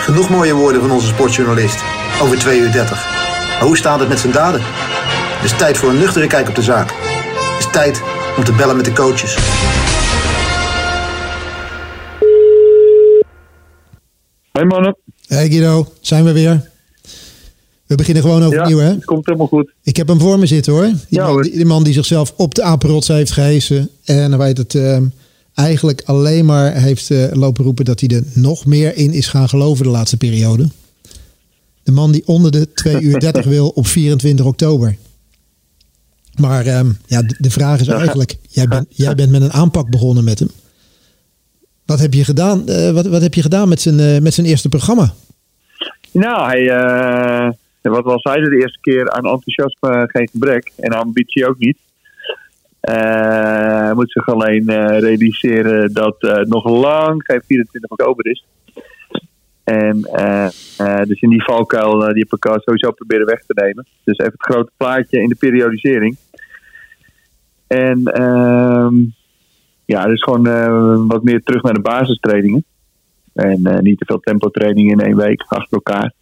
Genoeg 0.00 0.30
mooie 0.30 0.54
woorden 0.54 0.80
van 0.80 0.90
onze 0.90 1.06
sportjournalist. 1.06 1.78
Over 2.22 2.38
2 2.38 2.60
uur 2.60 2.72
30. 2.72 3.04
Maar 3.58 3.66
hoe 3.66 3.76
staat 3.76 4.00
het 4.00 4.08
met 4.08 4.18
zijn 4.18 4.32
daden? 4.32 4.60
Het 4.62 5.44
is 5.44 5.56
tijd 5.56 5.76
voor 5.76 5.90
een 5.90 5.98
nuchtere 5.98 6.26
kijk 6.26 6.48
op 6.48 6.54
de 6.54 6.62
zaak. 6.62 6.90
Het 6.90 7.58
is 7.58 7.70
tijd 7.72 8.02
om 8.36 8.44
te 8.44 8.52
bellen 8.52 8.76
met 8.76 8.84
de 8.84 8.92
coaches. 8.92 9.34
Hey 14.52 14.64
mannen. 14.64 14.96
Hey 15.26 15.48
Guido, 15.48 15.92
zijn 16.00 16.24
we 16.24 16.32
weer. 16.32 16.70
We 17.86 17.94
beginnen 17.94 18.22
gewoon 18.22 18.42
overnieuw 18.42 18.78
hè. 18.78 18.90
het 18.90 19.04
komt 19.04 19.26
helemaal 19.26 19.46
goed. 19.46 19.72
Ik 19.82 19.96
heb 19.96 20.08
hem 20.08 20.20
voor 20.20 20.38
me 20.38 20.46
zitten 20.46 20.72
hoor. 20.72 20.84
Die, 20.84 20.96
Ja, 21.08 21.26
man, 21.26 21.42
die, 21.42 21.52
die 21.52 21.64
man 21.64 21.82
die 21.82 21.92
zichzelf 21.92 22.32
op 22.36 22.54
de 22.54 22.62
apenrots 22.62 23.08
heeft 23.08 23.32
gehesen. 23.32 23.90
En 24.04 24.30
hij 24.30 24.38
weet 24.38 24.58
het 24.58 24.74
ehm, 24.74 25.04
eigenlijk 25.56 26.02
alleen 26.04 26.44
maar 26.44 26.72
heeft 26.72 27.10
eh, 27.10 27.32
lopen 27.32 27.64
roepen 27.64 27.84
dat 27.84 28.00
hij 28.00 28.08
er 28.08 28.22
nog 28.34 28.66
meer 28.66 28.96
in 28.96 29.12
is 29.12 29.28
gaan 29.28 29.48
geloven 29.48 29.84
de 29.84 29.90
laatste 29.90 30.16
periode. 30.16 30.68
De 31.82 31.92
man 31.92 32.12
die 32.12 32.26
onder 32.26 32.50
de 32.50 32.72
2 32.72 33.00
uur 33.00 33.20
30 33.20 33.44
wil 33.56 33.68
op 33.68 33.86
24 33.86 34.46
oktober. 34.46 34.96
Maar 36.40 36.66
ehm, 36.66 36.90
ja, 37.06 37.22
de, 37.22 37.34
de 37.38 37.50
vraag 37.50 37.80
is 37.80 37.88
eigenlijk, 37.88 38.36
jij, 38.48 38.68
bent 38.68 38.86
jij 38.88 39.14
bent 39.14 39.30
met 39.30 39.42
een 39.42 39.52
aanpak 39.52 39.90
begonnen 39.90 40.24
met 40.24 40.38
hem. 40.38 40.50
Wat 41.86 41.98
heb 41.98 42.14
je 42.14 42.24
gedaan, 42.24 42.68
eh, 42.68 42.90
wat, 42.90 43.06
wat 43.06 43.22
heb 43.22 43.34
je 43.34 43.42
gedaan 43.42 43.68
met 43.68 43.80
zijn, 43.80 44.00
eh, 44.00 44.20
met 44.20 44.34
zijn 44.34 44.46
eerste 44.46 44.68
programma? 44.68 45.14
Nou, 46.12 46.46
hij, 46.46 46.66
wat 47.82 48.04
al 48.04 48.20
zeiden 48.20 48.50
de 48.50 48.56
eerste 48.56 48.78
keer, 48.80 49.10
aan 49.10 49.24
enthousiasme 49.24 50.08
geen 50.08 50.28
gebrek. 50.28 50.72
En 50.76 50.90
ambitie 50.92 51.46
ook 51.46 51.58
niet. 51.58 51.76
Hij 52.92 53.94
moet 53.94 54.12
zich 54.12 54.28
alleen 54.28 54.68
eh, 54.68 54.98
realiseren 54.98 55.92
dat 55.92 56.16
het 56.18 56.48
nog 56.48 56.64
lang 56.64 57.22
geen 57.24 57.42
24 57.46 57.90
oktober 57.90 58.26
is. 58.26 58.44
En 59.64 60.00
dus 61.08 61.20
in 61.20 61.30
die 61.30 61.44
valkuil, 61.44 61.98
die 61.98 62.26
heb 62.28 62.32
ik 62.32 62.60
sowieso 62.62 62.90
proberen 62.90 63.26
weg 63.26 63.42
te 63.46 63.62
nemen. 63.64 63.86
Dus 64.04 64.18
even 64.18 64.32
het 64.32 64.42
grote 64.42 64.70
plaatje 64.76 65.22
in 65.22 65.28
de 65.28 65.34
periodisering. 65.34 66.16
En 67.66 68.04
ehm, 68.04 68.94
ja, 69.84 70.06
dus 70.06 70.22
gewoon 70.22 71.06
wat 71.06 71.22
meer 71.22 71.42
terug 71.42 71.62
naar 71.62 71.74
de 71.74 71.80
basistrainingen. 71.80 72.64
En 73.32 73.78
niet 73.82 73.98
te 73.98 74.04
veel 74.04 74.20
tempotraining 74.20 74.90
in 74.90 75.00
één 75.00 75.16
week 75.16 75.44
achter 75.48 75.72
elkaar. 75.76 76.12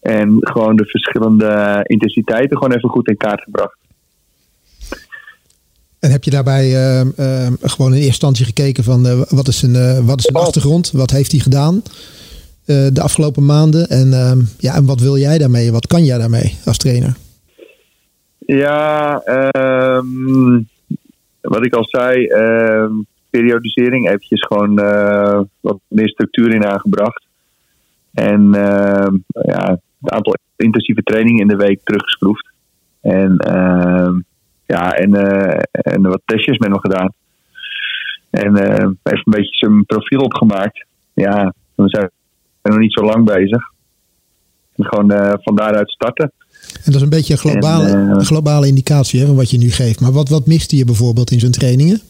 En 0.00 0.36
gewoon 0.40 0.76
de 0.76 0.86
verschillende 0.86 1.80
intensiteiten 1.82 2.56
gewoon 2.56 2.76
even 2.76 2.88
goed 2.88 3.08
in 3.08 3.16
kaart 3.16 3.42
gebracht. 3.42 3.78
En 6.00 6.10
heb 6.10 6.24
je 6.24 6.30
daarbij 6.30 6.74
ehm, 6.74 7.08
ehm, 7.16 7.52
gewoon 7.60 7.90
in 7.90 7.96
eerste 7.96 8.08
instantie 8.10 8.44
gekeken 8.44 8.84
van 8.84 9.06
eh, 9.06 9.20
wat 9.28 9.48
is 9.48 9.58
zijn, 9.58 9.74
eh, 9.74 10.06
wat 10.06 10.18
is 10.18 10.24
zijn 10.24 10.44
achtergrond? 10.44 10.90
Wat 10.90 11.10
heeft 11.10 11.30
hij 11.30 11.40
gedaan 11.40 11.82
eh, 12.64 12.86
de 12.92 13.00
afgelopen 13.02 13.44
maanden? 13.44 13.88
En, 13.88 14.12
ehm, 14.12 14.38
ja, 14.58 14.74
en 14.74 14.86
wat 14.86 15.00
wil 15.00 15.16
jij 15.16 15.38
daarmee? 15.38 15.72
Wat 15.72 15.86
kan 15.86 16.04
jij 16.04 16.18
daarmee 16.18 16.58
als 16.64 16.78
trainer? 16.78 17.16
Ja, 18.38 19.22
wat 21.40 21.64
ik 21.64 21.74
al 21.74 21.84
zei, 21.84 22.26
ehm, 22.26 22.92
periodisering 23.30 24.08
eventjes 24.08 24.46
gewoon 24.46 24.74
wat 25.60 25.78
meer 25.88 26.08
structuur 26.08 26.54
in 26.54 26.66
aangebracht. 26.66 27.26
En 28.12 28.50
ja, 29.42 29.78
het 30.00 30.12
aantal 30.12 30.36
intensieve 30.56 31.02
trainingen 31.02 31.40
in 31.40 31.48
de 31.48 31.56
week 31.56 31.80
teruggeschroefd. 31.84 32.48
En, 33.00 33.36
ja, 34.70 34.92
en, 34.92 35.14
eh, 35.14 35.62
en 35.72 36.02
wat 36.02 36.20
testjes 36.24 36.58
met 36.58 36.68
hem 36.68 36.80
gedaan. 36.80 37.12
En 38.30 38.56
eh, 38.56 38.88
heeft 39.02 39.26
een 39.26 39.32
beetje 39.32 39.56
zijn 39.56 39.84
profiel 39.84 40.20
opgemaakt. 40.20 40.86
Ja, 41.12 41.54
we 41.74 41.88
zijn 41.88 42.10
nog 42.62 42.78
niet 42.78 42.92
zo 42.92 43.04
lang 43.04 43.24
bezig. 43.24 43.62
En 44.76 44.84
gewoon 44.84 45.10
eh, 45.10 45.34
van 45.42 45.56
daaruit 45.56 45.90
starten. 45.90 46.32
En 46.74 46.82
dat 46.84 46.94
is 46.94 47.02
een 47.02 47.08
beetje 47.08 47.32
een 47.32 47.38
globale, 47.38 47.88
En, 47.88 48.24
globale 48.24 48.66
indicatie 48.66 49.20
hè, 49.20 49.26
van 49.26 49.36
wat 49.36 49.50
je 49.50 49.58
nu 49.58 49.70
geeft. 49.70 50.00
Maar 50.00 50.12
wat, 50.12 50.28
wat 50.28 50.46
miste 50.46 50.76
je 50.76 50.84
bijvoorbeeld 50.84 51.30
in 51.30 51.40
zijn 51.40 51.52
trainingen? 51.52 52.00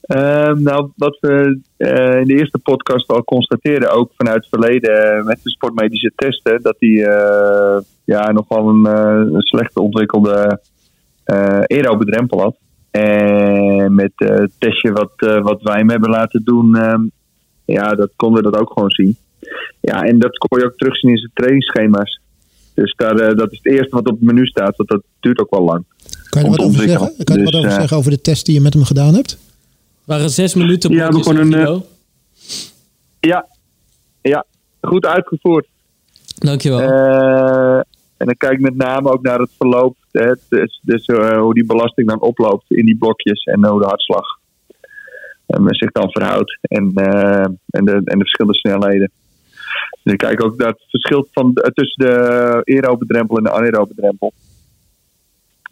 Ehm, 0.00 0.62
nou, 0.62 0.90
wat 0.96 1.18
we 1.20 1.60
in 1.76 2.26
de 2.26 2.38
eerste 2.38 2.58
podcast 2.58 3.08
al 3.08 3.24
constateerden, 3.24 3.90
ook 3.90 4.12
vanuit 4.16 4.36
het 4.36 4.48
verleden 4.48 5.24
met 5.24 5.40
de 5.42 5.50
sportmedische 5.50 6.12
testen, 6.16 6.62
dat 6.62 6.76
hij 6.78 6.98
ja, 8.04 8.32
nogal 8.32 8.68
een, 8.68 8.84
een 9.34 9.42
slecht 9.42 9.76
ontwikkelde 9.76 10.60
eh 11.28 11.60
aerobe 11.66 12.04
drempel 12.04 12.40
had. 12.40 12.56
En 12.90 13.94
met 13.94 14.12
eh, 14.16 14.28
het 14.28 14.52
testje 14.58 14.92
wat, 14.92 15.12
eh, 15.16 15.42
wat 15.42 15.62
wij 15.62 15.78
hem 15.78 15.90
hebben 15.90 16.10
laten 16.10 16.44
doen, 16.44 16.76
ehm, 16.76 17.02
ja, 17.64 17.94
dat 17.94 18.10
konden 18.16 18.42
we 18.42 18.50
dat 18.50 18.60
ook 18.60 18.72
gewoon 18.72 18.90
zien. 18.90 19.16
Ja, 19.80 20.02
en 20.02 20.18
dat 20.18 20.36
kon 20.36 20.58
je 20.58 20.64
ook 20.64 20.76
terugzien 20.76 21.10
in 21.10 21.16
zijn 21.16 21.30
trainingsschema's. 21.34 22.20
Dus 22.74 22.94
daar, 22.96 23.16
eh, 23.16 23.36
dat 23.36 23.52
is 23.52 23.60
het 23.62 23.72
eerste 23.72 23.94
wat 23.94 24.06
op 24.06 24.20
het 24.20 24.22
menu 24.22 24.46
staat, 24.46 24.76
want 24.76 24.88
dat 24.88 25.02
duurt 25.20 25.40
ook 25.40 25.50
wel 25.50 25.64
lang. 25.64 25.84
Kan 26.28 26.40
je 26.42 26.48
er 26.48 26.56
wat 26.56 26.66
over 26.66 26.82
zeggen? 26.82 27.24
Kan 27.24 27.36
je 27.36 27.42
wat 27.42 27.52
Dus, 27.52 27.60
over 27.60 27.70
eh, 27.70 27.78
zeggen 27.78 27.96
over 27.96 28.10
de 28.10 28.20
test 28.20 28.46
die 28.46 28.54
je 28.54 28.60
met 28.60 28.74
hem 28.74 28.84
gedaan 28.84 29.14
hebt? 29.14 29.38
waren 30.04 30.30
zes 30.30 30.54
minuten 30.54 30.90
Ja, 30.90 31.08
we 31.08 31.34
een. 31.34 31.82
Ja, 33.20 33.46
ja 34.22 34.44
goed 34.80 35.06
uitgevoerd. 35.06 35.66
Dankjewel. 36.38 36.80
Eh, 36.80 37.80
en 38.18 38.26
dan 38.26 38.36
kijk 38.36 38.52
ik 38.52 38.60
met 38.60 38.76
name 38.76 39.10
ook 39.12 39.22
naar 39.22 39.38
het 39.38 39.50
verloop. 39.56 39.96
Hè, 40.12 40.32
dus 40.48 40.80
dus 40.82 41.06
eh, 41.06 41.38
hoe 41.40 41.54
die 41.54 41.66
belasting 41.66 42.08
dan 42.08 42.20
oploopt 42.20 42.70
in 42.70 42.86
die 42.86 42.96
blokjes 42.98 43.44
en 43.44 43.66
hoe 43.66 43.80
de 43.80 43.86
hartslag 43.86 44.26
eh, 45.46 45.64
zich 45.68 45.92
dan 45.92 46.10
verhoudt. 46.10 46.58
En, 46.62 46.92
eh, 46.94 47.44
en, 47.66 47.84
de, 47.84 47.92
en 47.92 48.18
de 48.18 48.24
verschillende 48.28 48.58
snelheden. 48.58 49.10
Dus 50.02 50.12
ik 50.12 50.18
kijk 50.18 50.44
ook 50.44 50.56
naar 50.56 50.68
het 50.68 50.84
verschil 50.88 51.26
van, 51.32 51.54
eh, 51.54 51.70
tussen 51.70 52.06
de 52.06 52.14
aerobe 52.64 53.06
drempel 53.06 53.36
en 53.36 53.42
de 53.44 53.50
anaerobe 53.50 53.94
drempel. 53.94 54.32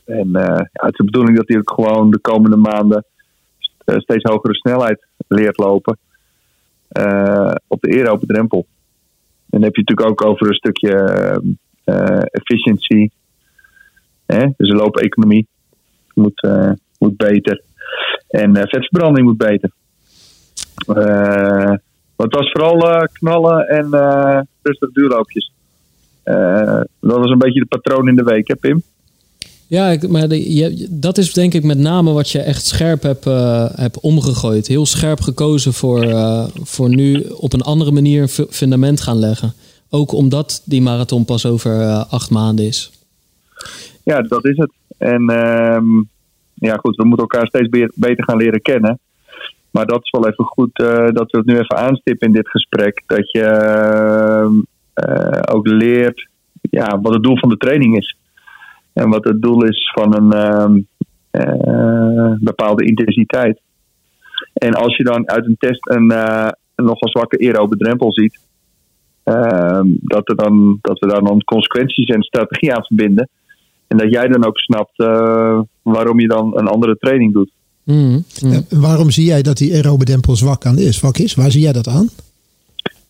En 0.05 0.35
eh, 0.35 0.57
het 0.73 0.91
is 0.93 0.97
de 0.97 1.05
bedoeling 1.05 1.37
dat 1.37 1.49
hij 1.49 1.59
ook 1.59 1.71
gewoon 1.71 2.11
de 2.11 2.19
komende 2.19 2.57
maanden 2.57 3.05
eh, 3.85 3.97
steeds 3.99 4.31
hogere 4.31 4.55
snelheid 4.55 5.07
leert 5.29 5.59
lopen. 5.59 5.99
eh, 6.89 7.53
op 7.67 7.81
de 7.81 7.91
aerobe 7.97 8.27
drempel. 8.27 8.67
En 9.51 9.61
dan 9.61 9.63
heb 9.63 9.75
je 9.75 9.81
natuurlijk 9.87 10.11
ook 10.11 10.31
over 10.31 10.47
een 10.49 10.55
stukje 10.55 10.93
eh 11.87 12.23
efficiency. 12.31 13.09
Hè? 14.27 14.47
Dus 14.57 14.69
de 14.69 14.77
loopeconomie 14.77 15.47
moet, 16.15 16.43
eh, 16.43 16.71
moet 16.99 17.17
beter. 17.17 17.63
En 18.29 18.57
eh, 18.57 18.63
vetverbranding 18.63 19.27
moet 19.27 19.37
beter. 19.37 19.71
Maar 20.87 22.27
het 22.27 22.35
was 22.35 22.51
vooral 22.51 23.09
knallen 23.13 23.69
en 23.69 23.93
eh, 23.93 24.41
rustig 24.63 24.93
duurloopjes. 24.93 25.53
Dat 27.01 27.19
was 27.19 27.31
een 27.31 27.39
beetje 27.39 27.61
de 27.61 27.67
patroon 27.67 28.09
in 28.09 28.15
de 28.15 28.23
week, 28.23 28.49
hè 28.49 28.57
Pim? 28.57 28.83
Ja, 29.67 29.97
maar 30.09 30.35
je, 30.35 30.87
dat 30.91 31.19
is 31.19 31.33
denk 31.33 31.55
ik 31.55 31.65
met 31.65 31.79
name 31.79 32.13
wat 32.13 32.31
je 32.31 32.41
echt 32.41 32.65
scherp 32.65 33.03
hebt, 33.03 33.25
hebt 33.75 34.01
omgegooid. 34.01 34.67
Heel 34.67 34.87
scherp 34.87 35.21
gekozen 35.21 35.73
voor, 35.73 36.07
voor 36.63 36.89
nu 36.89 37.21
op 37.21 37.53
een 37.53 37.63
andere 37.63 37.91
manier 37.91 38.23
een 38.23 38.29
fu- 38.29 38.47
fundament 38.51 39.01
gaan 39.01 39.19
leggen. 39.19 39.55
Ook 39.91 40.13
omdat 40.13 40.63
die 40.65 40.83
marathon 40.83 41.25
pas 41.25 41.47
over 41.47 41.81
eh, 41.81 42.13
acht 42.13 42.31
maanden 42.31 42.65
is. 42.67 42.91
ja, 44.05 44.23
dat 44.23 44.45
is 44.45 44.57
het. 44.57 44.73
En 44.99 45.29
ehm, 45.29 45.87
ja, 46.55 46.77
goed, 46.77 46.97
we 46.97 47.05
moeten 47.05 47.27
elkaar 47.29 47.47
steeds 47.47 47.69
be- 47.69 47.93
beter 47.95 48.25
gaan 48.25 48.37
leren 48.37 48.63
kennen. 48.63 48.99
Maar 49.71 49.87
dat 49.87 50.03
is 50.03 50.11
wel 50.11 50.29
even 50.29 50.45
goed 50.45 50.79
eh, 50.79 51.09
dat 51.09 51.31
we 51.31 51.39
het 51.39 51.47
nu 51.47 51.55
even 51.55 51.77
aanstippen 51.77 52.27
in 52.27 52.33
dit 52.33 52.49
gesprek. 52.49 53.03
Dat 53.07 53.31
je 53.31 53.43
ehm, 53.43 54.53
eh, 54.93 55.55
ook 55.55 55.67
leert 55.67 56.29
ja, 56.71 57.01
wat 57.01 57.13
het 57.13 57.23
doel 57.23 57.39
van 57.39 57.49
de 57.49 57.57
training 57.57 57.97
is. 57.97 58.17
En 58.93 59.09
wat 59.11 59.25
het 59.25 59.43
doel 59.43 59.65
is 59.65 59.93
van 59.95 60.15
een 60.15 60.33
ehm, 60.33 60.81
eh, 61.31 62.33
bepaalde 62.39 62.85
intensiteit. 62.85 63.61
En 64.53 64.75
als 64.75 64.97
je 64.97 65.05
dan 65.05 65.29
uit 65.29 65.47
een 65.47 65.57
test 65.59 65.89
een, 65.89 66.07
nogal 66.77 67.09
zwakke 67.09 67.39
aerobe 67.39 67.77
drempel 67.77 68.13
ziet, 68.13 68.39
dat, 70.01 70.29
er 70.29 70.37
dan, 70.37 70.79
dat 70.81 70.99
we 70.99 71.07
daar 71.07 71.23
dan 71.23 71.45
consequenties 71.45 72.09
en 72.09 72.23
strategie 72.23 72.75
aan 72.75 72.85
verbinden. 72.85 73.29
En 73.87 73.97
dat 73.97 74.11
jij 74.11 74.29
dan 74.29 74.47
ook 74.47 74.59
snapt 74.59 74.99
eh, 74.99 75.61
waarom 75.83 76.21
je 76.21 76.29
dan 76.29 76.59
een 76.59 76.67
andere 76.67 76.97
training 76.99 77.33
doet. 77.33 77.51
Mhm. 77.85 78.21
Mhm. 78.43 78.53
Eh, 78.53 78.59
waarom 78.71 79.11
zie 79.11 79.25
jij 79.25 79.43
dat 79.43 79.57
die 79.57 79.73
aerobe 79.75 80.05
dempel 80.05 80.37
zwak 80.37 80.65
aan 80.67 80.79
is? 80.79 80.97
Zwak 80.97 81.17
is? 81.19 81.35
Waar 81.35 81.51
zie 81.51 81.61
jij 81.63 81.73
dat 81.73 81.89
aan? 81.89 82.09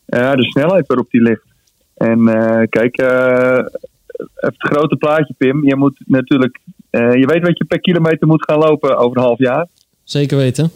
Ja, 0.07 0.35
de 0.35 0.45
snelheid 0.45 0.87
waarop 0.87 1.11
die 1.11 1.23
ligt. 1.23 1.45
En 1.95 2.29
eh, 2.29 2.63
kijk, 2.69 2.97
eh, 2.97 3.65
het 4.35 4.55
grote 4.57 4.97
plaatje, 4.97 5.35
Pim. 5.39 5.67
Je 5.67 5.77
moet 5.77 6.01
natuurlijk. 6.07 6.61
eh, 6.91 7.15
je 7.15 7.27
weet 7.27 7.43
wat 7.43 7.59
je 7.59 7.65
per 7.65 7.81
kilometer 7.81 8.27
moet 8.27 8.45
gaan 8.45 8.59
lopen 8.59 8.99
over 8.99 9.17
een 9.17 9.23
half 9.23 9.39
jaar. 9.39 9.67
Zeker 10.05 10.37
weten. 10.37 10.71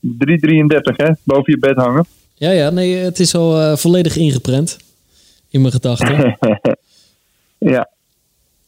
3,33 0.00 0.96
hè, 0.96 1.10
boven 1.22 1.52
je 1.52 1.58
bed 1.58 1.76
hangen. 1.76 2.04
Ja, 2.34 2.50
ja, 2.50 2.70
nee, 2.70 2.96
het 2.96 3.18
is 3.18 3.34
al 3.34 3.60
eh, 3.60 3.76
volledig 3.76 4.16
ingeprent 4.16 4.78
in 5.48 5.60
mijn 5.60 5.72
gedachten. 5.72 6.38
ja. 7.74 7.90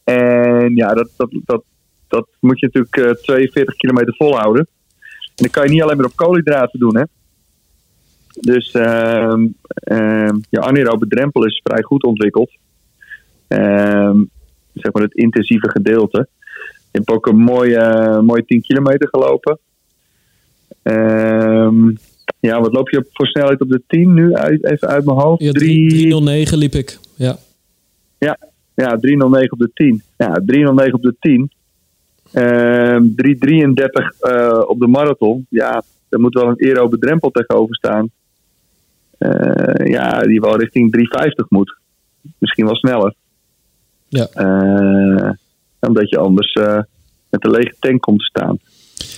En 0.03 0.75
ja, 0.75 0.93
dat, 0.93 1.09
dat, 1.17 1.29
dat, 1.45 1.63
dat 2.07 2.27
moet 2.39 2.59
je 2.59 2.65
natuurlijk 2.65 2.97
eh, 2.97 3.23
42 3.23 3.75
kilometer 3.75 4.15
volhouden. 4.15 4.67
En 5.11 5.43
dat 5.43 5.51
kan 5.51 5.63
je 5.63 5.69
niet 5.69 5.81
alleen 5.81 5.97
maar 5.97 6.05
op 6.05 6.15
koolhydraten 6.15 6.79
doen, 6.79 6.97
hè. 6.97 7.03
Dus 8.39 8.71
ehm 8.71 9.47
je 10.49 10.61
anaerobe 10.61 11.07
drempel 11.07 11.45
is 11.45 11.61
vrij 11.63 11.81
goed 11.81 12.03
ontwikkeld. 12.03 12.51
Ehm, 13.47 14.23
zeg 14.73 14.93
maar 14.93 15.03
het 15.03 15.13
intensieve 15.13 15.69
gedeelte. 15.69 16.27
Je 16.91 17.03
hebt 17.03 17.09
ook 17.09 17.27
een 17.27 17.37
mooie, 17.37 18.21
mooie 18.21 18.45
10 18.45 18.61
kilometer 18.61 19.07
gelopen. 19.09 19.59
Ehm, 20.81 21.89
ja, 22.39 22.61
wat 22.61 22.73
loop 22.73 22.89
je 22.89 23.05
voor 23.13 23.27
snelheid 23.27 23.61
op 23.61 23.69
de 23.69 23.81
10 23.87 24.13
nu? 24.13 24.33
Uit, 24.33 24.63
even 24.63 24.87
uit 24.87 25.05
mijn 25.05 25.17
hoofd. 25.17 25.41
Ja, 25.41 25.51
Drie- 25.51 25.89
309 25.89 26.57
liep 26.57 26.73
ik. 26.73 26.99
Ja. 27.15 27.37
ja, 28.17 28.37
ja 28.75 28.97
309 28.97 29.51
op 29.51 29.59
de 29.59 29.71
10. 29.73 30.01
Ja, 30.17 30.41
309 30.45 30.93
op 30.93 31.01
de 31.01 31.15
10. 31.19 31.51
Ehm 32.31 33.15
333 33.15 34.19
eh, 34.19 34.63
op 34.67 34.79
de 34.79 34.87
marathon. 34.87 35.45
Ja, 35.49 35.83
er 36.09 36.19
moet 36.19 36.33
wel 36.33 36.47
een 36.47 36.67
aerobe 36.67 36.97
drempel 36.97 37.31
tegenover 37.31 37.75
staan. 37.75 38.09
Eh, 39.17 39.85
ja, 39.91 40.21
die 40.21 40.39
wel 40.39 40.59
richting 40.59 40.91
350 40.91 41.49
moet. 41.49 41.77
Misschien 42.37 42.65
wel 42.65 42.75
sneller. 42.75 43.13
Ja. 44.07 44.27
Eh, 44.33 45.31
omdat 45.79 46.09
je 46.09 46.17
anders 46.17 46.53
eh, 46.53 46.79
met 47.29 47.45
een 47.45 47.51
lege 47.51 47.75
tank 47.79 48.01
komt 48.01 48.19
te 48.19 48.25
staan. 48.25 48.57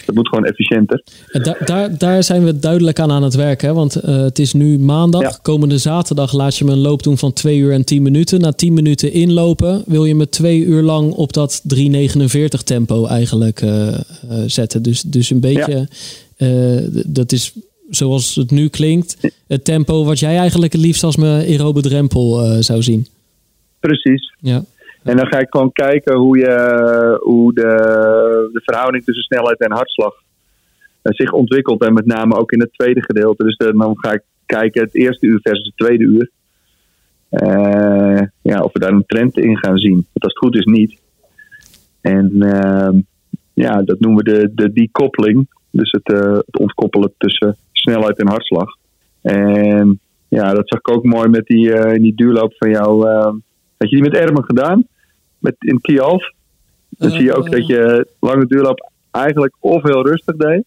Dat 0.05 0.15
moet 0.15 0.27
gewoon 0.27 0.45
efficiënter. 0.45 1.03
En 1.31 1.43
daar, 1.43 1.65
daar, 1.65 1.97
daar 1.97 2.23
zijn 2.23 2.43
we 2.43 2.59
duidelijk 2.59 2.99
aan 2.99 3.11
aan 3.11 3.23
het 3.23 3.35
werken. 3.35 3.67
Hè? 3.67 3.73
Want 3.73 3.95
eh, 3.95 4.17
het 4.21 4.39
is 4.39 4.53
nu 4.53 4.79
maandag. 4.79 5.21
Ja. 5.21 5.39
Komende 5.41 5.77
zaterdag 5.77 6.33
laat 6.33 6.57
je 6.57 6.65
me 6.65 6.71
een 6.71 6.77
loop 6.77 7.03
doen 7.03 7.17
van 7.17 7.33
2 7.33 7.57
uur 7.57 7.71
en 7.71 7.85
10 7.85 8.01
minuten. 8.01 8.41
Na 8.41 8.51
10 8.51 8.73
minuten 8.73 9.11
inlopen 9.11 9.83
wil 9.85 10.05
je 10.05 10.15
me 10.15 10.29
twee 10.29 10.63
uur 10.63 10.81
lang 10.81 11.11
op 11.11 11.33
dat 11.33 11.63
3,49 11.75 12.63
tempo 12.63 13.05
eigenlijk 13.05 13.61
eh, 13.61 13.87
eh, 13.87 13.99
zetten. 14.45 14.83
Dus, 14.83 15.01
dus 15.01 15.29
een 15.29 15.39
beetje, 15.39 15.87
dat 17.05 17.31
is 17.31 17.53
zoals 17.89 18.35
het 18.35 18.51
nu 18.51 18.67
klinkt, 18.67 19.17
het 19.47 19.63
tempo 19.63 20.05
wat 20.05 20.19
jij 20.19 20.37
eigenlijk 20.37 20.71
het 20.71 20.81
liefst 20.81 21.03
als 21.03 21.15
mijn 21.15 21.45
aerobe 21.45 21.81
drempel 21.81 22.61
zou 22.63 22.83
zien. 22.83 23.07
Precies. 23.79 24.33
Ja. 24.39 24.63
En 25.03 25.17
dan 25.17 25.27
ga 25.27 25.39
ik 25.39 25.47
gewoon 25.49 25.71
kijken 25.71 26.15
hoe, 26.17 26.37
je, 26.37 27.17
hoe 27.21 27.53
de, 27.53 27.61
de 28.53 28.61
verhouding 28.63 29.03
tussen 29.03 29.23
snelheid 29.23 29.59
en 29.59 29.71
hartslag 29.71 30.13
eh, 31.01 31.13
zich 31.13 31.31
ontwikkelt. 31.31 31.83
En 31.83 31.93
met 31.93 32.05
name 32.05 32.35
ook 32.35 32.51
in 32.51 32.59
het 32.59 32.73
tweede 32.73 33.03
gedeelte. 33.03 33.43
Dus 33.43 33.57
de- 33.57 33.77
dan 33.77 33.97
ga 33.99 34.11
ik 34.13 34.21
kijken 34.45 34.81
het 34.81 34.95
eerste 34.95 35.25
uur 35.25 35.39
versus 35.41 35.65
het 35.65 35.77
tweede 35.77 36.03
uur. 36.03 36.29
Eh, 37.29 38.21
ja, 38.41 38.61
of 38.61 38.73
we 38.73 38.79
daar 38.79 38.91
een 38.91 39.05
trend 39.05 39.37
in 39.37 39.57
gaan 39.57 39.77
zien. 39.77 39.93
Want 39.93 40.23
als 40.23 40.33
het 40.33 40.37
goed 40.37 40.55
is, 40.55 40.65
niet. 40.65 40.97
En 42.01 42.35
ehm, 42.41 42.99
ja, 43.53 43.81
dat 43.81 43.99
noemen 43.99 44.23
we 44.23 44.31
de, 44.31 44.51
de 44.53 44.73
decoupeling. 44.73 45.47
Dus 45.71 45.91
het, 45.91 46.13
eh, 46.13 46.33
het 46.33 46.57
ontkoppelen 46.59 47.13
tussen 47.17 47.55
snelheid 47.71 48.19
en 48.19 48.27
hartslag. 48.27 48.75
En 49.21 49.99
ja, 50.27 50.53
dat 50.53 50.67
zag 50.67 50.79
ik 50.79 50.89
ook 50.89 51.03
mooi 51.03 51.29
met 51.29 51.45
die, 51.45 51.73
eh, 51.73 51.99
die 52.01 52.15
duurloop 52.15 52.53
van 52.57 52.69
jou. 52.69 53.07
Eh, 53.79 53.87
had 53.87 53.89
je 53.89 53.95
die 53.95 54.01
met 54.09 54.13
Ermen 54.13 54.43
gedaan? 54.43 54.87
Met, 55.39 55.55
in 55.59 55.81
Kiev? 55.81 56.21
Dan 56.89 57.09
Eh, 57.09 57.15
zie 57.15 57.23
je 57.23 57.33
ook 57.35 57.51
dat 57.51 57.67
je 57.67 58.07
lange 58.19 58.45
duurloop 58.47 58.91
eigenlijk 59.11 59.55
of 59.59 59.83
heel 59.83 60.07
rustig 60.07 60.35
deed. 60.35 60.63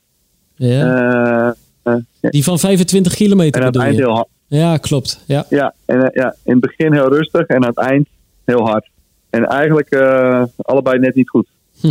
Ja. 0.55 1.53
eh, 1.83 1.93
eh, 2.21 2.31
Die 2.31 2.45
van 2.45 2.59
25 2.59 3.15
kilometer 3.15 3.61
en 3.61 3.67
aan 3.67 3.73
het 3.73 3.73
bedoel 3.73 3.87
eind 3.89 3.99
je? 3.99 4.05
heel 4.05 4.15
hard. 4.15 4.29
Ja, 4.47 4.77
klopt. 4.77 5.21
Ja. 5.27 5.47
Ja, 5.49 5.75
en, 5.85 6.03
eh, 6.03 6.09
ja, 6.23 6.37
in 6.45 6.53
het 6.53 6.61
begin 6.61 6.93
heel 6.93 7.09
rustig 7.15 7.47
en 7.47 7.57
aan 7.57 7.69
het 7.69 7.79
eind 7.79 8.09
heel 8.45 8.61
hard. 8.69 8.91
En 9.31 9.45
eigenlijk 9.45 9.91
eh, 9.91 10.43
allebei 10.57 10.99
net 10.99 11.15
niet 11.15 11.29
goed. 11.29 11.47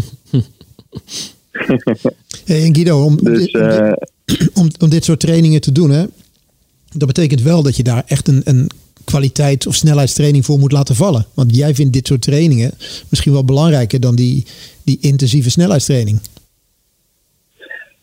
Hey, 2.46 2.64
en 2.66 2.76
Guido, 2.76 3.04
om, 3.04 3.18
Dus 3.24 3.38
dit, 3.52 3.56
eh, 3.62 3.92
om, 4.62 4.70
om 4.80 4.90
dit 4.90 5.04
soort 5.04 5.20
trainingen 5.20 5.62
te 5.62 5.72
doen, 5.72 5.90
hè, 5.90 6.06
dat 6.92 7.08
betekent 7.08 7.42
wel 7.42 7.64
dat 7.64 7.76
je 7.76 7.84
daar 7.84 8.04
echt 8.08 8.28
een, 8.28 8.42
een 8.44 8.70
kwaliteit 9.12 9.68
of 9.68 9.76
snelheidstraining 9.76 10.46
voor 10.46 10.60
moet 10.60 10.72
laten 10.72 10.96
vallen. 10.96 11.26
Want 11.34 11.56
jij 11.56 11.76
vindt 11.76 11.94
dit 11.94 12.08
soort 12.08 12.22
trainingen 12.22 12.72
misschien 13.10 13.34
wel 13.34 13.46
belangrijker 13.46 14.00
dan 14.00 14.16
die, 14.16 14.46
die 14.84 14.98
intensieve 15.02 15.50
snelheidstraining. 15.50 16.20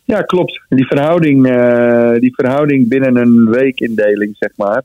Ja, 0.03 0.21
klopt. 0.21 0.61
Die 0.69 0.85
verhouding, 0.85 1.47
eh, 1.47 2.19
die 2.19 2.33
verhouding 2.35 2.87
binnen 2.87 3.15
een 3.15 3.49
weekindeling, 3.49 4.35
zeg 4.39 4.51
maar. 4.55 4.83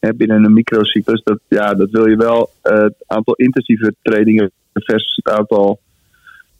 Hè, 0.00 0.14
binnen 0.14 0.44
een 0.44 0.52
microcyclus, 0.52 1.22
dat, 1.24 1.38
ja, 1.48 1.74
dat 1.74 1.90
wil 1.90 2.08
je 2.08 2.16
wel. 2.16 2.50
eh, 2.62 2.82
het 2.82 2.94
aantal 3.06 3.34
intensieve 3.34 3.94
trainingen 4.02 4.50
versus 4.72 5.20
het 5.22 5.34
aantal 5.34 5.78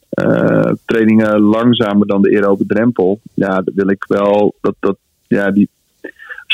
eh, 0.08 0.72
trainingen 0.84 1.40
langzamer 1.40 2.06
dan 2.06 2.22
de 2.22 2.30
aerobe 2.36 2.66
drempel. 2.66 3.20
Ja, 3.34 3.62
dat 3.62 3.74
wil 3.74 3.88
ik 3.88 4.04
wel. 4.08 4.54
Dat, 4.60 4.74
dat, 4.80 4.96
ja, 5.26 5.50
die, 5.50 5.68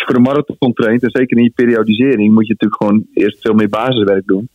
je 0.02 0.06
voor 0.06 0.16
een 0.16 0.22
marathon 0.22 0.72
traint, 0.72 1.02
en 1.02 1.10
zeker 1.10 1.36
in 1.36 1.42
je 1.42 1.52
periodisering, 1.54 2.32
moet 2.32 2.46
je 2.46 2.52
natuurlijk 2.58 2.82
gewoon 2.82 3.06
eerst 3.14 3.40
veel 3.40 3.54
meer 3.54 3.68
basiswerk 3.68 4.26
doen. 4.26 4.48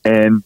En 0.00 0.44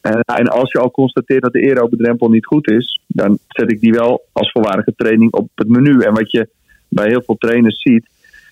en, 0.00 0.48
als 0.48 0.72
je 0.72 0.78
al 0.78 0.90
constateert 0.90 1.42
dat 1.42 1.52
de 1.52 1.60
aerobe 1.60 1.96
drempel 1.96 2.28
niet 2.28 2.46
goed 2.46 2.70
is, 2.70 3.00
dan 3.06 3.38
zet 3.48 3.70
ik 3.70 3.80
die 3.80 3.92
wel 3.92 4.24
als 4.32 4.50
volwaardige 4.50 4.94
training 4.96 5.32
op 5.32 5.48
het 5.54 5.68
menu. 5.68 6.00
En 6.00 6.14
wat 6.14 6.30
je 6.30 6.48
bij 6.88 7.08
heel 7.08 7.22
veel 7.22 7.36
trainers 7.38 7.82
ziet, 7.82 8.08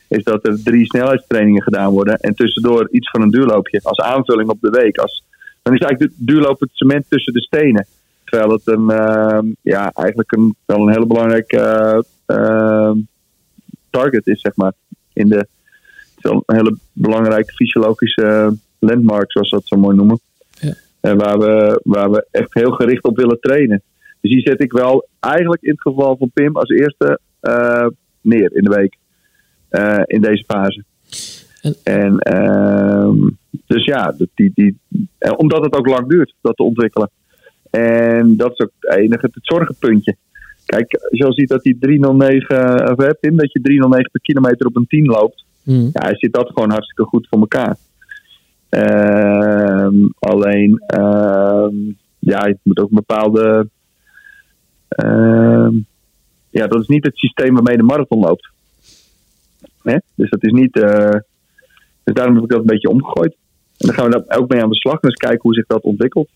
is 0.09 0.25
dat 0.25 0.47
er 0.47 0.63
drie 0.63 0.85
snelheidstrainingen 0.87 1.63
gedaan 1.63 1.93
worden. 1.93 2.17
En 2.17 2.35
tussendoor 2.35 2.89
iets 2.91 3.11
van 3.11 3.23
een 3.23 3.31
duurloopje 3.31 3.81
als 3.83 3.99
aanvulling 3.99 4.49
op 4.49 4.61
de 4.61 4.71
week. 4.71 4.99
Als, 4.99 5.25
dan 5.63 5.75
is 5.75 5.81
eigenlijk 5.81 6.17
de 6.17 6.25
duurloop 6.25 6.61
het 6.61 6.71
cement 6.73 7.05
tussen 7.09 7.33
de 7.33 7.43
stenen. 7.43 7.87
Terwijl 8.25 8.51
het 8.51 8.67
een, 8.67 8.91
ehm, 8.91 9.47
ja, 9.63 9.91
eigenlijk 9.91 10.33
een, 10.33 10.55
wel 10.65 10.81
een 10.81 10.93
hele 10.93 11.07
belangrijke 11.07 11.59
eh, 11.59 12.37
ehm, 12.37 12.99
target 13.93 14.26
is, 14.26 14.40
zeg 14.40 14.57
maar. 14.57 14.72
In 15.12 15.28
de, 15.28 15.36
het 15.36 16.24
is 16.24 16.30
een 16.30 16.43
hele 16.57 16.76
belangrijke 16.93 17.53
fysiologische 17.53 18.57
landmark, 18.78 19.32
zoals 19.32 19.49
ze 19.49 19.55
dat 19.55 19.66
zo 19.66 19.76
mooi 19.76 19.97
noemen. 19.97 20.20
En 21.01 21.16
waar 21.16 21.38
we, 21.38 21.80
waar 21.84 22.11
we 22.11 22.26
echt 22.30 22.55
heel 22.55 22.70
gericht 22.70 23.05
op 23.05 23.16
willen 23.16 23.40
trainen. 23.40 23.82
Dus 24.20 24.30
die 24.30 24.40
zet 24.40 24.61
ik 24.62 24.72
wel 24.72 25.07
eigenlijk 25.20 25.62
in 25.62 25.70
het 25.70 25.80
geval 25.80 26.16
van 26.16 26.30
Pim 26.34 26.57
als 26.57 26.68
eerste 26.68 27.18
eh, 27.40 27.86
neer 28.20 28.57
in 28.57 28.64
de 28.64 28.70
week. 28.74 28.97
eh, 29.68 30.03
in 30.07 30.20
deze 30.20 30.45
fase. 30.47 30.84
En- 31.62 31.76
En, 31.82 32.18
ehm, 32.18 33.28
dus 33.66 33.84
ja, 33.84 34.14
die, 34.34 34.53
die, 34.55 34.78
eh, 35.18 35.32
omdat 35.36 35.64
het 35.64 35.74
ook 35.74 35.86
lang 35.86 36.09
duurt 36.09 36.34
dat 36.40 36.57
te 36.57 36.62
ontwikkelen. 36.62 37.11
En 37.70 38.36
dat 38.36 38.51
is 38.53 38.59
ook 38.59 38.70
het 38.80 38.97
enige, 38.97 39.26
het 39.32 39.47
zorgenpuntje. 39.47 40.16
Kijk, 40.73 40.95
als 41.11 41.18
je 41.18 41.25
al 41.25 41.33
ziet 41.33 41.49
dat 41.49 41.62
die 41.62 41.79
309, 41.81 42.91
of 42.91 42.97
hè, 42.97 43.14
Pim, 43.14 43.37
dat 43.37 43.53
je 43.53 43.61
309 43.61 44.11
per 44.11 44.20
kilometer 44.20 44.66
op 44.66 44.77
een 44.77 44.87
10 44.87 45.05
loopt. 45.05 45.45
Mm. 45.62 45.91
Ja, 45.93 46.01
hij 46.05 46.16
zit 46.16 46.33
dat 46.33 46.49
gewoon 46.49 46.70
hartstikke 46.70 47.05
goed 47.05 47.27
voor 47.31 47.39
elkaar. 47.39 47.77
Ehm, 48.68 49.95
alleen, 50.18 50.83
ehm, 50.87 51.75
ja, 52.18 52.47
je 52.47 52.57
moet 52.62 52.79
ook 52.79 52.89
een 52.89 53.05
bepaalde. 53.07 53.68
ehm, 54.89 55.75
ja, 56.51 56.66
dat 56.66 56.81
is 56.81 56.87
niet 56.87 57.05
het 57.05 57.16
systeem 57.16 57.55
waarmee 57.55 57.77
de 57.77 57.83
marathon 57.83 58.20
loopt. 58.20 58.49
Hè? 59.83 59.97
Dus 60.14 60.31
dat 60.31 60.45
is 60.45 60.53
niet. 60.53 60.77
eh, 60.77 61.18
dus 62.05 62.14
daarom 62.14 62.35
heb 62.35 62.45
ik 62.45 62.51
dat 62.51 62.61
een 62.61 62.66
beetje 62.66 62.89
omgegooid. 62.89 63.37
En 63.79 63.87
dan 63.87 63.95
gaan 63.95 64.11
we 64.11 64.11
daar 64.27 64.39
ook 64.39 64.49
mee 64.49 64.62
aan 64.62 64.68
de 64.68 64.77
slag 64.77 65.01
en 65.01 65.09
eens 65.09 65.14
kijken 65.14 65.41
hoe 65.43 65.55
zich 65.55 65.66
dat 65.66 65.83
ontwikkelt. 65.83 66.29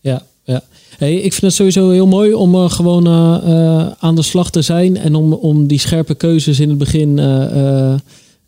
Ja, 0.00 0.22
ja. 0.44 0.62
Hey, 0.98 1.14
ik 1.14 1.32
vind 1.32 1.42
het 1.42 1.52
sowieso 1.52 1.90
heel 1.90 2.06
mooi 2.06 2.34
om 2.34 2.54
uh, 2.54 2.70
gewoon 2.70 3.08
uh, 3.08 3.86
aan 3.98 4.14
de 4.14 4.22
slag 4.22 4.50
te 4.50 4.62
zijn 4.62 4.96
en 4.96 5.14
om, 5.14 5.32
om 5.32 5.66
die 5.66 5.78
scherpe 5.78 6.14
keuzes 6.14 6.60
in 6.60 6.68
het 6.68 6.78
begin 6.78 7.20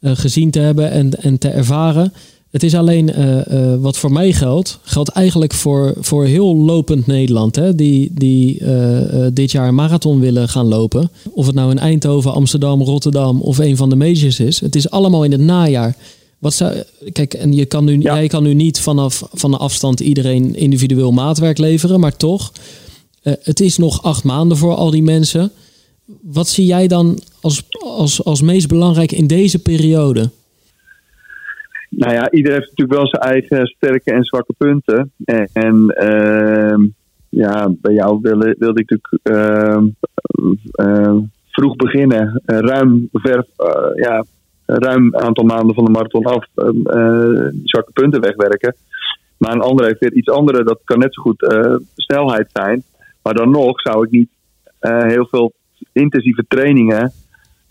gezien 0.02 0.50
te 0.50 0.58
hebben 0.58 0.90
en, 0.90 1.22
en 1.22 1.38
te 1.38 1.48
ervaren. 1.48 2.12
Het 2.50 2.62
is 2.62 2.74
alleen 2.74 3.12
wat 3.80 3.96
voor 3.96 4.12
mij 4.12 4.32
geldt, 4.32 4.78
geldt 4.82 5.08
eigenlijk 5.08 5.52
voor, 5.52 5.94
voor 5.98 6.24
heel 6.24 6.56
lopend 6.56 7.06
Nederland, 7.06 7.56
hè, 7.56 7.74
die, 7.74 8.10
die 8.14 8.62
dit 9.32 9.50
jaar 9.50 9.68
een 9.68 9.74
marathon 9.74 10.20
willen 10.20 10.48
gaan 10.48 10.66
lopen. 10.66 11.10
Of 11.30 11.46
het 11.46 11.54
nou 11.54 11.70
in 11.70 11.78
Eindhoven, 11.78 12.32
Amsterdam, 12.32 12.82
Rotterdam 12.82 13.40
of 13.40 13.58
een 13.58 13.76
van 13.76 13.88
de 13.88 13.96
majors 13.96 14.40
is. 14.40 14.60
Het 14.60 14.76
is 14.76 14.90
allemaal 14.90 15.24
in 15.24 15.32
het 15.32 15.40
najaar. 15.40 15.96
Wat 16.38 16.54
zou, 16.54 16.82
kijk, 17.12 17.34
en 17.34 17.52
je 17.52 17.66
kan 17.66 17.84
nu, 17.84 17.96
jij 17.98 18.26
kan 18.26 18.42
nu 18.42 18.54
niet 18.54 18.80
vanaf 18.80 19.28
van 19.32 19.50
de 19.50 19.56
afstand 19.56 20.00
iedereen 20.00 20.54
individueel 20.54 21.12
maatwerk 21.12 21.58
leveren, 21.58 22.00
maar 22.00 22.16
toch, 22.16 22.52
uh, 23.22 23.32
het 23.42 23.60
is 23.60 23.76
nog 23.76 24.02
acht 24.02 24.24
maanden 24.24 24.56
voor 24.56 24.74
al 24.74 24.90
die 24.90 25.02
mensen. 25.02 25.50
Wat 26.22 26.48
zie 26.48 26.66
jij 26.66 26.86
dan 26.86 27.18
als, 27.40 27.62
als, 27.78 28.24
als 28.24 28.42
meest 28.42 28.68
belangrijk 28.68 29.12
in 29.12 29.26
deze 29.26 29.62
periode? 29.62 30.30
Nou 31.90 32.12
ja, 32.12 32.30
iedereen 32.30 32.58
heeft 32.58 32.70
natuurlijk 32.70 32.98
wel 32.98 33.08
zijn 33.08 33.22
eigen 33.22 33.66
sterke 33.66 34.12
en 34.12 34.24
zwakke 34.24 34.54
punten. 34.58 35.12
En, 35.24 35.48
en 35.52 35.94
uh, 36.02 36.88
ja, 37.28 37.68
bij 37.80 37.94
jou 37.94 38.18
wilde, 38.22 38.56
wilde 38.58 38.80
ik 38.80 38.90
natuurlijk 38.90 39.28
uh, 40.80 41.16
vroeg 41.50 41.76
beginnen, 41.76 42.42
ruim 42.44 43.08
ver, 43.12 43.46
ja, 43.94 44.24
ruim 44.66 45.04
een 45.04 45.16
aantal 45.16 45.44
maanden 45.44 45.74
van 45.74 45.84
de 45.84 45.90
marathon 45.90 46.24
af 46.24 46.46
uh, 46.54 47.48
zwakke 47.64 47.92
punten 47.92 48.20
wegwerken. 48.20 48.76
Maar 49.36 49.52
een 49.52 49.60
andere 49.60 49.88
heeft 49.88 50.00
weer 50.00 50.12
iets 50.12 50.28
andere. 50.28 50.64
Dat 50.64 50.80
kan 50.84 50.98
net 50.98 51.14
zo 51.14 51.22
goed 51.22 51.42
uh, 51.42 51.76
snelheid 51.94 52.50
zijn. 52.52 52.82
Maar 53.22 53.34
dan 53.34 53.50
nog 53.50 53.80
zou 53.80 54.04
ik 54.04 54.10
niet 54.10 54.28
uh, 54.80 55.02
heel 55.02 55.26
veel 55.26 55.52
intensieve 55.92 56.44
trainingen 56.48 57.12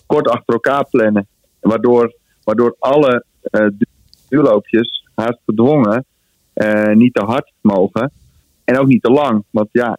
kort 0.06 0.28
achter 0.28 0.54
elkaar 0.54 0.88
plannen. 0.90 1.28
Waardoor, 1.60 2.14
waardoor 2.44 2.76
alle 2.80 3.26
duurloopjes 4.30 5.08
haast 5.16 5.40
gedwongen 5.46 6.06
niet 6.94 7.14
te 7.14 7.24
hard 7.24 7.52
mogen. 7.62 8.12
En 8.64 8.80
ook 8.80 8.88
niet 8.88 9.04
te 9.04 9.12
lang. 9.12 9.44
Want 9.50 9.70
ja, 9.72 9.98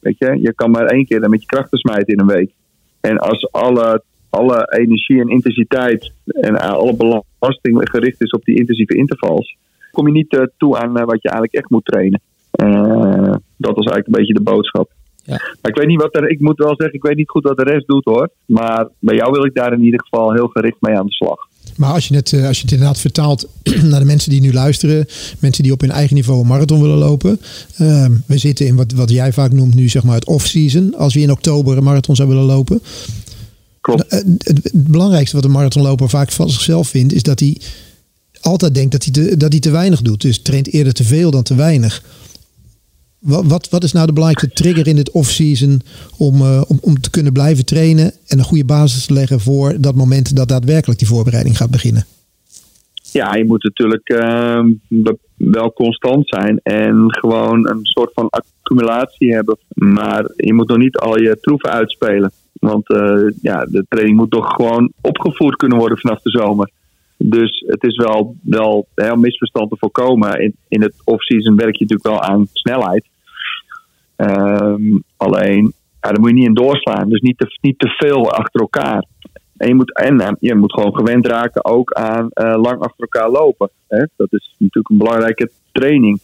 weet 0.00 0.18
je, 0.18 0.40
je 0.40 0.54
kan 0.54 0.70
maar 0.70 0.86
één 0.86 1.06
keer 1.06 1.28
met 1.28 1.40
je 1.40 1.46
krachten 1.46 1.78
smijten 1.78 2.14
in 2.14 2.20
een 2.20 2.26
week. 2.26 2.52
En 3.00 3.18
als 3.18 3.52
alle 3.52 4.02
alle 4.30 4.76
energie 4.78 5.20
en 5.20 5.28
intensiteit 5.28 6.12
en 6.24 6.60
alle 6.60 6.94
belasting 6.94 7.88
gericht 7.90 8.22
is 8.22 8.30
op 8.30 8.44
die 8.44 8.58
intensieve 8.58 8.94
intervals, 8.94 9.56
kom 9.90 10.06
je 10.06 10.12
niet 10.12 10.32
uh, 10.32 10.42
toe 10.56 10.78
aan 10.78 10.98
uh, 10.98 11.04
wat 11.04 11.22
je 11.22 11.28
eigenlijk 11.28 11.54
echt 11.54 11.70
moet 11.70 11.84
trainen. 11.84 12.20
Uh, 12.64 13.34
dat 13.56 13.74
was 13.74 13.86
eigenlijk 13.86 14.06
een 14.06 14.12
beetje 14.12 14.34
de 14.34 14.42
boodschap. 14.42 14.90
Ja. 15.24 15.36
Maar 15.36 15.70
ik 15.70 15.76
weet 15.76 15.86
niet 15.86 16.00
wat 16.00 16.16
er, 16.16 16.30
ik 16.30 16.40
moet 16.40 16.58
wel 16.58 16.74
zeggen, 16.76 16.94
ik 16.96 17.02
weet 17.02 17.16
niet 17.16 17.30
goed 17.30 17.44
wat 17.44 17.56
de 17.56 17.62
rest 17.62 17.86
doet 17.86 18.04
hoor. 18.04 18.30
Maar 18.46 18.88
bij 18.98 19.14
jou 19.14 19.32
wil 19.32 19.44
ik 19.44 19.54
daar 19.54 19.72
in 19.72 19.84
ieder 19.84 20.00
geval 20.00 20.32
heel 20.32 20.48
gericht 20.48 20.80
mee 20.80 20.96
aan 20.96 21.06
de 21.06 21.12
slag. 21.12 21.48
Maar 21.76 21.92
als 21.92 22.08
je 22.08 22.14
het, 22.14 22.32
als 22.32 22.56
je 22.56 22.62
het 22.62 22.72
inderdaad 22.72 23.00
vertaalt 23.00 23.48
naar 23.90 24.00
de 24.00 24.06
mensen 24.06 24.30
die 24.30 24.40
nu 24.40 24.52
luisteren, 24.52 25.06
mensen 25.38 25.62
die 25.62 25.72
op 25.72 25.80
hun 25.80 25.90
eigen 25.90 26.14
niveau 26.14 26.40
een 26.40 26.46
marathon 26.46 26.80
willen 26.80 26.98
lopen. 26.98 27.40
Uh, 27.80 28.06
we 28.26 28.38
zitten 28.38 28.66
in 28.66 28.76
wat, 28.76 28.92
wat 28.92 29.10
jij 29.10 29.32
vaak 29.32 29.52
noemt 29.52 29.74
nu 29.74 29.88
zeg 29.88 30.04
maar 30.04 30.14
het 30.14 30.26
off-season. 30.26 30.94
Als 30.96 31.14
we 31.14 31.20
in 31.20 31.30
oktober 31.30 31.76
een 31.76 31.84
marathon 31.84 32.16
zou 32.16 32.28
willen 32.28 32.44
lopen. 32.44 32.80
Klopt. 33.80 34.04
Het, 34.08 34.26
het, 34.38 34.70
belangrijkste 34.72 35.36
wat 35.36 35.44
een 35.44 35.50
marathonloper 35.50 36.08
vaak 36.08 36.32
van 36.32 36.50
zichzelf 36.50 36.88
vindt, 36.88 37.12
is 37.12 37.22
dat 37.22 37.40
hij 37.40 37.60
altijd 38.40 38.74
denkt 38.74 38.92
dat 38.92 39.04
hij, 39.04 39.12
te, 39.12 39.36
dat 39.36 39.52
hij 39.52 39.60
te 39.60 39.70
weinig 39.70 40.02
doet. 40.02 40.20
Dus 40.20 40.42
traint 40.42 40.72
eerder 40.72 40.92
te 40.92 41.04
veel 41.04 41.30
dan 41.30 41.42
te 41.42 41.54
weinig. 41.54 42.02
Wat, 43.18 43.44
wat, 43.46 43.68
wat 43.68 43.84
is 43.84 43.92
nou 43.92 44.06
de 44.06 44.12
belangrijkste 44.12 44.62
trigger 44.62 44.86
in 44.86 44.96
dit 44.96 45.10
off-season 45.10 45.80
om, 46.16 46.40
uh, 46.40 46.62
om, 46.66 46.78
om 46.80 47.00
te 47.00 47.10
kunnen 47.10 47.32
blijven 47.32 47.64
trainen 47.64 48.12
en 48.26 48.38
een 48.38 48.44
goede 48.44 48.64
basis 48.64 49.06
te 49.06 49.12
leggen 49.12 49.40
voor 49.40 49.80
dat 49.80 49.94
moment 49.94 50.36
dat 50.36 50.48
daadwerkelijk 50.48 50.98
die 50.98 51.08
voorbereiding 51.08 51.56
gaat 51.56 51.70
beginnen? 51.70 52.06
Ja, 53.12 53.34
je 53.34 53.44
moet 53.44 53.62
natuurlijk 53.62 54.08
uh, 54.08 54.64
wel 55.36 55.72
constant 55.72 56.28
zijn 56.28 56.60
en 56.62 57.04
gewoon 57.08 57.68
een 57.68 57.80
soort 57.82 58.10
van 58.14 58.28
accumulatie 58.28 59.34
hebben. 59.34 59.58
Maar 59.74 60.30
je 60.36 60.54
moet 60.54 60.68
nog 60.68 60.78
niet 60.78 60.96
al 60.96 61.18
je 61.18 61.38
troeven 61.40 61.70
uitspelen. 61.70 62.32
Want 62.60 62.90
uh, 62.90 63.30
ja, 63.42 63.64
de 63.64 63.84
training 63.88 64.16
moet 64.16 64.30
toch 64.30 64.54
gewoon 64.54 64.92
opgevoerd 65.00 65.56
kunnen 65.56 65.78
worden 65.78 65.98
vanaf 65.98 66.22
de 66.22 66.30
zomer. 66.30 66.70
Dus 67.16 67.64
het 67.66 67.82
is 67.84 67.96
wel, 67.96 68.36
wel 68.42 68.86
heel 68.94 69.16
misverstand 69.16 69.70
te 69.70 69.76
voorkomen. 69.78 70.40
In, 70.40 70.56
in 70.68 70.82
het 70.82 70.94
off-season 71.04 71.56
werk 71.56 71.76
je 71.76 71.84
natuurlijk 71.84 72.08
wel 72.08 72.22
aan 72.22 72.46
snelheid. 72.52 73.06
Um, 74.16 75.02
alleen, 75.16 75.72
ja, 76.00 76.10
daar 76.10 76.20
moet 76.20 76.28
je 76.28 76.34
niet 76.34 76.46
in 76.46 76.54
doorslaan. 76.54 77.08
Dus 77.08 77.20
niet 77.20 77.38
te, 77.38 77.58
niet 77.60 77.78
te 77.78 77.88
veel 77.88 78.30
achter 78.30 78.60
elkaar. 78.60 79.04
En 79.56 79.68
je 79.68 79.74
moet, 79.74 79.94
en, 79.96 80.36
je 80.40 80.54
moet 80.54 80.72
gewoon 80.72 80.94
gewend 80.94 81.26
raken 81.26 81.64
ook 81.64 81.92
aan 81.92 82.28
uh, 82.34 82.54
lang 82.56 82.80
achter 82.80 83.08
elkaar 83.08 83.30
lopen. 83.30 83.70
Hè? 83.88 84.04
Dat 84.16 84.32
is 84.32 84.54
natuurlijk 84.58 84.88
een 84.88 84.98
belangrijke 84.98 85.50
training. 85.72 86.20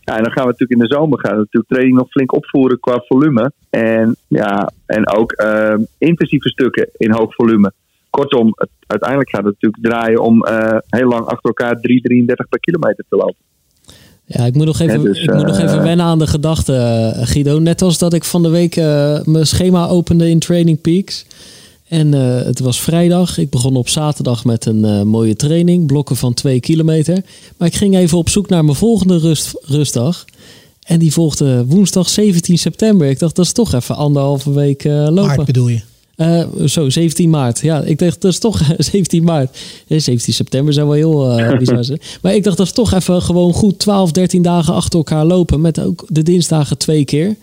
Ja, 0.00 0.16
en 0.16 0.22
dan 0.22 0.32
gaan 0.32 0.44
we 0.44 0.50
natuurlijk 0.50 0.80
in 0.80 0.88
de 0.88 0.94
zomer 0.94 1.18
gaan 1.20 1.32
we 1.32 1.38
natuurlijk 1.38 1.72
training 1.72 1.96
nog 1.96 2.08
flink 2.08 2.32
opvoeren 2.32 2.80
qua 2.80 3.02
volume. 3.06 3.52
En, 3.70 4.16
ja, 4.28 4.70
en 4.86 5.08
ook 5.08 5.42
uh, 5.42 5.74
intensieve 5.98 6.48
stukken 6.48 6.88
in 6.96 7.12
hoog 7.12 7.34
volume. 7.34 7.72
Kortom, 8.10 8.52
het, 8.54 8.68
uiteindelijk 8.86 9.30
gaat 9.30 9.44
het 9.44 9.54
natuurlijk 9.60 9.82
draaien 9.82 10.22
om 10.22 10.46
uh, 10.46 10.76
heel 10.86 11.08
lang 11.08 11.24
achter 11.26 11.48
elkaar 11.48 11.76
3,33 11.76 11.80
per 12.48 12.60
kilometer 12.60 13.04
te 13.08 13.16
lopen. 13.16 13.48
Ja, 14.24 14.44
ik 14.44 14.54
moet 14.54 14.66
nog 14.66 14.80
even, 14.80 15.02
dus, 15.02 15.22
ik 15.22 15.34
moet 15.34 15.46
nog 15.46 15.58
even 15.58 15.82
wennen 15.82 16.06
aan 16.06 16.18
de 16.18 16.26
gedachte, 16.26 17.12
Guido. 17.16 17.58
Net 17.58 17.82
als 17.82 17.98
dat 17.98 18.12
ik 18.12 18.24
van 18.24 18.42
de 18.42 18.50
week 18.50 18.76
mijn 19.26 19.46
schema 19.46 19.86
opende 19.86 20.28
in 20.28 20.38
Training 20.38 20.80
Peaks. 20.80 21.26
En 21.90 22.12
uh, 22.14 22.42
het 22.42 22.60
was 22.60 22.80
vrijdag. 22.80 23.38
Ik 23.38 23.50
begon 23.50 23.76
op 23.76 23.88
zaterdag 23.88 24.44
met 24.44 24.66
een 24.66 24.84
uh, 24.84 25.02
mooie 25.02 25.36
training, 25.36 25.86
blokken 25.86 26.16
van 26.16 26.34
twee 26.34 26.60
kilometer. 26.60 27.22
Maar 27.56 27.68
ik 27.68 27.74
ging 27.74 27.96
even 27.96 28.18
op 28.18 28.28
zoek 28.28 28.48
naar 28.48 28.64
mijn 28.64 28.76
volgende 28.76 29.18
rust, 29.18 29.52
rustdag. 29.62 30.24
En 30.82 30.98
die 30.98 31.12
volgde 31.12 31.64
woensdag 31.66 32.08
17 32.08 32.58
september. 32.58 33.08
Ik 33.08 33.18
dacht, 33.18 33.36
dat 33.36 33.44
is 33.44 33.52
toch 33.52 33.74
even 33.74 33.96
anderhalve 33.96 34.52
week 34.52 34.84
uh, 34.84 34.92
lopen. 34.92 35.26
Maart 35.26 35.44
bedoel 35.44 35.68
je? 35.68 35.80
zo, 36.66 36.88
17 36.88 37.30
maart. 37.30 37.60
Ja, 37.60 37.82
ik 37.82 37.98
dacht, 37.98 38.20
dat 38.20 38.32
is 38.32 38.38
toch 38.38 38.60
17 38.78 39.24
maart. 39.24 39.58
17 39.86 40.34
september 40.34 40.72
zou 40.72 40.88
wel 40.88 40.96
heel 40.96 41.36
bizar 41.58 41.84
zijn. 41.84 42.00
Maar 42.22 42.34
ik 42.34 42.44
dacht, 42.44 42.56
dat 42.56 42.66
is 42.66 42.72
toch 42.72 42.92
even 42.92 43.22
gewoon 43.22 43.52
goed 43.52 43.78
12, 43.78 44.12
13 44.12 44.42
dagen 44.42 44.74
achter 44.74 44.98
elkaar 44.98 45.24
lopen. 45.24 45.60
Met 45.60 45.80
ook 45.80 46.04
de 46.08 46.22
dinsdagen 46.22 46.78
twee 46.78 47.04
keer. 47.04 47.36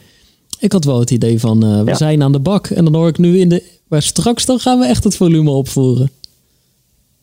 Ik 0.59 0.71
had 0.71 0.85
wel 0.85 0.99
het 0.99 1.11
idee 1.11 1.39
van, 1.39 1.83
we 1.83 1.89
ja. 1.91 1.95
zijn 1.95 2.23
aan 2.23 2.31
de 2.31 2.39
bak. 2.39 2.67
En 2.67 2.83
dan 2.83 2.95
hoor 2.95 3.07
ik 3.07 3.17
nu 3.17 3.39
in 3.39 3.49
de, 3.49 3.63
maar 3.89 4.01
straks 4.01 4.45
dan 4.45 4.59
gaan 4.59 4.79
we 4.79 4.85
echt 4.85 5.03
het 5.03 5.17
volume 5.17 5.49
opvoeren. 5.49 6.09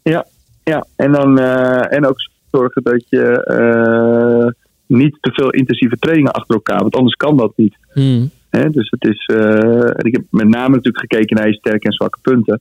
Ja, 0.03 0.27
ja. 0.65 0.87
En, 0.97 1.13
dan, 1.13 1.39
uh, 1.39 1.93
en 1.93 2.07
ook 2.07 2.19
zorgen 2.51 2.83
dat 2.83 3.05
je 3.09 3.47
uh, 3.51 4.51
niet 4.99 5.17
te 5.21 5.31
veel 5.33 5.51
intensieve 5.51 5.97
trainingen 5.97 6.33
achter 6.33 6.55
elkaar, 6.55 6.81
want 6.81 6.97
anders 6.97 7.15
kan 7.15 7.37
dat 7.37 7.53
niet. 7.57 7.77
Hmm. 7.93 8.31
He, 8.51 8.71
dus 8.71 8.91
het 8.91 9.05
is, 9.05 9.31
uh, 9.37 9.91
ik 9.97 10.13
heb 10.13 10.25
met 10.31 10.49
name 10.49 10.75
natuurlijk 10.75 10.99
gekeken 10.99 11.37
naar 11.37 11.49
je 11.49 11.55
sterke 11.55 11.87
en 11.87 11.93
zwakke 11.93 12.19
punten. 12.23 12.61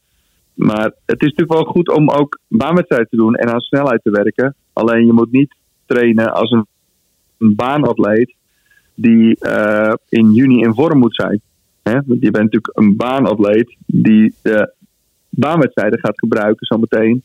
Maar 0.53 0.85
het 1.05 1.21
is 1.21 1.29
natuurlijk 1.29 1.53
wel 1.53 1.63
goed 1.63 1.89
om 1.89 2.09
ook 2.09 2.39
baanwedstrijd 2.47 3.09
te 3.09 3.15
doen 3.15 3.35
en 3.35 3.53
aan 3.53 3.59
snelheid 3.59 4.03
te 4.03 4.09
werken. 4.09 4.55
Alleen 4.73 5.05
je 5.05 5.13
moet 5.13 5.31
niet 5.31 5.55
trainen 5.85 6.33
als 6.33 6.51
een, 6.51 6.65
een 7.37 7.55
baanatleet 7.55 8.35
die 8.95 9.37
in 10.09 10.33
juni 10.33 10.61
in 10.61 10.73
vorm 10.73 10.99
moet 10.99 11.15
zijn. 11.15 11.41
Hè? 11.83 11.93
Want 11.93 12.21
je 12.21 12.31
bent 12.31 12.43
natuurlijk 12.43 12.77
een 12.77 12.95
baanatleet 12.95 13.75
die 13.85 14.33
de 14.41 14.73
baanwedstrijden 15.29 15.99
gaat 15.99 16.19
gebruiken 16.19 16.65
zometeen 16.65 17.23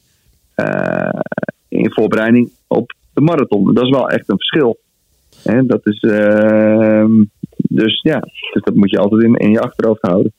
uh, 0.56 1.20
in 1.68 1.92
voorbereiding 1.92 2.50
op 2.66 2.92
de 3.14 3.20
marathon. 3.20 3.74
Dat 3.74 3.84
is 3.84 3.90
wel 3.90 4.08
echt 4.08 4.28
een 4.28 4.38
verschil. 4.38 4.78
Hè? 5.42 5.66
Dat 5.66 5.86
is, 5.86 6.02
uh, 6.02 7.04
dus 7.52 8.00
ja, 8.02 8.20
dus 8.52 8.62
dat 8.62 8.74
moet 8.74 8.90
je 8.90 8.98
altijd 8.98 9.22
in, 9.22 9.34
in 9.34 9.50
je 9.50 9.60
achterhoofd 9.60 10.02
houden. 10.02 10.32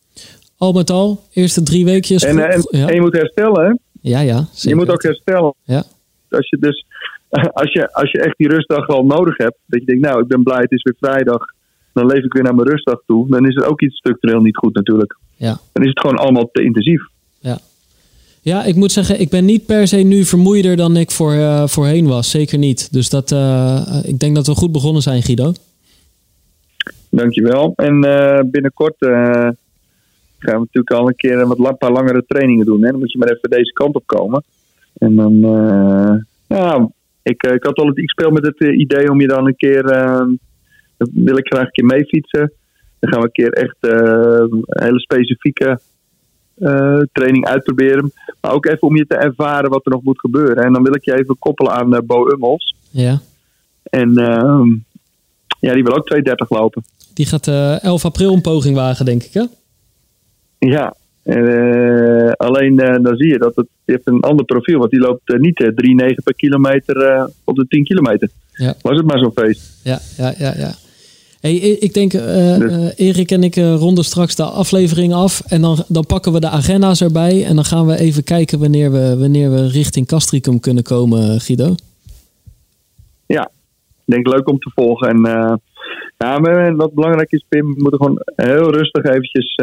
Al 0.57 0.73
met 0.73 0.89
al, 0.89 1.23
eerste 1.33 1.63
drie 1.63 1.85
weekjes. 1.85 2.23
En, 2.23 2.51
en, 2.51 2.67
ja. 2.71 2.87
en 2.87 2.93
je 2.93 3.01
moet 3.01 3.15
herstellen. 3.15 3.79
Ja, 4.01 4.19
ja. 4.19 4.45
Je 4.53 4.75
moet 4.75 4.89
ook 4.89 5.03
herstellen. 5.03 5.53
Ja. 5.63 5.83
Als 6.29 6.49
je 6.49 6.57
dus 6.57 6.85
als 7.61 7.73
je, 7.73 7.93
als 7.93 8.11
je 8.11 8.19
echt 8.19 8.37
die 8.37 8.47
rustdag 8.47 8.85
wel 8.85 9.05
nodig 9.05 9.37
hebt, 9.37 9.57
dat 9.65 9.79
je 9.79 9.85
denkt, 9.85 10.01
nou, 10.01 10.21
ik 10.21 10.27
ben 10.27 10.43
blij, 10.43 10.61
het 10.61 10.71
is 10.71 10.83
weer 10.83 10.95
vrijdag 10.99 11.53
dan 11.93 12.05
leef 12.05 12.23
ik 12.23 12.33
weer 12.33 12.43
naar 12.43 12.55
mijn 12.55 12.67
rustdag 12.67 13.01
toe. 13.05 13.29
Dan 13.29 13.47
is 13.47 13.55
het 13.55 13.65
ook 13.65 13.81
iets 13.81 13.97
structureel 13.97 14.41
niet 14.41 14.57
goed 14.57 14.75
natuurlijk. 14.75 15.17
Ja. 15.35 15.59
Dan 15.73 15.83
is 15.83 15.89
het 15.89 15.99
gewoon 15.99 16.17
allemaal 16.17 16.49
te 16.51 16.63
intensief. 16.63 17.01
Ja. 17.39 17.57
Ja, 18.41 18.63
ik 18.63 18.75
moet 18.75 18.91
zeggen, 18.91 19.19
ik 19.19 19.29
ben 19.29 19.45
niet 19.45 19.65
per 19.65 19.87
se 19.87 19.97
nu 19.97 20.23
vermoeider 20.23 20.75
dan 20.75 20.97
ik 20.97 21.11
voor, 21.11 21.33
uh, 21.33 21.67
voorheen 21.67 22.07
was. 22.07 22.29
Zeker 22.29 22.57
niet. 22.57 22.93
Dus 22.93 23.09
dat, 23.09 23.31
uh, 23.31 23.99
ik 24.03 24.19
denk 24.19 24.35
dat 24.35 24.47
we 24.47 24.55
goed 24.55 24.71
begonnen 24.71 25.01
zijn, 25.01 25.21
Guido. 25.21 25.53
Dankjewel. 27.09 27.73
En 27.75 28.05
uh, 28.05 28.39
binnenkort 28.45 28.95
gaan 28.97 29.55
we 30.39 30.59
natuurlijk 30.59 30.91
al 30.91 31.07
een 31.07 31.15
keer 31.15 31.39
een 31.39 31.55
wat 31.57 31.77
paar 31.77 31.91
langere 31.91 32.23
trainingen 32.27 32.65
doen. 32.65 32.83
Hè? 32.83 32.89
Dan 32.89 32.99
moet 32.99 33.11
je 33.11 33.17
maar 33.17 33.29
even 33.29 33.49
deze 33.49 33.73
kant 33.73 33.95
op 33.95 34.03
komen. 34.05 34.43
En 34.97 35.15
dan, 35.15 35.39
ja, 36.47 36.89
ik, 37.23 37.43
ik 37.43 37.63
had 37.63 37.77
al 37.77 37.87
het 37.87 37.97
ik 37.97 38.09
speel 38.09 38.31
met 38.31 38.45
het 38.45 38.59
idee 38.59 39.11
om 39.11 39.21
je 39.21 39.27
dan 39.27 39.47
een 39.47 39.55
keer, 39.55 39.83
dat 39.83 40.27
wil 41.13 41.37
ik 41.37 41.47
graag 41.47 41.65
een 41.65 41.71
keer 41.71 41.85
mee 41.85 42.05
fietsen. 42.05 42.51
Dan 42.99 43.11
gaan 43.11 43.19
we 43.19 43.25
een 43.25 43.31
keer 43.31 43.53
echt 43.53 43.75
een 43.79 44.63
hele 44.65 44.99
specifieke 44.99 45.79
training 47.13 47.45
uitproberen. 47.45 48.11
Maar 48.41 48.53
ook 48.53 48.65
even 48.65 48.87
om 48.87 48.95
je 48.95 49.05
te 49.07 49.15
ervaren 49.15 49.69
wat 49.69 49.85
er 49.85 49.91
nog 49.91 50.03
moet 50.03 50.19
gebeuren. 50.19 50.63
En 50.63 50.73
dan 50.73 50.83
wil 50.83 50.95
ik 50.95 51.05
je 51.05 51.17
even 51.17 51.37
koppelen 51.39 51.71
aan 51.71 52.05
Bo 52.05 52.29
Ummels. 52.29 52.75
Ja. 52.89 53.21
En 53.83 54.17
ehm, 54.17 54.67
ja, 55.59 55.73
die 55.73 55.83
wil 55.83 55.95
ook 55.95 56.13
2.30 56.15 56.47
lopen. 56.47 56.83
Die 57.13 57.25
gaat 57.25 57.47
11 57.47 58.05
april 58.05 58.33
een 58.33 58.41
poging 58.41 58.75
wagen, 58.75 59.05
denk 59.05 59.23
ik 59.23 59.33
hè? 59.33 59.45
Ja, 60.57 60.95
alleen 62.37 62.75
dan 62.75 63.15
zie 63.15 63.27
je 63.27 63.37
dat 63.37 63.55
het 63.55 63.67
heeft 63.89 64.07
een 64.07 64.19
ander 64.19 64.45
profiel. 64.45 64.79
Want 64.79 64.91
die 64.91 64.99
loopt 64.99 65.37
niet 65.37 65.63
3,9 66.09 66.23
per 66.23 66.35
kilometer 66.35 67.29
op 67.43 67.55
de 67.55 67.65
10 67.67 67.83
kilometer. 67.83 68.29
Ja. 68.51 68.73
Was 68.81 68.97
het 68.97 69.05
maar 69.05 69.19
zo'n 69.19 69.31
feest. 69.31 69.79
Ja, 69.83 69.99
ja, 70.17 70.33
ja. 70.37 70.53
ja. 70.57 70.73
Hey, 71.41 71.55
ik 71.55 71.93
denk, 71.93 72.11
dus. 72.11 72.95
Erik 72.95 73.31
en 73.31 73.43
ik 73.43 73.55
ronden 73.55 74.03
straks 74.03 74.35
de 74.35 74.43
aflevering 74.43 75.13
af. 75.13 75.41
En 75.47 75.61
dan, 75.61 75.83
dan 75.87 76.05
pakken 76.05 76.31
we 76.31 76.39
de 76.39 76.49
agenda's 76.49 77.01
erbij. 77.01 77.45
En 77.45 77.55
dan 77.55 77.65
gaan 77.65 77.85
we 77.85 77.97
even 77.97 78.23
kijken 78.23 78.59
wanneer 78.59 78.91
we, 78.91 79.17
wanneer 79.17 79.51
we 79.51 79.67
richting 79.67 80.07
Castricum 80.07 80.59
kunnen 80.59 80.83
komen, 80.83 81.39
Guido. 81.39 81.75
Ja, 83.25 83.51
ik 84.05 84.13
denk 84.13 84.27
leuk 84.27 84.49
om 84.49 84.59
te 84.59 84.71
volgen. 84.75 85.09
En 85.09 85.21
ja, 86.17 86.41
wat 86.75 86.93
belangrijk 86.93 87.31
is, 87.31 87.45
Pim, 87.49 87.73
we 87.73 87.81
moeten 87.81 87.99
gewoon 87.99 88.21
heel 88.35 88.71
rustig 88.71 89.03
eventjes 89.03 89.53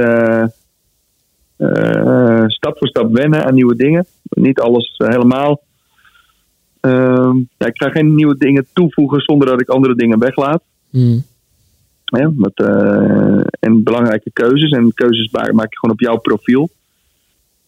stap 2.46 2.78
voor 2.78 2.88
stap 2.88 3.12
wennen 3.12 3.44
aan 3.44 3.54
nieuwe 3.54 3.76
dingen. 3.76 4.06
Niet 4.22 4.60
alles 4.60 4.94
helemaal. 4.96 5.60
Uh, 6.80 7.34
ja, 7.58 7.66
ik 7.66 7.76
ga 7.82 7.90
geen 7.90 8.14
nieuwe 8.14 8.36
dingen 8.38 8.66
toevoegen 8.72 9.20
zonder 9.20 9.48
dat 9.48 9.60
ik 9.60 9.68
andere 9.68 9.94
dingen 9.94 10.18
weglaat. 10.18 10.62
Mm. 10.90 11.24
Ja, 12.06 12.30
met, 12.34 12.58
uh, 12.58 13.40
en 13.60 13.82
belangrijke 13.82 14.30
keuzes. 14.32 14.70
En 14.70 14.94
keuzes 14.94 15.30
maak 15.30 15.72
je 15.72 15.78
gewoon 15.78 15.94
op 15.94 16.00
jouw 16.00 16.16
profiel. 16.16 16.70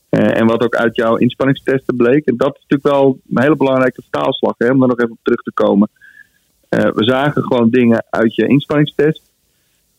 en 0.09 0.47
wat 0.47 0.62
ook 0.62 0.74
uit 0.74 0.97
jouw 0.97 1.16
inspanningstesten 1.16 1.97
bleek. 1.97 2.27
En 2.27 2.36
dat 2.36 2.55
is 2.56 2.62
natuurlijk 2.69 2.97
wel 2.97 3.19
een 3.31 3.43
hele 3.43 3.56
belangrijke 3.56 4.02
vertaalslag. 4.02 4.55
Hè, 4.59 4.70
om 4.70 4.78
daar 4.78 4.89
nog 4.89 4.98
even 4.98 5.12
op 5.12 5.19
terug 5.23 5.43
te 5.43 5.52
komen. 5.52 5.89
we 6.69 7.05
zagen 7.05 7.43
gewoon 7.43 7.70
dingen 7.70 8.05
uit 8.10 8.35
je 8.35 8.47
inspanningstest. 8.47 9.23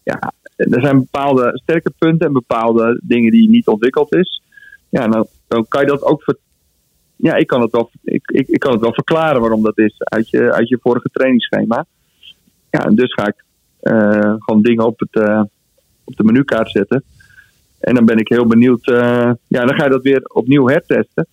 Ja, 0.04 0.34
er 0.56 0.82
zijn 0.82 1.00
bepaalde 1.00 1.60
sterke 1.64 1.92
punten 1.98 2.28
en 2.28 2.34
bepaalde 2.34 3.00
dingen 3.04 3.32
die 3.32 3.50
niet 3.50 3.68
ontwikkeld 3.68 4.16
is. 4.16 4.42
Ja, 4.90 5.06
nou, 5.06 5.26
dan 5.48 5.66
kan 5.68 5.82
je 5.82 5.88
dat 5.88 6.04
ook. 6.04 6.38
Ja, 7.16 7.36
ik 7.36 7.48
kan, 7.48 7.62
het 7.62 7.72
wel, 7.72 7.90
ik, 8.04 8.30
ik, 8.32 8.48
ik 8.48 8.60
kan 8.60 8.72
het 8.72 8.82
wel 8.82 8.94
verklaren 8.94 9.42
waarom 9.42 9.64
dat 9.64 9.78
is 9.78 9.94
uit 9.98 10.30
je, 10.30 10.54
uit 10.54 10.70
je 10.70 10.80
vorige 10.82 11.10
trainingsschema. 11.12 11.86
Ja, 12.70 12.86
en 12.86 12.96
dus 12.96 13.14
ga 13.14 13.28
ik 13.28 13.44
gewoon 14.40 14.62
dingen 14.62 14.86
op, 14.86 15.00
het, 15.00 15.16
uh, 15.16 15.42
op 16.04 16.16
de 16.16 16.24
menukaart 16.24 16.72
zetten. 16.72 17.04
En 17.80 17.96
dan 17.96 18.06
ben 18.06 18.18
ik 18.18 18.28
heel 18.28 18.46
benieuwd. 18.46 18.88
Uh, 18.88 19.32
ja, 19.48 19.66
dan 19.66 19.76
ga 19.76 19.84
je 19.84 19.90
dat 19.90 20.04
weer 20.04 20.22
opnieuw 20.34 20.68
hertesten. 20.68 21.28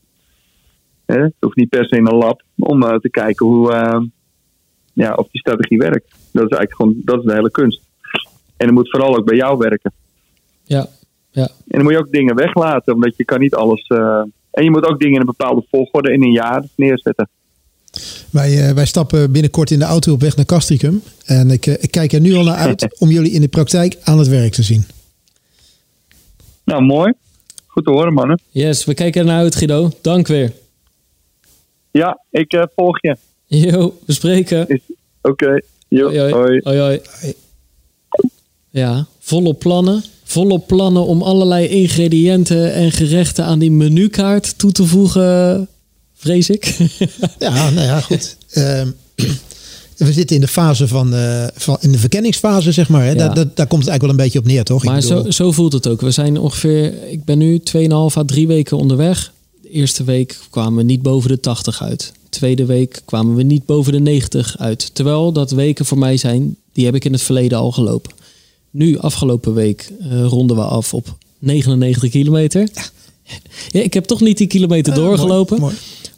Hè? 1.07 1.21
Het 1.21 1.35
hoeft 1.41 1.57
niet 1.57 1.69
per 1.69 1.85
se 1.85 1.97
in 1.97 2.07
een 2.07 2.17
lab 2.17 2.43
om 2.57 2.81
te 2.81 3.11
kijken 3.11 3.47
hoe, 3.47 3.71
ja, 4.93 5.15
of 5.15 5.29
die 5.29 5.41
strategie 5.41 5.79
werkt. 5.79 6.11
Dat 6.33 6.51
is 6.51 6.57
eigenlijk 6.57 6.75
gewoon 6.75 6.95
dat 7.05 7.19
is 7.19 7.25
de 7.25 7.33
hele 7.33 7.51
kunst. 7.51 7.81
En 8.57 8.67
dat 8.67 8.75
moet 8.75 8.91
vooral 8.91 9.17
ook 9.17 9.25
bij 9.25 9.37
jou 9.37 9.59
werken. 9.59 9.93
Ja, 10.63 10.87
ja. 11.31 11.43
En 11.43 11.49
dan 11.67 11.83
moet 11.83 11.93
je 11.93 11.99
ook 11.99 12.11
dingen 12.11 12.35
weglaten, 12.35 12.95
omdat 12.95 13.17
je 13.17 13.25
kan 13.25 13.41
niet 13.41 13.55
alles... 13.55 13.89
Uh, 13.89 14.23
en 14.51 14.65
je 14.65 14.71
moet 14.71 14.87
ook 14.87 14.99
dingen 14.99 15.15
in 15.15 15.21
een 15.21 15.35
bepaalde 15.37 15.67
volgorde 15.71 16.13
in 16.13 16.23
een 16.23 16.33
jaar 16.33 16.65
neerzetten. 16.77 17.29
Wij, 18.31 18.69
uh, 18.69 18.71
wij 18.71 18.87
stappen 18.87 19.33
binnenkort 19.33 19.71
in 19.71 19.79
de 19.79 19.85
auto 19.85 20.13
op 20.13 20.21
weg 20.21 20.37
naar 20.37 20.45
Castricum. 20.45 21.03
En 21.25 21.51
ik, 21.51 21.67
uh, 21.67 21.75
ik 21.81 21.91
kijk 21.91 22.13
er 22.13 22.21
nu 22.21 22.35
al 22.35 22.45
naar 22.45 22.57
uit 22.57 22.97
om 22.99 23.11
jullie 23.11 23.31
in 23.31 23.41
de 23.41 23.49
praktijk 23.49 23.97
aan 24.03 24.19
het 24.19 24.29
werk 24.29 24.53
te 24.53 24.63
zien. 24.63 24.87
Nou, 26.65 26.83
mooi. 26.83 27.13
Goed 27.67 27.85
te 27.85 27.91
horen, 27.91 28.13
mannen. 28.13 28.41
Yes, 28.51 28.85
we 28.85 28.95
kijken 28.95 29.21
er 29.21 29.27
naar 29.27 29.39
uit, 29.39 29.55
Guido. 29.55 29.91
Dank 30.03 30.27
weer. 30.27 30.53
Ja, 31.91 32.21
ik 32.31 32.69
volg 32.75 33.01
je. 33.01 33.17
Jo, 33.47 33.99
we 34.07 34.13
spreken. 34.13 34.63
Oké. 34.63 34.81
Okay. 35.23 35.63
hoi. 35.89 36.33
hoi. 36.33 36.61
hoi, 36.63 36.79
hoi. 36.79 37.01
Ja, 38.71 39.07
volop 39.19 39.59
plannen. 39.59 40.05
Volop 40.25 40.67
plannen 40.67 41.07
om 41.07 41.23
allerlei 41.23 41.69
ingrediënten 41.69 42.73
en 42.73 42.93
gerechten 42.93 43.45
aan 43.45 43.59
die 43.59 43.71
menukaart 43.71 44.59
toe 44.59 44.73
te 44.73 44.85
voegen, 44.85 45.69
vrees 46.17 46.51
ik. 46.51 46.77
ja, 47.39 47.71
nou 47.71 47.87
ja, 47.87 48.01
goed. 48.01 48.37
Ehm, 48.51 48.91
we 49.97 50.13
zitten 50.13 50.37
in 50.37 50.43
de 50.43 50.49
fase 50.49 50.89
van, 50.89 51.15
uh, 51.15 51.47
van 51.55 51.77
in 51.81 51.93
de 51.93 51.99
verkenningsfase, 51.99 52.73
zeg 52.73 52.89
maar. 52.89 53.05
Hè? 53.05 53.11
Ja. 53.11 53.17
Daar, 53.17 53.35
daar, 53.35 53.45
daar, 53.55 53.67
komt 53.67 53.85
het 53.85 53.91
eigenlijk 53.91 54.01
wel 54.01 54.11
een 54.11 54.17
beetje 54.17 54.39
op 54.39 54.45
neer, 54.45 54.65
toch? 54.65 54.85
Maar 54.85 55.03
zo, 55.03 55.31
zo 55.31 55.53
voelt 55.53 55.73
het 55.73 55.87
ook. 55.87 56.01
We 56.01 56.11
zijn 56.11 56.39
ongeveer, 56.39 57.09
ik 57.11 57.25
ben 57.25 57.39
nu 57.39 57.61
2,5 57.73 57.89
à 58.17 58.25
3 58.27 58.47
weken 58.47 58.77
onderweg. 58.77 59.33
De 59.63 59.71
eerste 59.71 60.05
week 60.05 60.39
kwamen 60.51 60.77
we 60.77 60.83
niet 60.83 61.03
boven 61.03 61.31
de 61.31 61.41
80 61.41 61.83
uit. 61.83 62.13
De 62.23 62.29
tweede 62.29 62.65
week 62.65 63.03
kwamen 63.05 63.35
we 63.35 63.43
niet 63.43 63.67
boven 63.67 63.93
de 63.93 64.01
90 64.01 64.59
uit. 64.59 64.95
Terwijl 64.95 65.33
dat 65.33 65.51
weken 65.51 65.85
voor 65.85 65.99
mij 65.99 66.17
zijn, 66.17 66.57
die 66.73 66.85
heb 66.85 66.95
ik 66.95 67.05
in 67.05 67.13
het 67.13 67.23
verleden 67.23 67.59
al 67.59 67.73
gelopen. 67.73 68.13
Nu, 68.71 68.99
afgelopen 68.99 69.55
week, 69.55 69.93
uh, 70.01 70.25
ronden 70.25 70.57
we 70.57 70.63
af 70.63 70.95
op 70.95 71.17
99 71.39 72.11
kilometer. 72.11 72.69
Ja. 73.71 73.81
ik 73.81 73.95
heb 73.95 74.05
toch 74.05 74.21
niet 74.21 74.39
die 74.39 74.47
kilometer 74.47 74.95
doorgelopen. 74.95 75.61
Mooi, 75.61 75.75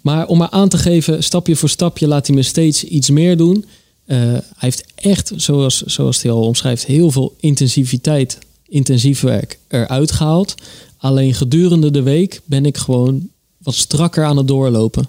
Maar 0.08 0.26
om 0.26 0.38
maar 0.38 0.50
aan 0.50 0.68
te 0.68 0.78
geven, 0.78 1.24
stapje 1.24 1.56
voor 1.56 1.68
stapje 1.68 2.08
laat 2.08 2.26
hij 2.26 2.36
me 2.36 2.42
steeds 2.42 2.84
iets 2.84 3.10
meer 3.10 3.36
doen. 3.36 3.64
Uh, 4.06 4.16
hij 4.16 4.42
heeft 4.56 4.84
echt, 4.94 5.32
zoals, 5.36 5.82
zoals 5.82 6.22
hij 6.22 6.30
al 6.30 6.42
omschrijft, 6.42 6.86
heel 6.86 7.10
veel 7.10 7.36
intensiviteit, 7.40 8.38
intensief 8.68 9.20
werk 9.20 9.58
eruit 9.68 10.12
gehaald. 10.12 10.54
Alleen 10.96 11.34
gedurende 11.34 11.90
de 11.90 12.02
week 12.02 12.40
ben 12.44 12.66
ik 12.66 12.76
gewoon 12.76 13.28
wat 13.58 13.74
strakker 13.74 14.24
aan 14.24 14.36
het 14.36 14.48
doorlopen. 14.48 15.08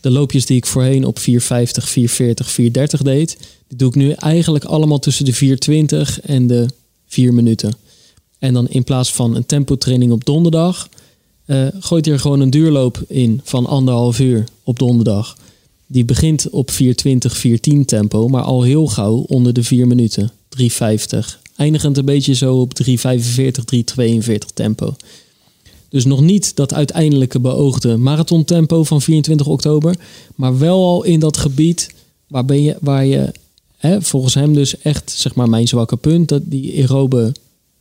De 0.00 0.10
loopjes 0.10 0.46
die 0.46 0.56
ik 0.56 0.66
voorheen 0.66 1.04
op 1.04 1.18
450, 1.18 1.88
440, 1.88 2.50
430 2.50 3.02
deed, 3.02 3.36
die 3.68 3.78
doe 3.78 3.88
ik 3.88 3.94
nu 3.94 4.10
eigenlijk 4.10 4.64
allemaal 4.64 4.98
tussen 4.98 5.24
de 5.24 5.32
420 5.32 6.20
en 6.20 6.46
de 6.46 6.66
vier 7.06 7.34
minuten. 7.34 7.72
En 8.38 8.54
dan 8.54 8.68
in 8.68 8.84
plaats 8.84 9.12
van 9.12 9.36
een 9.36 9.46
tempotraining 9.46 10.12
op 10.12 10.24
donderdag, 10.24 10.88
uh, 11.48 11.66
gooit 11.78 12.06
er 12.06 12.18
gewoon 12.18 12.40
een 12.40 12.50
duurloop 12.50 13.04
in 13.08 13.40
van 13.44 13.66
anderhalf 13.66 14.20
uur 14.20 14.44
op 14.64 14.78
donderdag. 14.78 15.36
Die 15.86 16.04
begint 16.04 16.50
op 16.50 16.70
420, 16.70 17.36
410 17.36 17.84
tempo, 17.84 18.28
maar 18.28 18.42
al 18.42 18.62
heel 18.62 18.86
gauw 18.86 19.16
onder 19.16 19.52
de 19.52 19.62
4 19.62 19.86
minuten. 19.86 20.30
350. 20.48 21.40
Eindigend 21.56 21.96
een 21.96 22.04
beetje 22.04 22.34
zo 22.34 22.60
op 22.60 22.74
345, 22.74 23.64
342 23.64 24.50
tempo. 24.50 24.96
Dus 25.88 26.04
nog 26.04 26.20
niet 26.20 26.56
dat 26.56 26.74
uiteindelijke 26.74 27.40
beoogde 27.40 27.96
marathontempo 27.96 28.84
van 28.84 29.02
24 29.02 29.46
oktober, 29.46 29.96
maar 30.34 30.58
wel 30.58 30.84
al 30.84 31.04
in 31.04 31.20
dat 31.20 31.36
gebied 31.36 31.94
waar, 32.26 32.44
ben 32.44 32.62
je, 32.62 32.76
waar 32.80 33.06
je 33.06 33.32
hè, 33.76 34.02
volgens 34.02 34.34
hem 34.34 34.54
dus 34.54 34.78
echt 34.78 35.10
zeg 35.10 35.34
maar 35.34 35.48
mijn 35.48 35.68
zwakke 35.68 35.96
punt, 35.96 36.28
dat 36.28 36.42
die 36.44 36.80
aerobe 36.80 37.32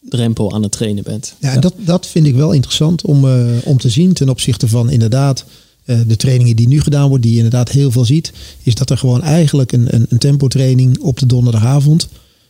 drempel 0.10 0.54
aan 0.54 0.64
het 0.64 0.72
trainen 0.72 1.04
bent. 1.04 1.34
Ja, 1.40 1.58
Dat, 1.58 1.74
dat 1.78 2.08
vind 2.08 2.26
ik 2.26 2.36
wel 2.36 2.52
interessant 2.52 3.02
om, 3.02 3.26
uh, 3.26 3.46
om 3.64 3.78
te 3.78 3.90
zien 3.90 4.14
ten 4.14 4.30
opzichte 4.30 4.68
van 4.68 4.90
inderdaad 4.90 5.46
uh, 5.86 6.00
de 6.08 6.16
trainingen 6.16 6.56
die 6.56 6.68
nu 6.68 6.82
gedaan 6.82 7.10
worden, 7.10 7.22
die 7.22 7.32
je 7.32 7.44
inderdaad 7.44 7.70
heel 7.70 7.92
veel 7.92 8.06
ziet, 8.06 8.34
is 8.64 8.76
dat 8.76 8.90
er 8.90 8.98
gewoon 8.98 9.22
eigenlijk 9.22 9.72
een, 9.72 9.96
een, 9.96 10.06
een 10.10 10.18
tempotraining 10.18 11.00
op 11.00 11.20
de 11.20 11.26
donderdagavond 11.26 12.08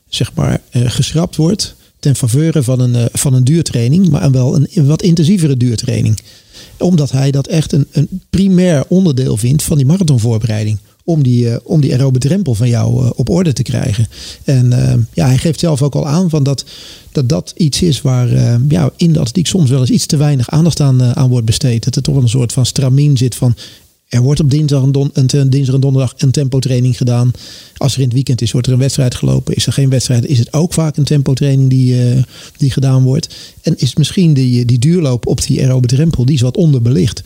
zeg 0.09 0.33
maar 0.33 0.61
uh, 0.71 0.89
geschrapt 0.89 1.35
wordt 1.35 1.75
ten 1.99 2.15
faveur 2.15 2.63
van 2.63 2.79
een, 2.79 3.09
van 3.13 3.33
een 3.33 3.43
duurtraining, 3.43 4.09
maar 4.09 4.31
wel 4.31 4.55
een, 4.55 4.67
een 4.73 4.85
wat 4.87 5.01
intensievere 5.01 5.57
duurtraining. 5.57 6.19
Omdat 6.77 7.11
hij 7.11 7.31
dat 7.31 7.47
echt 7.47 7.71
een, 7.71 7.87
een 7.91 8.21
primair 8.29 8.83
onderdeel 8.87 9.37
vindt 9.37 9.63
van 9.63 9.77
die 9.77 9.85
marathonvoorbereiding 9.85 10.79
om 11.07 11.23
die, 11.23 11.45
uh, 11.45 11.55
om 11.63 11.81
die 11.81 11.93
aerobe 11.93 12.19
drempel 12.19 12.55
van 12.55 12.69
jou 12.69 13.03
uh, 13.03 13.09
op 13.15 13.29
orde 13.29 13.53
te 13.53 13.63
krijgen. 13.63 14.07
En 14.43 14.65
uh, 14.65 14.93
ja, 15.13 15.25
hij 15.25 15.37
geeft 15.37 15.59
zelf 15.59 15.81
ook 15.81 15.95
al 15.95 16.07
aan 16.07 16.29
van 16.29 16.43
dat 16.43 16.65
dat, 17.11 17.29
dat 17.29 17.53
iets 17.57 17.81
is 17.81 18.01
waar 18.01 18.59
ja, 18.67 18.91
in 18.95 19.13
de 19.13 19.19
atletiek 19.19 19.47
soms 19.47 19.69
wel 19.69 19.79
eens 19.79 19.89
iets 19.89 20.05
te 20.05 20.17
weinig 20.17 20.49
aandacht 20.49 20.79
aan, 20.79 21.03
aan 21.15 21.29
wordt 21.29 21.45
besteed. 21.45 21.83
Dat 21.83 21.95
er 21.95 22.01
toch 22.01 22.13
wel 22.13 22.23
een 22.23 22.29
soort 22.29 22.53
van 22.53 22.65
stramien 22.65 23.17
zit 23.17 23.35
van 23.35 23.55
er 24.07 24.21
wordt 24.21 24.39
op 24.39 24.51
dinsdag 24.51 24.83
en, 24.83 24.91
don, 24.91 25.11
dinsdag 25.49 25.75
en 25.75 25.81
donderdag 25.81 26.13
een 26.17 26.31
tempotraining 26.31 26.97
gedaan. 26.97 27.31
Als 27.77 27.93
er 27.93 27.99
in 27.99 28.05
het 28.05 28.13
weekend 28.13 28.41
is, 28.41 28.51
wordt 28.51 28.67
er 28.67 28.73
een 28.73 28.79
wedstrijd 28.79 29.15
gelopen. 29.15 29.55
Is 29.55 29.67
er 29.67 29.73
geen 29.73 29.89
wedstrijd, 29.89 30.25
is 30.25 30.39
het 30.39 30.53
ook 30.53 30.73
vaak 30.73 30.97
een 30.97 31.03
tempotraining 31.03 31.69
die, 31.69 32.25
die 32.57 32.71
gedaan 32.71 33.03
wordt. 33.03 33.35
En 33.61 33.77
is 33.77 33.95
misschien 33.95 34.33
die, 34.33 34.65
die 34.65 34.79
duurloop 34.79 35.27
op 35.27 35.41
die 35.41 35.61
aerobe 35.61 35.87
drempel, 35.87 36.25
die 36.25 36.35
is 36.35 36.41
wat 36.41 36.57
onderbelicht. 36.57 37.23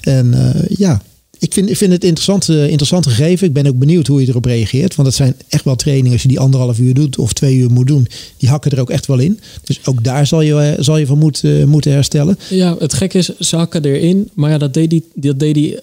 En 0.00 0.34
ja, 0.68 1.02
ik 1.38 1.52
vind, 1.52 1.70
ik 1.70 1.76
vind 1.76 1.92
het 1.92 2.04
interessant, 2.04 2.48
eh, 2.48 2.62
interessant 2.68 3.06
gegeven. 3.06 3.46
Ik 3.46 3.52
ben 3.52 3.66
ook 3.66 3.78
benieuwd 3.78 4.06
hoe 4.06 4.20
je 4.20 4.28
erop 4.28 4.44
reageert. 4.44 4.94
Want 4.94 5.08
het 5.08 5.16
zijn 5.16 5.34
echt 5.48 5.64
wel 5.64 5.76
trainingen 5.76 6.12
als 6.12 6.22
je 6.22 6.28
die 6.28 6.40
anderhalf 6.40 6.78
uur 6.78 6.94
doet 6.94 7.18
of 7.18 7.32
twee 7.32 7.56
uur 7.56 7.70
moet 7.70 7.86
doen. 7.86 8.06
Die 8.36 8.48
hakken 8.48 8.70
er 8.70 8.80
ook 8.80 8.90
echt 8.90 9.06
wel 9.06 9.18
in. 9.18 9.40
Dus 9.64 9.80
ook 9.84 10.04
daar 10.04 10.26
zal 10.26 10.40
je, 10.40 10.54
eh, 10.54 10.82
zal 10.82 10.96
je 10.96 11.06
van 11.06 11.18
moet, 11.18 11.44
eh, 11.44 11.64
moeten 11.64 11.92
herstellen. 11.92 12.38
Ja, 12.48 12.76
het 12.78 12.94
gekke 12.94 13.18
is, 13.18 13.38
ze 13.38 13.56
hakken 13.56 13.84
erin. 13.84 14.30
Maar 14.34 14.50
ja, 14.50 14.58
dat 14.58 14.74
deed 14.74 14.90
die, 14.90 15.04
dat 15.14 15.38
deed 15.38 15.54
die 15.54 15.78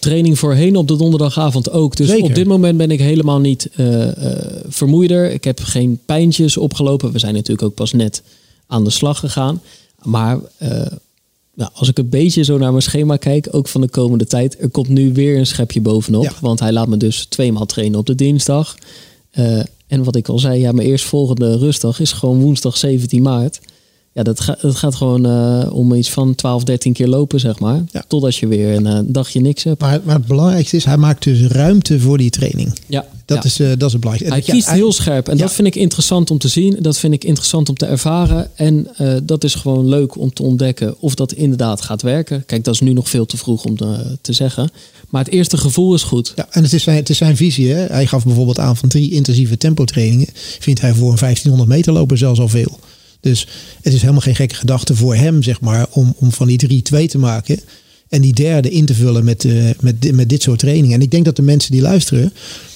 training 0.00 0.38
voorheen 0.38 0.76
op 0.76 0.88
de 0.88 0.96
donderdagavond 0.96 1.70
ook. 1.70 1.96
Dus 1.96 2.08
Zeker. 2.08 2.24
op 2.24 2.34
dit 2.34 2.46
moment 2.46 2.76
ben 2.76 2.90
ik 2.90 3.00
helemaal 3.00 3.40
niet 3.40 3.68
vermoeider. 4.68 5.30
Ik 5.30 5.44
heb 5.44 5.60
geen 5.60 5.98
pijntjes 6.06 6.56
opgelopen. 6.56 7.12
We 7.12 7.18
zijn 7.18 7.34
natuurlijk 7.34 7.62
ook 7.62 7.74
pas 7.74 7.92
net 7.92 8.22
aan 8.66 8.84
de 8.84 8.90
slag 8.90 9.18
gegaan. 9.18 9.62
Maar 10.02 10.38
nou, 11.54 11.70
als 11.74 11.88
ik 11.88 11.98
een 11.98 12.08
beetje 12.08 12.44
zo 12.44 12.58
naar 12.58 12.70
mijn 12.70 12.82
schema 12.82 13.16
kijk, 13.16 13.48
ook 13.50 13.68
van 13.68 13.80
de 13.80 13.88
komende 13.88 14.26
tijd, 14.26 14.60
er 14.60 14.68
komt 14.68 14.88
nu 14.88 15.12
weer 15.12 15.38
een 15.38 15.46
schepje 15.46 15.80
bovenop. 15.80 16.22
Ja. 16.22 16.32
Want 16.40 16.60
hij 16.60 16.72
laat 16.72 16.88
me 16.88 16.96
dus 16.96 17.24
tweemaal 17.24 17.66
trainen 17.66 17.98
op 17.98 18.06
de 18.06 18.14
dinsdag. 18.14 18.76
Eh, 19.30 19.60
en 19.86 20.04
wat 20.04 20.16
ik 20.16 20.28
al 20.28 20.38
zei, 20.38 20.60
ja, 20.60 20.72
mijn 20.72 20.88
eerstvolgende 20.88 21.58
rustdag 21.58 22.00
is 22.00 22.12
gewoon 22.12 22.40
woensdag 22.40 22.76
17 22.76 23.22
maart. 23.22 23.60
Ja, 24.14 24.22
dat, 24.22 24.40
ga- 24.40 24.56
dat 24.60 24.76
gaat 24.76 24.94
gewoon 24.94 25.26
eh, 25.26 25.72
om 25.72 25.92
iets 25.94 26.10
van 26.10 26.34
12, 26.34 26.64
13 26.64 26.92
keer 26.92 27.06
lopen, 27.08 27.40
zeg 27.40 27.58
maar. 27.58 27.82
Ja. 27.90 28.04
Totdat 28.08 28.36
je 28.36 28.46
weer 28.46 28.74
een 28.74 28.86
eh, 28.86 28.98
dagje 29.04 29.40
niks 29.40 29.62
hebt. 29.64 29.80
Maar, 29.80 30.00
maar 30.04 30.14
het 30.16 30.26
belangrijkste 30.26 30.76
is, 30.76 30.84
hij 30.84 30.96
maakt 30.96 31.22
dus 31.24 31.40
ruimte 31.46 32.00
voor 32.00 32.18
die 32.18 32.30
training. 32.30 32.72
Ja, 32.86 33.06
Dat, 33.24 33.36
ja. 33.36 33.44
is, 33.44 33.60
eh, 33.60 33.66
dat 33.78 33.86
is 33.86 33.92
het 33.92 34.00
belangrijkste. 34.00 34.44
Hij 34.50 34.58
kiest 34.58 34.70
heel 34.70 34.92
scherp. 34.92 35.28
En 35.28 35.36
dat 35.36 35.52
vind 35.52 35.66
ik 35.68 35.74
interessant 35.74 36.30
om 36.30 36.38
te 36.38 36.48
zien. 36.48 36.76
Dat 36.80 36.98
vind 36.98 37.14
ik 37.14 37.24
interessant 37.24 37.68
om 37.68 37.74
te 37.74 37.86
ervaren. 37.86 38.50
En 38.54 38.88
dat 39.22 39.44
is 39.44 39.54
gewoon 39.54 39.88
leuk 39.88 40.16
om 40.18 40.32
te 40.32 40.42
ontdekken 40.42 40.94
of 41.00 41.14
dat 41.14 41.32
inderdaad 41.32 41.80
gaat 41.80 42.02
werken. 42.02 42.44
Kijk, 42.46 42.64
dat 42.64 42.74
is 42.74 42.80
nu 42.80 42.92
nog 42.92 43.08
veel 43.08 43.26
te 43.26 43.36
vroeg 43.36 43.64
om 43.64 43.76
te, 43.76 44.16
te 44.20 44.32
zeggen. 44.32 44.70
Maar 45.08 45.24
het 45.24 45.32
eerste 45.32 45.56
gevoel 45.56 45.94
is 45.94 46.02
goed. 46.02 46.32
Ja, 46.36 46.46
en 46.50 46.62
het 46.62 46.72
is 46.72 46.82
zijn, 46.82 46.96
het 46.96 47.08
is 47.10 47.16
zijn 47.16 47.36
visie. 47.36 47.72
Hè? 47.72 47.84
Hij 47.86 48.06
gaf 48.06 48.24
bijvoorbeeld 48.24 48.58
aan 48.58 48.76
van 48.76 48.88
drie 48.88 49.10
intensieve 49.10 49.56
tempotrainingen. 49.56 50.28
Vindt 50.60 50.80
hij 50.80 50.94
voor 50.94 51.10
een 51.12 51.18
1500 51.18 51.68
meter 51.68 51.92
lopen 51.92 52.18
zelfs 52.18 52.40
al 52.40 52.48
veel. 52.48 52.78
Dus 53.24 53.46
het 53.82 53.92
is 53.92 54.00
helemaal 54.00 54.20
geen 54.20 54.34
gekke 54.34 54.54
gedachte 54.54 54.96
voor 54.96 55.14
hem, 55.14 55.42
zeg 55.42 55.60
maar, 55.60 55.86
om, 55.90 56.14
om 56.16 56.32
van 56.32 56.46
die 56.46 56.58
drie 56.58 56.82
twee 56.82 57.08
te 57.08 57.18
maken. 57.18 57.60
En 58.08 58.20
die 58.20 58.34
derde 58.34 58.70
in 58.70 58.84
te 58.84 58.94
vullen 58.94 59.24
met, 59.24 59.44
eh, 59.44 59.70
met, 59.80 60.12
met 60.12 60.28
dit 60.28 60.42
soort 60.42 60.58
trainingen. 60.58 60.96
En 60.96 61.02
ik 61.02 61.10
denk 61.10 61.24
dat 61.24 61.36
de 61.36 61.42
mensen 61.42 61.72
die 61.72 61.80
luisteren 61.80 62.32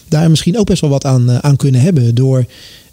daar 0.08 0.30
misschien 0.30 0.58
ook 0.58 0.66
best 0.66 0.80
wel 0.80 0.90
wat 0.90 1.04
aan, 1.04 1.30
eh, 1.30 1.38
aan 1.38 1.56
kunnen 1.56 1.80
hebben. 1.80 2.14
Door 2.14 2.46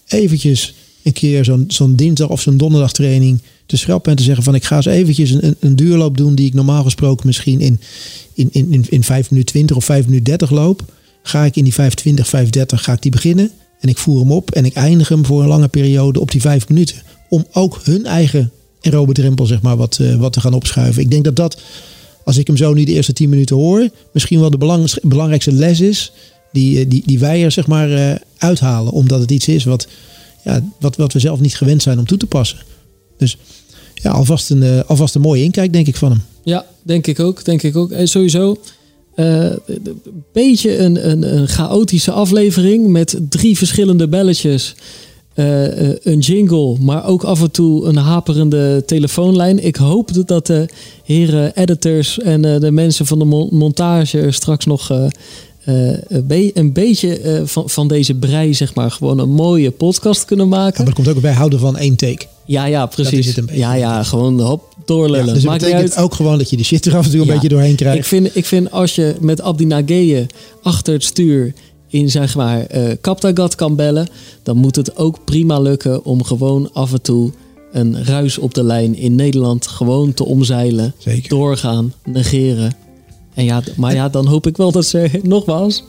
eventjes 0.08 0.74
een 1.04 1.14
keer 1.14 1.46
zo'n 1.46 1.66
zo'n 1.68 1.96
dinsdag 1.96 2.30
of 2.30 2.42
zo'n 2.42 2.58
donderdag 2.58 2.92
training 2.92 3.42
te 3.66 3.78
schrappen. 3.78 4.12
En 4.12 4.18
te 4.18 4.24
zeggen 4.24 4.44
van 4.44 4.56
ik 4.56 4.64
ga 4.64 4.76
eens 4.76 4.86
eventjes 4.86 5.32
een, 5.32 5.46
een, 5.46 5.56
een 5.60 5.76
duurloop 5.76 6.18
doen 6.18 6.36
die 6.36 6.48
ik 6.48 6.54
normaal 6.54 6.84
gesproken 6.84 7.28
misschien 7.28 7.60
in, 7.62 7.80
in, 8.34 8.50
in, 8.52 8.72
in, 8.72 8.86
in 8.90 9.04
5 9.04 9.30
minuten 9.30 9.54
20 9.54 9.76
of 9.76 9.86
5 9.86 10.06
minuten 10.06 10.24
30 10.24 10.50
loop. 10.50 10.84
Ga 11.24 11.46
ik 11.46 11.56
in 11.56 11.64
die 11.64 11.74
520, 11.74 12.28
530 12.28 12.84
ga 12.84 12.94
ik 12.94 13.02
die 13.02 13.12
beginnen. 13.12 13.52
En 13.80 13.90
ik 13.90 13.98
voer 13.98 14.20
hem 14.20 14.32
op 14.32 14.52
en 14.52 14.66
ik 14.66 14.74
eindig 14.74 15.10
hem 15.10 15.26
voor 15.26 15.42
een 15.42 15.48
lange 15.48 15.68
periode 15.68 16.20
op 16.20 16.32
die 16.32 16.42
5 16.42 16.68
minuten. 16.70 16.98
Om 17.30 17.46
ook 17.52 17.80
hun 17.84 18.06
eigen 18.06 18.52
aerobe 18.82 19.14
drempel 19.14 19.46
zeg 19.46 19.62
maar, 19.62 19.78
wat, 19.78 19.98
eh, 20.02 20.16
wat 20.16 20.34
te 20.34 20.42
gaan 20.42 20.54
opschuiven. 20.54 21.02
Ik 21.02 21.10
denk 21.12 21.24
dat 21.24 21.36
dat, 21.36 21.62
als 22.24 22.38
ik 22.38 22.48
hem 22.48 22.58
zo 22.58 22.74
nu 22.74 22.84
de 22.84 22.92
eerste 22.92 23.14
10 23.14 23.30
minuten 23.30 23.56
hoor, 23.56 23.90
misschien 24.12 24.40
wel 24.40 24.50
de 24.50 24.58
belang, 24.58 24.94
belangrijkste 25.02 25.52
les 25.52 25.80
is 25.80 26.12
die, 26.52 26.80
eh, 26.80 26.86
die, 26.90 27.04
die 27.06 27.20
wij 27.20 27.44
er 27.44 27.52
zeg 27.52 27.68
maar, 27.68 27.92
eh, 27.92 28.16
uithalen. 28.38 28.92
Omdat 28.92 29.20
het 29.20 29.32
iets 29.32 29.48
is 29.48 29.64
wat, 29.64 29.88
ja, 30.44 30.64
wat, 30.80 30.96
wat 30.96 31.14
we 31.14 31.20
zelf 31.20 31.40
niet 31.40 31.56
gewend 31.56 31.82
zijn 31.82 32.00
om 32.00 32.06
toe 32.06 32.18
te 32.18 32.26
passen. 32.26 32.58
Dus 33.18 33.38
ja, 33.94 34.12
alvast 34.12 34.50
een, 34.50 34.86
alvast 34.86 35.16
een 35.16 35.22
mooie 35.22 35.44
inkijk 35.44 35.74
denk 35.74 35.88
ik 35.88 35.96
van 35.96 36.12
hem. 36.12 36.22
Ja, 36.44 36.66
denk 36.84 37.08
ik 37.08 37.20
ook. 37.20 37.46
Denk 37.46 37.64
ik 37.64 37.76
ook. 37.76 37.92
En 37.92 38.08
sowieso 38.08 38.58
een 39.16 39.60
beetje 40.34 40.78
een, 40.78 41.10
een, 41.10 41.38
een 41.38 41.48
chaotische 41.48 42.12
aflevering 42.12 42.88
met 42.88 43.18
drie 43.30 43.58
verschillende 43.58 44.08
belletjes. 44.08 44.76
Eh, 45.36 45.90
eh, 45.90 45.96
een 46.04 46.20
jingle, 46.20 46.78
maar 46.80 47.06
ook 47.08 47.24
af 47.24 47.42
en 47.42 47.52
toe 47.52 47.86
een 47.86 47.96
haperende 47.98 48.84
telefoonlijn. 48.86 49.66
Ik 49.66 49.76
hoop 49.76 50.10
dat- 50.26 50.46
de 50.46 50.66
heren 51.04 51.52
editors 51.56 52.20
en 52.20 52.46
eh, 52.54 52.60
de 52.60 52.72
mensen 52.72 53.06
van 53.06 53.20
de 53.20 53.26
mon- 53.26 53.50
montage 53.52 54.20
er 54.20 54.34
straks 54.34 54.66
nog 54.66 54.90
een, 54.90 55.14
be- 56.28 56.52
een 56.54 56.74
beetje 56.74 57.42
van, 57.46 57.70
van 57.70 57.88
deze 57.88 58.14
brei, 58.14 58.54
zeg 58.54 58.76
maar, 58.76 58.92
gewoon 58.92 59.20
een 59.20 59.32
mooie 59.32 59.72
podcast 59.72 60.26
kunnen 60.26 60.46
Ja, 60.46 60.52
maar 60.52 60.62
maken. 60.64 60.86
dat 60.86 60.94
komt 60.94 61.08
ook 61.08 61.22
bij 61.22 61.34
houden 61.34 61.60
van 61.60 61.78
één 61.78 61.96
take. 61.96 62.26
Ja, 62.46 62.66
ja, 62.66 62.86
precies. 62.86 63.38
Ja, 63.52 63.74
ja, 63.74 64.04
gewoon 64.04 64.40
hop, 64.42 64.76
doorlullen. 64.86 65.26
Ja, 65.26 65.34
dus 65.34 65.42
dat 65.42 65.52
Maakt 65.52 65.64
betekent 65.64 65.94
uit. 65.96 66.04
ook 66.04 66.14
gewoon 66.14 66.38
dat 66.38 66.50
je 66.50 66.58
de 66.58 66.64
shit 66.64 66.86
er 66.86 66.96
af 66.98 67.06
en 67.06 67.12
toe 67.12 67.22
een 67.22 67.28
beetje 67.28 67.50
doorheen 67.50 67.76
krijgt. 67.76 67.98
Ik 67.98 68.06
vind, 68.06 68.36
ik 68.36 68.46
vind 68.46 68.72
als 68.72 68.96
je 68.96 69.16
met 69.20 69.42
Abdi 69.42 69.66
Nageye 69.66 70.26
achter 70.62 70.94
het 70.94 71.04
stuur 71.04 71.54
in 71.96 72.10
zeg 72.10 72.36
maar 72.36 72.66
eh 72.66 72.96
Kaptagat 73.02 73.56
kan 73.56 73.76
bellen, 73.76 74.08
dan 74.44 74.58
moet 74.58 74.76
het 74.76 74.98
ook 74.98 75.26
prima 75.26 75.60
lukken 75.60 76.06
om 76.06 76.24
gewoon 76.24 76.70
af 76.74 76.94
en 76.94 77.02
toe 77.02 77.32
een 77.72 78.06
ruis 78.06 78.38
op 78.38 78.54
de 78.54 78.64
lijn 78.64 78.96
in 78.96 79.16
Nederland 79.16 79.68
gewoon 79.68 80.14
te 80.14 80.26
omzeilen, 80.26 80.94
Zeker. 80.98 81.30
doorgaan, 81.30 81.94
negeren. 82.04 82.76
En 83.34 83.44
ja, 83.44 83.62
maar 83.76 83.94
ja, 83.94 84.10
dan 84.10 84.28
hoop 84.28 84.48
ik 84.48 84.58
wel 84.58 84.72
dat 84.72 84.86
ze 84.86 85.10
nogmaals 85.24 85.84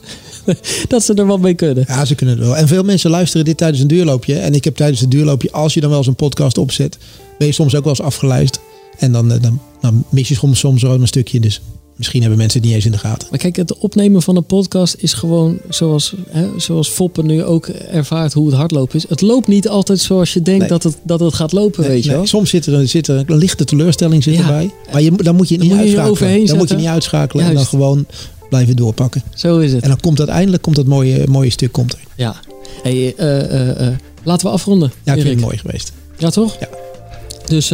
dat 0.87 1.03
ze 1.03 1.13
er 1.13 1.25
wat 1.25 1.39
mee 1.39 1.53
kunnen. 1.53 1.85
Ja, 1.87 2.05
ze 2.05 2.15
kunnen 2.15 2.37
het 2.37 2.45
wel. 2.45 2.57
En 2.57 2.67
veel 2.67 2.83
mensen 2.83 3.09
luisteren 3.09 3.45
dit 3.45 3.57
tijdens 3.57 3.81
een 3.81 3.87
duurloopje. 3.87 4.35
En 4.35 4.53
ik 4.53 4.63
heb 4.63 4.75
tijdens 4.75 4.99
het 4.99 5.11
duurloopje, 5.11 5.51
als 5.51 5.73
je 5.73 5.79
dan 5.79 5.89
wel 5.89 5.97
eens 5.97 6.07
een 6.07 6.15
podcast 6.15 6.57
opzet, 6.57 6.97
ben 7.37 7.47
je 7.47 7.53
soms 7.53 7.75
ook 7.75 7.83
wel 7.83 7.93
eens 7.93 8.01
afgeluisterd. 8.01 8.63
En 8.97 9.11
dan, 9.11 9.31
eh, 9.31 9.41
dan, 9.41 9.59
dan 9.81 10.03
mis 10.09 10.27
je 10.27 10.35
soms, 10.35 10.59
soms 10.59 10.83
een 10.83 11.07
stukje. 11.07 11.39
Dus 11.39 11.61
misschien 11.97 12.19
hebben 12.21 12.39
mensen 12.39 12.57
het 12.59 12.67
niet 12.67 12.75
eens 12.77 12.85
in 12.85 12.91
de 12.91 12.97
gaten. 12.97 13.27
Maar 13.29 13.39
kijk, 13.39 13.55
het 13.55 13.77
opnemen 13.77 14.21
van 14.21 14.35
een 14.35 14.45
podcast 14.45 14.95
is 14.97 15.13
gewoon 15.13 15.57
zoals, 15.69 16.13
hè, 16.29 16.47
zoals 16.57 16.89
Foppen 16.89 17.25
nu 17.25 17.43
ook 17.43 17.67
ervaart 17.67 18.33
hoe 18.33 18.45
het 18.47 18.55
hardlopen 18.55 18.95
is. 18.95 19.05
Het 19.09 19.21
loopt 19.21 19.47
niet 19.47 19.67
altijd 19.67 19.99
zoals 19.99 20.33
je 20.33 20.41
denkt 20.41 20.59
Nee. 20.59 20.69
dat, 20.69 20.83
het, 20.83 20.97
dat 21.03 21.19
het 21.19 21.33
gaat 21.33 21.51
lopen, 21.51 21.81
Nee, 21.81 21.91
weet 21.91 22.03
je 22.03 22.11
wel. 22.11 22.25
soms 22.25 22.49
zit 22.49 22.65
er, 22.65 22.73
een- 22.73 22.89
zit 22.89 23.07
er 23.07 23.23
een 23.27 23.37
lichte 23.37 23.63
teleurstelling 23.63 24.23
zit 24.23 24.33
Ja. 24.33 24.39
erbij. 24.41 24.71
Maar 24.91 25.01
je, 25.01 25.11
dan 25.11 25.35
moet 25.35 25.47
je 25.49 25.53
het 25.55 25.63
niet 25.63 25.73
moet 25.73 25.79
je 25.89 25.99
uitschakelen. 25.99 26.45
dan 26.45 26.57
moet 26.57 26.69
je 26.69 26.75
niet 26.75 26.85
uitschakelen 26.85 27.45
en 27.45 27.53
dan 27.53 27.65
gewoon 27.65 28.05
blijven 28.49 28.75
doorpakken. 28.75 29.23
Zo 29.35 29.57
is 29.59 29.73
het. 29.73 29.81
En 29.83 29.89
dan 29.89 29.99
komt 29.99 30.17
uiteindelijk 30.19 30.63
komt 30.63 30.75
dat 30.75 30.85
mooie, 30.85 31.27
mooie 31.27 31.49
stuk 31.49 31.71
komt 31.71 31.93
er. 31.93 31.99
Ja. 32.15 32.35
Hey, 32.83 33.15
eh, 33.15 33.39
eh, 33.43 33.87
eh, 33.87 33.93
laten 34.23 34.47
we 34.47 34.53
afronden. 34.53 34.91
Ja, 35.03 35.13
ik 35.13 35.21
vind 35.21 35.33
het 35.33 35.43
mooi 35.43 35.57
geweest. 35.57 35.91
Ja, 36.17 36.29
toch? 36.29 36.57
Ja. 36.59 36.67
Dus 37.45 37.71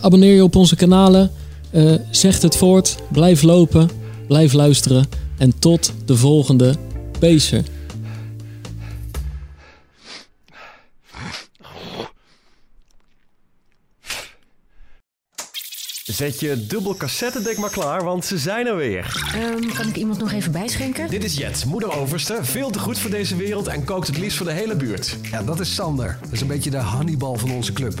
abonneer 0.00 0.34
je 0.34 0.42
op 0.42 0.56
onze 0.56 0.76
kanalen. 0.76 1.30
Eh, 1.70 1.94
zeg 2.10 2.42
het 2.42 2.56
voort. 2.56 2.96
Blijf 3.08 3.42
lopen. 3.42 3.90
Blijf 4.26 4.52
luisteren. 4.52 5.06
En 5.38 5.58
tot 5.58 5.92
de 6.04 6.16
volgende 6.16 6.74
Pacer. 7.18 7.64
Zet 16.04 16.40
je 16.40 16.66
dubbel 16.66 16.94
cassettedek 16.94 17.58
maar 17.58 17.70
klaar, 17.70 18.04
want 18.04 18.24
ze 18.24 18.38
zijn 18.38 18.66
er 18.66 18.76
weer. 18.76 19.30
Ehm, 19.34 19.74
kan 19.74 19.88
ik 19.88 19.96
iemand 19.96 20.18
nog 20.18 20.32
even 20.32 20.52
bijschenken? 20.52 21.10
Dit 21.10 21.24
is 21.24 21.36
Jet, 21.36 21.64
moeder 21.64 21.92
overste, 21.92 22.38
veel 22.42 22.70
te 22.70 22.78
goed 22.78 22.98
voor 22.98 23.10
deze 23.10 23.36
wereld 23.36 23.66
en 23.66 23.84
kookt 23.84 24.06
het 24.06 24.18
liefst 24.18 24.36
voor 24.36 24.46
de 24.46 24.52
hele 24.52 24.76
buurt. 24.76 25.16
Ja, 25.30 25.42
dat 25.42 25.60
is 25.60 25.74
Sander. 25.74 26.18
Dat 26.22 26.32
is 26.32 26.40
een 26.40 26.46
beetje 26.46 26.70
de 26.70 26.76
Hannibal 26.76 27.34
van 27.36 27.50
onze 27.50 27.72
club. 27.72 28.00